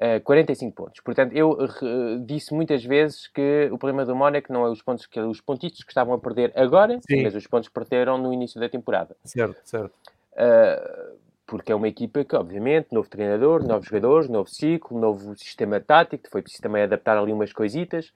Uh, 0.01 0.17
eh, 0.17 0.21
45 0.21 0.75
pontos. 0.75 1.01
Portanto, 1.01 1.33
eu 1.35 1.51
uh, 1.51 2.25
disse 2.25 2.55
muitas 2.55 2.85
vezes 2.85 3.27
que 3.29 3.69
o 3.71 3.79
problema 3.79 4.05
do 4.05 4.15
Mónaco 4.15 4.53
não 4.53 4.65
é 4.65 4.71
os 4.71 4.83
pontos 4.83 5.07
que 5.07 5.21
os 5.21 5.41
pontistas 5.41 5.83
que 5.85 5.91
estavam 5.91 6.15
a 6.15 6.19
perder 6.19 6.53
agora, 6.57 6.99
Sim. 7.09 7.23
mas 7.23 7.35
os 7.35 7.47
pontos 7.47 7.69
que 7.69 7.75
perderam 7.75 8.19
no 8.19 8.33
início 8.33 8.61
da 8.61 8.69
temporada. 8.69 9.17
Certo, 9.25 9.61
certo. 9.65 9.93
Uh, 10.33 11.19
porque 11.47 11.73
é 11.73 11.75
uma 11.75 11.89
equipa 11.89 12.25
que, 12.25 12.37
obviamente, 12.37 12.89
novo 12.93 13.09
treinador, 13.09 13.65
novos 13.65 13.87
jogadores, 13.87 14.29
novo 14.29 14.49
ciclo, 14.49 14.99
novo 14.99 15.37
sistema 15.37 15.81
tático, 15.81 16.29
foi 16.31 16.43
preciso 16.43 16.63
também 16.63 16.83
adaptar 16.83 17.17
ali 17.17 17.33
umas 17.33 17.53
coisitas. 17.53 18.13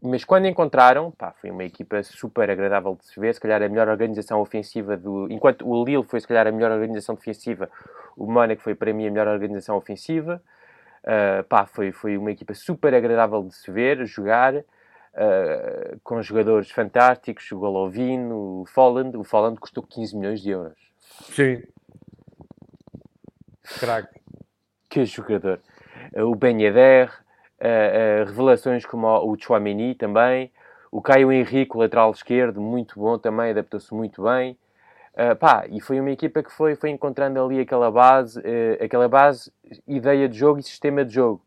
Mas 0.00 0.24
quando 0.24 0.46
encontraram, 0.46 1.10
pá, 1.10 1.32
foi 1.32 1.50
uma 1.50 1.64
equipa 1.64 2.02
super 2.04 2.48
agradável 2.48 2.94
de 2.94 3.06
se 3.06 3.18
ver, 3.18 3.34
se 3.34 3.40
calhar 3.40 3.60
a 3.60 3.68
melhor 3.68 3.88
organização 3.88 4.40
ofensiva 4.40 4.96
do... 4.96 5.30
Enquanto 5.30 5.68
o 5.68 5.84
Lille 5.84 6.04
foi 6.04 6.20
se 6.20 6.28
calhar 6.28 6.46
a 6.46 6.52
melhor 6.52 6.70
organização 6.70 7.16
defensiva, 7.16 7.68
o 8.16 8.30
Mónaco 8.30 8.62
foi 8.62 8.76
para 8.76 8.92
mim 8.92 9.08
a 9.08 9.10
melhor 9.10 9.26
organização 9.26 9.76
ofensiva. 9.76 10.40
Uh, 11.02 11.42
pá, 11.44 11.66
foi, 11.66 11.90
foi 11.90 12.16
uma 12.16 12.30
equipa 12.30 12.54
super 12.54 12.94
agradável 12.94 13.42
de 13.42 13.56
se 13.56 13.72
ver, 13.72 14.06
jogar, 14.06 14.54
uh, 14.54 16.00
com 16.04 16.22
jogadores 16.22 16.70
fantásticos, 16.70 17.50
o 17.50 17.58
Golovin, 17.58 18.30
o 18.30 18.64
Folland. 18.68 19.16
O 19.16 19.24
Folland 19.24 19.58
custou 19.58 19.82
15 19.82 20.16
milhões 20.16 20.40
de 20.40 20.50
euros. 20.50 20.78
Sim. 21.34 21.60
Crack. 23.80 24.08
Que 24.88 25.04
jogador. 25.04 25.60
Uh, 26.14 26.22
o 26.22 26.36
Ben 26.36 26.60
Yedder, 26.62 27.12
uh, 27.60 28.24
revelações 28.26 28.84
como 28.86 29.06
o 29.06 29.36
Chouameni 29.38 29.94
também, 29.94 30.50
o 30.90 31.02
Caio 31.02 31.30
Henrique, 31.30 31.76
o 31.76 31.80
lateral 31.80 32.10
esquerdo, 32.10 32.60
muito 32.60 32.98
bom 32.98 33.18
também, 33.18 33.50
adaptou-se 33.50 33.92
muito 33.94 34.22
bem. 34.22 34.56
Uh, 35.14 35.34
pá, 35.36 35.66
e 35.68 35.80
foi 35.80 36.00
uma 36.00 36.10
equipa 36.10 36.42
que 36.42 36.52
foi, 36.52 36.76
foi 36.76 36.90
encontrando 36.90 37.42
ali 37.42 37.60
aquela 37.60 37.90
base, 37.90 38.38
uh, 38.38 38.84
aquela 38.84 39.08
base, 39.08 39.52
ideia 39.86 40.28
de 40.28 40.38
jogo 40.38 40.60
e 40.60 40.62
sistema 40.62 41.04
de 41.04 41.12
jogo. 41.14 41.42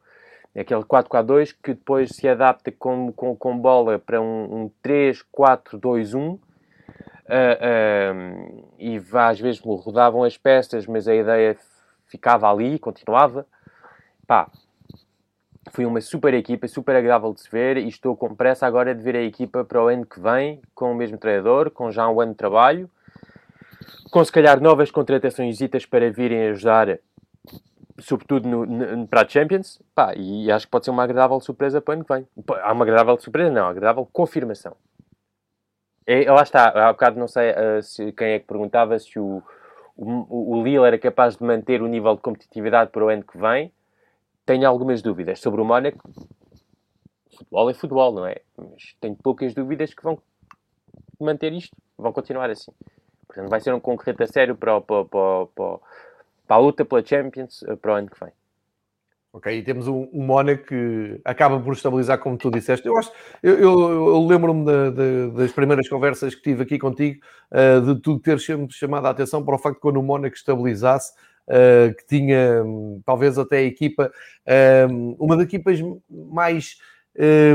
Aquele 0.53 0.83
4-4-2 0.83 1.55
que 1.63 1.73
depois 1.73 2.09
se 2.09 2.27
adapta 2.27 2.71
com, 2.73 3.13
com, 3.13 3.33
com 3.33 3.57
bola 3.57 3.97
para 3.97 4.19
um, 4.19 4.63
um 4.63 4.71
3-4-2-1 4.83 6.33
uh, 6.33 6.39
e 8.77 9.01
às 9.13 9.39
vezes 9.39 9.61
rodavam 9.61 10.25
as 10.25 10.37
peças, 10.37 10.85
mas 10.85 11.07
a 11.07 11.15
ideia 11.15 11.57
ficava 12.07 12.51
ali, 12.51 12.77
continuava. 12.77 13.47
Pá, 14.27 14.49
foi 15.69 15.85
uma 15.85 16.01
super 16.01 16.33
equipa, 16.33 16.67
super 16.67 16.95
agradável 16.95 17.33
de 17.33 17.41
se 17.41 17.49
ver 17.49 17.77
e 17.77 17.87
estou 17.87 18.15
com 18.15 18.33
pressa 18.35 18.65
agora 18.65 18.95
de 18.95 19.03
ver 19.03 19.15
a 19.15 19.21
equipa 19.21 19.63
para 19.63 19.83
o 19.83 19.87
ano 19.87 20.05
que 20.05 20.19
vem, 20.19 20.59
com 20.73 20.91
o 20.91 20.95
mesmo 20.95 21.17
treinador, 21.17 21.69
com 21.69 21.91
já 21.91 22.09
um 22.09 22.19
ano 22.19 22.31
de 22.31 22.37
trabalho, 22.37 22.89
com 24.09 24.23
se 24.25 24.31
calhar 24.31 24.59
novas 24.59 24.89
contratações 24.89 25.59
para 25.89 26.11
virem 26.11 26.49
ajudar, 26.49 26.97
sobretudo 27.99 28.47
no, 28.47 28.65
no, 28.65 29.07
para 29.07 29.21
a 29.21 29.27
Champions, 29.27 29.79
pá, 29.93 30.15
e 30.15 30.51
acho 30.51 30.65
que 30.65 30.71
pode 30.71 30.85
ser 30.85 30.91
uma 30.91 31.03
agradável 31.03 31.39
surpresa 31.39 31.79
para 31.79 31.91
o 31.91 31.95
ano 31.95 32.05
que 32.05 32.13
vem. 32.13 32.27
Há 32.63 32.73
uma 32.73 32.83
agradável 32.83 33.19
surpresa, 33.19 33.51
não, 33.51 33.67
agradável 33.67 34.07
confirmação. 34.11 34.75
É, 36.07 36.29
lá 36.31 36.41
está, 36.41 36.69
há 36.69 36.91
bocado 36.91 37.19
não 37.19 37.27
sei 37.27 37.51
uh, 37.51 37.83
se, 37.83 38.11
quem 38.13 38.29
é 38.29 38.39
que 38.39 38.47
perguntava 38.47 38.97
se 38.97 39.19
o, 39.19 39.43
o, 39.95 40.57
o 40.57 40.63
Lille 40.63 40.83
era 40.83 40.97
capaz 40.97 41.37
de 41.37 41.43
manter 41.43 41.83
o 41.83 41.87
nível 41.87 42.15
de 42.15 42.21
competitividade 42.21 42.89
para 42.89 43.05
o 43.05 43.09
ano 43.09 43.23
que 43.23 43.37
vem 43.37 43.71
tenho 44.51 44.67
algumas 44.67 45.01
dúvidas 45.01 45.39
sobre 45.39 45.61
o 45.61 45.65
Mónaco. 45.65 46.11
Futebol 47.37 47.69
é 47.69 47.73
futebol, 47.73 48.13
não 48.13 48.25
é? 48.25 48.41
Mas 48.57 48.95
tenho 48.99 49.15
poucas 49.15 49.53
dúvidas 49.53 49.93
que 49.93 50.03
vão 50.03 50.21
manter 51.17 51.53
isto, 51.53 51.75
vão 51.97 52.11
continuar 52.11 52.49
assim. 52.49 52.71
Portanto, 53.25 53.49
vai 53.49 53.61
ser 53.61 53.73
um 53.73 53.79
concorrente 53.79 54.21
a 54.23 54.27
sério 54.27 54.55
para, 54.55 54.81
para, 54.81 55.05
para, 55.05 55.45
para, 55.55 55.77
para 56.45 56.55
a 56.55 56.59
luta 56.59 56.83
pela 56.83 57.03
Champions 57.03 57.63
eh, 57.63 57.77
para 57.77 57.93
o 57.93 57.95
ano 57.95 58.09
que 58.09 58.19
vem. 58.19 58.33
Ok, 59.31 59.57
e 59.57 59.63
temos 59.63 59.87
um, 59.87 60.09
um 60.11 60.25
Mónaco 60.25 60.65
que 60.65 61.21
acaba 61.23 61.57
por 61.57 61.71
estabilizar, 61.71 62.19
como 62.19 62.37
tu 62.37 62.51
disseste. 62.51 62.85
Eu, 62.85 62.97
acho, 62.97 63.09
eu, 63.41 63.57
eu, 63.57 63.79
eu 63.79 64.27
lembro-me 64.27 64.65
das 65.31 65.53
primeiras 65.53 65.87
conversas 65.87 66.35
que 66.35 66.41
tive 66.41 66.63
aqui 66.63 66.77
contigo, 66.77 67.21
uh, 67.49 67.79
de 67.79 68.01
tu 68.01 68.19
ter 68.19 68.37
sempre 68.41 68.75
chamado 68.75 69.05
a 69.05 69.11
atenção 69.11 69.45
para 69.45 69.55
o 69.55 69.57
facto 69.57 69.75
de 69.75 69.81
quando 69.81 69.95
o 69.95 70.03
Mónaco 70.03 70.35
estabilizasse, 70.35 71.13
uh, 71.51 71.93
que 71.95 72.07
tinha 72.07 72.63
talvez 73.05 73.37
até 73.37 73.57
a 73.57 73.63
equipa, 73.63 74.11
uh, 74.47 75.15
uma 75.19 75.35
das 75.35 75.45
equipas 75.45 75.79
mais 76.09 76.77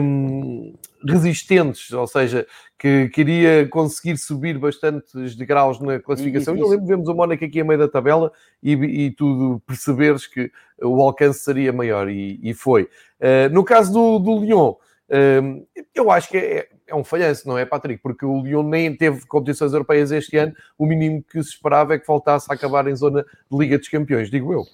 um, 0.02 0.74
resistentes, 1.06 1.90
ou 1.92 2.06
seja, 2.06 2.46
que 2.78 3.08
queria 3.08 3.66
conseguir 3.68 4.18
subir 4.18 4.58
bastantes 4.58 5.34
degraus 5.34 5.80
na 5.80 5.98
classificação. 5.98 6.56
E, 6.56 6.60
eu 6.60 6.68
lembro, 6.68 6.86
vemos 6.86 7.08
o 7.08 7.14
Mónaco 7.14 7.44
aqui 7.44 7.60
a 7.60 7.64
meio 7.64 7.78
da 7.78 7.88
tabela 7.88 8.30
e, 8.62 8.72
e 8.72 9.10
tu 9.12 9.62
perceberes 9.66 10.26
que 10.26 10.50
o 10.82 11.00
alcance 11.00 11.40
seria 11.40 11.72
maior, 11.72 12.08
e, 12.10 12.38
e 12.42 12.52
foi. 12.52 12.84
Uh, 13.18 13.52
no 13.52 13.64
caso 13.64 13.92
do, 13.92 14.18
do 14.18 14.40
Lyon, 14.40 14.74
eu 15.94 16.10
acho 16.10 16.28
que 16.28 16.36
é, 16.36 16.68
é 16.86 16.94
um 16.94 17.04
falhanço, 17.04 17.46
não 17.48 17.56
é, 17.56 17.64
Patrick? 17.64 18.02
Porque 18.02 18.24
o 18.24 18.42
Lyon 18.42 18.62
nem 18.62 18.94
teve 18.96 19.26
competições 19.26 19.72
europeias 19.72 20.10
este 20.10 20.36
ano. 20.36 20.54
O 20.78 20.86
mínimo 20.86 21.22
que 21.22 21.42
se 21.42 21.50
esperava 21.50 21.94
é 21.94 21.98
que 21.98 22.06
voltasse 22.06 22.46
a 22.50 22.54
acabar 22.54 22.86
em 22.86 22.96
zona 22.96 23.22
de 23.22 23.58
Liga 23.58 23.78
dos 23.78 23.88
Campeões, 23.88 24.30
digo 24.30 24.52
eu. 24.52 24.64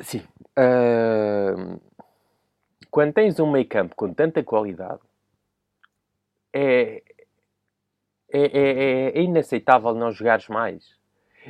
Sim. 0.00 0.22
Uh... 0.58 1.80
Quando 2.90 3.14
tens 3.14 3.40
um 3.40 3.50
meio 3.50 3.66
campo 3.66 3.96
com 3.96 4.12
tanta 4.12 4.42
qualidade, 4.44 5.00
é, 6.52 7.02
é, 8.30 8.40
é, 8.40 9.18
é 9.18 9.22
inaceitável 9.22 9.94
não 9.94 10.12
jogares 10.12 10.46
mais. 10.48 10.84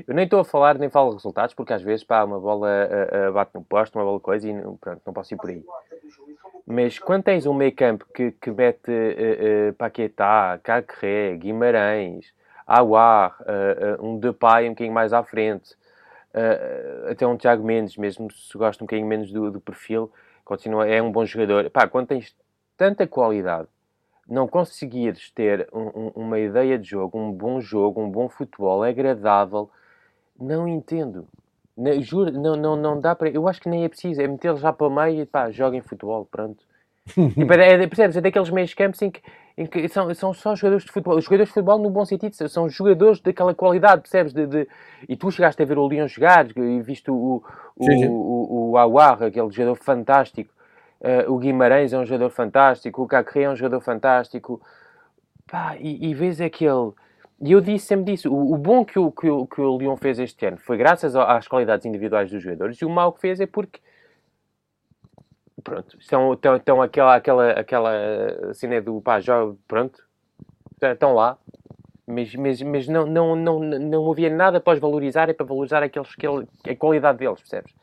Eu 0.07 0.15
nem 0.15 0.25
estou 0.25 0.38
a 0.38 0.45
falar, 0.45 0.79
nem 0.79 0.88
falo 0.88 1.12
resultados, 1.12 1.53
porque 1.53 1.73
às 1.73 1.83
vezes, 1.83 2.05
pá, 2.05 2.23
uma 2.23 2.38
bola 2.38 2.69
uh, 2.69 3.31
uh, 3.31 3.33
bate 3.33 3.55
no 3.55 3.65
posto, 3.65 3.99
uma 3.99 4.05
bola 4.05 4.21
coisa, 4.21 4.49
e 4.49 4.55
pronto, 4.81 5.03
não 5.05 5.12
posso 5.12 5.35
ir 5.35 5.37
por 5.37 5.51
aí. 5.51 5.65
Mas 6.66 6.98
quando 6.98 7.25
tens 7.25 7.46
um 7.46 7.55
meio 7.55 7.75
campo 7.75 8.07
que, 8.14 8.33
que 8.33 8.51
mete 8.51 8.90
uh, 8.90 9.70
uh, 9.70 9.72
Paquetá, 9.75 10.59
Cacré, 10.62 11.37
Guimarães, 11.37 12.33
Aguar, 12.66 13.37
uh, 13.40 14.05
um 14.05 14.18
Depay 14.18 14.66
um 14.66 14.70
bocadinho 14.70 14.94
mais 14.94 15.12
à 15.12 15.22
frente, 15.22 15.77
até 17.11 17.27
um 17.27 17.37
Tiago 17.37 17.62
Mendes, 17.62 17.98
mesmo 17.98 18.33
se 18.33 18.57
gosta 18.57 18.83
um 18.83 18.87
bocadinho 18.87 19.07
menos 19.07 19.31
do, 19.31 19.51
do 19.51 19.61
perfil, 19.61 20.11
continua, 20.44 20.88
é 20.88 21.03
um 21.03 21.12
bom 21.12 21.27
jogador. 21.27 21.68
Pá, 21.68 21.87
quando 21.87 22.07
tens 22.07 22.35
tanta 22.75 23.07
qualidade, 23.07 23.68
não 24.27 24.48
conseguires 24.48 25.31
ter 25.31 25.68
um, 25.72 25.88
um, 25.88 26.12
uma 26.14 26.38
ideia 26.38 26.79
de 26.79 26.88
jogo, 26.88 27.18
um 27.18 27.31
bom 27.31 27.61
jogo, 27.61 28.01
um 28.01 28.11
bom 28.11 28.31
futebol 28.31 28.83
agradável, 28.83 29.68
não 30.40 30.66
entendo. 30.66 31.29
Não, 31.77 32.03
juro, 32.03 32.31
não, 32.31 32.57
não, 32.57 32.77
não 32.77 33.01
dá 33.01 33.15
para. 33.15 33.31
Eu 33.31 33.49
acho 33.49 33.61
que 33.61 33.69
nem 33.69 33.85
é 33.85 33.89
preciso, 33.89 34.21
é 34.21 34.29
meter 34.29 34.55
já 34.57 34.73
para 34.73 34.87
o 34.87 34.91
meio 34.91 35.23
e 35.23 35.27
pá, 35.27 35.51
joguem 35.51 35.81
futebol, 35.81 36.27
pronto. 36.31 36.63
tipo, 37.07 37.53
é, 37.53 37.87
percebes? 37.87 38.17
É 38.17 38.21
daqueles 38.21 38.51
meios 38.51 38.75
campos 38.75 39.01
em 39.03 39.11
que, 39.11 39.21
em 39.57 39.67
que 39.67 39.89
são, 39.89 40.13
são 40.15 40.33
só 40.33 40.55
jogadores 40.55 40.85
de 40.85 40.93
futebol. 40.93 41.17
Os 41.17 41.25
jogadores 41.25 41.49
de 41.49 41.55
futebol, 41.55 41.79
no 41.79 41.91
bom 41.91 42.05
sentido, 42.05 42.49
são 42.49 42.69
jogadores 42.69 43.21
daquela 43.21 43.55
qualidade, 43.55 44.03
percebes? 44.03 44.33
De, 44.33 44.47
de... 44.47 44.69
E 45.09 45.17
tu 45.17 45.31
chegaste 45.31 45.63
a 45.63 45.67
ver 45.67 45.79
o 45.79 45.87
Leão 45.87 46.07
jogar 46.07 46.47
e 46.57 46.81
viste 46.81 47.11
o, 47.11 47.43
o, 47.77 47.85
sim, 47.85 47.99
sim. 47.99 48.09
o, 48.09 48.71
o, 48.71 48.77
Awar, 48.77 49.23
aquele 49.23 49.51
jogador 49.51 49.77
fantástico. 49.77 50.53
Uh, 51.01 51.33
o 51.33 51.39
Guimarães 51.39 51.93
é 51.93 51.99
um 51.99 52.07
jogador 52.07 52.31
fantástico. 52.31 53.03
O 53.03 53.09
Cacré 53.09 53.43
é 53.43 53.51
um 53.51 53.57
jogador 53.57 53.81
fantástico. 53.81 54.61
Pá, 55.51 55.77
e, 55.81 56.11
e 56.11 56.15
vês 56.15 56.41
aquele 56.41 56.93
e 57.43 57.51
eu 57.51 57.61
disse, 57.61 57.87
sempre 57.87 58.13
disse, 58.13 58.29
o, 58.29 58.53
o 58.53 58.57
bom 58.57 58.85
que 58.85 58.99
o, 58.99 59.11
que, 59.11 59.29
o, 59.29 59.47
que 59.47 59.61
o 59.61 59.77
Lyon 59.77 59.97
fez 59.97 60.21
este 60.21 60.47
ano 60.47 60.59
foi 60.59 60.77
graças 60.77 61.17
às 61.17 61.49
qualidades 61.49 61.85
individuais 61.85 62.31
dos 62.31 62.41
jogadores, 62.41 62.79
e 62.79 62.85
o 62.85 62.91
mau 62.91 63.13
que 63.13 63.21
fez 63.21 63.41
é 63.41 63.47
porque 63.47 63.81
pronto, 65.65 65.97
estão, 65.99 66.33
estão, 66.35 66.57
estão 66.57 66.83
aquela, 66.83 67.17
aquela, 67.17 67.51
aquela 67.51 68.55
cena 68.55 68.81
do 68.81 69.01
pá, 69.01 69.19
já, 69.19 69.37
pronto, 69.67 70.05
estão 70.81 71.15
lá, 71.15 71.37
mas, 72.07 72.33
mas, 72.37 72.63
mas 72.63 72.87
não, 72.87 73.07
não, 73.07 73.35
não, 73.35 73.59
não 73.59 74.11
havia 74.11 74.31
nada 74.31 74.61
para 74.61 74.75
os 74.75 74.79
valorizar 74.79 75.29
e 75.29 75.35
para 75.35 75.45
valorizar 75.45 75.83
aqueles, 75.83 76.13
aquele, 76.17 76.47
a 76.69 76.77
qualidade 76.77 77.19
deles, 77.19 77.41
percebes? 77.41 77.75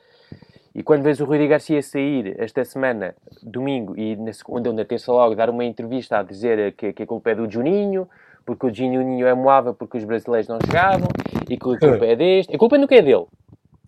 E 0.74 0.84
quando 0.84 1.04
vês 1.04 1.20
o 1.20 1.26
Rui 1.26 1.46
Garcia 1.48 1.82
sair 1.82 2.36
esta 2.40 2.64
semana, 2.64 3.14
domingo, 3.44 3.98
e 3.98 4.16
na 4.16 4.32
segunda 4.32 4.70
ou 4.70 4.76
na 4.76 4.86
terça 4.86 5.12
logo, 5.12 5.36
dar 5.36 5.50
uma 5.50 5.66
entrevista 5.66 6.20
a 6.20 6.24
dizer 6.24 6.74
que, 6.74 6.94
que 6.94 7.04
a 7.04 7.08
culpa 7.08 7.32
é 7.32 7.36
do 7.36 7.50
Juninho, 7.50 8.08
porque 8.46 8.68
o 8.68 8.74
Juninho 8.74 9.28
é 9.28 9.34
moável 9.34 9.74
porque 9.74 9.98
os 9.98 10.04
brasileiros 10.04 10.48
não 10.48 10.60
chegavam 10.66 11.08
e 11.44 11.58
que 11.58 11.76
a 11.76 11.80
culpa 11.80 12.06
é 12.06 12.16
deste. 12.16 12.56
A 12.56 12.60
culpa 12.60 12.78
nunca 12.78 12.96
é 12.96 13.02
dele. 13.02 13.26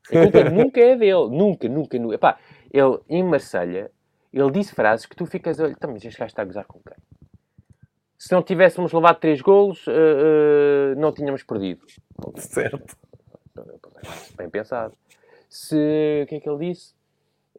A 0.09 0.21
culpa 0.23 0.43
nunca 0.49 0.79
é 0.79 0.95
dele. 0.95 1.29
Nunca, 1.29 1.67
nunca, 1.67 1.99
nunca. 1.99 2.15
Epá, 2.15 2.37
ele, 2.71 2.99
em 3.09 3.23
Marselha, 3.23 3.91
ele 4.33 4.51
disse 4.51 4.73
frases 4.73 5.05
que 5.05 5.15
tu 5.15 5.25
ficas 5.25 5.59
a 5.59 5.65
olhar, 5.65 5.73
então, 5.73 5.91
mas 5.91 6.03
este 6.05 6.19
gajo 6.19 6.29
está 6.29 6.41
a 6.41 6.45
gozar 6.45 6.65
com 6.65 6.79
quem? 6.79 6.97
Se 8.17 8.31
não 8.31 8.43
tivéssemos 8.43 8.93
levado 8.93 9.19
três 9.19 9.41
golos, 9.41 9.85
uh, 9.87 9.91
uh, 9.91 10.99
não 10.99 11.11
tínhamos 11.11 11.43
perdido. 11.43 11.81
Certo. 12.37 12.95
Bem 14.37 14.49
pensado. 14.49 14.95
Se, 15.49 16.21
o 16.23 16.27
que 16.27 16.35
é 16.35 16.39
que 16.39 16.49
ele 16.49 16.69
disse? 16.69 16.93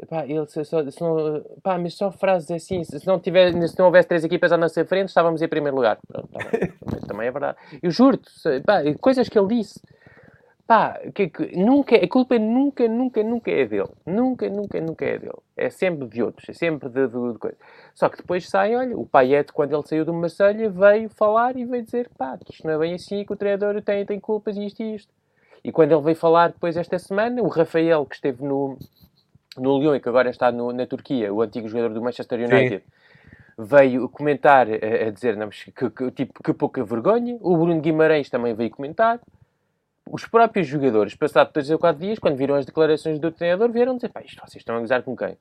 Pá, 0.09 0.27
ele 0.27 0.47
se, 0.47 0.65
só, 0.65 0.89
se 0.91 1.01
não, 1.01 1.45
pá, 1.63 1.79
mas 1.79 1.95
só 1.95 2.11
frases 2.11 2.51
assim, 2.51 2.83
se 2.83 3.07
não, 3.07 3.21
tiver, 3.21 3.53
se 3.69 3.79
não 3.79 3.87
houvesse 3.87 4.09
três 4.09 4.25
equipas 4.25 4.51
à 4.51 4.57
nossa 4.57 4.85
frente, 4.85 5.09
estávamos 5.09 5.41
em 5.43 5.49
primeiro 5.49 5.77
lugar. 5.77 5.99
Pronto, 6.07 6.29
tá 6.29 6.41
também 7.07 7.29
é 7.29 7.31
verdade. 7.31 7.59
Eu 7.83 7.91
juro-te, 7.91 8.31
coisas 9.01 9.29
que 9.29 9.39
ele 9.39 9.49
disse. 9.49 9.81
pá, 10.67 10.99
que, 11.15 11.29
que, 11.29 11.57
nunca, 11.57 11.97
a 11.97 12.09
culpa 12.09 12.39
nunca, 12.39 12.89
nunca, 12.89 13.23
nunca 13.23 13.51
é 13.51 13.65
dele. 13.65 13.91
Nunca, 14.05 14.49
nunca, 14.49 14.81
nunca 14.81 15.05
é 15.05 15.19
dele. 15.19 15.39
É 15.57 15.71
sempre 15.71 16.09
de 16.09 16.23
outros, 16.23 16.49
é 16.49 16.53
sempre 16.53 16.89
de, 16.89 17.07
de, 17.07 17.33
de 17.33 17.39
coisa. 17.39 17.57
Só 17.95 18.09
que 18.09 18.17
depois 18.17 18.49
sai, 18.49 18.75
olha, 18.75 18.97
o 18.97 19.07
Payet, 19.07 19.53
quando 19.53 19.75
ele 19.75 19.87
saiu 19.87 20.05
do 20.05 20.13
Marselha, 20.13 20.69
veio 20.69 21.09
falar 21.11 21.57
e 21.57 21.65
veio 21.65 21.85
dizer, 21.85 22.11
pá, 22.19 22.37
que 22.39 22.53
isto 22.53 22.67
não 22.67 22.75
é 22.75 22.79
bem 22.79 22.95
assim, 22.95 23.25
que 23.25 23.33
o 23.33 23.37
treinador 23.37 23.81
tem, 23.83 24.05
tem 24.05 24.19
culpas 24.19 24.57
e 24.57 24.67
isto 24.67 24.83
e 24.83 24.97
isto. 24.97 25.13
E 25.65 25.71
quando 25.71 25.93
ele 25.93 26.03
veio 26.03 26.17
falar 26.17 26.49
depois 26.49 26.77
esta 26.77 26.99
semana, 26.99 27.41
o 27.41 27.47
Rafael, 27.47 28.05
que 28.05 28.17
esteve 28.17 28.43
no, 28.43 28.77
no 29.57 29.79
Lyon 29.79 30.01
que 30.01 30.09
agora 30.09 30.31
está 30.31 30.51
no, 30.51 30.73
na 30.73 30.87
Turquia, 30.87 31.33
o 31.33 31.43
antigo 31.43 31.69
jogador 31.69 31.93
do 31.93 32.03
Manchester 32.03 32.39
United, 32.39 32.83
Sim. 32.85 32.93
veio 33.59 34.09
comentar, 34.09 34.67
a, 34.69 35.09
a 35.09 35.11
dizer 35.11 35.37
não, 35.37 35.49
que, 35.49 35.91
que, 35.91 36.11
tipo, 36.13 36.43
que 36.43 36.53
pouca 36.53 36.83
vergonha. 36.85 37.37
O 37.41 37.57
Bruno 37.57 37.81
Guimarães 37.81 38.31
também 38.31 38.55
veio 38.55 38.71
comentar. 38.71 39.21
Os 40.11 40.27
próprios 40.27 40.67
jogadores, 40.67 41.15
passado 41.15 41.53
3 41.53 41.71
ou 41.71 41.79
4 41.79 42.01
dias, 42.01 42.19
quando 42.19 42.37
viram 42.37 42.55
as 42.55 42.67
declarações 42.67 43.19
do 43.19 43.31
treinador, 43.31 43.71
vieram 43.71 43.95
dizer: 43.97 44.09
pá, 44.09 44.21
isto 44.21 44.41
vocês 44.41 44.61
estão 44.61 44.77
a 44.77 44.81
gozar 44.81 45.03
com 45.03 45.17
quem? 45.17 45.37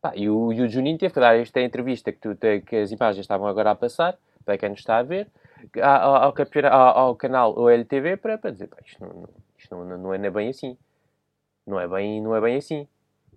Pá, 0.00 0.12
e, 0.16 0.28
o, 0.28 0.52
e 0.52 0.62
o 0.62 0.68
Juninho 0.68 0.98
teve 0.98 1.12
que 1.12 1.20
dar 1.20 1.36
esta 1.36 1.60
entrevista 1.60 2.10
que, 2.10 2.18
tu, 2.18 2.36
que 2.66 2.76
as 2.76 2.90
imagens 2.90 3.20
estavam 3.20 3.46
agora 3.46 3.70
a 3.70 3.74
passar, 3.74 4.16
para 4.44 4.58
quem 4.58 4.70
nos 4.70 4.80
está 4.80 4.98
a 4.98 5.02
ver, 5.02 5.28
ao, 5.80 6.16
ao, 6.16 6.34
ao, 6.70 6.98
ao 6.98 7.16
canal 7.16 7.56
OLTV 7.56 8.16
para, 8.16 8.38
para 8.38 8.50
dizer: 8.50 8.68
pá, 8.68 8.78
isto, 8.84 9.00
não, 9.00 9.28
isto 9.58 9.76
não, 9.76 9.98
não 9.98 10.14
é 10.14 10.30
bem 10.30 10.48
assim. 10.48 10.76
Não 11.66 11.78
é 11.78 11.86
bem, 11.86 12.20
não 12.20 12.34
é 12.34 12.40
bem 12.40 12.56
assim. 12.56 12.88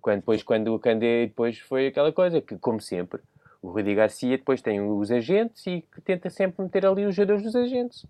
Quando, 0.06 0.18
depois, 0.18 0.42
quando 0.44 0.72
o 0.72 0.78
Candé 0.78 1.26
depois 1.26 1.58
foi 1.58 1.88
aquela 1.88 2.12
coisa 2.12 2.40
que, 2.40 2.56
como 2.58 2.80
sempre, 2.80 3.20
o 3.60 3.70
Rudi 3.70 3.92
Garcia 3.92 4.38
depois 4.38 4.62
tem 4.62 4.80
os 4.80 5.10
agentes 5.10 5.66
e 5.66 5.80
que 5.80 6.00
tenta 6.00 6.30
sempre 6.30 6.62
meter 6.62 6.86
ali 6.86 7.04
os 7.04 7.16
jogadores 7.16 7.42
dos 7.42 7.56
agentes. 7.56 8.06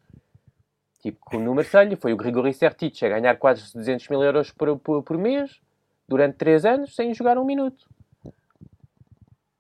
Tipo, 1.01 1.39
no 1.39 1.55
Marselha 1.55 1.97
foi 1.97 2.13
o 2.13 2.17
Grigori 2.19 2.53
Sertic 2.53 3.03
a 3.03 3.09
ganhar 3.09 3.39
quase 3.39 3.73
200 3.73 4.11
mil 4.11 4.23
euros 4.23 4.51
por, 4.51 4.79
por, 4.79 5.03
por 5.03 5.17
mês 5.17 5.59
durante 6.07 6.37
3 6.37 6.67
anos 6.67 6.95
sem 6.95 7.15
jogar 7.15 7.39
um 7.39 7.47
minuto. 7.47 7.89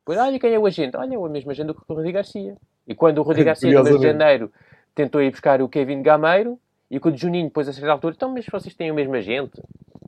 Pois 0.05 0.18
olha 0.18 0.39
quem 0.39 0.53
é 0.53 0.59
o 0.59 0.66
agente. 0.66 0.95
Olha, 0.95 1.14
é 1.14 1.18
o 1.18 1.30
mesmo 1.30 1.51
agente 1.51 1.68
do 1.68 1.74
que 1.74 1.80
o 1.89 1.95
Rudi 1.95 2.12
Garcia. 2.12 2.55
E 2.87 2.95
quando 2.95 3.16
o 3.16 3.22
Rudi 3.22 3.41
Garcia, 3.45 3.72
no 3.72 3.82
mês 3.82 3.97
de 3.97 4.03
janeiro, 4.09 4.53
tentou 4.95 5.22
ir 5.22 5.30
buscar 5.30 5.62
o 5.62 5.70
Kevin 5.70 6.03
Gameiro 6.03 6.61
e 6.91 7.01
com 7.01 7.09
o 7.09 7.16
Juninho, 7.16 7.47
depois 7.47 7.66
a 7.66 7.72
certa 7.72 7.93
altura, 7.93 8.14
então, 8.14 8.30
mas 8.30 8.45
vocês 8.45 8.74
têm 8.74 8.91
o 8.91 8.95
mesmo 8.95 9.14
agente? 9.14 9.59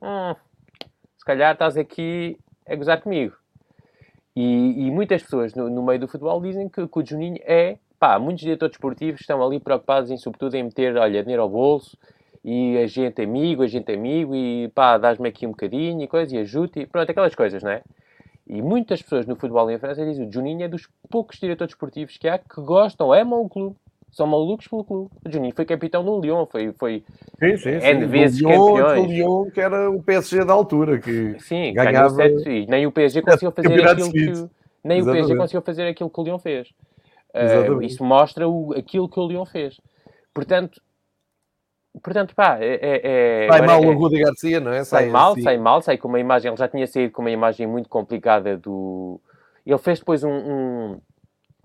Hum, 0.03 0.35
calhar 1.29 1.53
estás 1.53 1.77
aqui 1.77 2.35
a 2.67 2.75
gozar 2.75 2.99
comigo. 3.01 3.35
E, 4.35 4.87
e 4.87 4.91
muitas 4.91 5.21
pessoas 5.21 5.53
no, 5.53 5.69
no, 5.69 5.83
meio 5.83 5.99
do 5.99 6.07
futebol 6.07 6.41
dizem 6.41 6.67
que, 6.67 6.87
que 6.87 6.99
o 6.99 7.05
Juninho 7.05 7.37
é. 7.41 7.77
Pá, 7.99 8.17
muitos 8.17 8.41
diretores 8.41 8.75
esportivos 8.75 9.19
estão 9.19 9.43
ali 9.45 9.59
preocupados 9.59 10.09
em, 10.09 10.17
sobretudo, 10.17 10.55
em 10.55 10.63
meter, 10.63 10.95
olha, 10.95 11.21
dinheiro 11.21 11.43
ao 11.43 11.49
bolso 11.49 11.97
e 12.43 12.77
a 12.77 12.87
gente 12.87 13.21
amigo, 13.21 13.61
a 13.61 13.67
gente 13.67 13.91
amigo 13.91 14.33
e 14.33 14.69
pá, 14.69 14.97
dás-me 14.97 15.27
aqui 15.27 15.45
um 15.45 15.49
bocadinho 15.49 16.01
e 16.01 16.07
coisa, 16.07 16.33
e 16.33 16.39
ajuda 16.39 16.79
e 16.79 16.85
pronto, 16.85 17.09
aquelas 17.11 17.35
coisas, 17.35 17.61
não 17.61 17.71
é? 17.71 17.83
E 18.47 18.61
muitas 18.61 19.01
pessoas 19.01 19.27
no 19.27 19.35
futebol 19.35 19.69
em 19.69 19.77
França 19.77 20.05
dizem 20.05 20.23
que 20.23 20.29
o 20.29 20.33
Juninho 20.33 20.63
é 20.63 20.69
dos 20.69 20.87
poucos 21.09 21.37
diretores 21.37 21.73
esportivos 21.73 22.17
que 22.17 22.29
há 22.29 22.39
que 22.39 22.61
gostam, 22.61 23.11
amam 23.11 23.41
o 23.41 23.49
clube 23.49 23.75
são 24.11 24.27
malucos 24.27 24.67
pelo 24.67 24.83
clube. 24.83 25.09
O 25.25 25.31
Juninho 25.31 25.53
foi 25.55 25.65
capitão 25.65 26.03
do 26.03 26.19
Lyon, 26.19 26.45
foi, 26.45 26.73
foi 26.73 27.03
sim, 27.39 27.57
sim, 27.57 27.79
sim. 27.79 27.87
N 27.87 28.05
vezes 28.05 28.39
Lyon, 28.39 28.75
campeões. 28.75 28.99
O 28.99 29.05
Lyon, 29.07 29.51
que 29.51 29.61
era 29.61 29.89
o 29.89 30.01
PSG 30.01 30.45
da 30.45 30.53
altura, 30.53 30.99
que 30.99 31.39
sim, 31.39 31.73
ganhava... 31.73 32.09
Sete, 32.09 32.49
e 32.49 32.65
nem 32.67 32.85
o 32.85 32.91
PSG 32.91 33.21
conseguiu 33.21 33.51
fazer 33.51 33.87
aquilo 33.87 34.11
que... 34.11 34.25
Nem 34.83 34.99
Exatamente. 34.99 34.99
o 34.99 35.11
PSG 35.11 35.35
conseguiu 35.35 35.61
fazer 35.61 35.87
aquilo 35.87 36.09
que 36.09 36.19
o 36.19 36.23
Lyon 36.23 36.39
fez. 36.39 36.69
Uh, 37.33 37.81
isso 37.83 38.03
mostra 38.03 38.47
o, 38.47 38.73
aquilo 38.73 39.07
que 39.07 39.19
o 39.19 39.27
Lyon 39.27 39.45
fez. 39.45 39.79
Portanto, 40.33 40.81
portanto 42.01 42.33
pá, 42.33 42.57
é... 42.59 42.79
é, 42.81 43.45
é 43.45 43.47
sai 43.47 43.61
mal 43.61 43.83
é, 43.83 43.87
o 43.87 43.93
Rudi 43.93 44.19
Garcia, 44.19 44.59
não 44.59 44.71
é? 44.71 44.83
Sai, 44.83 45.03
sai 45.03 45.09
mal, 45.11 45.31
assim. 45.33 45.41
sai 45.41 45.57
mal, 45.57 45.81
sai 45.81 45.97
com 45.97 46.07
uma 46.07 46.19
imagem... 46.19 46.49
Ele 46.49 46.57
já 46.57 46.67
tinha 46.67 46.87
saído 46.87 47.13
com 47.13 47.21
uma 47.21 47.31
imagem 47.31 47.67
muito 47.67 47.89
complicada 47.89 48.57
do... 48.57 49.21
Ele 49.65 49.77
fez 49.77 49.99
depois 49.99 50.23
um, 50.23 50.31
um 50.31 51.01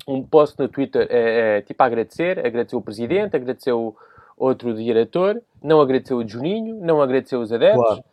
um 0.07 0.23
post 0.23 0.59
no 0.59 0.69
Twitter 0.69 1.07
é, 1.11 1.59
é, 1.59 1.63
tipo 1.63 1.83
a 1.83 1.87
agradecer, 1.87 2.39
agradeceu 2.45 2.79
o 2.79 2.83
presidente, 2.83 3.37
agradeceu 3.37 3.97
outro 4.37 4.75
diretor, 4.75 5.41
não 5.63 5.81
agradeceu 5.81 6.19
o 6.19 6.29
Juninho, 6.29 6.77
não 6.77 7.01
agradeceu 7.01 7.41
os 7.41 7.53
adeptos. 7.53 7.83
Claro. 7.83 8.05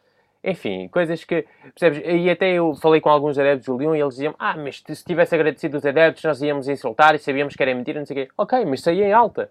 Enfim, 0.44 0.88
coisas 0.88 1.24
que, 1.24 1.46
percebes? 1.78 2.02
E 2.04 2.30
até 2.30 2.52
eu 2.54 2.74
falei 2.76 3.00
com 3.00 3.10
alguns 3.10 3.38
adeptos 3.38 3.68
do 3.68 3.78
Leão 3.78 3.96
e 3.96 4.02
eles 4.02 4.16
diziam: 4.16 4.34
Ah, 4.40 4.56
mas 4.58 4.82
se 4.86 5.06
tivesse 5.06 5.36
agradecido 5.36 5.78
os 5.78 5.86
adeptos, 5.86 6.24
nós 6.24 6.42
íamos 6.42 6.68
insultar 6.68 7.14
e 7.14 7.20
sabíamos 7.20 7.56
que 7.56 7.62
era 7.62 7.76
mentira, 7.76 8.00
não 8.00 8.06
sei 8.08 8.24
o 8.24 8.26
quê. 8.26 8.32
Ok, 8.36 8.66
mas 8.66 8.82
saí 8.82 9.04
em 9.04 9.14
alta. 9.14 9.50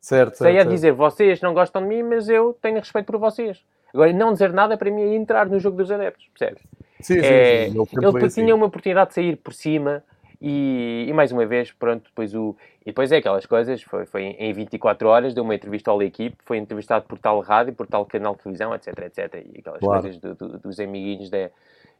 Certo. 0.00 0.36
Saí 0.36 0.54
certo, 0.54 0.68
a 0.68 0.70
dizer: 0.70 0.92
Vocês 0.92 1.40
não 1.40 1.52
gostam 1.52 1.82
de 1.82 1.88
mim, 1.88 2.04
mas 2.04 2.28
eu 2.28 2.56
tenho 2.62 2.78
respeito 2.78 3.06
por 3.06 3.18
vocês. 3.18 3.60
Agora, 3.92 4.12
não 4.12 4.32
dizer 4.32 4.52
nada 4.52 4.76
para 4.76 4.88
mim 4.88 5.02
é 5.02 5.16
entrar 5.16 5.46
no 5.46 5.58
jogo 5.58 5.78
dos 5.78 5.90
adeptos, 5.90 6.28
percebes? 6.28 6.62
Sim, 7.00 7.18
é, 7.18 7.66
sim, 7.66 7.72
sim. 7.72 7.96
Ele 8.00 8.24
assim. 8.24 8.42
tinha 8.42 8.54
uma 8.54 8.66
oportunidade 8.66 9.08
de 9.08 9.14
sair 9.14 9.36
por 9.36 9.52
cima 9.52 10.04
e, 10.40 11.04
e, 11.06 11.12
mais 11.12 11.30
uma 11.32 11.44
vez, 11.44 11.70
pronto, 11.70 12.04
depois 12.04 12.34
o. 12.34 12.56
E 12.82 12.86
depois 12.86 13.12
é 13.12 13.18
aquelas 13.18 13.44
coisas, 13.44 13.82
foi, 13.82 14.06
foi 14.06 14.22
em 14.22 14.52
24 14.54 15.06
horas, 15.06 15.34
deu 15.34 15.44
uma 15.44 15.54
entrevista 15.54 15.92
à 15.92 16.04
equipe, 16.04 16.36
foi 16.44 16.56
entrevistado 16.56 17.04
por 17.06 17.18
tal 17.18 17.40
rádio, 17.40 17.74
por 17.74 17.86
tal 17.86 18.06
canal 18.06 18.34
de 18.34 18.42
televisão, 18.42 18.74
etc, 18.74 18.98
etc. 19.00 19.46
E 19.54 19.58
aquelas 19.58 19.80
claro. 19.80 20.00
coisas 20.02 20.18
do, 20.18 20.34
do, 20.34 20.58
dos 20.58 20.80
amiguinhos 20.80 21.28
da. 21.28 21.50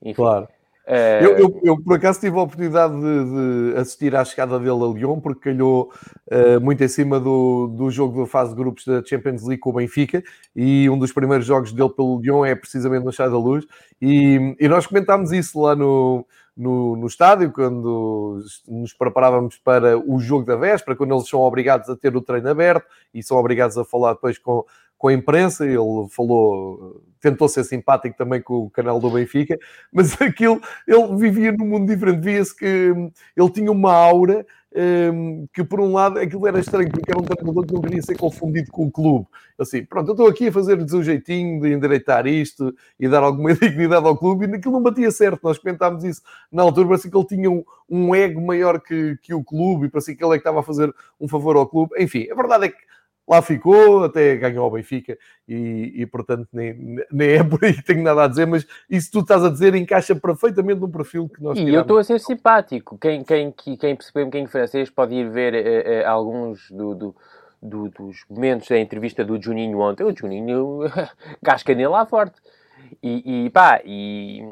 Enfim. 0.00 0.14
Claro. 0.14 0.48
Uh... 0.86 1.22
Eu, 1.22 1.38
eu, 1.38 1.60
eu, 1.62 1.80
por 1.82 1.96
acaso, 1.96 2.18
tive 2.18 2.38
a 2.38 2.42
oportunidade 2.42 2.94
de, 2.94 3.72
de, 3.72 3.78
assistir 3.78 4.16
à 4.16 4.24
chegada 4.24 4.58
dele 4.58 4.70
a 4.70 4.86
Lyon, 4.86 5.20
porque 5.20 5.50
calhou 5.50 5.92
uh, 6.32 6.60
muito 6.60 6.82
em 6.82 6.88
cima 6.88 7.20
do, 7.20 7.66
do 7.68 7.90
jogo 7.90 8.22
da 8.22 8.26
fase 8.26 8.50
de 8.50 8.56
grupos 8.56 8.86
da 8.86 9.04
Champions 9.04 9.42
League 9.46 9.60
com 9.60 9.70
o 9.70 9.74
Benfica, 9.74 10.22
e 10.56 10.88
um 10.88 10.98
dos 10.98 11.12
primeiros 11.12 11.44
jogos 11.44 11.72
dele 11.72 11.90
pelo 11.90 12.18
Lyon 12.20 12.44
é 12.46 12.54
precisamente 12.54 13.04
no 13.04 13.12
Chá 13.12 13.28
da 13.28 13.36
Luz, 13.36 13.66
e, 14.00 14.56
e 14.58 14.66
nós 14.66 14.86
comentámos 14.86 15.30
isso 15.30 15.60
lá 15.60 15.76
no, 15.76 16.26
no, 16.60 16.94
no 16.94 17.06
estádio, 17.06 17.50
quando 17.50 18.38
nos 18.68 18.92
preparávamos 18.92 19.56
para 19.56 19.98
o 19.98 20.20
jogo 20.20 20.44
da 20.44 20.56
véspera, 20.56 20.94
quando 20.94 21.14
eles 21.14 21.26
são 21.26 21.40
obrigados 21.40 21.88
a 21.88 21.96
ter 21.96 22.14
o 22.14 22.20
treino 22.20 22.50
aberto 22.50 22.86
e 23.14 23.22
são 23.22 23.38
obrigados 23.38 23.78
a 23.78 23.84
falar 23.84 24.12
depois 24.12 24.38
com, 24.38 24.62
com 24.98 25.08
a 25.08 25.12
imprensa. 25.14 25.64
Ele 25.64 25.78
falou, 26.10 27.02
tentou 27.18 27.48
ser 27.48 27.64
simpático 27.64 28.14
também 28.14 28.42
com 28.42 28.58
o 28.58 28.70
canal 28.70 29.00
do 29.00 29.08
Benfica, 29.10 29.58
mas 29.90 30.12
aquilo, 30.20 30.60
ele 30.86 31.16
vivia 31.16 31.50
num 31.50 31.66
mundo 31.66 31.88
diferente. 31.88 32.20
Via-se 32.22 32.54
que 32.54 32.92
ele 33.34 33.50
tinha 33.50 33.72
uma 33.72 33.94
aura 33.94 34.44
que 35.52 35.64
por 35.64 35.80
um 35.80 35.92
lado 35.92 36.18
aquilo 36.18 36.46
era 36.46 36.60
estranho, 36.60 36.90
porque 36.90 37.10
era 37.10 37.18
um 37.18 37.24
treinador 37.24 37.66
que 37.66 37.74
não 37.74 37.80
queria 37.80 38.02
ser 38.02 38.16
confundido 38.16 38.70
com 38.70 38.86
o 38.86 38.90
clube. 38.90 39.26
Assim, 39.58 39.84
pronto, 39.84 40.08
eu 40.08 40.12
estou 40.12 40.28
aqui 40.28 40.48
a 40.48 40.52
fazer-lhes 40.52 40.92
um 40.92 41.02
jeitinho 41.02 41.60
de 41.60 41.72
endireitar 41.72 42.26
isto 42.26 42.74
e 42.98 43.08
dar 43.08 43.22
alguma 43.22 43.52
dignidade 43.54 44.06
ao 44.06 44.16
clube, 44.16 44.44
e 44.44 44.48
naquilo 44.48 44.74
não 44.74 44.82
batia 44.82 45.10
certo. 45.10 45.40
Nós 45.42 45.58
comentámos 45.58 46.04
isso 46.04 46.22
na 46.52 46.62
altura, 46.62 46.88
parecia 46.88 47.10
que 47.10 47.16
ele 47.16 47.26
tinha 47.26 47.50
um, 47.50 47.64
um 47.88 48.14
ego 48.14 48.40
maior 48.40 48.80
que, 48.80 49.16
que 49.20 49.34
o 49.34 49.42
clube, 49.42 49.86
e 49.86 49.90
parecia 49.90 50.14
que 50.14 50.24
ele 50.24 50.34
é 50.34 50.36
que 50.36 50.40
estava 50.40 50.60
a 50.60 50.64
fazer 50.64 50.94
um 51.20 51.26
favor 51.26 51.56
ao 51.56 51.66
clube. 51.66 51.92
Enfim, 51.98 52.28
a 52.30 52.34
verdade 52.34 52.66
é 52.66 52.68
que 52.68 52.90
lá 53.30 53.40
ficou, 53.40 54.02
até 54.02 54.36
ganhou 54.36 54.64
ao 54.64 54.72
Benfica 54.72 55.16
e, 55.48 55.92
e, 55.94 56.06
portanto 56.06 56.48
nem, 56.52 56.98
nem 57.12 57.28
é 57.30 57.44
por 57.44 57.64
aí 57.64 57.72
que 57.72 57.84
tenho 57.84 58.02
nada 58.02 58.24
a 58.24 58.26
dizer, 58.26 58.44
mas 58.44 58.66
isso 58.90 59.12
tu 59.12 59.20
estás 59.20 59.44
a 59.44 59.48
dizer 59.48 59.72
encaixa 59.76 60.16
perfeitamente 60.16 60.80
no 60.80 60.88
perfil 60.88 61.28
que 61.28 61.40
nós 61.40 61.56
E 61.56 61.72
eu 61.72 61.82
estou 61.82 61.98
a 61.98 62.02
ser 62.02 62.18
simpático. 62.18 62.98
Quem, 62.98 63.22
quem, 63.22 63.52
quem 63.52 63.94
percebeu 63.94 64.24
um 64.24 64.26
bocadinho 64.26 64.50
francês 64.50 64.90
pode 64.90 65.14
ir 65.14 65.30
ver 65.30 65.54
uh, 65.54 65.58
uh, 66.04 66.10
alguns 66.10 66.68
do, 66.72 66.92
do, 66.92 67.16
do, 67.62 67.88
dos 67.90 68.24
momentos 68.28 68.66
da 68.66 68.78
entrevista 68.80 69.24
do 69.24 69.40
Juninho 69.40 69.78
ontem. 69.78 70.02
O 70.02 70.16
Juninho 70.16 70.80
casca 71.44 71.72
nele 71.72 71.86
lá 71.86 72.04
forte. 72.04 72.40
E, 73.00 73.44
e 73.46 73.50
pá, 73.50 73.80
e... 73.84 74.42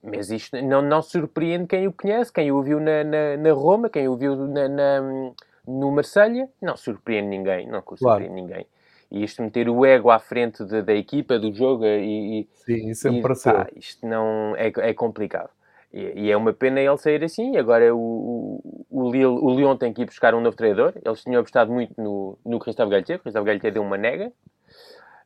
Mas 0.00 0.30
isto 0.30 0.60
não, 0.62 0.80
não 0.80 1.02
surpreende 1.02 1.66
quem 1.66 1.86
o 1.86 1.92
conhece, 1.92 2.32
quem 2.32 2.50
o 2.50 2.62
viu 2.62 2.78
na, 2.80 3.04
na, 3.04 3.36
na 3.36 3.52
Roma, 3.52 3.88
quem 3.88 4.08
o 4.08 4.16
viu 4.16 4.36
na, 4.36 4.68
na 4.68 5.32
no 5.66 5.90
Marselha 5.90 6.48
não 6.60 6.76
surpreende 6.76 7.28
ninguém, 7.28 7.66
não 7.66 7.80
surpreende 7.80 8.28
claro. 8.28 8.34
ninguém. 8.34 8.66
E 9.10 9.22
isto 9.22 9.42
meter 9.42 9.68
o 9.68 9.84
ego 9.84 10.10
à 10.10 10.18
frente 10.18 10.64
de, 10.64 10.80
da 10.80 10.94
equipa, 10.94 11.38
do 11.38 11.52
jogo, 11.52 11.84
e, 11.84 12.48
Sim, 12.54 12.94
sempre 12.94 13.32
e, 13.34 13.42
pá, 13.42 13.68
isto 13.76 14.06
não 14.06 14.56
é, 14.56 14.72
é 14.74 14.94
complicado. 14.94 15.50
E, 15.92 16.22
e, 16.22 16.30
é 16.30 16.36
uma 16.36 16.54
pena 16.54 16.80
ele 16.80 16.96
sair 16.96 17.22
assim. 17.22 17.58
Agora 17.58 17.94
o, 17.94 17.98
o, 18.00 18.86
o, 18.90 19.10
Lille, 19.10 19.26
o 19.26 19.50
Lyon 19.54 19.76
tem 19.76 19.92
que 19.92 20.00
ir 20.00 20.06
buscar 20.06 20.34
um 20.34 20.40
novo 20.40 20.56
treinador. 20.56 20.94
Eles 21.04 21.22
tinham 21.22 21.40
apostado 21.40 21.70
muito 21.70 21.92
no, 22.00 22.38
no 22.44 22.58
Christophe 22.58 22.90
Galtier. 22.90 23.18
O 23.18 23.22
Christophe 23.22 23.44
Galtier 23.44 23.72
deu 23.72 23.82
uma 23.82 23.98
nega. 23.98 24.32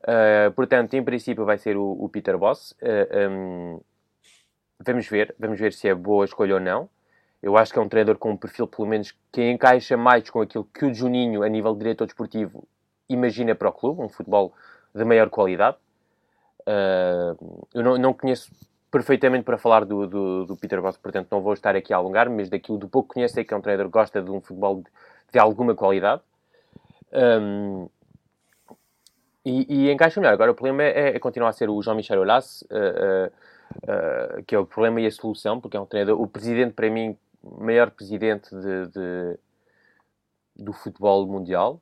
Uh, 0.02 0.50
portanto, 0.56 0.94
em 0.94 1.04
princípio, 1.04 1.44
vai 1.44 1.56
ser 1.56 1.76
o, 1.76 1.92
o 1.92 2.08
Peter 2.08 2.36
Boss. 2.36 2.72
Uh, 2.82 3.30
um, 3.30 3.80
vamos 4.84 5.06
ver, 5.08 5.32
vamos 5.38 5.60
ver 5.60 5.72
se 5.72 5.88
é 5.88 5.94
boa 5.94 6.24
escolha 6.24 6.54
ou 6.54 6.60
não. 6.60 6.88
Eu 7.46 7.56
acho 7.56 7.72
que 7.72 7.78
é 7.78 7.82
um 7.82 7.88
treinador 7.88 8.18
com 8.18 8.32
um 8.32 8.36
perfil, 8.36 8.66
pelo 8.66 8.88
menos, 8.88 9.14
que 9.30 9.40
encaixa 9.40 9.96
mais 9.96 10.28
com 10.28 10.40
aquilo 10.40 10.64
que 10.64 10.84
o 10.84 10.92
Juninho, 10.92 11.44
a 11.44 11.48
nível 11.48 11.74
de 11.74 11.78
diretor 11.78 12.04
desportivo, 12.04 12.66
imagina 13.08 13.54
para 13.54 13.68
o 13.68 13.72
clube, 13.72 14.02
um 14.02 14.08
futebol 14.08 14.52
de 14.92 15.04
maior 15.04 15.30
qualidade. 15.30 15.76
Uh, 16.62 17.64
eu 17.72 17.84
não, 17.84 17.96
não, 17.98 18.12
conheço 18.12 18.50
perfeitamente 18.90 19.44
para 19.44 19.56
falar 19.56 19.84
do, 19.84 20.08
do, 20.08 20.44
do, 20.44 20.56
Peter 20.56 20.82
Boss, 20.82 20.96
portanto 20.96 21.28
não 21.30 21.40
vou 21.40 21.52
estar 21.52 21.76
aqui 21.76 21.94
a 21.94 21.98
alongar, 21.98 22.28
mas 22.28 22.48
daquilo 22.48 22.78
do 22.78 22.88
pouco 22.88 23.10
que 23.10 23.14
conheço 23.14 23.38
é 23.38 23.44
que 23.44 23.54
é 23.54 23.56
um 23.56 23.60
treinador 23.60 23.86
que 23.86 23.92
gosta 23.92 24.20
de 24.20 24.28
um 24.28 24.40
futebol 24.40 24.82
de, 24.82 24.90
de 25.32 25.38
alguma 25.38 25.72
qualidade. 25.72 26.22
Um, 27.12 27.88
e, 29.44 29.84
e 29.84 29.92
encaixa 29.92 30.20
melhor. 30.20 30.32
Agora 30.32 30.50
o 30.50 30.54
problema 30.56 30.82
é, 30.82 31.14
é 31.14 31.18
continuar 31.20 31.50
a 31.50 31.52
ser 31.52 31.70
o 31.70 31.80
Jean-Michel 31.80 32.18
Aulas, 32.18 32.62
uh, 32.62 33.30
uh, 33.84 34.42
que 34.44 34.52
é 34.52 34.58
o 34.58 34.66
problema 34.66 35.00
e 35.00 35.06
a 35.06 35.10
solução, 35.12 35.60
porque 35.60 35.76
é 35.76 35.80
um 35.80 35.86
treinador, 35.86 36.20
o 36.20 36.26
presidente, 36.26 36.72
para 36.72 36.90
mim, 36.90 37.16
maior 37.58 37.90
presidente 37.90 38.50
de, 38.50 38.86
de 38.88 39.38
do 40.56 40.72
futebol 40.72 41.26
mundial. 41.26 41.80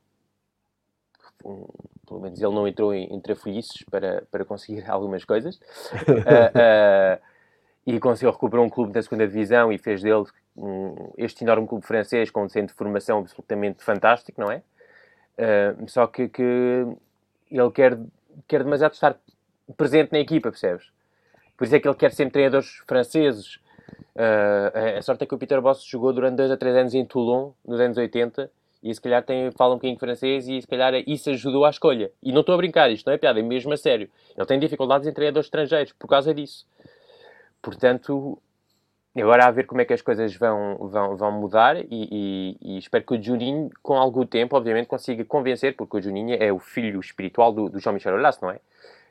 Um, 1.43 1.65
pelo 2.07 2.21
menos 2.21 2.41
ele 2.41 2.53
não 2.53 2.67
entrou 2.67 2.93
em, 2.93 3.05
em 3.13 3.19
trafolhices 3.19 3.83
para, 3.83 4.23
para 4.31 4.45
conseguir 4.45 4.83
algumas 4.89 5.23
coisas. 5.23 5.55
uh, 5.55 7.19
uh, 7.21 7.35
e 7.85 7.99
conseguiu 7.99 8.31
recuperar 8.31 8.65
um 8.65 8.69
clube 8.69 8.91
da 8.91 9.01
segunda 9.01 9.27
divisão 9.27 9.71
e 9.71 9.77
fez 9.77 10.01
dele 10.01 10.25
um, 10.57 11.11
este 11.17 11.43
enorme 11.43 11.67
clube 11.67 11.85
francês 11.85 12.31
com 12.31 12.43
um 12.43 12.49
centro 12.49 12.73
de 12.73 12.77
formação 12.77 13.19
absolutamente 13.19 13.83
fantástico, 13.83 14.41
não 14.41 14.51
é? 14.51 14.63
Uh, 15.37 15.87
só 15.87 16.07
que, 16.07 16.27
que, 16.27 16.87
ele 17.51 17.71
quer, 17.71 17.99
quer 18.47 18.63
demasiado 18.63 18.93
estar 18.93 19.15
presente 19.77 20.11
na 20.11 20.19
equipa, 20.19 20.49
percebes? 20.49 20.89
Por 21.55 21.65
isso 21.65 21.75
é 21.75 21.79
que 21.79 21.87
ele 21.87 21.95
quer 21.95 22.11
sempre 22.11 22.33
treinadores 22.33 22.81
franceses. 22.87 23.59
Uh, 24.15 24.97
a 24.97 25.01
sorte 25.01 25.23
é 25.23 25.27
que 25.27 25.35
o 25.35 25.37
Peter 25.37 25.61
Boss 25.61 25.83
jogou 25.83 26.13
durante 26.13 26.35
2 26.35 26.51
a 26.51 26.57
3 26.57 26.75
anos 26.75 26.93
em 26.93 27.05
Toulon, 27.05 27.51
nos 27.65 27.79
anos 27.79 27.97
80, 27.97 28.49
e 28.85 28.93
se 28.93 29.01
calhar 29.01 29.23
tem, 29.23 29.51
fala 29.51 29.73
um 29.73 29.77
bocadinho 29.77 29.99
francês 29.99 30.47
e 30.47 30.61
se 30.61 30.67
calhar 30.67 30.93
isso 31.07 31.29
ajudou 31.31 31.65
à 31.65 31.71
escolha. 31.71 32.11
E 32.21 32.31
não 32.31 32.41
estou 32.41 32.53
a 32.53 32.57
brincar, 32.57 32.91
isto 32.91 33.07
não 33.07 33.13
é 33.13 33.17
piada, 33.17 33.39
é 33.39 33.43
mesmo 33.43 33.73
a 33.73 33.77
sério. 33.77 34.07
Ele 34.37 34.45
tem 34.45 34.59
dificuldades 34.59 35.07
em 35.07 35.11
treinadores 35.11 35.47
estrangeiros 35.47 35.91
por 35.93 36.07
causa 36.07 36.33
disso. 36.33 36.67
Portanto, 37.63 38.37
agora 39.17 39.47
a 39.47 39.51
ver 39.51 39.65
como 39.65 39.81
é 39.81 39.85
que 39.85 39.93
as 39.93 40.03
coisas 40.03 40.35
vão, 40.35 40.77
vão, 40.77 41.15
vão 41.15 41.31
mudar 41.31 41.77
e, 41.77 41.87
e, 41.89 42.57
e 42.61 42.77
espero 42.77 43.03
que 43.03 43.15
o 43.15 43.21
Juninho, 43.21 43.71
com 43.81 43.95
algum 43.95 44.23
tempo, 44.23 44.55
obviamente, 44.55 44.85
consiga 44.85 45.25
convencer, 45.25 45.75
porque 45.75 45.97
o 45.97 46.01
Juninho 46.01 46.37
é 46.39 46.53
o 46.53 46.59
filho 46.59 46.99
espiritual 46.99 47.51
do, 47.51 47.67
do 47.67 47.79
Jean-Michel 47.79 48.13
Aulas, 48.13 48.39
não 48.39 48.51
é? 48.51 48.59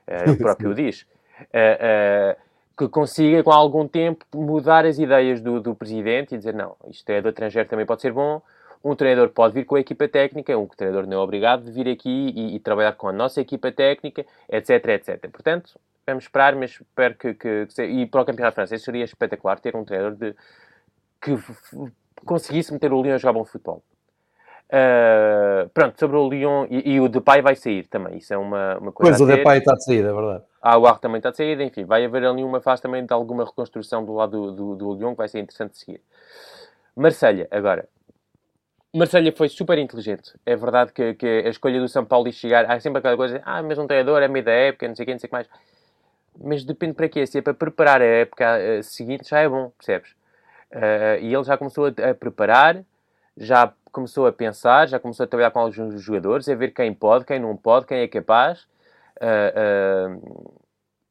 Uh, 0.06 0.32
o 0.32 0.36
próprio 0.38 0.70
o 0.70 0.74
diz. 0.74 1.02
Uh, 1.02 2.36
uh, 2.36 2.44
que 2.76 2.88
consiga, 2.88 3.42
com 3.42 3.52
algum 3.52 3.86
tempo, 3.86 4.24
mudar 4.34 4.84
as 4.84 4.98
ideias 4.98 5.40
do, 5.40 5.60
do 5.60 5.74
presidente 5.74 6.34
e 6.34 6.38
dizer, 6.38 6.54
não, 6.54 6.76
isto 6.88 7.08
é 7.10 7.22
do 7.22 7.28
estrangeiro 7.28 7.68
também 7.68 7.86
pode 7.86 8.02
ser 8.02 8.12
bom, 8.12 8.42
um 8.82 8.94
treinador 8.94 9.30
pode 9.30 9.54
vir 9.54 9.64
com 9.64 9.76
a 9.76 9.80
equipa 9.80 10.08
técnica, 10.08 10.56
um 10.58 10.66
treinador 10.66 11.06
não 11.06 11.18
é 11.18 11.20
obrigado 11.20 11.64
de 11.64 11.70
vir 11.70 11.88
aqui 11.88 12.32
e, 12.34 12.56
e 12.56 12.60
trabalhar 12.60 12.92
com 12.92 13.08
a 13.08 13.12
nossa 13.12 13.40
equipa 13.40 13.72
técnica, 13.72 14.26
etc, 14.48 14.70
etc. 14.88 15.30
Portanto, 15.30 15.78
vamos 16.06 16.24
esperar, 16.24 16.54
mas 16.54 16.72
espero 16.72 17.14
que, 17.14 17.34
que, 17.34 17.66
que 17.66 17.82
e 17.82 18.06
para 18.06 18.22
o 18.22 18.24
campeonato 18.24 18.56
francês 18.56 18.82
seria 18.82 19.04
espetacular 19.04 19.58
ter 19.58 19.74
um 19.74 19.84
treinador 19.84 20.16
de, 20.18 20.34
que 21.20 21.32
conseguisse 22.26 22.72
meter 22.72 22.92
o 22.92 23.00
Lyon 23.00 23.14
a 23.14 23.18
jogar 23.18 23.32
bom 23.32 23.44
futebol. 23.44 23.82
Uh, 24.66 25.68
pronto, 25.68 25.98
sobre 25.98 26.16
o 26.16 26.28
Lyon 26.28 26.66
e, 26.68 26.94
e, 26.94 27.00
o 27.00 27.08
Depay 27.08 27.42
vai 27.42 27.54
sair 27.54 27.86
também, 27.86 28.16
isso 28.16 28.32
é 28.32 28.36
uma, 28.36 28.78
uma 28.78 28.92
coisa. 28.92 29.18
Pois, 29.18 29.20
o 29.20 29.26
Depay 29.26 29.58
está 29.58 29.74
de 29.74 29.84
saída, 29.84 30.08
é 30.08 30.12
verdade. 30.12 30.42
Ah, 30.60 30.78
o 30.78 30.86
Arro 30.86 30.98
também 30.98 31.18
está 31.18 31.30
de 31.30 31.36
saída, 31.36 31.62
enfim, 31.62 31.84
vai 31.84 32.04
haver 32.04 32.24
ali 32.24 32.42
uma 32.42 32.60
fase 32.60 32.82
também 32.82 33.04
de 33.04 33.12
alguma 33.12 33.44
reconstrução 33.44 34.04
do 34.04 34.14
lado 34.14 34.52
do, 34.52 34.52
do, 34.52 34.74
do 34.74 34.94
Lyon 34.94 35.10
que 35.10 35.18
vai 35.18 35.28
ser 35.28 35.40
interessante 35.40 35.72
de 35.72 35.78
seguir. 35.78 36.00
Marselha, 36.96 37.46
agora, 37.50 37.86
Marselha 38.94 39.32
foi 39.32 39.48
super 39.48 39.76
inteligente. 39.76 40.32
É 40.46 40.54
verdade 40.54 40.92
que, 40.92 41.14
que, 41.14 41.26
a 41.26 41.48
escolha 41.48 41.80
do 41.80 41.88
São 41.88 42.04
Paulo 42.04 42.30
de 42.30 42.32
chegar... 42.32 42.64
Há 42.70 42.78
sempre 42.78 43.00
aquela 43.00 43.16
coisa, 43.16 43.42
ah, 43.44 43.60
mas 43.60 43.76
um 43.76 43.88
treinador 43.88 44.22
é 44.22 44.28
meio 44.28 44.44
da 44.44 44.52
época, 44.52 44.86
não 44.86 44.94
sei 44.94 45.02
o 45.02 45.06
quê, 45.06 45.12
não 45.12 45.18
sei 45.18 45.26
o 45.26 45.30
que 45.30 45.34
mais. 45.34 45.48
Mas 46.40 46.64
depende 46.64 46.94
para 46.94 47.08
quê. 47.08 47.26
Se 47.26 47.38
é 47.38 47.42
para 47.42 47.54
preparar 47.54 48.00
a 48.00 48.04
época 48.04 48.44
uh, 48.56 48.82
seguinte, 48.84 49.28
já 49.28 49.40
é 49.40 49.48
bom, 49.48 49.72
percebes? 49.76 50.12
Uh, 50.72 51.18
e 51.20 51.34
ele 51.34 51.42
já 51.42 51.58
começou 51.58 51.86
a, 51.86 52.10
a, 52.10 52.14
preparar, 52.14 52.84
já 53.36 53.72
começou 53.90 54.26
a 54.26 54.32
pensar, 54.32 54.88
já 54.88 54.98
começou 54.98 55.24
a 55.24 55.26
trabalhar 55.26 55.50
com 55.50 55.60
alguns 55.60 56.00
jogadores, 56.02 56.48
a 56.48 56.54
ver 56.54 56.72
quem 56.72 56.92
pode, 56.92 57.24
quem 57.24 57.38
não 57.38 57.56
pode, 57.56 57.86
quem 57.86 57.98
é 57.98 58.08
capaz. 58.08 58.66
Uh, 59.16 60.52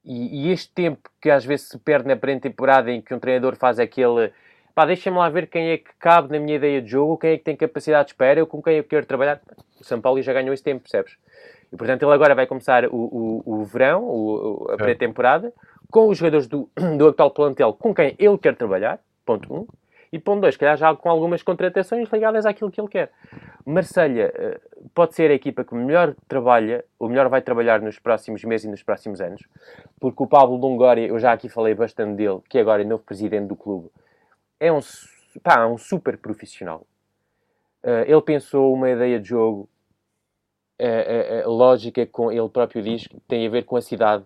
e, 0.04 0.48
e, 0.48 0.52
este 0.52 0.70
tempo 0.74 1.10
que 1.22 1.30
às 1.30 1.46
vezes 1.46 1.70
se 1.70 1.78
perde 1.78 2.08
na 2.08 2.18
pré-temporada 2.18 2.92
em 2.92 3.02
que 3.02 3.14
um 3.14 3.20
treinador 3.20 3.56
faz 3.56 3.80
aquele 3.80 4.34
pá, 4.76 4.86
deixem-me 4.86 5.18
lá 5.18 5.30
ver 5.30 5.48
quem 5.48 5.70
é 5.70 5.78
que 5.78 5.92
cabe 6.00 6.32
na 6.32 6.40
minha 6.40 6.58
ideia 6.58 6.82
de 6.82 6.90
jogo, 6.90 7.18
quem 7.18 7.32
é 7.32 7.38
que 7.38 7.44
tem 7.44 7.56
capacidade 7.56 8.08
de 8.08 8.14
espera, 8.14 8.40
eu 8.40 8.48
com 8.48 8.62
quem 8.62 8.78
eu 8.78 8.84
quero 8.84 9.06
trabalhar. 9.06 9.40
O 9.80 9.84
São 9.84 10.02
Paulo 10.02 10.22
já 10.22 10.34
ganhou 10.34 10.54
esse 10.54 10.64
tempo, 10.64 10.82
percebes? 10.82 11.18
E 11.72 11.78
portanto 11.78 12.04
ele 12.04 12.14
agora 12.14 12.36
vai 12.36 12.46
começar 12.46 12.86
o, 12.86 12.96
o, 12.96 13.44
o 13.46 13.64
verão, 13.64 14.04
o, 14.04 14.68
a 14.72 14.78
pré-temporada, 14.78 15.54
com 15.90 16.08
os 16.08 16.18
jogadores 16.18 16.48
do, 16.48 16.70
do 16.98 17.08
atual 17.08 17.32
plantel 17.32 17.74
com 17.74 17.94
quem 17.94 18.16
ele 18.20 18.38
quer 18.38 18.56
trabalhar, 18.56 19.00
ponto 19.26 19.54
1. 19.54 19.58
Um. 19.58 19.68
E 20.14 20.20
ponto 20.20 20.42
2, 20.42 20.58
calhar 20.58 20.78
já 20.78 20.96
com 20.96 21.10
algumas 21.10 21.42
contratações 21.42 22.08
ligadas 22.14 22.46
àquilo 22.46 22.70
que 22.70 22.80
ele 22.80 22.88
quer. 22.88 23.12
Marselha 23.66 24.32
eh, 24.36 24.62
pode 24.94 25.16
ser 25.16 25.32
a 25.32 25.34
equipa 25.34 25.64
que 25.64 25.74
melhor 25.74 26.16
trabalha, 26.28 26.86
ou 27.00 27.10
melhor 27.10 27.30
vai 27.30 27.42
trabalhar 27.42 27.82
nos 27.82 27.98
próximos 27.98 28.44
meses 28.44 28.66
e 28.66 28.70
nos 28.70 28.84
próximos 28.84 29.20
anos, 29.20 29.42
porque 30.00 30.22
o 30.22 30.28
Pablo 30.28 30.56
Longoria, 30.56 31.08
eu 31.08 31.18
já 31.18 31.34
aqui 31.34 31.50
falei 31.50 31.74
bastante 31.74 32.16
dele, 32.16 32.42
que 32.48 32.60
agora 32.60 32.84
é 32.84 32.86
novo 32.86 33.04
presidente 33.04 33.48
do 33.48 33.56
clube, 33.56 33.90
é 34.60 34.72
um, 34.72 34.82
pá, 35.42 35.66
um 35.66 35.80
super 35.80 36.16
profissional. 36.20 36.86
Uh, 37.84 38.06
ele 38.06 38.22
pensou 38.22 38.72
uma 38.72 38.92
ideia 38.92 39.20
de 39.20 39.30
jogo 39.30 39.68
uh, 40.80 41.50
lógica, 41.50 42.06
com 42.06 42.32
ele 42.32 42.50
próprio 42.50 42.84
diz, 42.84 43.08
que 43.08 43.20
tem 43.22 43.48
a 43.48 43.50
ver 43.50 43.64
com 43.64 43.78
a 43.78 43.82
cidade, 43.82 44.24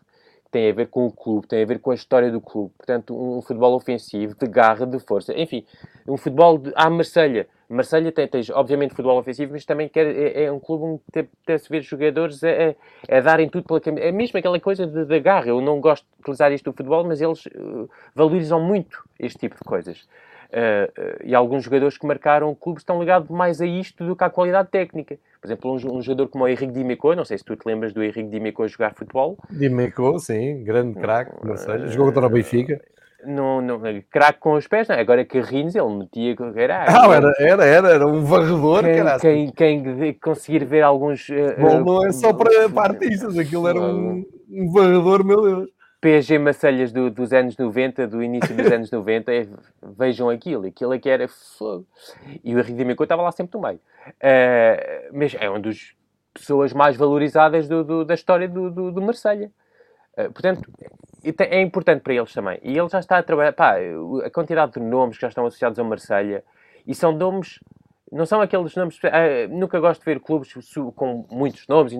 tem 0.51 0.69
a 0.69 0.73
ver 0.73 0.87
com 0.87 1.05
o 1.05 1.11
clube, 1.11 1.47
tem 1.47 1.61
a 1.61 1.65
ver 1.65 1.79
com 1.79 1.91
a 1.91 1.95
história 1.95 2.31
do 2.31 2.39
clube. 2.39 2.71
Portanto, 2.77 3.15
um, 3.15 3.37
um 3.37 3.41
futebol 3.41 3.73
ofensivo, 3.75 4.35
de 4.35 4.47
garra, 4.47 4.85
de 4.85 4.99
força. 4.99 5.33
Enfim, 5.33 5.65
um 6.07 6.17
futebol 6.17 6.57
de, 6.57 6.71
à 6.75 6.89
Marselha. 6.89 7.47
Marselha 7.69 8.11
tem, 8.13 8.27
tem, 8.27 8.41
obviamente, 8.53 8.91
futebol 8.91 9.19
ofensivo, 9.19 9.51
mas 9.51 9.65
também 9.65 9.89
quer, 9.89 10.07
é, 10.07 10.45
é 10.45 10.51
um 10.51 10.59
clube 10.59 10.85
onde 10.85 11.27
tem-se 11.45 11.69
ver 11.69 11.81
jogadores 11.81 12.41
a, 12.43 12.47
a, 12.47 13.17
a, 13.17 13.21
darem 13.21 13.49
tudo 13.49 13.65
pela 13.65 13.81
camisa. 13.81 14.05
É 14.05 14.11
mesmo 14.11 14.39
aquela 14.39 14.59
coisa 14.59 14.87
de 14.87 15.19
garra. 15.19 15.47
Eu 15.47 15.59
não 15.59 15.81
gosto 15.81 16.05
de 16.05 16.21
utilizar 16.21 16.51
isto 16.51 16.65
do 16.65 16.71
futebol, 16.71 17.03
mas 17.03 17.19
eles 17.19 17.45
uh, 17.47 17.89
valorizam 18.15 18.61
muito 18.61 19.03
este 19.19 19.39
tipo 19.39 19.55
de 19.55 19.61
coisas. 19.61 20.07
Uh, 20.47 20.87
uh, 20.97 21.23
e 21.25 21.35
alguns 21.35 21.65
jogadores 21.65 21.97
que 21.97 22.07
marcaram 22.07 22.49
o 22.49 22.55
clube 22.55 22.79
estão 22.79 23.01
ligados 23.01 23.29
mais 23.29 23.59
a 23.59 23.65
isto 23.65 24.05
do 24.05 24.15
que 24.15 24.23
à 24.23 24.29
qualidade 24.29 24.69
técnica. 24.69 25.19
Por 25.55 25.77
exemplo, 25.77 25.93
um, 25.93 25.97
um 25.97 26.01
jogador 26.01 26.27
como 26.27 26.43
o 26.43 26.47
Henrique 26.47 26.73
Dimeco, 26.73 27.15
não 27.15 27.23
sei 27.23 27.37
se 27.37 27.45
tu 27.45 27.55
te 27.55 27.65
lembras 27.65 27.93
do 27.93 28.03
Henrique 28.03 28.29
Dimeco 28.29 28.63
a 28.63 28.67
jogar 28.67 28.93
futebol. 28.93 29.37
Dimeco, 29.49 30.19
sim, 30.19 30.63
grande 30.63 30.99
craque, 30.99 31.31
uh, 31.45 31.87
jogou 31.87 32.07
contra 32.07 32.25
o 32.25 32.29
Benfica. 32.29 32.81
Não, 33.25 33.61
não, 33.61 33.81
craque 34.09 34.39
com 34.39 34.53
os 34.53 34.67
pés, 34.67 34.87
não. 34.87 34.95
agora 34.95 35.25
Carrinhos 35.25 35.75
ele 35.75 35.89
metia. 35.89 36.35
Era, 36.55 36.85
ah, 36.87 37.15
era, 37.15 37.33
era, 37.39 37.65
era, 37.65 37.89
era 37.89 38.07
um 38.07 38.23
varredor. 38.23 38.83
Quem, 39.19 39.51
quem, 39.51 39.83
quem 39.83 40.13
conseguir 40.13 40.63
ver 40.65 40.81
alguns. 40.81 41.27
Bom, 41.59 41.83
não 41.83 42.05
é 42.05 42.11
só 42.11 42.31
para, 42.31 42.69
para 42.69 42.93
artistas, 42.93 43.37
aquilo 43.37 43.67
era 43.67 43.79
um, 43.79 44.23
um 44.49 44.71
varredor, 44.71 45.25
meu 45.25 45.41
Deus. 45.41 45.76
PSG 45.99 46.37
Macelhas 46.37 46.91
do, 46.91 47.09
dos 47.09 47.33
anos 47.33 47.57
90, 47.57 48.07
do 48.07 48.21
início 48.21 48.55
dos 48.55 48.71
anos 48.71 48.91
90, 48.91 49.33
é, 49.33 49.47
vejam 49.97 50.29
aquilo, 50.29 50.67
aquilo 50.67 50.93
é 50.93 50.99
que 50.99 51.09
era 51.09 51.27
fogo. 51.27 51.87
E 52.43 52.53
o 52.53 52.59
Henrique 52.59 52.77
Dimeco 52.77 53.03
estava 53.03 53.23
lá 53.23 53.31
sempre 53.31 53.57
no 53.57 53.65
meio. 53.65 53.79
Uh, 54.07 55.09
mas 55.11 55.35
é 55.39 55.49
uma 55.49 55.59
das 55.59 55.95
pessoas 56.33 56.71
mais 56.71 56.95
valorizadas 56.95 57.67
do, 57.67 57.83
do, 57.83 58.05
da 58.05 58.13
história 58.13 58.47
do, 58.47 58.69
do, 58.69 58.91
do 58.91 59.01
Marselha. 59.01 59.51
Uh, 60.13 60.31
portanto, 60.31 60.69
é 61.39 61.61
importante 61.61 62.01
para 62.01 62.13
eles 62.13 62.31
também. 62.31 62.59
E 62.61 62.77
ele 62.77 62.89
já 62.89 62.99
está 62.99 63.17
a 63.17 63.23
trabalhar, 63.23 63.53
pá, 63.53 63.77
a 64.23 64.29
quantidade 64.29 64.73
de 64.73 64.79
nomes 64.79 65.17
que 65.17 65.21
já 65.23 65.29
estão 65.29 65.47
associados 65.47 65.79
a 65.79 65.83
Marselha, 65.83 66.43
e 66.85 66.93
são 66.93 67.11
nomes 67.11 67.59
não 68.11 68.25
são 68.25 68.39
aqueles 68.39 68.73
nomes. 68.75 68.97
Uh, 68.99 69.49
nunca 69.49 69.79
gosto 69.79 69.99
de 69.99 70.05
ver 70.05 70.19
clubes 70.19 70.53
com 70.95 71.25
muitos 71.29 71.67
nomes, 71.67 71.93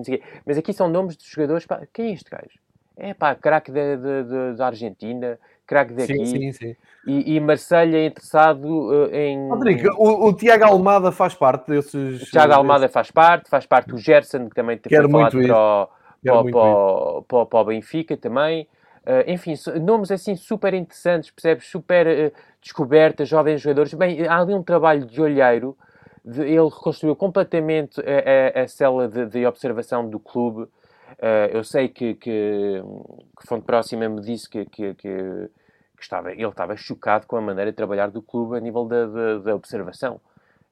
mas 0.46 0.56
aqui 0.56 0.72
são 0.72 0.88
nomes 0.88 1.16
de 1.16 1.28
jogadores. 1.28 1.66
Pá, 1.66 1.82
quem 1.92 2.10
é 2.10 2.12
este 2.12 2.30
gajo? 2.30 2.58
É 2.98 3.14
pá, 3.14 3.32
craque 3.34 3.70
da 3.70 4.66
Argentina, 4.66 5.38
craque 5.64 5.94
daqui. 5.94 6.26
Sim, 6.26 6.26
sim, 6.26 6.52
sim. 6.52 6.76
E, 7.06 7.36
e 7.36 7.40
Marselha 7.40 8.04
interessado 8.04 8.66
uh, 8.66 9.14
em. 9.14 9.48
Rodrigo, 9.48 9.90
o, 9.96 10.26
o, 10.26 10.32
Tiago 10.32 10.64
Almada 10.64 11.12
faz 11.12 11.32
parte 11.32 11.68
desses. 11.68 12.22
O 12.22 12.26
Tiago 12.26 12.54
Almada 12.54 12.80
desses... 12.80 12.94
faz 12.94 13.10
parte, 13.12 13.48
faz 13.48 13.66
parte 13.66 13.94
o 13.94 13.98
Gerson, 13.98 14.48
que 14.48 14.54
também 14.56 14.76
tem 14.76 14.90
falado 15.00 15.30
para 15.30 15.84
o, 15.84 15.88
para, 16.22 16.42
para, 16.42 17.22
para, 17.28 17.46
para, 17.46 17.58
o 17.60 17.64
Benfica 17.64 18.16
também. 18.16 18.66
Uh, 19.06 19.30
enfim, 19.30 19.54
nomes 19.80 20.10
assim 20.10 20.34
super 20.34 20.74
interessantes, 20.74 21.30
percebes? 21.30 21.66
Super 21.66 22.06
uh, 22.06 22.32
descobertas, 22.60 23.28
jovens 23.28 23.60
jogadores. 23.60 23.94
Bem, 23.94 24.26
há 24.26 24.40
ali 24.40 24.54
um 24.54 24.62
trabalho 24.62 25.06
de 25.06 25.22
olheiro. 25.22 25.76
De, 26.24 26.42
ele 26.42 26.64
reconstruiu 26.64 27.14
completamente 27.14 28.00
a, 28.00 28.60
a, 28.60 28.64
a 28.64 28.68
cela 28.68 29.06
de, 29.06 29.24
de 29.26 29.46
observação 29.46 30.10
do 30.10 30.18
clube 30.18 30.68
Uh, 31.18 31.50
eu 31.52 31.64
sei 31.64 31.88
que, 31.88 32.14
que, 32.14 32.80
que, 33.40 33.46
fonte 33.48 33.64
próxima 33.64 34.08
me 34.08 34.20
disse 34.20 34.48
que, 34.48 34.64
que, 34.66 34.94
que, 34.94 35.50
estava, 36.00 36.30
ele 36.30 36.46
estava 36.46 36.76
chocado 36.76 37.26
com 37.26 37.36
a 37.36 37.40
maneira 37.40 37.72
de 37.72 37.76
trabalhar 37.76 38.08
do 38.08 38.22
clube 38.22 38.56
a 38.56 38.60
nível 38.60 38.84
da, 38.84 39.06
da, 39.06 39.38
da 39.38 39.54
observação, 39.54 40.20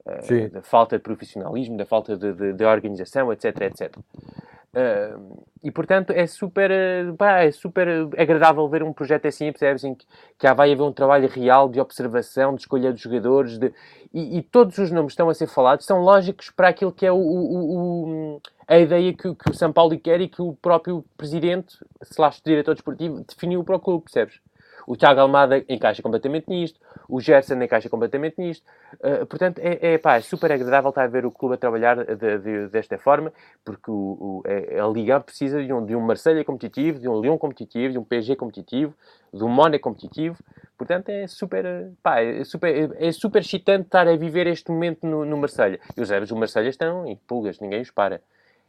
uh, 0.05 0.51
da 0.51 0.63
falta 0.63 0.97
de 0.97 1.03
profissionalismo, 1.03 1.77
da 1.77 1.85
falta 1.85 2.17
de, 2.17 2.33
de, 2.33 2.53
de 2.53 2.65
organização, 2.65 3.33
etc, 3.33 3.61
etc. 3.63 3.97
Uh, 4.77 5.43
e 5.65 5.71
portanto 5.71 6.11
é 6.11 6.27
super, 6.27 6.71
pá, 7.17 7.41
é 7.41 7.51
super 7.51 7.89
agradável 8.15 8.69
ver 8.69 8.83
um 8.83 8.93
projeto 8.93 9.27
assim, 9.27 9.51
percebes? 9.51 9.85
Em 9.85 9.95
que, 9.95 10.07
que 10.39 10.53
vai 10.53 10.71
haver 10.71 10.83
um 10.83 10.93
trabalho 10.93 11.27
real 11.29 11.67
de 11.67 11.81
observação, 11.81 12.55
de 12.55 12.61
escolha 12.61 12.93
dos 12.93 13.01
jogadores, 13.01 13.57
de, 13.57 13.73
e, 14.13 14.37
e, 14.37 14.43
todos 14.43 14.77
os 14.77 14.91
nomes 14.91 15.07
que 15.07 15.13
estão 15.15 15.31
a 15.31 15.35
ser 15.35 15.47
falados 15.47 15.87
são 15.87 16.03
lógicos 16.03 16.51
para 16.51 16.69
aquilo 16.69 16.93
que 16.93 17.07
é 17.07 17.11
o, 17.11 17.17
o, 17.17 18.35
o 18.37 18.41
a 18.69 18.79
ideia 18.79 19.15
que, 19.15 19.35
que, 19.35 19.51
o 19.51 19.55
São 19.55 19.73
Paulo 19.73 19.99
quer 19.99 20.21
e 20.21 20.29
que 20.29 20.43
o 20.43 20.53
próprio 20.55 21.03
presidente, 21.17 21.79
slash 22.03 22.43
diretor 22.45 22.75
desportivo, 22.75 23.25
definiu 23.27 23.65
para 23.65 23.77
o 23.77 23.81
clube, 23.81 24.05
percebes? 24.05 24.41
O 24.87 24.97
Thiago 24.97 25.21
Almada 25.21 25.65
encaixa 25.69 26.01
completamente 26.01 26.49
nisto, 26.49 26.79
o 27.09 27.21
Gerson 27.21 27.61
encaixa 27.61 27.89
completamente 27.89 28.37
nisto. 28.39 28.65
Uh, 28.95 29.27
portanto, 29.27 29.59
é, 29.59 29.95
é, 29.95 29.99
pá, 29.99 30.17
é, 30.17 30.21
super 30.21 30.53
agradável 30.53 30.91
estar 30.91 31.03
a 31.03 31.09
ver 31.09 31.27
o 31.27 31.31
clube 31.31 31.57
a 31.57 31.59
trabalhar 31.59 31.97
de, 32.05 32.39
de, 32.39 32.69
desta 32.69 32.97
forma, 32.97 33.33
porque 33.65 33.91
o, 33.91 33.95
o, 33.95 34.43
é, 34.47 34.79
a 34.79 34.87
Liga 34.87 35.19
precisa 35.19 35.63
de 35.63 35.73
um, 35.73 35.85
de 35.85 35.97
um 35.97 36.01
Marseille 36.01 36.45
competitivo, 36.45 37.01
de 37.01 37.09
um 37.09 37.21
Lyon 37.21 37.37
competitivo, 37.37 37.93
de 37.93 37.99
um 37.99 38.05
PSG 38.05 38.37
competitivo, 38.37 38.95
de 39.35 39.43
um 39.43 39.49
Mónaco 39.49 39.83
competitivo. 39.83 40.37
Portanto, 40.79 41.09
é 41.09 41.27
super, 41.27 41.65
pá, 42.03 42.21
é 42.21 42.45
super, 42.45 42.95
é 42.97 43.11
super 43.11 43.41
excitante 43.41 43.87
estar 43.87 44.07
a 44.07 44.15
viver 44.15 44.47
este 44.47 44.71
momento 44.71 45.05
no, 45.07 45.25
no 45.25 45.37
Marselha. 45.37 45.81
E 45.97 46.01
os 46.01 46.11
erros 46.11 46.29
do 46.29 46.37
Marselha 46.37 46.69
estão 46.69 47.07
em 47.07 47.17
pulgas, 47.17 47.59
ninguém 47.59 47.81
os 47.81 47.91
para. 47.91 48.21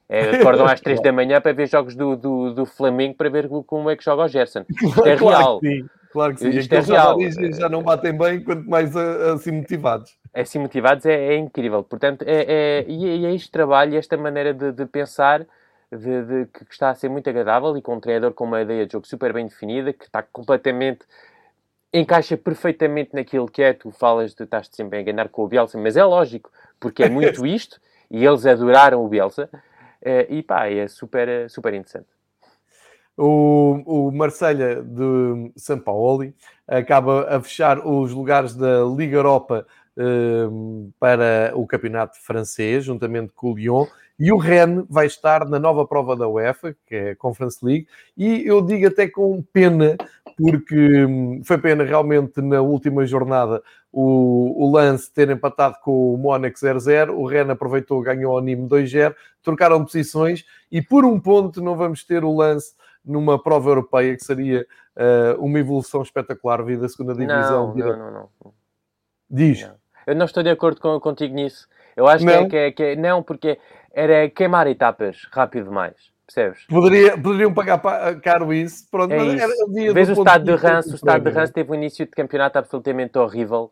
É, 0.10 0.38
acordam 0.38 0.66
às 0.66 0.80
3 0.80 1.02
da 1.02 1.12
manhã 1.12 1.42
para 1.42 1.52
ver 1.52 1.68
jogos 1.68 1.94
do, 1.94 2.16
do, 2.16 2.54
do 2.54 2.66
Flamengo 2.66 3.16
para 3.16 3.30
ver 3.30 3.50
como 3.50 3.90
é 3.90 3.96
que 3.96 4.04
joga 4.04 4.24
o 4.24 4.28
Gerson. 4.28 4.64
Isto 4.72 5.06
é 5.06 5.16
real. 5.16 5.60
Claro 5.60 5.90
Claro 6.12 6.34
que 6.34 6.40
sim. 6.40 6.50
Isto 6.50 6.74
é 6.74 6.80
real. 6.80 7.18
Já, 7.54 7.70
não 7.70 7.84
batem 7.84 8.18
bem, 8.18 8.44
quanto 8.44 8.68
mais 8.70 8.96
assim 8.96 9.52
motivados. 9.52 10.18
Assim 10.34 10.60
motivados 10.60 11.06
é, 11.06 11.34
é 11.34 11.38
incrível. 11.38 11.84
Portanto, 11.84 12.24
é, 12.28 12.46
é, 12.48 12.86
e 12.88 13.26
é 13.26 13.34
este 13.34 13.52
trabalho, 13.52 13.98
esta 13.98 14.18
maneira 14.18 14.54
de, 14.54 14.72
de 14.72 14.86
pensar 14.86 15.46
de, 15.92 16.24
de, 16.24 16.46
que 16.48 16.66
está 16.72 16.90
a 16.90 16.96
ser 16.96 17.10
muito 17.10 17.30
agradável 17.30 17.76
e 17.78 17.82
com 17.82 17.96
um 17.96 18.00
treinador 18.00 18.34
com 18.34 18.46
uma 18.46 18.62
ideia 18.62 18.86
de 18.86 18.94
jogo 18.94 19.08
super 19.08 19.32
bem 19.34 19.48
definida, 19.48 19.94
que 19.94 20.06
está 20.06 20.22
completamente 20.22 21.06
encaixa 21.94 22.36
perfeitamente 22.38 23.12
naquilo 23.14 23.48
que 23.48 23.62
é. 23.62 23.74
Tu 23.74 23.90
falas 23.92 24.34
de 24.34 24.44
estás 24.44 24.70
sempre 24.72 25.00
a 25.00 25.02
enganar 25.02 25.30
com 25.30 25.44
o 25.44 25.48
Bielsa, 25.48 25.78
mas 25.78 25.96
é 25.96 26.04
lógico, 26.04 26.52
porque 26.80 27.04
é 27.04 27.10
muito 27.10 27.46
isto 27.48 27.80
e 28.10 28.26
eles 28.26 28.46
adoraram 28.46 29.04
o 29.04 29.08
Bielsa. 29.08 29.50
Eh, 30.02 30.28
e 30.30 30.44
pá, 30.44 30.68
é 30.68 30.88
super, 30.88 31.50
super 31.50 31.74
interessante. 31.74 32.08
O, 33.18 33.82
o 33.86 34.12
Marselha 34.12 34.84
de 34.84 35.52
São 35.56 35.80
Paulo 35.80 36.32
acaba 36.68 37.28
a 37.28 37.42
fechar 37.42 37.80
os 37.86 38.12
lugares 38.12 38.56
da 38.56 38.84
Liga 38.84 39.18
Europa 39.18 39.66
um, 39.98 40.92
para 41.00 41.52
o 41.56 41.66
campeonato 41.66 42.18
francês, 42.22 42.86
juntamente 42.86 43.34
com 43.34 43.52
o 43.52 43.56
Lyon, 43.56 43.86
e 44.20 44.32
o 44.32 44.38
Rennes 44.38 44.86
vai 44.90 45.06
estar 45.06 45.48
na 45.48 45.60
nova 45.60 45.86
prova 45.86 46.16
da 46.16 46.28
UEFA, 46.28 46.76
que 46.86 46.96
é 46.96 47.10
a 47.12 47.16
Conference 47.16 47.64
League, 47.64 47.88
e 48.16 48.46
eu 48.46 48.62
digo 48.62 48.88
até 48.88 49.08
com 49.08 49.42
pena, 49.54 49.96
porque 50.38 51.06
hum, 51.06 51.42
foi 51.44 51.58
pena 51.58 51.84
realmente 51.84 52.42
na 52.42 52.62
última 52.62 53.06
jornada 53.06 53.62
o, 53.92 54.64
o 54.64 54.72
Lance 54.72 55.12
ter 55.12 55.30
empatado 55.30 55.78
com 55.84 56.14
o 56.14 56.18
Mónaco 56.18 56.58
0-0, 56.58 57.10
o 57.16 57.26
Rennes 57.26 57.52
aproveitou, 57.52 58.02
ganhou 58.02 58.36
o 58.36 58.42
Nîmes 58.42 58.70
2-0, 58.70 59.16
trocaram 59.44 59.84
posições, 59.84 60.46
e 60.72 60.82
por 60.82 61.06
um 61.06 61.20
ponto 61.20 61.62
não 61.62 61.76
vamos 61.76 62.04
ter 62.04 62.24
o 62.24 62.36
Lance 62.36 62.74
numa 63.08 63.42
prova 63.42 63.70
europeia 63.70 64.16
que 64.16 64.24
seria 64.24 64.66
uh, 64.96 65.44
uma 65.44 65.60
evolução 65.60 66.02
espetacular 66.02 66.64
vir 66.64 66.80
da 66.80 66.90
segunda 66.90 67.14
divisão. 67.14 67.74
Não, 67.74 67.88
não, 67.88 67.98
não, 67.98 68.12
não. 68.44 68.54
Diz. 69.30 69.62
Não. 69.62 69.76
Eu 70.06 70.16
não 70.16 70.26
estou 70.26 70.44
de 70.44 70.50
acordo 70.50 70.80
com, 70.80 71.00
contigo 71.00 71.34
nisso. 71.34 71.68
Eu 71.96 72.08
acho 72.08 72.24
não. 72.24 72.48
Que, 72.48 72.56
é, 72.56 72.72
que, 72.72 72.84
é, 72.84 72.94
que 72.94 73.00
é, 73.00 73.02
Não, 73.02 73.24
porque 73.24 73.60
era 73.92 74.30
queimar 74.30 74.68
etapas 74.68 75.28
rápido 75.32 75.66
demais. 75.66 75.96
Percebes? 76.26 76.66
Poderia, 76.68 77.18
poderiam 77.18 77.54
pagar 77.54 77.80
caro 78.22 78.54
isso. 78.54 78.86
Pronto, 78.92 79.14
é 79.14 79.18
mas 79.18 79.42
isso. 79.42 79.94
Vês 79.94 80.10
o 80.10 80.14
estado 80.14 80.44
de 80.44 80.56
Rance, 80.56 80.92
o 80.92 80.96
estado 80.96 81.24
de 81.24 81.30
Rance 81.30 81.54
teve 81.54 81.72
um 81.72 81.76
início 81.76 82.06
de 82.06 82.12
campeonato 82.12 82.58
absolutamente 82.60 83.18
horrível 83.18 83.72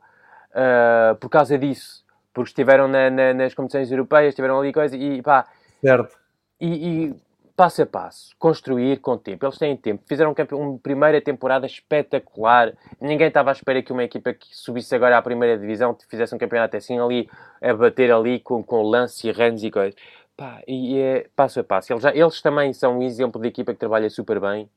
uh, 0.52 1.16
por 1.18 1.30
causa 1.30 1.58
disso. 1.58 2.04
Porque 2.34 2.50
estiveram 2.50 2.88
na, 2.88 3.10
na, 3.10 3.34
nas 3.34 3.54
competições 3.54 3.92
europeias, 3.92 4.30
estiveram 4.30 4.60
ali 4.60 4.74
coisa 4.74 4.96
e 4.96 5.22
pá. 5.22 5.46
Certo. 5.82 6.18
E, 6.60 6.68
e 6.68 7.16
passo 7.56 7.82
a 7.82 7.86
passo, 7.86 8.36
construir 8.38 9.00
com 9.00 9.18
tempo. 9.18 9.46
Eles 9.46 9.58
têm 9.58 9.76
tempo. 9.78 10.04
Fizeram 10.08 10.36
uma 10.52 10.78
primeira 10.78 11.22
temporada 11.22 11.66
espetacular. 11.66 12.74
Ninguém 13.00 13.28
estava 13.28 13.52
à 13.52 13.54
espera 13.54 13.82
que 13.82 13.94
uma 13.94 14.04
equipa 14.04 14.34
que 14.34 14.48
subisse 14.52 14.94
agora 14.94 15.18
à 15.18 15.22
primeira 15.22 15.58
divisão 15.58 15.98
fizesse 16.10 16.36
um 16.36 16.38
campeonato 16.38 16.76
assim 16.76 17.00
ali, 17.00 17.30
a 17.62 17.74
bater 17.74 18.12
ali 18.12 18.40
com, 18.40 18.62
com 18.62 18.82
lance 18.82 19.28
e 19.28 19.32
runs 19.32 19.64
e 19.64 19.72
coisas. 19.72 19.96
Pá, 20.36 20.62
e 20.68 21.00
é 21.00 21.30
passo 21.36 21.60
a 21.60 21.64
passo. 21.64 21.94
Eles, 21.94 22.04
já, 22.04 22.14
eles 22.14 22.42
também 22.42 22.74
são 22.74 23.00
um 23.00 23.04
exemplo 23.04 23.42
de 23.42 23.48
equipa 23.48 23.74
que 23.74 23.80
trabalha 23.80 24.10
super 24.10 24.40
bem. 24.40 24.70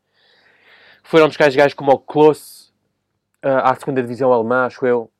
Foram 1.03 1.26
buscar 1.26 1.51
gajos 1.51 1.74
como 1.74 1.91
o 1.91 1.99
Klose 1.99 2.70
uh, 3.45 3.64
à 3.64 3.74
segunda 3.74 4.03
divisão 4.03 4.33
alemã, 4.33 4.66
acho 4.66 4.87
eu 4.87 5.11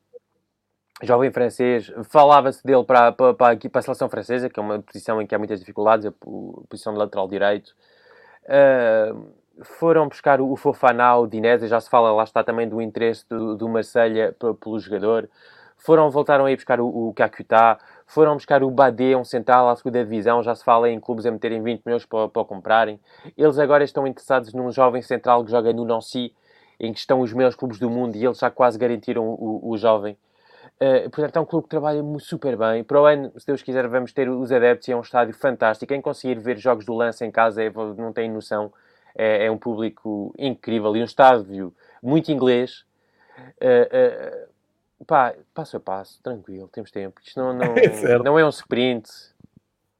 jovem 1.03 1.31
francês, 1.31 1.93
falava-se 2.11 2.65
dele 2.65 2.85
para, 2.85 3.13
para, 3.13 3.35
para, 3.35 3.53
aqui, 3.53 3.69
para 3.69 3.79
a 3.81 3.83
seleção 3.83 4.09
francesa, 4.09 4.49
que 4.49 4.59
é 4.59 4.63
uma 4.63 4.81
posição 4.81 5.23
em 5.23 5.27
que 5.27 5.35
há 5.35 5.39
muitas 5.39 5.61
dificuldades, 5.61 6.07
a 6.07 6.13
posição 6.69 6.93
de 6.93 6.99
lateral 6.99 7.29
direito. 7.29 7.75
Uh, 8.45 9.33
foram 9.63 10.09
buscar 10.09 10.41
o 10.41 10.57
Fofaná, 10.57 11.17
o 11.17 11.27
Dinese, 11.27 11.69
já 11.69 11.81
se 11.81 11.91
fala, 11.91 12.13
lá 12.13 12.25
está 12.25 12.43
também 12.43 12.69
do 12.69 12.81
interesse 12.81 13.25
do, 13.29 13.57
do 13.57 13.69
Marselha 13.69 14.35
pelo 14.61 14.79
jogador. 14.79 15.29
Foram, 15.77 16.11
voltaram 16.11 16.45
a 16.45 16.51
ir 16.51 16.57
buscar 16.57 16.81
o, 16.81 17.09
o 17.09 17.15
Kakuta, 17.15 17.79
foram 18.07 18.35
buscar 18.35 18.65
o 18.65 18.71
Badé, 18.71 19.17
um 19.17 19.25
central 19.25 19.69
à 19.69 19.77
segunda 19.77 20.03
divisão, 20.03 20.43
já 20.43 20.55
se 20.55 20.65
fala 20.65 20.91
em 20.91 20.99
clubes 20.99 21.25
a 21.27 21.31
meterem 21.31 21.63
20 21.63 21.83
milhões 21.85 22.05
para, 22.05 22.29
para 22.29 22.45
comprarem. 22.45 22.99
Eles 23.37 23.59
agora 23.59 23.85
estão 23.85 24.07
interessados 24.07 24.53
num 24.53 24.73
jovem 24.73 25.03
central 25.03 25.45
que 25.45 25.51
joga 25.51 25.73
no 25.73 25.85
Nancy, 25.85 26.35
em 26.81 26.93
que 26.93 26.99
estão 26.99 27.21
os 27.21 27.33
melhores 27.33 27.57
clubes 27.57 27.79
do 27.79 27.89
mundo, 27.89 28.17
e 28.17 28.25
eles 28.25 28.39
já 28.39 28.51
quase 28.51 28.79
garantiram 28.79 29.25
o, 29.25 29.71
o 29.71 29.77
jovem. 29.77 30.17
Uh, 30.81 31.11
portanto, 31.11 31.37
é 31.37 31.41
um 31.41 31.45
clube 31.45 31.65
que 31.65 31.71
trabalha 31.71 32.01
super 32.21 32.57
bem. 32.57 32.85
Para 32.85 33.03
o 33.03 33.05
ano, 33.05 33.33
se 33.37 33.45
Deus 33.45 33.63
quiser, 33.63 33.89
vamos 33.89 34.13
ter 34.13 34.29
os 34.29 34.53
adeptos 34.53 34.87
e 34.87 34.93
é 34.93 34.97
um 34.97 35.01
estádio 35.01 35.35
fantástico. 35.35 35.93
Quem 35.93 36.01
conseguir 36.01 36.39
ver 36.39 36.57
jogos 36.57 36.85
do 36.85 36.95
lance 36.95 37.25
em 37.25 37.31
casa 37.33 37.63
é, 37.63 37.71
não 37.97 38.13
tem 38.13 38.31
noção. 38.31 38.73
É, 39.17 39.47
é, 39.47 39.51
um 39.51 39.59
público 39.59 40.33
incrível 40.39 40.97
e 40.97 41.01
um 41.01 41.05
estádio 41.05 41.75
muito 42.01 42.31
inglês. 42.31 42.85
Uh, 43.61 45.01
uh, 45.01 45.05
pá, 45.05 45.35
passo 45.53 45.77
a 45.77 45.81
passo, 45.81 46.23
tranquilo, 46.23 46.69
temos 46.69 46.93
tempo. 46.93 47.21
Isto 47.25 47.41
não, 47.41 47.53
não, 47.53 47.75
é, 47.77 48.19
não 48.19 48.39
é 48.39 48.45
um 48.45 48.49
sprint. 48.49 49.11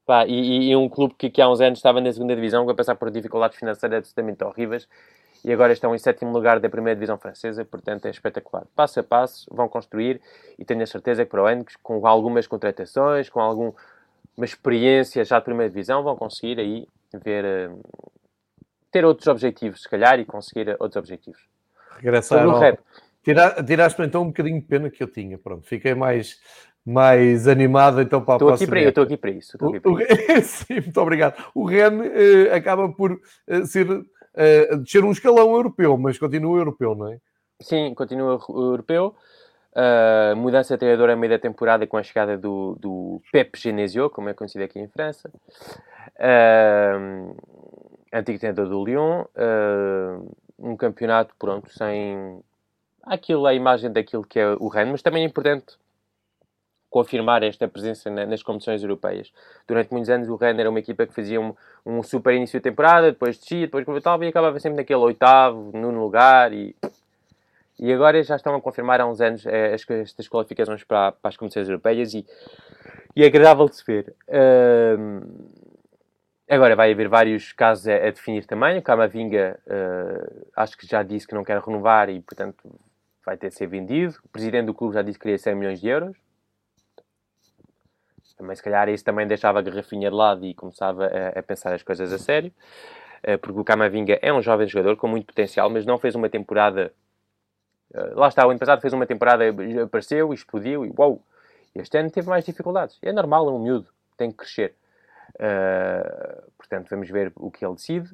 Pá, 0.05 0.25
e, 0.25 0.69
e, 0.69 0.75
um 0.77 0.87
clube 0.87 1.13
que, 1.15 1.29
que 1.29 1.41
há 1.41 1.49
uns 1.49 1.59
anos 1.59 1.79
estava 1.79 1.99
na 1.99 2.11
segunda 2.11 2.33
divisão, 2.33 2.65
vai 2.65 2.73
passar 2.73 2.95
por 2.95 3.11
dificuldades 3.11 3.57
financeiras 3.59 3.97
absolutamente 3.97 4.43
horríveis 4.43 4.87
e 5.43 5.53
agora 5.53 5.71
estão 5.71 5.95
em 5.95 5.97
sétimo 5.97 6.31
lugar 6.31 6.59
da 6.59 6.69
primeira 6.69 6.95
divisão 6.95 7.17
francesa, 7.17 7.63
portanto 7.63 8.05
é 8.05 8.09
espetacular. 8.09 8.65
Passo 8.75 8.99
a 8.99 9.03
passo 9.03 9.47
vão 9.51 9.69
construir 9.69 10.21
e 10.57 10.65
tenho 10.65 10.81
a 10.83 10.85
certeza 10.85 11.23
que 11.23 11.31
para 11.31 11.43
o 11.43 11.45
ano, 11.45 11.65
com 11.81 12.05
algumas 12.05 12.45
contratações, 12.47 13.29
com 13.29 13.39
alguma 13.39 13.73
experiência 14.41 15.23
já 15.23 15.39
de 15.39 15.45
primeira 15.45 15.69
divisão, 15.69 16.03
vão 16.03 16.15
conseguir 16.15 16.59
aí 16.59 16.87
ver, 17.13 17.45
eh, 17.45 17.69
ter 18.91 19.05
outros 19.05 19.27
objetivos, 19.27 19.83
se 19.83 19.89
calhar, 19.89 20.19
e 20.19 20.25
conseguir 20.25 20.75
outros 20.79 20.97
objetivos. 20.97 21.41
Regressar 21.97 22.43
ao... 22.43 22.59
rap. 22.59 22.79
Tiraste-me 23.65 24.07
então 24.07 24.23
um 24.23 24.27
bocadinho 24.27 24.59
de 24.59 24.65
pena 24.65 24.89
que 24.89 25.03
eu 25.03 25.07
tinha, 25.07 25.37
pronto, 25.37 25.67
fiquei 25.67 25.93
mais 25.93 26.39
mais 26.85 27.47
animado 27.47 28.01
então 28.01 28.21
para 28.21 28.35
a 28.35 28.37
estou 28.37 28.47
próxima. 28.47 28.65
Aqui 28.65 28.69
para, 28.69 28.81
eu 28.81 28.89
estou 28.89 29.03
aqui 29.03 29.17
para 29.17 29.31
isso. 29.31 29.57
Aqui 29.57 29.79
para 29.79 30.39
isso. 30.39 30.65
Sim, 30.65 30.73
muito 30.75 31.01
obrigado. 31.01 31.51
O 31.53 31.65
Ren 31.65 31.99
uh, 31.99 32.55
acaba 32.55 32.89
por 32.89 33.19
ser 33.65 33.85
uh, 34.35 34.77
descer 34.77 35.03
um 35.03 35.11
escalão 35.11 35.53
europeu, 35.53 35.97
mas 35.97 36.17
continua 36.17 36.57
europeu, 36.57 36.95
não 36.95 37.11
é? 37.11 37.19
Sim, 37.61 37.93
continua 37.93 38.39
europeu. 38.49 39.15
Uh, 39.71 40.35
mudança 40.35 40.73
de 40.73 40.79
treinador 40.79 41.09
a 41.09 41.15
meio 41.15 41.31
da 41.31 41.39
temporada 41.39 41.85
com 41.85 41.97
a 41.97 42.03
chegada 42.03 42.37
do, 42.37 42.75
do 42.79 43.21
Pep 43.31 43.57
Genesio, 43.59 44.09
como 44.09 44.29
é 44.29 44.33
conhecido 44.33 44.63
aqui 44.63 44.79
em 44.79 44.87
França. 44.87 45.29
Uh, 46.15 47.35
antigo 48.11 48.39
treinador 48.39 48.67
do 48.67 48.83
Lyon. 48.83 49.25
Uh, 49.35 50.35
um 50.57 50.75
campeonato, 50.75 51.33
pronto, 51.37 51.71
sem 51.71 52.41
aquilo, 53.03 53.45
a 53.45 53.53
imagem 53.53 53.91
daquilo 53.91 54.23
que 54.23 54.39
é 54.39 54.49
o 54.59 54.67
Rennes, 54.67 54.91
mas 54.91 55.01
também 55.01 55.23
é 55.23 55.25
importante 55.25 55.77
confirmar 56.89 57.43
esta 57.43 57.67
presença 57.67 58.09
na, 58.09 58.25
nas 58.25 58.41
competições 58.41 58.81
europeias. 58.81 59.31
Durante 59.67 59.91
muitos 59.91 60.09
anos 60.09 60.27
o 60.27 60.35
Rennes 60.35 60.59
era 60.59 60.69
uma 60.69 60.79
equipa 60.79 61.05
que 61.05 61.13
fazia 61.13 61.39
um, 61.39 61.53
um 61.85 62.01
super 62.01 62.33
início 62.33 62.59
de 62.59 62.63
temporada, 62.63 63.11
depois 63.11 63.37
descia, 63.37 63.67
depois 63.67 63.85
tal, 64.03 64.21
e 64.23 64.27
acabava 64.27 64.59
sempre 64.59 64.77
naquele 64.77 64.99
oitavo, 64.99 65.71
nono 65.73 66.01
lugar 66.01 66.53
e... 66.53 66.75
E 67.81 67.93
agora 67.93 68.21
já 68.21 68.35
estão 68.35 68.53
a 68.53 68.59
confirmar 68.59 68.99
há 68.99 69.07
uns 69.07 69.21
anos 69.21 69.45
é, 69.45 69.73
estas 69.73 70.27
qualificações 70.27 70.83
para, 70.83 71.13
para, 71.13 71.29
as 71.29 71.37
competições 71.37 71.69
europeias 71.69 72.13
e, 72.13 72.25
e 73.15 73.23
é 73.23 73.27
agradável 73.27 73.69
de 73.69 73.77
se 73.77 73.85
ver. 73.85 74.13
Agora 76.49 76.75
vai 76.75 76.91
haver 76.91 77.07
vários 77.07 77.53
casos 77.53 77.87
a, 77.87 77.95
a 77.95 78.11
definir 78.11 78.45
também. 78.45 78.79
O 78.79 78.81
Camavinga 78.81 79.57
uh, 79.65 80.47
acho 80.57 80.77
que 80.77 80.85
já 80.85 81.03
disse 81.03 81.25
que 81.25 81.33
não 81.33 81.43
quer 81.45 81.57
renovar 81.61 82.09
e, 82.09 82.19
portanto, 82.19 82.57
vai 83.25 83.37
ter 83.37 83.47
de 83.47 83.55
ser 83.55 83.67
vendido. 83.67 84.15
O 84.25 84.27
presidente 84.27 84.65
do 84.65 84.73
clube 84.73 84.95
já 84.95 85.01
disse 85.01 85.17
que 85.17 85.23
queria 85.23 85.37
100 85.37 85.55
milhões 85.55 85.79
de 85.79 85.87
euros 85.87 86.17
também 88.39 88.55
se 88.55 88.63
calhar 88.63 88.87
isso 88.87 89.03
também 89.03 89.27
deixava 89.27 89.59
a 89.59 89.61
garrafinha 89.61 90.09
de 90.09 90.15
lado 90.15 90.45
e 90.45 90.53
começava 90.53 91.05
a, 91.05 91.39
a 91.39 91.43
pensar 91.43 91.73
as 91.73 91.83
coisas 91.83 92.13
a 92.13 92.17
sério. 92.17 92.51
porque 93.41 93.59
o 93.59 93.65
Camavinga 93.65 94.17
é 94.21 94.31
um 94.31 94.41
jovem 94.41 94.65
jogador 94.65 94.95
com 94.95 95.09
muito 95.09 95.25
potencial, 95.25 95.69
mas 95.69 95.85
não 95.85 95.97
fez 95.97 96.15
uma 96.15 96.29
temporada. 96.29 96.93
lá 98.13 98.29
está, 98.29 98.47
o 98.47 98.49
ano 98.49 98.57
passado 98.57 98.79
fez 98.79 98.93
uma 98.93 99.05
temporada, 99.05 99.43
apareceu, 99.83 100.33
explodiu 100.33 100.85
e! 100.85 100.93
Este 101.75 101.97
ano 101.97 102.09
teve 102.09 102.29
mais 102.29 102.45
dificuldades. 102.45 102.97
É 103.01 103.11
normal, 103.11 103.49
é 103.49 103.51
um 103.51 103.59
miúdo, 103.59 103.89
tem 104.17 104.31
que 104.31 104.37
crescer. 104.37 104.73
portanto, 106.57 106.89
vamos 106.89 107.09
ver 107.09 107.33
o 107.35 107.51
que 107.51 107.65
ele 107.65 107.75
decide. 107.75 108.09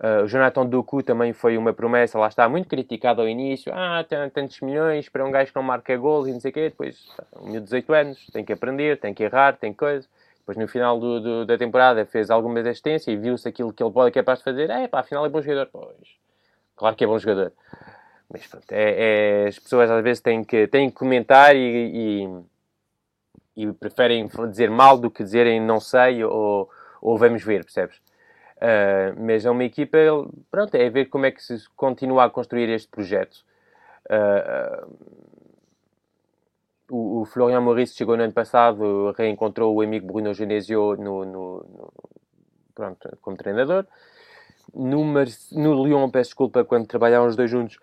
Uh, 0.00 0.24
o 0.24 0.26
Jonathan 0.26 0.64
Doku 0.64 1.02
também 1.02 1.34
foi 1.34 1.58
uma 1.58 1.74
promessa, 1.74 2.18
lá 2.18 2.26
está, 2.26 2.48
muito 2.48 2.66
criticado 2.66 3.20
ao 3.20 3.28
início. 3.28 3.70
Ah, 3.74 4.02
tem 4.02 4.30
tantos 4.30 4.58
milhões 4.62 5.10
para 5.10 5.22
um 5.26 5.30
gajo 5.30 5.52
que 5.52 5.56
não 5.56 5.62
marca 5.62 5.94
gols 5.94 6.26
e 6.26 6.32
não 6.32 6.40
sei 6.40 6.50
o 6.50 6.54
quê. 6.54 6.70
Depois, 6.70 7.06
um 7.38 7.52
de 7.52 7.60
18 7.60 7.92
anos, 7.92 8.26
tem 8.32 8.42
que 8.42 8.50
aprender, 8.50 8.98
tem 8.98 9.12
que 9.12 9.22
errar, 9.22 9.58
tem 9.58 9.74
coisa. 9.74 10.08
Depois, 10.38 10.56
no 10.56 10.66
final 10.66 10.98
do, 10.98 11.20
do, 11.20 11.44
da 11.44 11.58
temporada, 11.58 12.06
fez 12.06 12.30
alguma 12.30 12.60
assistência 12.60 13.10
e 13.10 13.16
viu-se 13.16 13.46
aquilo 13.46 13.74
que 13.74 13.82
ele 13.82 13.92
pode 13.92 14.08
é 14.08 14.12
capaz 14.12 14.38
de 14.38 14.44
fazer. 14.44 14.70
É, 14.70 14.88
pá, 14.88 15.00
afinal 15.00 15.26
é 15.26 15.28
bom 15.28 15.42
jogador. 15.42 15.68
Pois, 15.70 16.16
claro 16.74 16.96
que 16.96 17.04
é 17.04 17.06
bom 17.06 17.18
jogador. 17.18 17.52
Mas 18.32 18.46
pronto, 18.46 18.72
é, 18.72 19.44
é, 19.44 19.48
as 19.48 19.58
pessoas 19.58 19.90
às 19.90 20.02
vezes 20.02 20.22
têm 20.22 20.42
que, 20.42 20.66
têm 20.66 20.88
que 20.88 20.96
comentar 20.96 21.54
e, 21.54 22.24
e, 23.56 23.64
e 23.64 23.72
preferem 23.74 24.26
dizer 24.48 24.70
mal 24.70 24.96
do 24.96 25.10
que 25.10 25.22
dizerem 25.22 25.60
não 25.60 25.78
sei 25.78 26.24
ou, 26.24 26.70
ou 27.02 27.18
vamos 27.18 27.42
ver, 27.44 27.64
percebes? 27.64 28.00
Uh, 28.60 29.16
mas 29.18 29.46
é 29.46 29.50
uma 29.50 29.64
equipa, 29.64 29.96
pronto, 30.50 30.74
é 30.74 30.90
ver 30.90 31.06
como 31.06 31.24
é 31.24 31.30
que 31.30 31.42
se 31.42 31.66
continua 31.74 32.24
a 32.24 32.30
construir 32.30 32.68
este 32.68 32.88
projeto. 32.88 33.38
Uh, 34.04 34.98
o, 36.90 37.20
o, 37.20 37.24
Florian 37.24 37.60
Maurice 37.62 37.94
chegou 37.94 38.18
no 38.18 38.22
ano 38.22 38.32
passado, 38.34 39.12
reencontrou 39.12 39.74
o 39.74 39.80
amigo 39.80 40.06
Bruno 40.06 40.34
Genesio 40.34 40.94
no, 40.96 41.24
no, 41.24 41.56
no, 41.58 41.92
pronto, 42.74 43.16
como 43.22 43.36
treinador. 43.36 43.86
No, 44.74 45.04
no 45.04 45.84
Lyon, 45.84 46.10
peço 46.10 46.30
desculpa, 46.30 46.62
quando 46.62 46.86
trabalharam 46.86 47.26
os 47.26 47.36
dois 47.36 47.50
juntos, 47.50 47.78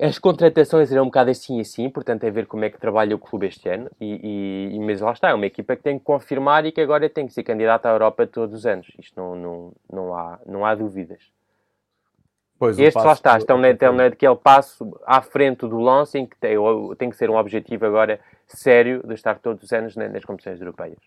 as 0.00 0.18
contratações 0.18 0.90
eram 0.90 1.02
um 1.02 1.06
bocado 1.06 1.30
assim 1.30 1.58
e 1.58 1.60
assim, 1.60 1.88
portanto 1.88 2.24
é 2.24 2.30
ver 2.30 2.46
como 2.46 2.64
é 2.64 2.70
que 2.70 2.78
trabalha 2.78 3.14
o 3.14 3.18
clube 3.18 3.46
este 3.46 3.68
ano. 3.68 3.90
E, 4.00 4.70
e, 4.74 4.78
mas 4.80 5.00
lá 5.00 5.12
está, 5.12 5.30
é 5.30 5.34
uma 5.34 5.46
equipa 5.46 5.76
que 5.76 5.82
tem 5.82 5.98
que 5.98 6.04
confirmar 6.04 6.64
e 6.64 6.72
que 6.72 6.80
agora 6.80 7.08
tem 7.08 7.26
que 7.26 7.32
ser 7.32 7.42
candidata 7.42 7.88
à 7.88 7.92
Europa 7.92 8.26
todos 8.26 8.54
os 8.54 8.66
anos. 8.66 8.88
Isto 8.98 9.20
não, 9.20 9.34
não, 9.34 9.72
não, 9.92 10.14
há, 10.14 10.38
não 10.46 10.64
há 10.64 10.74
dúvidas. 10.74 11.20
Pois, 12.58 12.78
Estes 12.78 13.04
lá 13.04 13.12
está, 13.12 13.36
estão, 13.36 13.58
na, 13.58 13.70
estão 13.70 13.92
naquele 13.92 14.36
passo 14.36 14.98
à 15.04 15.20
frente 15.20 15.66
do 15.66 15.78
lance 15.78 16.18
em 16.18 16.24
que 16.26 16.36
tem, 16.38 16.56
tem 16.96 17.10
que 17.10 17.16
ser 17.16 17.28
um 17.28 17.36
objetivo 17.36 17.84
agora 17.84 18.20
sério 18.46 19.02
de 19.06 19.14
estar 19.14 19.38
todos 19.38 19.64
os 19.64 19.72
anos 19.72 19.96
nas 19.96 20.24
competições 20.24 20.60
europeias. 20.60 20.98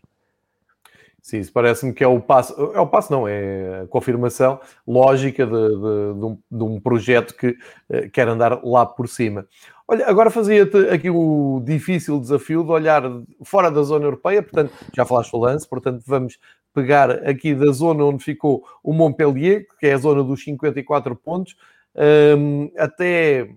Sim, 1.27 1.39
isso 1.39 1.51
parece-me 1.51 1.91
que 1.91 2.05
é 2.05 2.07
o 2.07 2.21
passo, 2.21 2.53
é 2.73 2.79
o 2.79 2.87
passo 2.87 3.11
não, 3.11 3.27
é 3.27 3.81
a 3.81 3.87
confirmação 3.87 4.61
lógica 4.87 5.45
de, 5.45 5.51
de, 5.51 6.19
de, 6.19 6.25
um, 6.25 6.39
de 6.49 6.63
um, 6.63 6.79
projeto 6.79 7.35
que 7.35 7.47
uh, 7.49 8.09
quer 8.13 8.29
andar 8.29 8.63
lá 8.63 8.85
por 8.85 9.09
cima. 9.09 9.45
Olha, 9.85 10.07
agora 10.07 10.29
fazia-te 10.29 10.77
aqui 10.87 11.09
o 11.09 11.61
difícil 11.65 12.17
desafio 12.21 12.63
de 12.63 12.71
olhar 12.71 13.03
fora 13.43 13.69
da 13.69 13.83
zona 13.83 14.05
europeia, 14.05 14.41
portanto, 14.41 14.71
já 14.95 15.03
falaste 15.03 15.33
o 15.33 15.37
lance, 15.37 15.67
portanto, 15.67 16.01
vamos 16.07 16.39
pegar 16.73 17.11
aqui 17.11 17.53
da 17.53 17.73
zona 17.73 18.05
onde 18.05 18.23
ficou 18.23 18.65
o 18.81 18.93
Montpellier, 18.93 19.67
que 19.81 19.87
é 19.87 19.95
a 19.95 19.97
zona 19.97 20.23
dos 20.23 20.41
54 20.45 21.13
pontos, 21.13 21.57
um, 21.93 22.69
ehm, 22.69 22.71
até, 22.77 23.49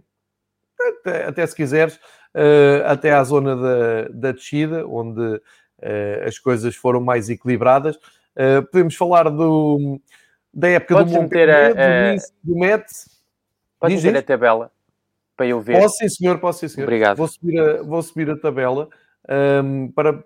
até, 1.04 1.24
até, 1.24 1.46
se 1.46 1.54
quiseres, 1.54 2.00
uh, 2.34 2.82
até 2.86 3.12
à 3.12 3.22
zona 3.22 3.54
da, 3.54 4.08
da 4.12 4.32
descida, 4.32 4.84
onde 4.88 5.40
as 6.26 6.38
coisas 6.38 6.76
foram 6.76 7.00
mais 7.00 7.28
equilibradas. 7.28 7.96
Uh, 8.36 8.62
podemos 8.70 8.94
falar 8.94 9.28
do, 9.28 10.00
da 10.52 10.68
época 10.68 10.96
Podes 10.96 11.12
do 11.12 11.20
Montpellier, 11.20 11.74
a, 11.78 12.14
do, 12.14 12.54
do 12.54 12.58
Metz. 12.58 13.20
Podes 13.78 14.02
ter 14.02 14.16
a 14.16 14.22
tabela 14.22 14.70
para 15.36 15.46
eu 15.46 15.60
ver. 15.60 15.80
Posso 15.80 15.96
sim, 15.96 16.08
senhor, 16.08 16.38
posso 16.38 16.60
sim, 16.60 16.68
senhor. 16.68 16.84
Obrigado. 16.86 17.16
Vou 17.16 17.26
subir 17.26 17.58
a, 17.58 17.82
vou 17.82 18.02
subir 18.02 18.30
a 18.30 18.36
tabela 18.36 18.88
um, 19.26 19.34
ehm, 19.34 19.88
para 19.92 20.22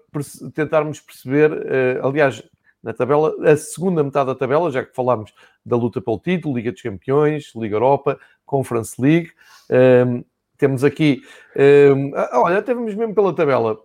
tentarmos 0.53 1.01
perceber, 1.01 1.53
uh, 1.53 2.07
aliás, 2.07 2.43
na 2.83 2.93
tabela, 2.93 3.33
a 3.49 3.57
segunda 3.57 4.03
metade 4.03 4.27
da 4.27 4.35
tabela, 4.35 4.71
já 4.71 4.85
que 4.85 4.95
falámos 4.95 5.33
da 5.65 5.77
luta 5.77 6.03
pelo 6.03 6.19
título, 6.19 6.57
Liga 6.57 6.73
dos 6.73 6.83
Campeões, 6.83 7.53
Liga 7.55 7.77
Europa, 7.77 8.19
Conference 8.45 9.01
League. 9.01 9.31
Um, 9.71 9.77
ehm, 9.77 10.25
temos 10.59 10.85
aqui, 10.85 11.23
um, 11.57 11.61
ehm, 11.61 12.13
olha, 12.33 12.59
até 12.59 12.75
vamos 12.75 12.95
mesmo 12.95 13.15
pela 13.15 13.33
tabela. 13.33 13.79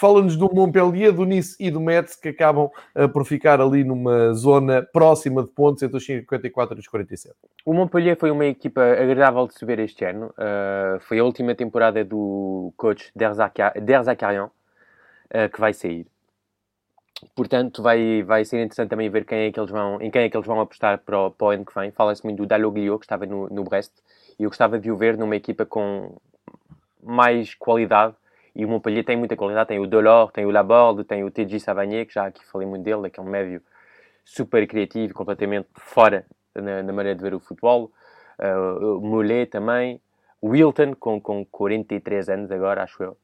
Fala-nos 0.00 0.34
do 0.34 0.50
Montpellier, 0.50 1.12
do 1.12 1.26
Nice 1.26 1.54
e 1.60 1.70
do 1.70 1.78
Metz, 1.78 2.16
que 2.16 2.30
acabam 2.30 2.70
uh, 2.96 3.06
por 3.10 3.26
ficar 3.26 3.60
ali 3.60 3.84
numa 3.84 4.32
zona 4.32 4.80
próxima 4.80 5.42
de 5.42 5.50
pontos 5.50 5.82
entre 5.82 5.98
os 5.98 6.06
54 6.06 6.74
e 6.74 6.80
os 6.80 6.88
47. 6.88 7.34
O 7.66 7.74
Montpellier 7.74 8.16
foi 8.16 8.30
uma 8.30 8.46
equipa 8.46 8.80
agradável 8.80 9.46
de 9.46 9.66
ver 9.66 9.78
este 9.78 10.02
ano. 10.06 10.28
Uh, 10.28 10.98
foi 11.00 11.18
a 11.18 11.24
última 11.24 11.54
temporada 11.54 12.02
do 12.02 12.72
coach 12.78 13.12
Derzakarian, 13.14 14.46
uh, 14.46 15.50
que 15.52 15.60
vai 15.60 15.74
sair. 15.74 16.06
Portanto, 17.36 17.82
vai, 17.82 18.22
vai 18.22 18.42
ser 18.46 18.62
interessante 18.62 18.88
também 18.88 19.10
ver 19.10 19.26
quem 19.26 19.48
é 19.48 19.52
que 19.52 19.60
eles 19.60 19.70
vão, 19.70 20.00
em 20.00 20.10
quem 20.10 20.22
é 20.22 20.30
que 20.30 20.36
eles 20.38 20.46
vão 20.46 20.62
apostar 20.62 20.96
para 21.00 21.26
o, 21.26 21.30
para 21.30 21.46
o 21.46 21.50
ano 21.50 21.66
que 21.66 21.74
vem. 21.78 21.90
Fala-se 21.90 22.24
muito 22.24 22.38
do 22.38 22.46
Dalloglio, 22.46 22.98
que 22.98 23.04
estava 23.04 23.26
no, 23.26 23.50
no 23.50 23.64
Brest, 23.64 23.92
e 24.38 24.44
eu 24.44 24.48
gostava 24.48 24.78
de 24.78 24.90
o 24.90 24.96
ver 24.96 25.18
numa 25.18 25.36
equipa 25.36 25.66
com 25.66 26.16
mais 27.02 27.54
qualidade 27.54 28.14
e 28.54 28.64
o 28.64 28.68
Montpellier 28.68 29.04
tem 29.04 29.16
muita 29.16 29.36
qualidade, 29.36 29.68
tem 29.68 29.78
o 29.78 29.86
Delors, 29.86 30.32
tem 30.32 30.44
o 30.44 30.50
Laborde, 30.50 31.04
tem 31.04 31.24
o 31.24 31.30
TJ 31.30 31.60
Savanier, 31.60 32.06
que 32.06 32.14
já 32.14 32.26
aqui 32.26 32.44
falei 32.46 32.66
muito 32.66 32.82
dele, 32.82 33.06
aquele 33.06 33.28
médio 33.28 33.62
super 34.24 34.66
criativo, 34.66 35.14
completamente 35.14 35.68
fora 35.76 36.24
na, 36.54 36.82
na 36.82 36.92
maneira 36.92 37.16
de 37.16 37.22
ver 37.22 37.34
o 37.34 37.40
futebol. 37.40 37.90
Uh, 38.38 38.98
o 38.98 39.00
Mollet 39.00 39.50
também. 39.50 40.00
O 40.40 40.48
Wilton, 40.48 40.94
com, 40.94 41.20
com 41.20 41.44
43 41.44 42.28
anos 42.30 42.50
agora, 42.50 42.82
acho 42.82 43.02
eu, 43.02 43.16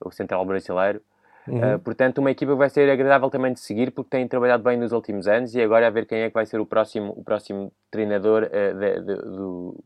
o 0.00 0.10
central 0.10 0.44
brasileiro. 0.44 1.00
Uhum. 1.46 1.76
Uh, 1.76 1.78
portanto, 1.78 2.18
uma 2.18 2.30
equipa 2.30 2.52
que 2.52 2.58
vai 2.58 2.68
ser 2.68 2.90
agradável 2.90 3.30
também 3.30 3.52
de 3.52 3.60
seguir, 3.60 3.90
porque 3.92 4.10
tem 4.10 4.26
trabalhado 4.26 4.62
bem 4.62 4.76
nos 4.76 4.92
últimos 4.92 5.28
anos 5.28 5.54
e 5.54 5.62
agora 5.62 5.86
a 5.86 5.90
ver 5.90 6.06
quem 6.06 6.20
é 6.22 6.28
que 6.28 6.34
vai 6.34 6.44
ser 6.44 6.60
o 6.60 6.66
próximo, 6.66 7.12
o 7.16 7.22
próximo 7.22 7.72
treinador 7.90 8.44
uh, 8.44 8.78
de, 8.78 9.00
de, 9.00 9.14
do, 9.16 9.84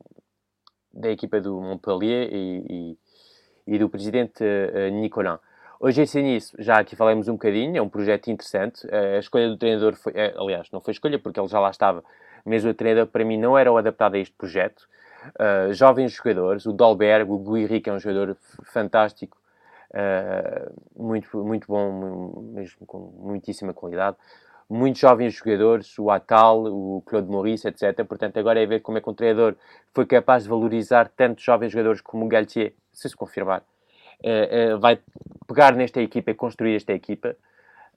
da 0.93 1.11
equipa 1.11 1.41
do 1.41 1.61
Montpellier 1.61 2.28
e, 2.33 2.66
e 2.68 2.99
e 3.66 3.78
do 3.78 3.88
presidente 3.88 4.42
uh, 4.42 4.90
Nicolin. 4.90 5.38
Hoje 5.84 6.02
esse 6.02 6.22
nisso, 6.22 6.54
já 6.60 6.78
aqui 6.78 6.94
falamos 6.94 7.26
um 7.26 7.32
bocadinho, 7.32 7.76
é 7.76 7.82
um 7.82 7.88
projeto 7.88 8.30
interessante. 8.30 8.86
Uh, 8.86 9.16
a 9.16 9.18
escolha 9.18 9.48
do 9.48 9.56
treinador 9.56 9.96
foi, 9.96 10.12
uh, 10.12 10.40
aliás, 10.40 10.70
não 10.70 10.80
foi 10.80 10.92
escolha 10.92 11.18
porque 11.18 11.40
ele 11.40 11.48
já 11.48 11.58
lá 11.58 11.70
estava, 11.70 12.04
mas 12.44 12.64
o 12.64 12.72
treinador 12.72 13.08
para 13.08 13.24
mim 13.24 13.36
não 13.36 13.58
era 13.58 13.72
o 13.72 13.76
adaptado 13.76 14.14
a 14.14 14.18
este 14.18 14.32
projeto. 14.32 14.88
Uh, 15.40 15.72
jovens 15.72 16.12
jogadores, 16.12 16.66
o 16.66 16.72
Dolberg, 16.72 17.28
o 17.28 17.80
que 17.80 17.90
é 17.90 17.92
um 17.92 17.98
jogador 17.98 18.36
fantástico, 18.62 19.36
muito, 20.96 21.44
muito 21.44 21.66
bom, 21.66 22.42
mesmo 22.54 22.86
com 22.86 23.12
muitíssima 23.18 23.74
qualidade. 23.74 24.16
Muitos 24.75 25.03
jovens 25.03 25.35
jogadores, 25.35 25.99
o 25.99 26.11
Atal, 26.11 26.64
o 26.64 27.03
Claude 27.05 27.31
Maurice, 27.31 27.68
etc. 27.68 28.05
Portanto, 28.07 28.39
agora 28.39 28.59
é 28.59 28.64
ver 28.64 28.81
como 28.81 28.97
é 28.97 29.03
que 29.03 29.11
um 29.11 29.12
treinador 29.12 29.55
foi 29.93 30.07
capaz 30.07 30.45
de 30.45 30.49
valorizar 30.49 31.11
tantos 31.11 31.45
jovens 31.45 31.73
jogadores 31.73 32.01
como 32.01 32.25
o 32.25 32.29
Galtier 32.29 32.73
se 32.91 33.07
se 33.09 33.14
confirmar, 33.14 33.61
uh, 33.61 34.77
uh, 34.77 34.81
vai 34.81 34.99
pegar 35.47 35.75
nesta 35.75 36.01
equipa 36.01 36.31
e 36.31 36.35
construir 36.35 36.77
esta 36.77 36.93
equipa. 36.93 37.37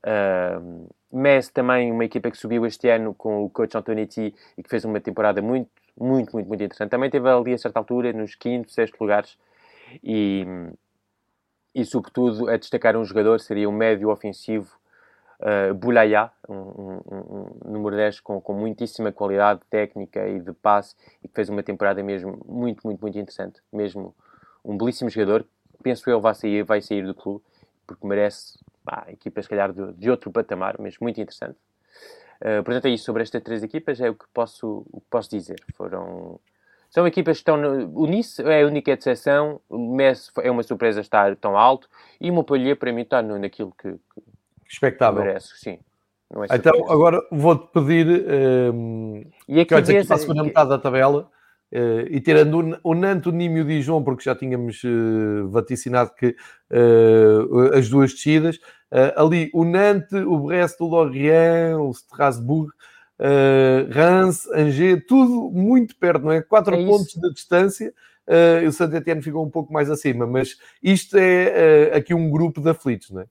Uh, 0.04 0.90
Messi 1.14 1.52
também, 1.54 1.94
uma 1.94 2.04
equipa 2.04 2.30
que 2.30 2.38
subiu 2.38 2.66
este 2.66 2.90
ano 2.90 3.14
com 3.14 3.46
o 3.46 3.50
coach 3.50 3.78
Antonetti 3.78 4.36
e 4.58 4.62
que 4.62 4.70
fez 4.70 4.84
uma 4.84 5.00
temporada 5.00 5.42
muito, 5.42 5.70
muito, 5.98 6.34
muito, 6.34 6.48
muito 6.48 6.62
interessante. 6.62 6.90
Também 6.92 7.10
teve 7.10 7.30
ali 7.30 7.54
a 7.54 7.58
certa 7.58 7.80
altura 7.80 8.12
nos 8.12 8.36
quinto, 8.36 8.70
sexto 8.70 9.00
lugares 9.00 9.38
e, 10.04 10.46
e 11.74 11.86
sobretudo 11.86 12.50
a 12.50 12.58
destacar 12.58 12.98
um 12.98 13.06
jogador 13.06 13.40
seria 13.40 13.70
um 13.70 13.72
médio 13.72 14.10
ofensivo 14.10 14.78
uh, 15.40 16.50
um, 16.50 16.54
um, 16.54 17.02
um, 17.66 17.72
número 17.72 17.96
10 17.96 18.20
com, 18.20 18.40
com 18.40 18.54
muitíssima 18.54 19.12
qualidade 19.12 19.62
técnica 19.70 20.28
e 20.28 20.40
de 20.40 20.54
passe 20.54 20.96
e 21.24 21.28
que 21.28 21.34
fez 21.34 21.50
uma 21.50 21.64
temporada 21.64 22.02
mesmo 22.04 22.40
muito, 22.46 22.86
muito, 22.86 23.02
muito 23.02 23.18
interessante, 23.18 23.62
mesmo 23.72 24.16
um 24.64 24.78
belíssimo 24.78 25.10
jogador. 25.10 25.46
Penso 25.84 26.10
eu 26.10 26.20
vai 26.20 26.34
sair, 26.34 26.64
vai 26.64 26.82
sair 26.82 27.06
do 27.06 27.14
clube, 27.14 27.44
porque 27.86 28.06
merece 28.08 28.58
a 28.88 29.12
equipa, 29.12 29.42
se 29.42 29.50
calhar, 29.50 29.72
de, 29.72 29.94
de, 29.94 30.10
outro 30.10 30.32
patamar, 30.32 30.76
mas 30.80 30.98
muito 31.00 31.20
interessante. 31.20 31.58
Uh, 32.42 32.64
portanto, 32.64 32.86
é 32.86 32.90
isso 32.90 33.06
sobre 33.06 33.24
estas 33.24 33.42
três 33.42 33.64
equipas, 33.64 34.00
é 34.00 34.10
o 34.10 34.16
que 34.16 34.26
posso, 34.34 34.86
o 34.92 35.00
que 35.00 35.08
posso 35.10 35.30
dizer. 35.30 35.62
Foram. 35.76 36.40
São 36.90 37.06
equipas 37.08 37.38
que 37.38 37.42
estão. 37.42 37.58
No, 37.58 38.04
o 38.04 38.08
Nice 38.08 38.42
é 38.42 38.64
a 38.64 38.68
única 38.68 38.92
exceção, 38.92 39.60
o 39.70 39.96
Messi 39.96 40.32
é 40.42 40.52
uma 40.52 40.64
surpresa 40.64 41.02
estar 41.02 41.36
tão 41.36 41.58
alto, 41.58 41.90
e 42.20 42.30
o 42.30 42.34
Montpellier, 42.34 42.78
para 42.78 42.92
mim, 42.92 43.02
está 43.02 43.22
no, 43.22 43.40
naquilo 43.40 43.74
que, 43.78 43.96
Expectável. 44.70 45.24
merece, 45.24 45.58
sim. 45.58 45.80
É 46.50 46.56
então, 46.56 46.90
agora 46.90 47.22
vou-te 47.32 47.72
pedir 47.72 48.08
um, 48.08 49.18
ehm, 49.18 49.28
e 49.48 49.60
aqui 49.60 49.66
que 49.70 49.76
olhes 49.76 49.90
aqui 49.90 50.08
para 50.08 50.16
a 50.16 50.20
segunda 50.20 50.44
metade 50.44 50.70
da 50.70 50.78
tabela 50.80 51.30
Uh, 51.74 52.08
e 52.10 52.22
tirando 52.22 52.80
o, 52.84 52.92
o 52.92 52.96
Nantes, 52.96 53.28
o 53.28 53.36
Nîmes 53.36 53.58
e 53.58 53.62
o 53.62 53.66
Dijon, 53.66 54.04
porque 54.04 54.24
já 54.24 54.36
tínhamos 54.36 54.82
uh, 54.84 55.50
vaticinado 55.50 56.12
que 56.16 56.28
uh, 56.72 57.76
as 57.76 57.90
duas 57.90 58.14
descidas, 58.14 58.60
ali 59.18 59.50
o 59.54 59.66
Nantes, 59.66 60.14
o 60.14 60.38
Brest, 60.40 60.80
o 60.80 60.86
Lorient, 60.86 61.76
o 61.78 61.92
Strasbourg, 61.92 62.72
uh, 63.20 63.92
Reims, 63.92 64.48
Angers, 64.54 65.04
tudo 65.06 65.52
muito 65.52 65.98
perto, 65.98 66.24
não 66.24 66.32
é? 66.32 66.42
Quatro 66.42 66.76
é 66.76 66.86
pontos 66.86 67.14
de 67.14 67.34
distância. 67.34 67.94
Uh, 68.26 68.68
o 68.68 68.72
Santo 68.72 68.96
Etienne 68.96 69.22
ficou 69.22 69.46
um 69.46 69.50
pouco 69.50 69.74
mais 69.74 69.90
acima, 69.90 70.26
mas 70.26 70.58
isto 70.82 71.18
é 71.18 71.94
aqui 71.94 72.14
um 72.14 72.30
grupo 72.30 72.62
de 72.62 72.70
aflitos, 72.70 73.12
não 73.12 73.22
é? 73.22 73.26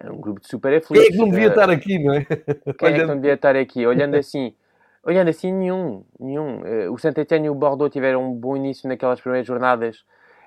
É 0.00 0.10
um 0.10 0.20
grupo 0.20 0.40
de 0.40 0.48
super 0.48 0.72
aflitos. 0.74 1.06
Quem 1.06 1.06
é 1.06 1.10
que 1.10 1.16
não 1.16 1.28
devia 1.28 1.48
estar 1.48 1.70
aqui, 1.70 1.98
não 1.98 2.14
é? 2.14 2.24
Quem 2.78 2.88
é 2.88 2.92
que 2.92 3.04
não 3.04 3.16
devia 3.16 3.34
estar 3.34 3.56
aqui? 3.56 3.86
Olhando 3.86 4.14
assim, 4.14 4.54
olhando 5.02 5.28
assim, 5.28 5.52
nenhum. 5.52 6.04
nenhum. 6.20 6.60
Uh, 6.60 6.92
o 6.92 6.98
Santo 6.98 7.18
Etienne 7.18 7.46
e 7.46 7.50
o 7.50 7.54
Bordeaux 7.54 7.92
tiveram 7.92 8.30
um 8.30 8.34
bom 8.34 8.56
início 8.56 8.88
naquelas 8.88 9.20
primeiras 9.20 9.46
jornadas. 9.46 10.04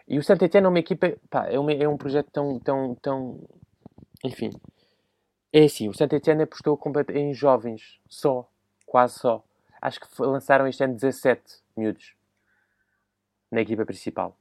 E 0.08 0.18
o 0.18 0.24
Santo 0.24 0.46
Etienne 0.46 0.66
é 0.66 0.70
uma 0.70 0.80
equipa, 0.80 1.14
pá, 1.30 1.48
é, 1.48 1.60
uma, 1.60 1.72
é 1.74 1.88
um 1.88 1.98
projeto 1.98 2.30
tão, 2.32 2.60
tão, 2.60 2.96
tão. 2.96 3.40
Enfim. 4.24 4.52
É 5.52 5.66
assim, 5.66 5.90
o 5.90 5.94
Santo 5.94 6.16
Etienne 6.16 6.44
apostou 6.44 6.80
em 7.10 7.34
jovens, 7.34 8.00
só, 8.08 8.50
quase 8.86 9.20
só. 9.20 9.44
Acho 9.82 10.00
que 10.00 10.08
lançaram 10.20 10.66
este 10.66 10.84
ano 10.84 10.94
17 10.94 11.42
miúdos 11.76 12.14
na 13.52 13.62
equipa 13.62 13.86
principal. 13.86 14.38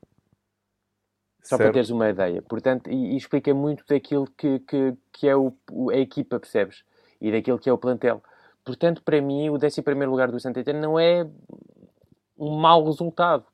Só 1.43 1.57
certo. 1.57 1.62
para 1.62 1.72
teres 1.72 1.91
uma 1.91 2.09
ideia. 2.09 2.43
Portanto, 2.43 2.91
e, 2.91 3.14
e 3.14 3.16
explica 3.16 3.53
muito 3.55 3.84
daquilo 3.88 4.26
que, 4.36 4.59
que, 4.61 4.95
que 5.12 5.28
é 5.28 5.36
o, 5.36 5.53
a 5.91 5.97
equipa, 5.97 6.38
percebes? 6.38 6.84
E 7.20 7.32
daquilo 7.32 7.59
que 7.59 7.68
é 7.68 7.72
o 7.72 7.78
plantel. 7.78 8.22
Portanto, 8.64 9.03
para 9.03 9.20
mim, 9.20 9.49
o 9.49 9.55
11 9.55 9.82
lugar 10.07 10.30
do 10.30 10.38
Santa 10.38 10.61
Etienne 10.61 10.80
não 10.80 10.99
é 10.99 11.26
um 12.38 12.57
mau 12.57 12.84
resultado. 12.84 13.45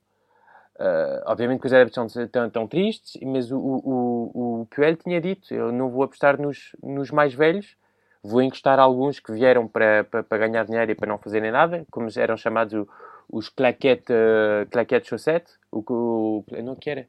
Uh, 0.78 1.24
obviamente 1.24 1.60
que 1.60 1.66
os 1.66 1.72
adeptos 1.72 2.16
estão 2.16 2.50
tão, 2.50 2.68
tristes, 2.68 3.18
mas 3.22 3.50
o, 3.50 3.56
o, 3.58 4.60
o 4.60 4.66
Puel 4.66 4.96
tinha 4.96 5.20
dito: 5.20 5.54
eu 5.54 5.72
não 5.72 5.88
vou 5.88 6.02
apostar 6.02 6.40
nos, 6.40 6.76
nos 6.82 7.10
mais 7.10 7.32
velhos, 7.32 7.76
vou 8.22 8.42
encostar 8.42 8.78
alguns 8.78 9.18
que 9.18 9.32
vieram 9.32 9.66
para, 9.66 10.04
para, 10.04 10.22
para, 10.22 10.38
ganhar 10.38 10.64
dinheiro 10.64 10.92
e 10.92 10.94
para 10.94 11.08
não 11.08 11.16
fazerem 11.16 11.50
nada, 11.50 11.86
como 11.90 12.08
eram 12.14 12.36
chamados 12.36 12.86
os 13.30 13.48
claquete, 13.48 14.12
uh, 14.12 14.68
claquete 14.70 15.08
chaussette, 15.08 15.50
o 15.72 15.82
que 15.82 16.62
não 16.62 16.76
que 16.76 16.90
era 16.90 17.08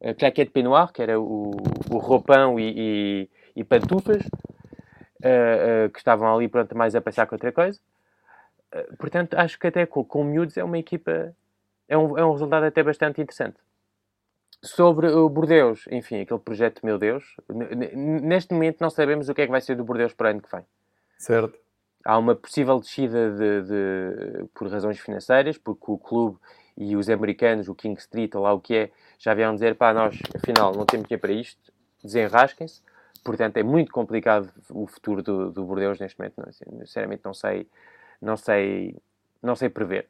uh, 0.00 0.14
claquete 0.14 0.50
peignoir, 0.50 0.92
que 0.92 1.02
era 1.02 1.20
o, 1.20 1.52
o 1.90 1.98
roupão 1.98 2.58
e, 2.58 2.72
e, 2.76 3.30
e 3.56 3.64
pantufas, 3.64 4.22
uh, 4.22 5.86
uh, 5.86 5.90
que 5.90 5.98
estavam 5.98 6.34
ali 6.34 6.48
pronto 6.48 6.76
mais 6.76 6.94
a 6.94 7.00
passar 7.00 7.26
com 7.26 7.34
outra 7.34 7.52
coisa. 7.52 7.80
portanto, 8.98 9.34
acho 9.34 9.58
que 9.58 9.66
até 9.66 9.86
com, 9.86 10.04
com 10.04 10.24
miúdos 10.24 10.56
é 10.56 10.64
uma 10.64 10.78
equipa, 10.78 11.34
é 11.88 11.96
um, 11.96 12.18
é 12.18 12.24
um 12.24 12.32
resultado 12.32 12.64
até 12.64 12.82
bastante 12.82 13.20
interessante. 13.20 13.56
Sobre 14.62 15.08
o 15.08 15.28
Bordeus, 15.28 15.86
enfim, 15.90 16.20
aquele 16.20 16.40
projeto, 16.40 16.86
meu 16.86 16.98
Deus, 16.98 17.36
neste 17.94 18.54
momento 18.54 18.80
não 18.80 18.88
sabemos 18.88 19.28
o 19.28 19.34
que 19.34 19.42
é 19.42 19.44
que 19.44 19.50
vai 19.50 19.60
ser 19.60 19.76
do 19.76 19.84
Bordeus 19.84 20.14
para 20.14 20.28
o 20.28 20.30
ano 20.30 20.40
que 20.40 20.50
vem. 20.50 20.64
Certo 21.18 21.64
há 22.04 22.18
uma 22.18 22.34
possível 22.36 22.78
descida 22.78 23.30
de, 23.30 23.62
de, 23.62 24.44
por 24.54 24.68
razões 24.68 25.00
financeiras, 25.00 25.56
porque 25.56 25.84
o 25.86 25.98
clube 25.98 26.38
e 26.76 26.96
os 26.96 27.08
americanos, 27.08 27.68
o 27.68 27.74
King 27.74 27.98
Street, 28.00 28.34
ou 28.34 28.42
lá 28.42 28.52
o 28.52 28.60
que 28.60 28.74
é, 28.74 28.90
já 29.18 29.32
vieram 29.34 29.54
dizer, 29.54 29.76
pá, 29.76 29.92
nós, 29.92 30.18
afinal, 30.34 30.74
não 30.74 30.84
temos 30.84 31.06
dinheiro 31.06 31.20
para 31.20 31.32
isto, 31.32 31.72
desenrasquem-se. 32.02 32.82
Portanto, 33.24 33.56
é 33.56 33.62
muito 33.62 33.90
complicado 33.90 34.50
o 34.70 34.86
futuro 34.86 35.22
do, 35.22 35.50
do 35.50 35.64
Bordeaux 35.64 35.98
neste 35.98 36.18
momento. 36.18 36.34
Não, 36.36 36.48
assim, 36.48 36.64
sinceramente, 36.80 37.22
não 37.24 37.32
sei, 37.32 37.66
não 38.20 38.36
sei, 38.36 38.96
não 39.42 39.56
sei 39.56 39.70
prever. 39.70 40.08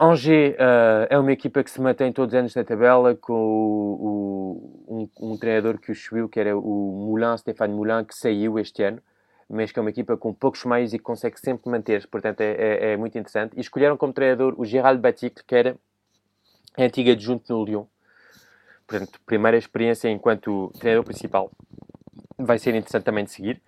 Angers 0.00 0.54
uh, 0.54 1.06
é 1.10 1.18
uma 1.18 1.32
equipa 1.32 1.62
que 1.62 1.70
se 1.70 1.80
mantém 1.80 2.12
todos 2.12 2.32
os 2.32 2.38
anos 2.38 2.54
na 2.54 2.62
tabela 2.62 3.16
com 3.16 3.34
o, 3.34 4.86
o, 4.86 5.08
um, 5.20 5.32
um, 5.32 5.36
treinador 5.36 5.78
que 5.78 5.90
o 5.90 5.94
subiu, 5.94 6.28
que 6.28 6.38
era 6.38 6.56
o 6.56 7.06
Moulin, 7.06 7.36
Stéphane 7.36 7.74
Moulin, 7.74 8.04
que 8.04 8.14
saiu 8.14 8.58
este 8.58 8.84
ano 8.84 9.02
mas 9.48 9.72
que 9.72 9.78
é 9.78 9.82
uma 9.82 9.90
equipa 9.90 10.16
com 10.16 10.32
poucos 10.34 10.64
meios 10.64 10.92
e 10.92 10.98
que 10.98 11.04
consegue 11.04 11.40
sempre 11.40 11.70
manter-se, 11.70 12.06
portanto 12.06 12.40
é, 12.40 12.52
é, 12.52 12.92
é, 12.92 12.96
muito 12.96 13.16
interessante. 13.16 13.56
E 13.56 13.60
escolheram 13.60 13.96
como 13.96 14.12
treinador 14.12 14.54
o 14.58 14.64
Gerald 14.64 15.00
Baticle, 15.00 15.42
que 15.46 15.54
era 15.54 15.76
antiga 16.76 17.12
adjunto 17.12 17.52
no 17.52 17.64
Lyon. 17.64 17.84
Portanto, 18.86 19.20
primeira 19.26 19.56
experiência 19.56 20.08
enquanto 20.08 20.72
treinador 20.78 21.04
principal. 21.04 21.50
Vai 22.38 22.58
ser 22.58 22.74
interessante 22.74 23.04
também 23.04 23.24
de 23.24 23.30
seguir. 23.30 23.60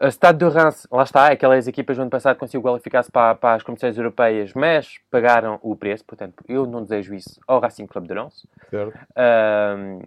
A 0.00 0.08
Stade 0.12 0.38
de 0.38 0.48
Reims, 0.48 0.86
lá 0.92 1.02
está, 1.02 1.26
aquelas 1.26 1.66
equipas 1.66 1.96
do 1.96 2.02
ano 2.02 2.10
passado 2.10 2.36
conseguiu 2.36 2.62
qualificar-se 2.62 3.10
para, 3.10 3.34
para, 3.34 3.56
as 3.56 3.64
competições 3.64 3.98
europeias, 3.98 4.52
mas 4.54 4.98
pagaram 5.10 5.58
o 5.60 5.74
preço, 5.74 6.04
portanto, 6.04 6.44
eu 6.48 6.66
não 6.66 6.82
desejo 6.82 7.14
isso 7.14 7.40
ao 7.48 7.58
Racing 7.58 7.86
Club 7.88 8.06
de 8.06 8.14
Lens. 8.14 8.46
Uh, 8.72 10.00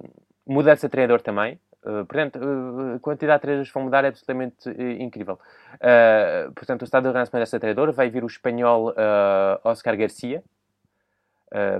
mudança 0.47 0.87
de 0.87 0.91
treinador 0.91 1.19
também, 1.19 1.59
Uh, 1.83 2.05
portanto, 2.05 2.37
uh, 2.37 2.95
a 2.95 2.99
quantidade 2.99 3.39
de 3.39 3.41
treinadores 3.41 3.69
que 3.69 3.73
vão 3.73 3.83
mudar 3.83 4.05
é 4.05 4.09
absolutamente 4.09 4.69
uh, 4.69 4.91
incrível. 5.01 5.39
portanto, 6.55 6.81
o 6.81 6.85
Estado 6.85 7.11
de 7.11 7.17
Rense 7.17 7.31
merece 7.33 7.59
treinador. 7.59 7.91
Vai 7.91 8.09
vir 8.09 8.23
o 8.23 8.27
espanhol 8.27 8.93
Oscar 9.63 9.97
Garcia, 9.97 10.43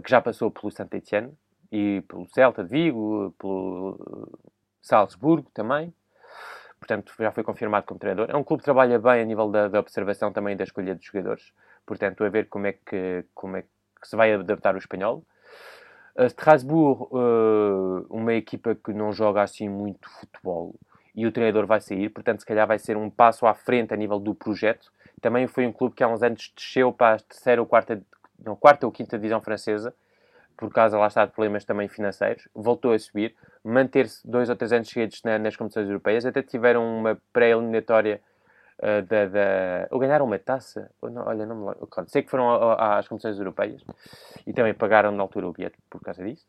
que 0.03 0.09
já 0.09 0.19
passou 0.21 0.51
pelo 0.51 0.71
Saint 0.71 0.93
Etienne 0.93 1.31
e 1.71 2.01
pelo 2.07 2.27
Celta 2.27 2.63
de 2.63 2.69
Vigo, 2.69 3.33
pelo 3.37 4.37
Salzburgo 4.81 5.49
também. 5.53 5.93
Portanto, 6.79 7.13
já 7.19 7.31
foi 7.31 7.43
confirmado 7.43 7.85
como 7.85 7.99
treinador. 7.99 8.31
É 8.31 8.35
um 8.35 8.43
clube 8.43 8.61
que 8.61 8.65
trabalha 8.65 8.97
bem 8.97 9.21
a 9.21 9.25
nível 9.25 9.51
da, 9.51 9.67
da 9.67 9.79
observação 9.79 10.33
também 10.33 10.57
da 10.57 10.63
escolha 10.63 10.95
dos 10.95 11.05
jogadores. 11.05 11.53
Portanto, 11.85 12.23
a 12.23 12.29
ver 12.29 12.49
como 12.49 12.65
é 12.65 12.73
que, 12.73 13.23
como 13.35 13.57
é 13.57 13.61
que 13.61 14.07
se 14.07 14.15
vai 14.15 14.33
adaptar 14.33 14.73
o 14.73 14.79
espanhol. 14.79 15.23
Strasbourg, 16.17 17.07
uh, 17.11 18.05
uma 18.09 18.33
equipa 18.33 18.75
que 18.75 18.93
não 18.93 19.11
joga 19.13 19.41
assim 19.41 19.69
muito 19.69 20.09
futebol 20.09 20.75
e 21.15 21.25
o 21.25 21.31
treinador 21.31 21.65
vai 21.65 21.81
sair, 21.81 22.09
portanto, 22.09 22.39
se 22.39 22.45
calhar 22.45 22.67
vai 22.67 22.79
ser 22.79 22.97
um 22.97 23.09
passo 23.09 23.45
à 23.45 23.53
frente 23.53 23.93
a 23.93 23.97
nível 23.97 24.19
do 24.19 24.33
projeto. 24.33 24.91
Também 25.21 25.47
foi 25.47 25.67
um 25.67 25.71
clube 25.71 25.95
que 25.95 26.03
há 26.03 26.07
uns 26.07 26.23
anos 26.23 26.51
desceu 26.55 26.91
para 26.91 27.15
a 27.15 27.19
terceira 27.19 27.61
ou 27.61 27.67
quarta, 27.67 28.01
não, 28.43 28.55
quarta 28.55 28.85
ou 28.85 28.91
quinta 28.91 29.17
divisão 29.17 29.41
francesa, 29.41 29.93
por 30.57 30.71
causa 30.71 30.97
lá 30.97 31.07
está 31.07 31.25
de 31.25 31.31
problemas 31.31 31.65
também 31.65 31.87
financeiros, 31.87 32.47
voltou 32.53 32.93
a 32.93 32.99
subir, 32.99 33.35
manter-se 33.63 34.25
dois 34.27 34.49
ou 34.49 34.55
três 34.55 34.71
anos 34.71 34.89
seguidos 34.89 35.21
na, 35.23 35.37
nas 35.39 35.55
competições 35.55 35.87
europeias, 35.87 36.25
até 36.25 36.41
tiveram 36.41 36.85
uma 36.99 37.17
pré-eliminatória 37.33 38.21
uh, 38.81 39.01
da, 39.07 39.25
da, 39.27 39.87
ou 39.91 39.99
ganharam 39.99 40.25
uma 40.25 40.39
taça, 40.39 40.91
não, 41.01 41.25
olha, 41.27 41.45
não 41.45 41.67
me 41.67 41.75
sei 42.07 42.23
que 42.23 42.29
foram 42.29 42.71
às 42.73 43.07
competições 43.07 43.37
europeias 43.37 43.83
e 44.45 44.53
também 44.53 44.73
pagaram 44.73 45.11
na 45.11 45.23
altura 45.23 45.47
o 45.47 45.53
bilhete 45.53 45.77
por 45.89 46.01
causa 46.01 46.23
disso. 46.23 46.45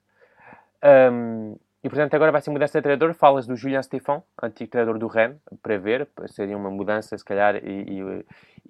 Um, 0.85 1.57
e 1.85 1.89
portanto 1.89 2.15
agora 2.15 2.31
vai 2.31 2.41
ser 2.41 2.51
mudança 2.51 2.79
de 2.79 2.83
treinador. 2.83 3.13
Falas 3.15 3.47
do 3.47 3.57
Julian 3.57 3.83
Stefan, 3.83 4.23
antigo 4.41 4.71
treinador 4.71 4.99
do 4.99 5.09
Rennes, 5.09 5.39
para 5.63 5.79
ver, 5.79 6.09
seria 6.29 6.57
uma 6.57 6.71
mudança 6.71 7.17
se 7.19 7.25
calhar 7.25 7.57
e, 7.57 8.01
e, 8.01 8.25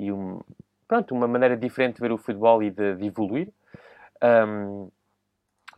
e 0.06 0.12
um, 0.12 0.40
pronto, 0.88 1.14
uma 1.14 1.28
maneira 1.28 1.56
diferente 1.56 1.96
de 1.96 2.00
ver 2.00 2.12
o 2.12 2.18
futebol 2.18 2.62
e 2.62 2.70
de, 2.70 2.96
de 2.96 3.06
evoluir. 3.06 3.48
Um, 4.22 4.90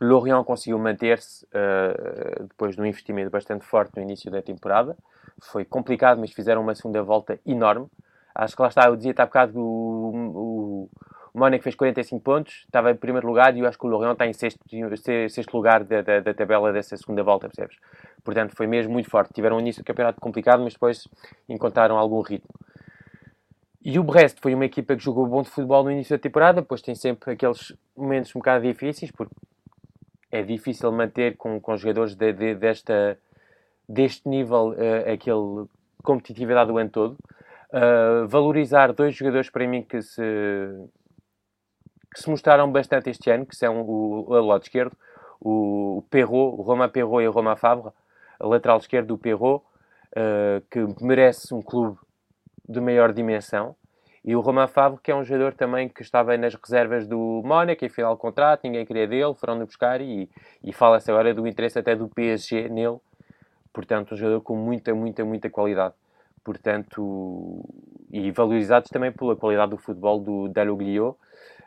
Lorient 0.01 0.43
conseguiu 0.43 0.77
manter-se 0.77 1.45
uh, 1.45 2.43
depois 2.43 2.75
de 2.75 2.81
um 2.81 2.85
investimento 2.85 3.29
bastante 3.29 3.65
forte 3.65 3.93
no 3.95 4.03
início 4.03 4.29
da 4.29 4.41
temporada. 4.41 4.97
Foi 5.41 5.63
complicado, 5.63 6.19
mas 6.19 6.31
fizeram 6.31 6.61
uma 6.61 6.75
segunda 6.75 7.01
volta 7.01 7.39
enorme. 7.45 7.87
Acho 8.33 8.55
que 8.55 8.61
lá 8.61 8.67
está, 8.67 8.87
eu 8.87 8.95
dizia 8.95 9.13
há 9.17 9.25
bocado 9.25 9.53
que 9.53 9.57
o, 9.57 9.61
o, 9.61 10.89
o 11.33 11.39
Mónaco 11.39 11.63
fez 11.63 11.75
45 11.75 12.21
pontos, 12.21 12.63
estava 12.65 12.91
em 12.91 12.95
primeiro 12.95 13.25
lugar 13.25 13.55
e 13.55 13.59
eu 13.59 13.67
acho 13.67 13.77
que 13.77 13.85
o 13.85 13.89
Lorient 13.89 14.13
está 14.13 14.27
em 14.27 14.33
sexto, 14.33 14.59
sexto 15.29 15.53
lugar 15.53 15.83
da, 15.83 16.01
da, 16.01 16.19
da, 16.19 16.33
tabela 16.33 16.73
dessa 16.73 16.97
segunda 16.97 17.23
volta, 17.23 17.47
percebes? 17.47 17.77
Portanto, 18.23 18.55
foi 18.55 18.67
mesmo 18.67 18.91
muito 18.91 19.09
forte. 19.09 19.33
Tiveram 19.33 19.55
um 19.55 19.59
início 19.59 19.81
do 19.81 19.85
campeonato 19.85 20.19
complicado, 20.19 20.61
mas 20.61 20.73
depois 20.73 21.07
encontraram 21.47 21.97
algum 21.97 22.21
ritmo. 22.21 22.49
E 23.83 23.99
o 23.99 24.03
Brest 24.03 24.39
foi 24.41 24.53
uma 24.55 24.65
equipa 24.65 24.95
que 24.95 25.03
jogou 25.03 25.27
bom 25.27 25.43
de 25.43 25.49
futebol 25.49 25.83
no 25.83 25.91
início 25.91 26.17
da 26.17 26.21
temporada, 26.21 26.59
depois 26.59 26.81
tem 26.81 26.95
sempre 26.95 27.33
aqueles 27.33 27.71
momentos 27.95 28.35
um 28.35 28.39
bocado 28.39 28.65
difíceis, 28.65 29.11
porque 29.11 29.35
é 30.31 30.41
difícil 30.41 30.91
manter 30.91 31.37
com, 31.37 31.59
com 31.59 31.77
jogadores 31.77 32.15
de, 32.15 32.33
de, 32.33 32.55
desta, 32.55 33.17
deste 33.87 34.27
nível 34.27 34.69
uh, 34.69 35.11
aquele 35.11 35.67
competitividade 36.03 36.71
o 36.71 36.77
ano 36.77 36.89
todo. 36.89 37.17
Uh, 37.71 38.27
valorizar 38.27 38.93
dois 38.93 39.15
jogadores 39.15 39.49
para 39.49 39.67
mim 39.67 39.83
que 39.83 40.01
se, 40.01 40.21
que 42.13 42.21
se 42.21 42.29
mostraram 42.29 42.71
bastante 42.71 43.09
este 43.09 43.29
ano, 43.29 43.45
que 43.45 43.55
são 43.55 43.81
o, 43.81 44.29
o 44.29 44.45
lado 44.45 44.63
esquerdo, 44.63 44.95
o, 45.41 46.03
o 46.03 46.35
o 46.35 46.61
Roma 46.61 46.87
Perrault 46.87 47.23
e 47.23 47.27
o 47.27 47.31
Roma 47.31 47.55
Fabre, 47.55 47.91
a 48.39 48.47
lateral 48.47 48.77
esquerdo 48.77 49.07
do 49.07 49.17
Perrault, 49.17 49.63
uh, 50.15 50.61
que 50.69 51.03
merece 51.03 51.53
um 51.53 51.61
clube 51.61 51.97
de 52.67 52.79
maior 52.79 53.13
dimensão. 53.13 53.75
E 54.25 54.35
o 54.35 54.39
Romain 54.39 54.67
Favre, 54.67 54.99
que 55.03 55.11
é 55.11 55.15
um 55.15 55.23
jogador 55.23 55.53
também 55.53 55.87
que 55.87 56.01
estava 56.01 56.35
nas 56.35 56.55
reservas 56.55 57.05
do 57.05 57.43
Mónaco, 57.45 57.85
em 57.85 57.89
final 57.89 58.15
de 58.15 58.19
contrato, 58.19 58.61
ninguém 58.63 58.83
queria 58.83 59.07
dele, 59.07 59.35
foram-no 59.35 59.67
buscar 59.67 60.01
e, 60.01 60.27
e 60.63 60.73
fala-se 60.73 61.11
agora 61.11 61.31
do 61.31 61.47
interesse 61.47 61.77
até 61.77 61.95
do 61.95 62.09
PSG 62.09 62.67
nele. 62.67 62.97
Portanto, 63.71 64.15
um 64.15 64.17
jogador 64.17 64.41
com 64.41 64.55
muita, 64.55 64.95
muita, 64.95 65.23
muita 65.23 65.47
qualidade. 65.47 65.93
Portanto, 66.43 67.63
e 68.11 68.31
valorizados 68.31 68.89
também 68.89 69.11
pela 69.11 69.35
qualidade 69.35 69.69
do 69.69 69.77
futebol 69.77 70.19
do 70.19 70.47
Dalloglio, 70.47 71.09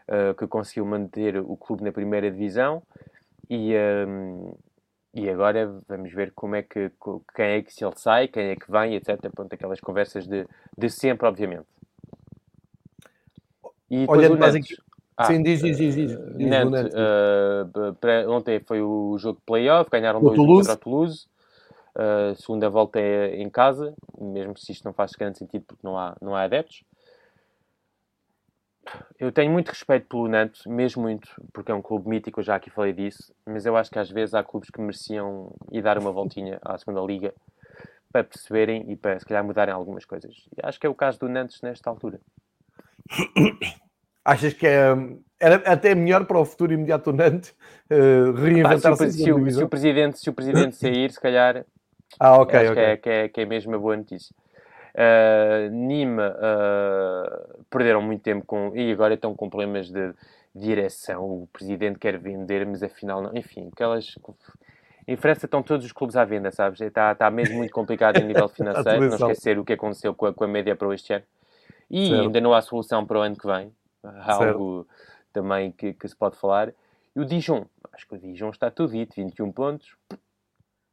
uh, 0.09 0.35
que 0.37 0.49
conseguiu 0.49 0.85
manter 0.85 1.39
o 1.39 1.57
clube 1.57 1.85
na 1.85 1.93
primeira 1.93 2.29
divisão. 2.29 2.83
E, 3.49 3.73
um, 4.05 4.53
e 5.15 5.31
agora 5.31 5.81
vamos 5.87 6.13
ver 6.13 6.33
como 6.35 6.57
é 6.57 6.63
que, 6.63 6.91
quem 7.37 7.47
é 7.47 7.63
que 7.63 7.73
se 7.73 7.85
ele 7.85 7.95
sai, 7.97 8.27
quem 8.27 8.49
é 8.49 8.57
que 8.57 8.69
vem, 8.69 8.97
etc. 8.97 9.31
Pronto, 9.33 9.53
aquelas 9.53 9.81
conversas 9.81 10.27
de, 10.27 10.45
de 10.77 10.91
sempre, 10.91 11.29
obviamente. 11.29 11.78
E 13.91 14.07
Olhando 14.09 14.35
o 14.35 14.37
Nantes, 14.37 14.77
ah, 15.19 15.25
Sim, 15.25 15.43
diz, 15.43 15.61
diz, 15.61 15.77
diz. 15.77 15.95
diz, 15.97 16.11
diz 16.37 16.49
Nantes, 16.49 16.95
uh, 16.95 18.31
ontem 18.31 18.61
foi 18.61 18.81
o 18.81 19.19
jogo 19.19 19.41
de 19.41 19.45
playoff, 19.45 19.91
ganharam 19.91 20.23
2 20.23 20.37
contra 20.37 20.75
o 20.75 20.77
Toulouse. 20.77 21.27
Uh, 21.97 22.37
segunda 22.37 22.71
volta 22.71 23.01
é 23.01 23.43
em 23.43 23.51
casa, 23.51 23.93
mesmo 24.17 24.57
se 24.57 24.71
isto 24.71 24.85
não 24.85 24.93
faz 24.93 25.11
grande 25.13 25.39
sentido 25.39 25.65
porque 25.67 25.85
não 25.85 25.99
há, 25.99 26.17
não 26.23 26.37
há 26.37 26.43
adeptos. 26.43 26.85
Eu 29.19 29.33
tenho 29.33 29.51
muito 29.51 29.71
respeito 29.71 30.07
pelo 30.07 30.29
Nantes, 30.29 30.65
mesmo 30.67 31.03
muito, 31.03 31.29
porque 31.53 31.73
é 31.73 31.75
um 31.75 31.83
clube 31.83 32.09
mítico, 32.09 32.39
eu 32.39 32.45
já 32.45 32.55
aqui 32.55 32.71
falei 32.71 32.93
disso, 32.93 33.35
mas 33.45 33.67
eu 33.67 33.77
acho 33.77 33.91
que 33.91 33.99
às 33.99 34.09
vezes 34.09 34.35
há 34.35 34.45
clubes 34.45 34.71
que 34.71 34.81
mereciam 34.81 35.53
ir 35.73 35.83
dar 35.83 35.99
uma 35.99 36.13
voltinha 36.13 36.61
à 36.63 36.79
segunda 36.79 37.01
liga 37.01 37.35
para 38.13 38.23
perceberem 38.23 38.89
e 38.89 38.97
para 38.97 39.19
se 39.19 39.27
calhar 39.27 39.43
mudarem 39.45 39.75
algumas 39.75 40.05
coisas. 40.05 40.49
E 40.57 40.61
acho 40.63 40.79
que 40.79 40.87
é 40.87 40.91
o 40.91 40.95
caso 40.95 41.19
do 41.19 41.29
Nantes 41.29 41.61
nesta 41.61 41.91
altura. 41.91 42.21
Achas 44.25 44.53
que 44.53 44.67
é, 44.67 44.95
era 45.41 45.57
até 45.57 45.95
melhor 45.95 46.27
para 46.27 46.39
o 46.39 46.45
futuro 46.45 46.73
imediato 46.73 47.13
Nantes 47.13 47.55
uh, 47.91 48.33
reinventar-se? 48.33 49.13
Se, 49.13 49.25
se, 49.25 49.33
o, 49.33 49.51
se, 49.51 49.63
o 49.63 49.69
presidente, 49.69 50.19
se 50.19 50.29
o 50.29 50.33
presidente 50.33 50.77
sair, 50.77 51.11
se 51.11 51.21
calhar 51.21 51.65
ah, 52.21 52.37
ok, 52.37 52.59
acho 52.59 52.73
okay. 52.73 52.85
Que, 52.85 52.91
é, 52.91 52.97
que, 52.97 53.11
é, 53.11 53.29
que 53.29 53.41
é 53.41 53.47
mesmo 53.47 53.73
uma 53.73 53.79
boa 53.79 53.97
notícia. 53.97 54.35
Uh, 54.95 55.71
Nîmes 55.71 56.19
uh, 56.19 57.65
perderam 57.71 58.03
muito 58.03 58.23
tempo 58.23 58.45
com. 58.45 58.73
E 58.75 58.91
agora 58.91 59.15
estão 59.15 59.35
com 59.35 59.49
problemas 59.49 59.89
de 59.91 60.13
direção. 60.55 61.25
O 61.25 61.49
presidente 61.53 61.99
quer 61.99 62.19
vender, 62.19 62.67
mas 62.67 62.83
afinal 62.83 63.23
não. 63.23 63.37
Enfim, 63.37 63.71
aquelas. 63.73 64.19
Em 65.07 65.17
França 65.17 65.47
estão 65.47 65.63
todos 65.63 65.87
os 65.87 65.93
clubes 65.93 66.17
à 66.17 66.25
venda, 66.25 66.51
sabes? 66.51 66.81
Está, 66.81 67.13
está 67.13 67.31
mesmo 67.31 67.57
muito 67.57 67.73
complicado 67.73 68.19
em 68.19 68.25
nível 68.25 68.49
financeiro. 68.51 69.09
não 69.09 69.15
esquecer 69.15 69.59
o 69.59 69.65
que 69.65 69.73
aconteceu 69.75 70.13
com 70.15 70.27
a, 70.27 70.35
com 70.35 70.45
a 70.45 70.49
média 70.49 70.75
para 70.75 70.93
este 70.95 71.13
ano. 71.13 71.25
E 71.91 72.09
certo. 72.09 72.23
ainda 72.23 72.41
não 72.41 72.53
há 72.53 72.61
solução 72.61 73.07
para 73.07 73.19
o 73.19 73.23
ano 73.23 73.37
que 73.37 73.47
vem. 73.47 73.73
Há 74.05 74.35
algo 74.35 74.87
também 75.33 75.73
que, 75.73 75.93
que, 75.95 76.09
se 76.09 76.17
pode 76.17 76.37
falar. 76.37 76.73
E 77.15 77.21
o 77.21 77.25
Dijon, 77.25 77.67
acho 77.93 78.07
que 78.07 78.15
o 78.15 78.19
Dijon 78.19 78.51
está 78.51 78.71
tudo 78.71 78.93
dito, 78.93 79.17
21 79.17 79.53
pontos. 79.53 79.97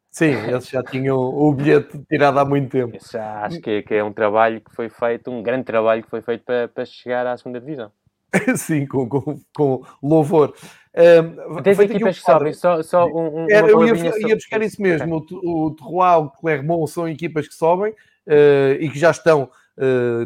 Sim, 0.10 0.32
eles 0.32 0.70
já 0.70 0.82
tinham 0.82 1.18
o 1.18 1.54
bilhete 1.54 2.00
tirado 2.08 2.40
há 2.40 2.46
muito 2.46 2.72
tempo. 2.72 2.96
Esse 2.96 3.14
já 3.14 3.42
acho 3.42 3.60
que, 3.60 3.82
que, 3.82 3.94
é 3.94 4.04
um 4.04 4.14
trabalho 4.14 4.62
que 4.62 4.74
foi 4.74 4.88
feito, 4.88 5.30
um 5.30 5.44
grande 5.44 5.66
trabalho 5.66 6.04
que 6.04 6.10
foi 6.10 6.22
feito 6.22 6.46
para, 6.46 6.70
para 6.70 6.86
chegar 6.86 7.28
à 7.28 7.38
segunda 7.38 7.60
divisão. 7.60 7.92
Sim, 8.56 8.86
com, 8.86 9.10
com, 9.10 9.40
com 9.54 9.84
louvor. 10.02 10.54
Um, 10.96 11.62
Tens 11.62 11.78
equipas 11.80 12.16
um 12.16 12.20
que 12.20 12.26
sobem, 12.26 12.54
só, 12.54 12.82
só 12.82 13.06
um, 13.06 13.44
um 13.44 13.52
Era, 13.52 13.68
Eu 13.68 13.86
ia, 13.86 13.94
ia, 14.28 14.36
buscar 14.36 14.62
isso 14.62 14.82
mesmo. 14.82 15.18
Okay. 15.18 15.38
O, 15.44 15.66
o 15.66 15.76
Terroir, 15.76 16.20
o 16.20 16.30
Clermont 16.30 16.90
são 16.90 17.10
equipas 17.10 17.50
que 17.50 17.54
sobem 17.54 17.92
uh, 17.92 18.74
e 18.80 18.90
que 18.90 18.98
já 18.98 19.12
estão 19.12 19.50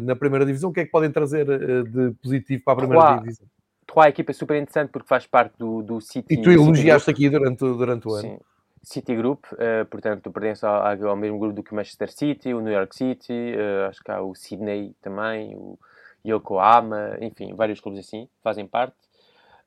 na 0.02 0.14
primeira 0.16 0.46
divisão. 0.46 0.70
O 0.70 0.72
que 0.72 0.80
é 0.80 0.84
que 0.84 0.90
podem 0.90 1.10
trazer 1.10 1.48
uh, 1.48 1.84
de 1.84 2.14
positivo 2.22 2.62
para 2.64 2.72
a 2.74 2.76
primeira 2.76 3.04
Troyes, 3.04 3.22
divisão? 3.22 3.46
Troyes 3.86 4.06
é 4.06 4.10
equipa 4.10 4.32
super 4.32 4.56
interessante 4.56 4.90
porque 4.90 5.08
faz 5.08 5.26
parte 5.26 5.54
do, 5.58 5.82
do 5.82 6.00
City. 6.00 6.34
E 6.34 6.40
tu 6.40 6.50
elogiaste 6.50 7.10
aqui 7.10 7.28
durante, 7.28 7.58
durante 7.58 8.08
o 8.08 8.12
ano. 8.12 8.22
Sim. 8.22 8.38
City 8.82 9.14
Group, 9.14 9.44
uh, 9.52 9.84
portanto, 9.90 10.30
pertence 10.30 10.64
ao, 10.64 11.08
ao, 11.08 11.16
mesmo 11.16 11.38
grupo 11.38 11.54
do 11.54 11.62
que 11.62 11.72
o 11.72 11.74
Manchester 11.74 12.10
City, 12.10 12.54
o 12.54 12.60
New 12.60 12.72
York 12.72 12.96
City, 12.96 13.54
uh, 13.54 13.88
acho 13.88 14.02
que 14.02 14.10
há 14.10 14.22
o 14.22 14.34
Sydney 14.34 14.94
também, 15.02 15.54
o 15.54 15.78
Yokohama, 16.26 17.18
enfim, 17.20 17.54
vários 17.54 17.80
clubes 17.80 18.00
assim 18.00 18.28
fazem 18.42 18.66
parte. 18.66 18.96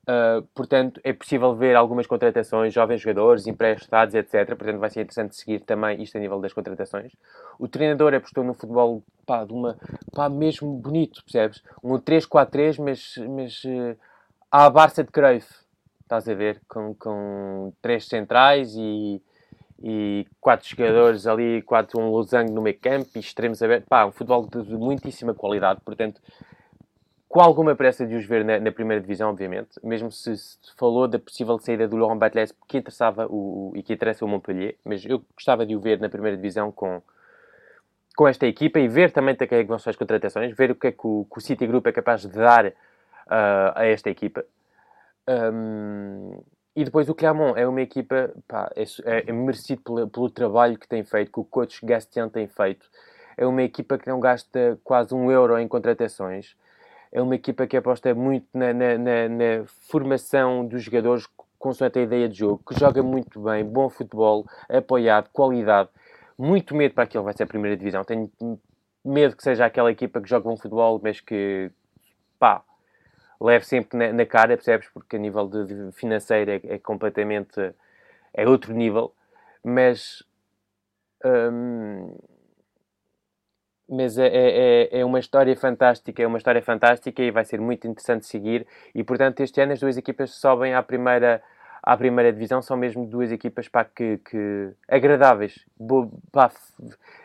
Uh, 0.06 0.42
portanto, 0.54 1.00
é 1.02 1.14
possível 1.14 1.54
ver 1.54 1.74
algumas 1.74 2.06
contratações, 2.06 2.74
jovens 2.74 3.00
jogadores, 3.00 3.46
emprestados, 3.46 4.14
etc. 4.14 4.48
Portanto, 4.48 4.78
vai 4.78 4.90
ser 4.90 5.00
interessante 5.00 5.34
seguir 5.34 5.60
também 5.60 6.02
isto 6.02 6.16
a 6.16 6.20
nível 6.20 6.38
das 6.40 6.52
contratações. 6.52 7.12
O 7.58 7.66
treinador 7.66 8.12
apostou 8.12 8.44
no 8.44 8.52
futebol, 8.52 9.02
pá, 9.24 9.44
de 9.44 9.52
uma, 9.54 9.78
pá, 10.12 10.28
mesmo 10.28 10.74
bonito, 10.74 11.22
percebes? 11.24 11.62
Um 11.82 11.98
3-4-3, 11.98 12.82
mas, 12.82 13.14
mas 13.34 13.64
uh, 13.64 13.96
à 14.50 14.68
Barça 14.68 15.02
de 15.02 15.10
Cruyff, 15.10 15.48
estás 16.02 16.28
a 16.28 16.34
ver? 16.34 16.60
Com, 16.68 16.94
com 16.94 17.72
três 17.80 18.06
centrais 18.06 18.74
e, 18.76 19.22
e 19.82 20.26
quatro 20.38 20.68
jogadores 20.68 21.26
ali, 21.26 21.62
quatro, 21.62 21.98
um 21.98 22.10
losango 22.10 22.52
no 22.52 22.60
meio 22.60 22.78
campo 22.78 23.08
e 23.16 23.20
extremos 23.20 23.62
abertos. 23.62 23.88
Pá, 23.88 24.04
um 24.04 24.12
futebol 24.12 24.46
de, 24.46 24.64
de 24.64 24.76
muitíssima 24.76 25.32
qualidade, 25.32 25.80
portanto 25.82 26.20
com 27.34 27.40
alguma 27.40 27.74
pressa 27.74 28.06
de 28.06 28.14
os 28.14 28.24
ver 28.24 28.44
na, 28.44 28.60
na 28.60 28.70
primeira 28.70 29.02
divisão, 29.02 29.30
obviamente, 29.30 29.70
mesmo 29.82 30.08
se, 30.08 30.36
se, 30.36 30.56
falou 30.76 31.08
da 31.08 31.18
possível 31.18 31.58
saída 31.58 31.88
do 31.88 31.96
Laurent 31.96 32.16
Batles 32.16 32.54
que 32.68 32.78
interessava 32.78 33.26
o, 33.28 33.72
e 33.74 33.82
que 33.82 33.92
interessa 33.92 34.24
o 34.24 34.28
Montpellier, 34.28 34.76
mas 34.84 35.04
eu 35.04 35.20
gostava 35.34 35.66
de 35.66 35.74
o 35.74 35.80
ver 35.80 35.98
na 35.98 36.08
primeira 36.08 36.36
divisão 36.36 36.70
com, 36.70 37.02
com 38.16 38.28
esta 38.28 38.46
equipa 38.46 38.78
e 38.78 38.86
ver 38.86 39.10
também 39.10 39.34
até 39.34 39.48
que 39.48 39.54
é 39.56 39.62
que 39.64 39.68
vão 39.68 39.80
ser 39.80 39.90
as 39.90 39.96
contratações, 39.96 40.56
ver 40.56 40.70
o 40.70 40.76
que 40.76 40.86
é 40.86 40.92
que 40.92 41.04
o, 41.04 41.26
que 41.28 41.38
o 41.38 41.40
City 41.40 41.66
Group 41.66 41.84
é 41.88 41.90
capaz 41.90 42.20
de 42.20 42.28
dar 42.28 42.66
uh, 42.66 42.72
a 43.74 43.84
esta 43.84 44.08
equipa. 44.08 44.44
Um, 45.28 46.40
e 46.76 46.84
depois 46.84 47.08
o 47.08 47.16
Clermont 47.16 47.58
é 47.58 47.66
uma 47.66 47.82
equipa, 47.82 48.32
pá, 48.46 48.70
é, 48.76 48.84
é, 49.06 49.24
é 49.28 49.32
merecido 49.32 49.82
pelo, 49.82 50.08
pelo, 50.08 50.30
trabalho 50.30 50.78
que 50.78 50.86
tem 50.86 51.02
feito, 51.02 51.32
que 51.32 51.40
o 51.40 51.44
coach 51.44 51.84
Gastien 51.84 52.28
tem 52.28 52.46
feito. 52.46 52.86
É 53.36 53.44
uma 53.44 53.64
equipa 53.64 53.98
que 53.98 54.08
não 54.08 54.20
gasta 54.20 54.78
quase 54.84 55.12
um 55.12 55.32
euro 55.32 55.58
em 55.58 55.66
contratações 55.66 56.54
é 57.14 57.22
uma 57.22 57.36
equipa 57.36 57.64
que 57.64 57.76
aposta 57.76 58.12
muito 58.12 58.48
na, 58.52 58.74
na, 58.74 58.98
na, 58.98 59.28
na 59.28 59.64
formação 59.88 60.66
dos 60.66 60.82
jogadores 60.82 61.28
consoante 61.56 62.00
a 62.00 62.02
ideia 62.02 62.28
de 62.28 62.36
jogo, 62.40 62.60
que 62.66 62.78
joga 62.78 63.04
muito 63.04 63.40
bem, 63.40 63.64
bom 63.64 63.88
futebol, 63.88 64.44
apoiado, 64.68 65.30
qualidade. 65.32 65.88
Muito 66.36 66.74
medo 66.74 66.92
para 66.92 67.04
aquilo 67.04 67.22
vai 67.22 67.32
ser 67.32 67.44
a 67.44 67.46
primeira 67.46 67.76
divisão. 67.76 68.02
Tenho 68.02 68.28
medo 69.04 69.36
que 69.36 69.44
seja 69.44 69.64
aquela 69.64 69.92
equipa 69.92 70.20
que 70.20 70.28
joga 70.28 70.48
bom 70.48 70.56
futebol, 70.56 71.00
mas 71.02 71.20
que, 71.20 71.70
pá, 72.36 72.64
leve 73.40 73.64
sempre 73.64 73.96
na, 73.96 74.12
na 74.12 74.26
cara, 74.26 74.56
percebes? 74.56 74.88
Porque 74.92 75.14
a 75.14 75.18
nível 75.18 75.48
de, 75.48 75.66
de 75.66 75.92
financeiro 75.92 76.50
é, 76.50 76.60
é, 76.64 76.78
completamente... 76.80 77.72
é 78.34 78.48
outro 78.48 78.74
nível. 78.74 79.14
Mas... 79.62 80.24
Hum, 81.24 82.12
mas 83.88 84.18
é, 84.18 84.26
é, 84.26 84.88
é, 84.92 85.00
é 85.00 85.04
uma 85.04 85.18
história 85.18 85.54
fantástica, 85.56 86.22
é 86.22 86.26
uma 86.26 86.38
história 86.38 86.62
fantástica 86.62 87.22
e 87.22 87.30
vai 87.30 87.44
ser 87.44 87.60
muito 87.60 87.86
interessante 87.86 88.26
seguir. 88.26 88.66
E 88.94 89.04
portanto, 89.04 89.40
este 89.40 89.60
ano 89.60 89.72
as 89.72 89.80
duas 89.80 89.96
equipas 89.96 90.34
sobem 90.34 90.74
à 90.74 90.82
primeira, 90.82 91.42
à 91.86 91.96
primeira 91.98 92.32
divisão, 92.32 92.62
são 92.62 92.78
mesmo 92.78 93.06
duas 93.06 93.30
equipas 93.30 93.68
pá, 93.68 93.84
que, 93.84 94.18
que 94.18 94.70
agradáveis. 94.88 95.66
Pá, 96.32 96.50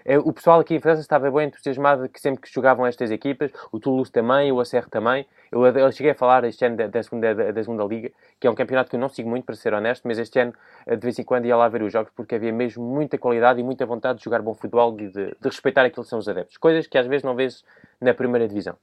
é, 0.03 0.20
o 0.20 0.34
pessoal 0.34 0.60
aqui 0.60 0.76
em 0.76 0.82
França 0.82 0.99
estava 0.99 1.32
bem 1.32 1.47
entusiasmado 1.47 2.10
que 2.10 2.20
sempre 2.20 2.41
que 2.41 2.53
jogavam 2.53 2.86
estas 2.86 3.10
equipas, 3.10 3.51
o 3.72 3.80
Toulouse 3.80 4.12
também, 4.12 4.51
o 4.51 4.60
Acerre 4.60 4.89
também. 4.89 5.26
Eu, 5.49 5.66
eu, 5.66 5.91
cheguei 5.93 6.12
a 6.12 6.16
falar 6.16 6.43
este 6.43 6.66
ano 6.66 6.76
da, 6.76 6.88
da, 6.88 7.01
segunda, 7.01 7.34
da, 7.34 7.51
da, 7.51 7.64
segunda 7.64 7.86
Liga, 7.86 8.12
que 8.38 8.47
é 8.47 8.51
um 8.51 8.55
campeonato 8.55 8.89
que 8.89 8.97
eu 8.97 8.99
não 8.99 9.07
sigo 9.07 9.30
muito, 9.30 9.45
para 9.45 9.55
ser 9.55 9.74
honesto, 9.74 10.05
mas 10.05 10.20
este 10.20 10.38
ano 10.39 10.53
de 10.86 10.97
vez 10.97 11.18
em 11.18 11.24
quando 11.24 11.45
ia 11.45 11.55
lá 11.55 11.68
ver 11.70 11.82
os 11.82 11.93
jogos 11.93 12.12
porque 12.14 12.36
havia 12.36 12.51
mesmo 12.51 12.84
muita 12.84 13.18
qualidade 13.18 13.62
e 13.62 13.64
muita 13.64 13.86
vontade 13.86 14.20
de 14.20 14.26
jogar 14.26 14.41
bom 14.41 14.53
futebol 14.53 14.93
e 14.99 15.07
de, 15.07 15.26
de 15.26 15.36
respeitar 15.43 15.86
aquilo 15.86 16.03
que 16.03 16.10
são 16.10 16.20
os 16.20 16.28
adeptos. 16.28 16.57
Coisas 16.57 16.86
que 16.86 16.97
às 16.97 17.07
vezes 17.07 17.24
não 17.24 17.34
vês 17.34 17.64
na 18.01 18.14
primeira 18.14 18.45
divisão. 18.45 18.76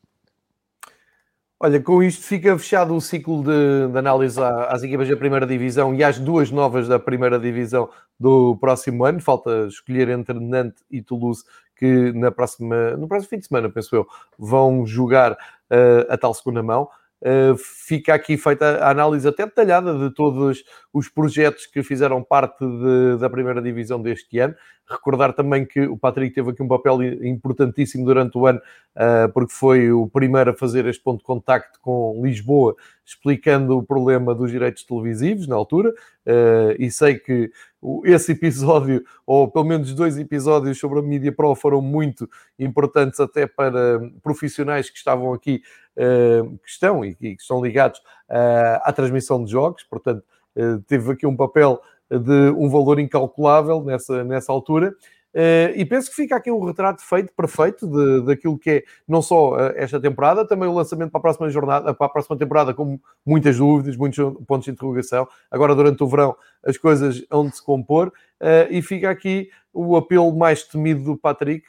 Olha, 1.59 1.81
com 1.81 2.03
isto 2.03 2.23
fica 2.23 2.57
fechado 2.59 2.95
o 2.95 3.01
ciclo 3.01 3.43
de, 3.43 3.91
de, 3.91 3.99
análise 3.99 4.39
às 4.69 4.83
equipas 4.83 5.09
da 5.09 5.17
primeira 5.17 5.47
divisão 5.47 5.95
e 5.95 6.05
às 6.05 6.19
duas 6.19 6.51
novas 6.51 6.87
da 6.87 6.99
primeira 6.99 7.39
divisão 7.39 7.89
do 8.21 8.59
próximo 8.59 9.07
ano. 9.07 9.21
Falta 9.23 9.67
escolher 9.67 10.11
entre 10.11 10.39
Nantes 10.39 10.85
e 10.91 11.01
Toulouse, 11.01 11.45
que 11.75 12.13
na 12.13 12.31
próxima, 12.31 12.91
no 12.99 13.09
próximo 13.09 13.31
fim 13.31 13.39
de 13.39 13.47
semana, 13.47 13.71
penso 13.71 13.97
eu, 13.97 14.07
vão 14.39 14.85
jogar 14.85 15.33
uh, 15.33 16.11
a 16.11 16.19
tal 16.19 16.35
segunda 16.35 16.63
mão. 16.63 16.91
Uh, 17.23 17.57
fica 17.57 18.13
aqui 18.13 18.37
feita 18.37 18.77
a 18.85 18.91
análise 18.91 19.27
até 19.27 19.47
detalhada 19.47 19.99
de 19.99 20.15
todos 20.15 20.63
os 20.93 21.09
projetos 21.09 21.65
que 21.65 21.83
fizeram 21.83 22.23
parte 22.23 22.67
de, 22.67 23.17
da 23.19 23.31
primeira 23.31 23.63
divisão 23.63 24.03
deste 24.03 24.39
ano. 24.39 24.55
Recordar 24.89 25.32
também 25.32 25.66
que 25.66 25.80
o 25.80 25.99
Patrick 25.99 26.32
teve 26.32 26.51
aqui 26.51 26.62
um 26.62 26.68
papel 26.68 27.03
importantíssimo 27.24 28.05
durante 28.05 28.39
o 28.39 28.47
ano, 28.47 28.61
uh, 28.95 29.32
porque 29.32 29.53
foi 29.53 29.91
o 29.91 30.07
primeiro 30.07 30.51
a 30.51 30.55
fazer 30.55 30.87
este 30.87 31.03
ponto 31.03 31.18
de 31.18 31.24
contacto 31.24 31.80
com 31.80 32.20
Lisboa, 32.22 32.76
explicando 33.05 33.76
o 33.76 33.82
problema 33.82 34.32
dos 34.32 34.51
direitos 34.51 34.84
televisivos 34.84 35.49
na 35.49 35.57
altura. 35.57 35.91
Uh, 36.24 36.76
e 36.78 36.89
sei 36.89 37.18
que 37.18 37.51
esse 38.05 38.30
episódio, 38.32 39.05
ou 39.26 39.51
pelo 39.51 39.64
menos 39.64 39.93
dois 39.93 40.16
episódios 40.18 40.78
sobre 40.78 41.01
a 41.01 41.03
Media 41.03 41.32
Pro, 41.32 41.55
foram 41.57 41.82
muito 41.82 42.28
importantes 42.57 43.18
até 43.18 43.45
para 43.45 44.01
profissionais 44.22 44.89
que 44.89 44.99
estavam 44.99 45.32
aqui, 45.32 45.62
uh, 45.97 46.59
que 46.59 46.70
estão 46.70 47.05
e 47.05 47.14
que 47.16 47.37
estão 47.41 47.61
ligados 47.61 48.01
à 48.82 48.93
transmissão 48.93 49.45
de 49.45 49.53
jogos, 49.53 49.84
portanto, 49.84 50.24
teve 50.89 51.12
aqui 51.12 51.26
um 51.26 51.37
papel 51.37 51.80
de 52.11 52.51
um 52.57 52.69
valor 52.69 52.99
incalculável 52.99 53.83
nessa, 53.83 54.25
nessa 54.25 54.53
altura. 54.53 54.95
Uh, 55.37 55.69
e 55.75 55.85
penso 55.85 56.09
que 56.09 56.17
fica 56.17 56.35
aqui 56.35 56.51
um 56.51 56.65
retrato 56.65 57.03
feito, 57.03 57.31
perfeito, 57.37 57.87
de, 57.87 58.25
daquilo 58.25 58.59
que 58.59 58.71
é 58.71 58.85
não 59.07 59.21
só 59.21 59.53
uh, 59.53 59.73
esta 59.77 60.01
temporada, 60.01 60.49
também 60.49 60.67
o 60.67 60.73
lançamento 60.73 61.11
para 61.11 61.19
a 61.19 61.21
próxima 61.21 61.51
jornada, 61.51 61.93
para 61.93 62.07
a 62.07 62.09
próxima 62.09 62.39
temporada, 62.39 62.73
com 62.73 62.99
muitas 63.25 63.59
dúvidas, 63.59 63.99
muitos 63.99 64.17
pontos 64.47 64.65
de 64.65 64.71
interrogação. 64.71 65.29
Agora, 65.51 65.75
durante 65.75 66.03
o 66.03 66.09
verão, 66.09 66.35
as 66.65 66.79
coisas 66.79 67.23
hão 67.31 67.47
de 67.47 67.55
se 67.55 67.63
compor, 67.63 68.09
uh, 68.09 68.67
e 68.71 68.81
fica 68.81 69.11
aqui 69.11 69.51
o 69.75 69.95
apelo 69.95 70.35
mais 70.35 70.63
temido 70.63 71.05
do 71.05 71.19
Patrick, 71.19 71.67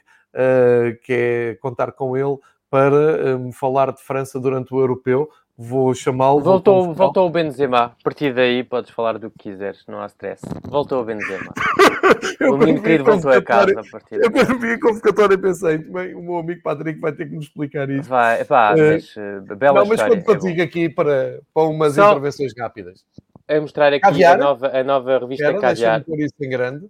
que 1.04 1.14
é 1.14 1.58
contar 1.60 1.92
com 1.92 2.16
ele 2.16 2.38
para 2.70 3.36
um, 3.38 3.52
falar 3.52 3.92
de 3.92 4.02
França 4.02 4.40
durante 4.40 4.74
o 4.74 4.80
europeu. 4.80 5.30
Vou 5.60 5.92
chamá-lo. 5.96 6.40
Voltou, 6.40 6.94
voltou 6.94 7.26
o 7.26 7.32
Benzema. 7.32 7.86
A 7.86 8.04
partir 8.04 8.32
daí 8.32 8.64
podes 8.64 8.92
falar 8.92 9.18
do 9.18 9.32
que 9.32 9.50
quiseres, 9.50 9.84
não 9.88 10.00
há 10.00 10.06
stress. 10.06 10.44
Voltou 10.64 11.02
o 11.02 11.04
Benzema. 11.04 11.52
o 12.48 12.58
menino 12.58 12.80
querido 12.84 13.06
voltou 13.06 13.32
a 13.32 13.42
casa 13.42 13.80
a 13.80 13.84
partir 13.92 14.22
Eu 14.22 14.32
quando 14.32 14.60
vi 14.60 14.74
a 14.74 14.80
convocatória 14.80 15.36
pensei, 15.36 15.80
bem, 15.80 16.14
o 16.14 16.22
meu 16.22 16.38
amigo 16.38 16.62
Patrick 16.62 17.00
vai 17.00 17.12
ter 17.12 17.26
que 17.26 17.34
nos 17.36 17.46
explicar 17.46 17.90
isso. 17.90 18.08
Vai, 18.08 18.46
pá, 18.46 18.76
uh, 18.76 18.78
mas 18.78 19.16
uh, 19.16 19.56
bela 19.56 19.80
Não, 19.80 19.88
mas 19.88 20.04
quando 20.04 20.24
contigo 20.24 20.62
é 20.62 20.64
aqui 20.64 20.90
para, 20.90 21.40
para 21.52 21.64
umas 21.64 21.96
Só 21.96 22.12
intervenções 22.12 22.54
rápidas. 22.56 23.04
A 23.48 23.60
mostrar 23.60 23.88
aqui 23.88 24.02
Caviar? 24.02 24.36
a 24.36 24.38
nova, 24.38 24.68
a 24.68 24.84
nova 24.84 25.18
revista 25.18 25.46
Era, 25.46 25.60
Caviar. 25.60 26.04
Por 26.04 26.20
isso 26.20 26.36
em 26.40 26.50
grande. 26.50 26.88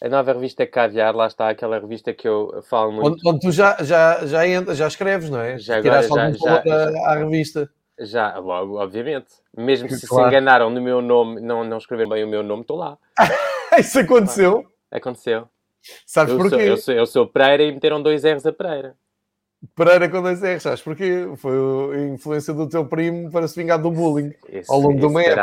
A 0.00 0.08
nova 0.08 0.32
revista 0.32 0.66
Caviar, 0.66 1.14
lá 1.14 1.26
está 1.26 1.50
aquela 1.50 1.78
revista 1.78 2.14
que 2.14 2.26
eu 2.26 2.62
falo 2.70 2.92
muito. 2.92 3.08
Onde, 3.08 3.28
onde 3.28 3.40
tu 3.40 3.52
já, 3.52 3.76
já, 3.82 4.24
já, 4.24 4.48
entra, 4.48 4.74
já 4.74 4.86
escreves, 4.86 5.28
não 5.28 5.40
é? 5.40 5.58
Já 5.58 5.76
agora, 5.76 6.02
já, 6.02 6.30
já, 6.32 6.62
já, 6.64 7.10
à 7.10 7.14
revista. 7.16 7.68
Já, 7.98 8.36
logo, 8.38 8.78
obviamente. 8.78 9.28
Mesmo 9.56 9.88
se 9.90 10.06
claro. 10.06 10.24
se 10.24 10.28
enganaram 10.28 10.70
no 10.70 10.80
meu 10.80 11.00
nome, 11.00 11.40
não, 11.40 11.64
não 11.64 11.78
escreveram 11.78 12.10
bem 12.10 12.24
o 12.24 12.28
meu 12.28 12.42
nome, 12.42 12.62
estou 12.62 12.76
lá. 12.76 12.98
Isso 13.78 13.98
aconteceu? 13.98 14.66
Aconteceu. 14.90 15.48
Sabes 16.04 16.32
eu 16.32 16.38
porquê? 16.38 16.56
Sou, 16.56 16.60
eu, 16.60 16.76
sou, 16.76 16.94
eu 16.94 17.06
sou 17.06 17.26
Pereira 17.26 17.62
e 17.62 17.72
meteram 17.72 18.02
dois 18.02 18.24
R's 18.24 18.44
a 18.44 18.52
Pereira. 18.52 18.94
Pereira 19.74 20.08
com 20.08 20.22
dois 20.22 20.42
R's, 20.42 20.62
sabes 20.62 20.82
porquê? 20.82 21.26
Foi 21.36 21.54
a 21.96 22.00
influência 22.08 22.52
do 22.52 22.68
teu 22.68 22.84
primo 22.84 23.30
para 23.30 23.48
se 23.48 23.58
vingar 23.58 23.80
do 23.80 23.90
bullying 23.90 24.34
isso, 24.48 24.70
ao 24.70 24.80
longo 24.80 25.00
do 25.00 25.10
mês. 25.10 25.34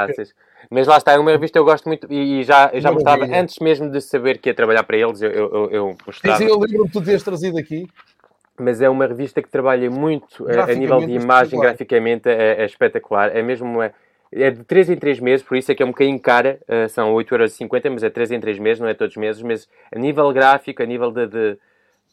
Mas 0.69 0.87
lá 0.87 0.97
está, 0.97 1.13
é 1.13 1.19
uma 1.19 1.31
revista 1.31 1.53
que 1.53 1.59
eu 1.59 1.65
gosto 1.65 1.85
muito 1.85 2.11
e 2.11 2.43
já, 2.43 2.69
eu 2.73 2.79
já 2.79 2.91
mostrava, 2.91 3.25
antes 3.25 3.59
mesmo 3.59 3.89
de 3.89 3.99
saber 3.99 4.37
que 4.37 4.49
ia 4.49 4.53
trabalhar 4.53 4.83
para 4.83 4.97
eles, 4.97 5.21
eu, 5.21 5.31
eu, 5.31 5.71
eu 5.71 5.97
mostrava. 6.05 6.37
Sim, 6.37 6.45
sim, 6.45 6.51
eu 6.51 6.59
lembro 6.59 6.85
que 6.85 6.93
tu 6.93 7.03
tinhas 7.03 7.23
trazido 7.23 7.57
aqui 7.57 7.87
mas 8.59 8.81
é 8.81 8.89
uma 8.89 9.07
revista 9.07 9.41
que 9.41 9.49
trabalha 9.49 9.89
muito 9.89 10.47
a, 10.49 10.71
a 10.71 10.75
nível 10.75 10.99
de 10.99 11.11
imagem, 11.11 11.59
graficamente 11.59 12.29
é, 12.29 12.61
é, 12.61 12.65
espetacular. 12.65 13.35
É 13.35 13.41
mesmo 13.41 13.67
uma, 13.67 13.91
é 14.31 14.51
de 14.51 14.63
3 14.63 14.91
em 14.91 14.95
3 14.95 15.19
meses, 15.19 15.45
por 15.45 15.57
isso 15.57 15.71
é 15.71 15.75
que 15.75 15.81
é 15.81 15.85
um 15.85 15.89
bocadinho 15.89 16.19
cara, 16.19 16.59
uh, 16.67 16.87
são 16.89 17.13
8,50€, 17.13 17.89
mas 17.89 18.03
é 18.03 18.09
3 18.09 18.31
em 18.31 18.39
3 18.39 18.59
meses, 18.59 18.79
não 18.79 18.87
é 18.87 18.93
todos 18.93 19.15
os 19.15 19.21
meses, 19.21 19.41
mas 19.41 19.67
a 19.91 19.97
nível 19.97 20.31
gráfico, 20.31 20.81
a 20.81 20.85
nível 20.85 21.11
de. 21.11 21.27
de 21.27 21.57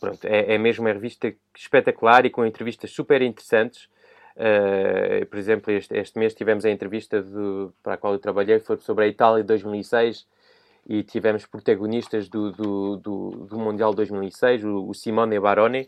pronto, 0.00 0.24
é, 0.24 0.54
é, 0.54 0.58
mesmo 0.58 0.84
uma 0.84 0.92
revista 0.92 1.32
espetacular 1.54 2.24
e 2.24 2.30
com 2.30 2.44
entrevistas 2.44 2.90
super 2.90 3.20
interessantes. 3.20 3.88
Uh, 4.36 5.26
por 5.26 5.38
exemplo, 5.38 5.70
este, 5.72 5.94
este, 5.94 6.18
mês 6.18 6.32
tivemos 6.32 6.64
a 6.64 6.70
entrevista 6.70 7.20
de, 7.20 7.68
para 7.82 7.94
a 7.94 7.96
qual 7.98 8.14
eu 8.14 8.18
trabalhei, 8.18 8.58
foi 8.60 8.78
sobre 8.78 9.04
a 9.04 9.08
Itália 9.08 9.42
de 9.42 9.48
2006 9.48 10.26
e 10.90 11.04
tivemos 11.04 11.46
protagonistas 11.46 12.28
do, 12.28 12.50
do, 12.50 12.96
do, 12.96 13.30
do 13.48 13.58
Mundial 13.60 13.94
2006, 13.94 14.64
o, 14.64 14.88
o 14.88 14.92
Simone 14.92 15.38
Baroni, 15.38 15.82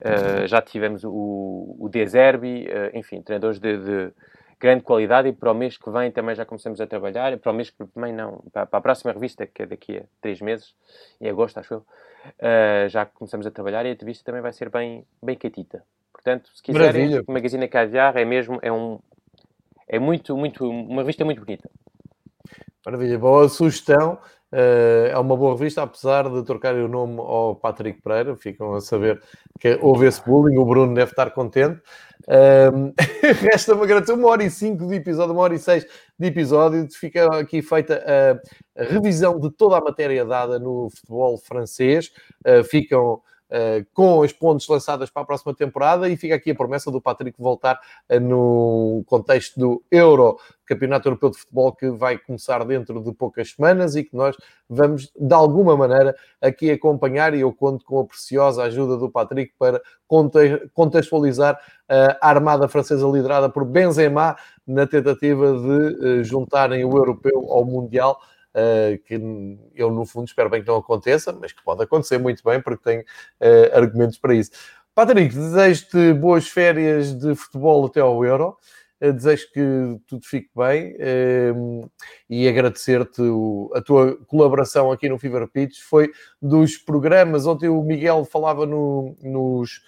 uh, 0.00 0.46
já 0.46 0.62
tivemos 0.62 1.04
o, 1.04 1.76
o 1.78 1.86
De 1.90 2.06
Zerbi, 2.06 2.66
uh, 2.66 2.96
enfim, 2.96 3.20
treinadores 3.20 3.58
de, 3.60 3.76
de, 3.76 4.12
grande 4.58 4.82
qualidade 4.82 5.28
e 5.28 5.34
para 5.34 5.52
o 5.52 5.54
mês 5.54 5.76
que 5.76 5.90
vem 5.90 6.10
também 6.10 6.34
já 6.34 6.46
começamos 6.46 6.80
a 6.80 6.86
trabalhar, 6.86 7.36
para 7.36 7.52
o 7.52 7.54
mês 7.54 7.68
que 7.68 7.84
vem 7.94 8.14
não, 8.14 8.42
para, 8.50 8.64
para 8.64 8.78
a 8.78 8.80
próxima 8.80 9.12
revista, 9.12 9.46
que 9.46 9.64
é 9.64 9.66
daqui 9.66 9.98
a 9.98 10.02
três 10.22 10.40
meses, 10.40 10.74
em 11.20 11.28
agosto 11.28 11.58
acho 11.58 11.74
eu, 11.74 11.78
uh, 11.80 12.88
já 12.88 13.04
começamos 13.04 13.46
a 13.46 13.50
trabalhar 13.50 13.84
e 13.84 13.90
a 13.90 13.92
entrevista 13.92 14.24
também 14.24 14.40
vai 14.40 14.54
ser 14.54 14.70
bem, 14.70 15.04
bem 15.22 15.36
catita. 15.36 15.84
Portanto, 16.10 16.48
se 16.54 16.62
quiserem, 16.62 16.86
Maravilha. 16.86 17.24
o 17.28 17.32
Magazine 17.32 17.68
Caviar 17.68 18.16
é 18.16 18.24
mesmo, 18.24 18.58
é 18.62 18.72
um, 18.72 18.98
é 19.86 19.98
muito, 19.98 20.34
muito, 20.38 20.66
uma 20.66 21.02
revista 21.02 21.22
muito 21.22 21.44
bonita. 21.44 21.68
Maravilha, 22.86 23.18
boa 23.18 23.46
sugestão. 23.50 24.18
Uh, 24.50 25.08
é 25.10 25.18
uma 25.18 25.36
boa 25.36 25.52
revista, 25.52 25.82
apesar 25.82 26.28
de 26.30 26.42
trocar 26.42 26.74
o 26.74 26.88
nome 26.88 27.18
ao 27.20 27.54
Patrick 27.54 28.00
Pereira. 28.00 28.34
Ficam 28.36 28.74
a 28.74 28.80
saber 28.80 29.20
que 29.60 29.78
houve 29.82 30.06
esse 30.06 30.24
bullying. 30.24 30.56
O 30.56 30.64
Bruno 30.64 30.94
deve 30.94 31.10
estar 31.10 31.30
contente. 31.30 31.80
Uh, 32.24 32.94
Resta-me 33.42 33.82
agradecer 33.82 34.12
uma 34.12 34.28
hora 34.28 34.42
e 34.42 34.50
cinco 34.50 34.86
de 34.86 34.94
episódio, 34.94 35.32
uma 35.32 35.42
hora 35.42 35.54
e 35.54 35.58
seis 35.58 35.86
de 36.18 36.26
episódio. 36.26 36.88
Fica 36.90 37.26
aqui 37.38 37.60
feita 37.60 38.02
a, 38.76 38.84
revisão 38.84 39.38
de 39.38 39.50
toda 39.50 39.76
a 39.76 39.80
matéria 39.80 40.24
dada 40.24 40.58
no 40.58 40.88
futebol 40.90 41.36
francês. 41.38 42.10
Uh, 42.46 42.64
ficam 42.64 43.20
com 43.94 44.22
as 44.22 44.32
pontes 44.32 44.68
lançadas 44.68 45.08
para 45.10 45.22
a 45.22 45.24
próxima 45.24 45.54
temporada 45.54 46.08
e 46.08 46.16
fica 46.16 46.34
aqui 46.34 46.50
a 46.50 46.54
promessa 46.54 46.90
do 46.90 47.00
Patrick 47.00 47.40
voltar 47.40 47.80
uh, 48.10 48.20
no 48.20 49.02
contexto 49.06 49.58
do 49.58 49.82
Euro, 49.90 50.38
Campeonato 50.66 51.08
Europeu 51.08 51.30
de 51.30 51.38
Futebol, 51.38 51.72
que 51.72 51.88
vai 51.90 52.18
começar 52.18 52.62
dentro 52.64 53.02
de 53.02 53.12
poucas 53.12 53.52
semanas 53.52 53.96
e 53.96 54.04
que 54.04 54.14
nós 54.14 54.36
vamos, 54.68 55.10
de 55.18 55.34
alguma 55.34 55.76
maneira, 55.76 56.14
aqui 56.42 56.70
acompanhar 56.70 57.34
e 57.34 57.40
eu 57.40 57.52
conto 57.52 57.84
com 57.84 58.00
a 58.00 58.04
preciosa 58.04 58.64
ajuda 58.64 58.98
do 58.98 59.10
Patrick 59.10 59.52
para 59.58 59.80
contextualizar 60.74 61.54
uh, 61.54 62.16
a 62.20 62.28
armada 62.28 62.68
francesa 62.68 63.06
liderada 63.06 63.48
por 63.48 63.64
Benzema 63.64 64.36
na 64.66 64.86
tentativa 64.86 65.54
de 65.54 66.24
juntarem 66.24 66.84
o 66.84 66.96
Europeu 66.96 67.46
ao 67.50 67.64
Mundial 67.64 68.20
que 69.04 69.14
eu, 69.74 69.90
no 69.90 70.06
fundo, 70.06 70.26
espero 70.26 70.50
bem 70.50 70.62
que 70.62 70.68
não 70.68 70.76
aconteça, 70.76 71.32
mas 71.32 71.52
que 71.52 71.62
pode 71.62 71.82
acontecer 71.82 72.18
muito 72.18 72.42
bem, 72.42 72.60
porque 72.60 72.82
tem 72.82 73.00
uh, 73.00 73.76
argumentos 73.76 74.18
para 74.18 74.34
isso. 74.34 74.50
Patrick, 74.94 75.34
desejo-te 75.34 76.12
boas 76.14 76.48
férias 76.48 77.14
de 77.14 77.34
futebol 77.34 77.86
até 77.86 78.00
ao 78.00 78.24
Euro. 78.24 78.56
Uh, 79.00 79.12
desejo 79.12 79.52
que 79.52 80.00
tudo 80.08 80.26
fique 80.26 80.50
bem 80.56 80.96
e 82.28 82.48
agradecer-te 82.48 83.22
a 83.74 83.80
tua 83.80 84.16
colaboração 84.26 84.90
aqui 84.90 85.08
no 85.08 85.18
Fever 85.18 85.46
Pitch. 85.46 85.80
Foi 85.82 86.10
dos 86.42 86.76
programas, 86.76 87.46
ontem 87.46 87.68
o 87.68 87.82
Miguel 87.82 88.24
falava 88.24 88.66
no, 88.66 89.16
nos, 89.22 89.82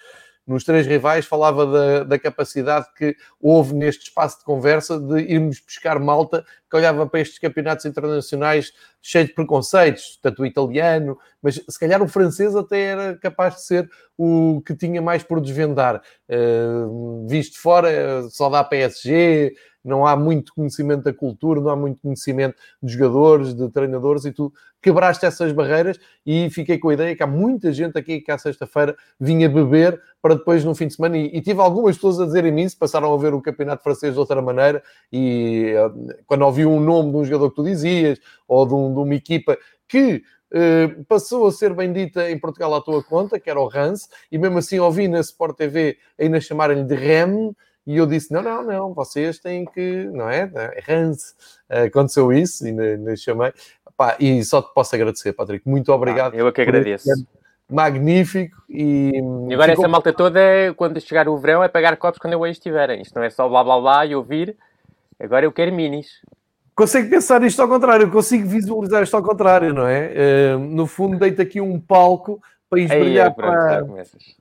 nos 0.51 0.63
três 0.63 0.85
rivais, 0.85 1.25
falava 1.25 1.65
da, 1.65 2.03
da, 2.03 2.19
capacidade 2.19 2.87
que 2.95 3.15
houve 3.39 3.73
neste 3.73 4.03
espaço 4.03 4.39
de 4.39 4.45
conversa 4.45 4.99
de 4.99 5.19
irmos 5.21 5.59
buscar 5.59 5.99
malta 5.99 6.45
que 6.69 6.75
olhava 6.75 7.07
para 7.07 7.21
estes 7.21 7.39
campeonatos 7.39 7.85
internacionais 7.85 8.71
cheio 9.01 9.25
de 9.25 9.33
preconceitos, 9.33 10.19
tanto 10.21 10.43
o 10.43 10.45
italiano, 10.45 11.17
mas 11.41 11.55
se 11.67 11.79
calhar 11.79 12.01
o 12.01 12.07
francês 12.07 12.55
até 12.55 12.81
era 12.81 13.17
capaz 13.17 13.55
de 13.55 13.61
ser 13.63 13.89
o 14.17 14.61
que 14.65 14.75
tinha 14.75 15.01
mais 15.01 15.23
por 15.23 15.41
desvendar. 15.41 16.01
Uh, 16.29 17.27
visto 17.27 17.59
fora, 17.59 18.29
só 18.29 18.49
dá 18.49 18.63
PSG, 18.63 19.53
não 19.83 20.05
há 20.05 20.15
muito 20.15 20.53
conhecimento 20.53 21.03
da 21.03 21.13
cultura, 21.13 21.59
não 21.59 21.69
há 21.69 21.75
muito 21.75 21.99
conhecimento 22.01 22.55
de 22.81 22.93
jogadores, 22.93 23.53
de 23.53 23.69
treinadores, 23.69 24.25
e 24.25 24.31
tu 24.31 24.53
quebraste 24.81 25.25
essas 25.25 25.51
barreiras 25.51 25.99
e 26.25 26.49
fiquei 26.49 26.77
com 26.77 26.89
a 26.89 26.93
ideia 26.93 27.15
que 27.15 27.23
há 27.23 27.27
muita 27.27 27.71
gente 27.71 27.97
aqui 27.97 28.19
que 28.19 28.31
à 28.31 28.37
sexta-feira 28.37 28.95
vinha 29.19 29.47
beber 29.47 30.01
para 30.21 30.35
depois 30.35 30.63
no 30.63 30.75
fim 30.75 30.87
de 30.87 30.93
semana, 30.93 31.17
e, 31.17 31.25
e 31.33 31.41
tive 31.41 31.59
algumas 31.59 31.95
pessoas 31.95 32.19
a 32.19 32.25
dizerem 32.25 32.59
isso, 32.61 32.77
passaram 32.77 33.13
a 33.13 33.17
ver 33.17 33.33
o 33.33 33.41
campeonato 33.41 33.83
francês 33.83 34.13
de 34.13 34.19
outra 34.19 34.41
maneira, 34.41 34.83
e 35.11 35.73
uh, 35.75 36.23
quando 36.27 36.43
ouvi 36.43 36.65
um 36.65 36.79
nome 36.79 37.11
de 37.11 37.17
um 37.17 37.25
jogador 37.25 37.49
que 37.49 37.55
tu 37.55 37.63
dizias, 37.63 38.19
ou 38.47 38.65
de, 38.67 38.73
um, 38.73 38.93
de 38.93 38.99
uma 38.99 39.15
equipa 39.15 39.57
que 39.87 40.23
Uh, 40.53 41.05
passou 41.05 41.47
a 41.47 41.51
ser 41.53 41.73
bendita 41.73 42.29
em 42.29 42.37
Portugal 42.37 42.75
à 42.75 42.81
tua 42.81 43.01
conta, 43.01 43.39
que 43.39 43.49
era 43.49 43.57
o 43.57 43.69
Rance, 43.69 44.09
e 44.29 44.37
mesmo 44.37 44.57
assim 44.57 44.79
ouvi 44.79 45.07
na 45.07 45.21
Sport 45.21 45.55
TV 45.55 45.97
ainda 46.19 46.41
chamarem-lhe 46.41 46.83
de 46.83 46.93
Rem, 46.93 47.55
e 47.87 47.95
eu 47.95 48.05
disse: 48.05 48.33
não, 48.33 48.43
não, 48.43 48.61
não, 48.61 48.93
vocês 48.93 49.39
têm 49.39 49.63
que, 49.63 50.03
não 50.11 50.29
é? 50.29 50.51
Rance. 50.85 51.33
Uh, 51.69 51.85
aconteceu 51.85 52.33
isso, 52.33 52.67
e 52.67 52.69
ainda 52.69 53.15
chamei. 53.15 53.53
Pá, 54.01 54.15
e 54.19 54.43
só 54.43 54.61
te 54.61 54.73
posso 54.73 54.95
agradecer, 54.95 55.33
Patrick. 55.33 55.67
Muito 55.69 55.91
obrigado. 55.91 56.33
Ah, 56.33 56.37
eu 56.37 56.47
é 56.47 56.51
que 56.51 56.61
agradeço. 56.61 57.07
Magnífico 57.69 58.61
e. 58.67 59.11
E 59.47 59.53
agora 59.53 59.71
ficou... 59.71 59.85
essa 59.85 59.87
malta 59.87 60.11
toda, 60.11 60.39
quando 60.75 60.99
chegar 60.99 61.29
o 61.29 61.37
verão, 61.37 61.63
é 61.63 61.67
pagar 61.67 61.95
copos 61.97 62.19
quando 62.19 62.33
eu 62.33 62.43
aí 62.43 62.51
estiverem. 62.51 63.01
Isto 63.01 63.15
não 63.15 63.23
é 63.23 63.29
só 63.29 63.47
blá 63.47 63.63
blá 63.63 63.79
blá 63.79 64.05
e 64.05 64.15
ouvir. 64.15 64.57
Agora 65.19 65.45
eu 65.45 65.51
quero 65.51 65.71
minis 65.71 66.07
consigo 66.73 67.09
pensar 67.09 67.43
isto 67.43 67.61
ao 67.61 67.67
contrário, 67.67 68.09
consigo 68.09 68.47
visualizar 68.47 69.03
isto 69.03 69.15
ao 69.15 69.21
contrário, 69.21 69.71
não 69.71 69.87
é? 69.87 70.55
Uh, 70.55 70.59
no 70.59 70.87
fundo, 70.87 71.19
deito 71.19 71.39
aqui 71.39 71.61
um 71.61 71.79
palco 71.79 72.41
para 72.67 72.79
esbrilhar 72.79 73.35
para, 73.35 73.85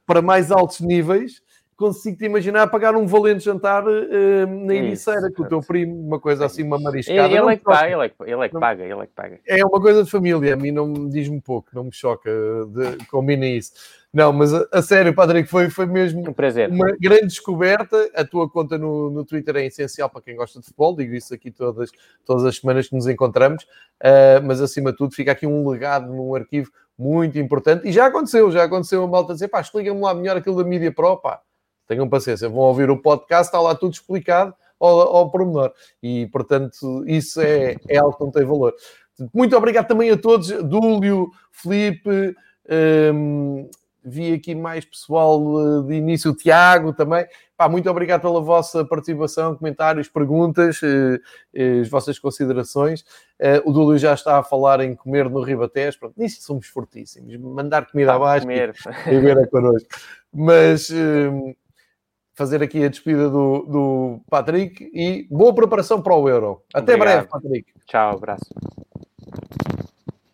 para 0.07 0.23
mais 0.23 0.51
altos 0.51 0.81
níveis. 0.81 1.43
Consigo-te 1.81 2.27
imaginar 2.27 2.67
pagar 2.67 2.95
um 2.95 3.07
valente 3.07 3.43
jantar 3.43 3.87
uh, 3.87 4.47
na 4.67 4.75
Ericeira 4.75 5.33
com 5.35 5.45
o 5.45 5.49
teu 5.49 5.63
primo, 5.63 5.99
uma 5.99 6.21
coisa 6.21 6.45
assim, 6.45 6.63
uma 6.63 6.79
mariscada. 6.79 7.27
Ele, 7.27 7.39
ele, 7.39 7.53
é, 7.55 7.57
que 7.57 7.65
paga, 7.65 7.91
ele, 7.91 8.05
é, 8.05 8.09
que, 8.11 8.15
ele 8.23 8.45
é 8.45 8.49
que 8.51 8.61
paga, 8.61 8.85
ele 8.85 9.01
é 9.01 9.07
que 9.07 9.13
paga. 9.15 9.41
É 9.49 9.65
uma 9.65 9.81
coisa 9.81 10.05
de 10.05 10.11
família, 10.11 10.53
a 10.53 10.57
mim 10.59 10.73
não 10.73 10.87
me 10.87 11.09
diz-me 11.09 11.41
pouco, 11.41 11.71
não 11.73 11.85
me 11.85 11.91
choca, 11.95 12.31
de, 12.69 13.03
combina 13.07 13.47
isso. 13.47 13.73
Não, 14.13 14.31
mas 14.31 14.53
a, 14.53 14.67
a, 14.71 14.83
sério, 14.83 15.15
Patrick, 15.15 15.49
foi, 15.49 15.71
foi 15.71 15.87
mesmo 15.87 16.29
um 16.29 16.35
prazer. 16.35 16.69
uma 16.69 16.95
grande 17.01 17.29
descoberta. 17.29 18.11
A 18.15 18.27
tua 18.27 18.47
conta 18.47 18.77
no, 18.77 19.09
no 19.09 19.25
Twitter 19.25 19.57
é 19.57 19.65
essencial 19.65 20.11
para 20.11 20.21
quem 20.21 20.37
gosta 20.37 20.61
de 20.61 20.67
futebol, 20.67 20.95
digo 20.95 21.15
isso 21.15 21.33
aqui 21.33 21.51
todas, 21.51 21.91
todas 22.27 22.45
as 22.45 22.57
semanas 22.57 22.89
que 22.89 22.95
nos 22.95 23.07
encontramos, 23.07 23.63
uh, 23.65 24.45
mas 24.45 24.61
acima 24.61 24.93
de 24.93 24.99
tudo 24.99 25.15
fica 25.15 25.33
aqui 25.33 25.47
um 25.47 25.67
legado 25.67 26.13
num 26.13 26.35
arquivo 26.35 26.71
muito 26.99 27.39
importante 27.39 27.89
e 27.89 27.93
já 27.93 28.05
aconteceu, 28.05 28.53
já 28.53 28.65
aconteceu 28.65 29.03
a 29.03 29.07
malta 29.07 29.33
dizer, 29.33 29.49
pá, 29.49 29.63
explica-me 29.63 29.99
lá 29.99 30.13
melhor 30.13 30.37
aquilo 30.37 30.63
da 30.63 30.69
Mídia 30.69 30.93
Pro, 30.93 31.17
pá, 31.17 31.41
tenham 31.91 32.09
paciência, 32.09 32.49
vão 32.49 32.61
ouvir 32.61 32.89
o 32.89 33.03
podcast, 33.03 33.47
está 33.47 33.61
lá 33.61 33.75
tudo 33.75 33.93
explicado 33.93 34.55
ao, 34.79 35.17
ao 35.17 35.31
pormenor 35.31 35.73
e, 36.01 36.29
portanto, 36.29 37.05
isso 37.05 37.41
é, 37.41 37.75
é 37.89 37.99
algo 37.99 38.17
que 38.17 38.25
não 38.25 38.31
tem 38.31 38.45
valor. 38.45 38.73
Muito 39.35 39.57
obrigado 39.57 39.89
também 39.89 40.09
a 40.09 40.17
todos, 40.17 40.49
Dúlio, 40.63 41.31
Felipe, 41.51 42.35
um, 43.13 43.69
vi 44.05 44.33
aqui 44.33 44.55
mais 44.55 44.85
pessoal 44.85 45.43
uh, 45.43 45.83
de 45.83 45.95
início, 45.95 46.31
o 46.31 46.35
Tiago 46.35 46.93
também. 46.93 47.27
Pá, 47.57 47.69
muito 47.69 47.91
obrigado 47.91 48.23
pela 48.23 48.41
vossa 48.41 48.85
participação, 48.85 49.57
comentários, 49.57 50.09
perguntas, 50.09 50.81
uh, 50.81 51.21
as 51.83 51.89
vossas 51.89 52.21
considerações. 52.21 53.05
o 53.65 53.73
Dúlio 53.73 53.99
já 53.99 54.15
está 54.15 54.39
a 54.39 54.45
falar 54.45 54.81
em 54.81 54.95
comer 54.95 55.29
no 55.29 55.43
Ribatés. 55.43 55.97
Pronto, 55.97 56.15
nisso 56.17 56.41
somos 56.41 56.69
fortíssimos. 56.69 57.37
Mandar 57.37 57.91
comida 57.91 58.15
abaixo 58.15 58.47
comer. 58.47 58.75
e, 59.07 59.19
ver 59.19 59.39
a 59.39 59.47
connosco. 59.49 59.89
Mas 60.33 60.89
fazer 62.35 62.63
aqui 62.63 62.83
a 62.85 62.89
despedida 62.89 63.29
do, 63.29 63.67
do 63.67 64.21
Patrick 64.29 64.91
e 64.95 65.27
boa 65.31 65.55
preparação 65.55 66.01
para 66.01 66.15
o 66.15 66.29
Euro. 66.29 66.63
Até 66.73 66.95
Obrigado. 66.95 67.27
breve, 67.27 67.29
Patrick. 67.29 67.73
Tchau, 67.87 68.17
abraço. 68.17 68.51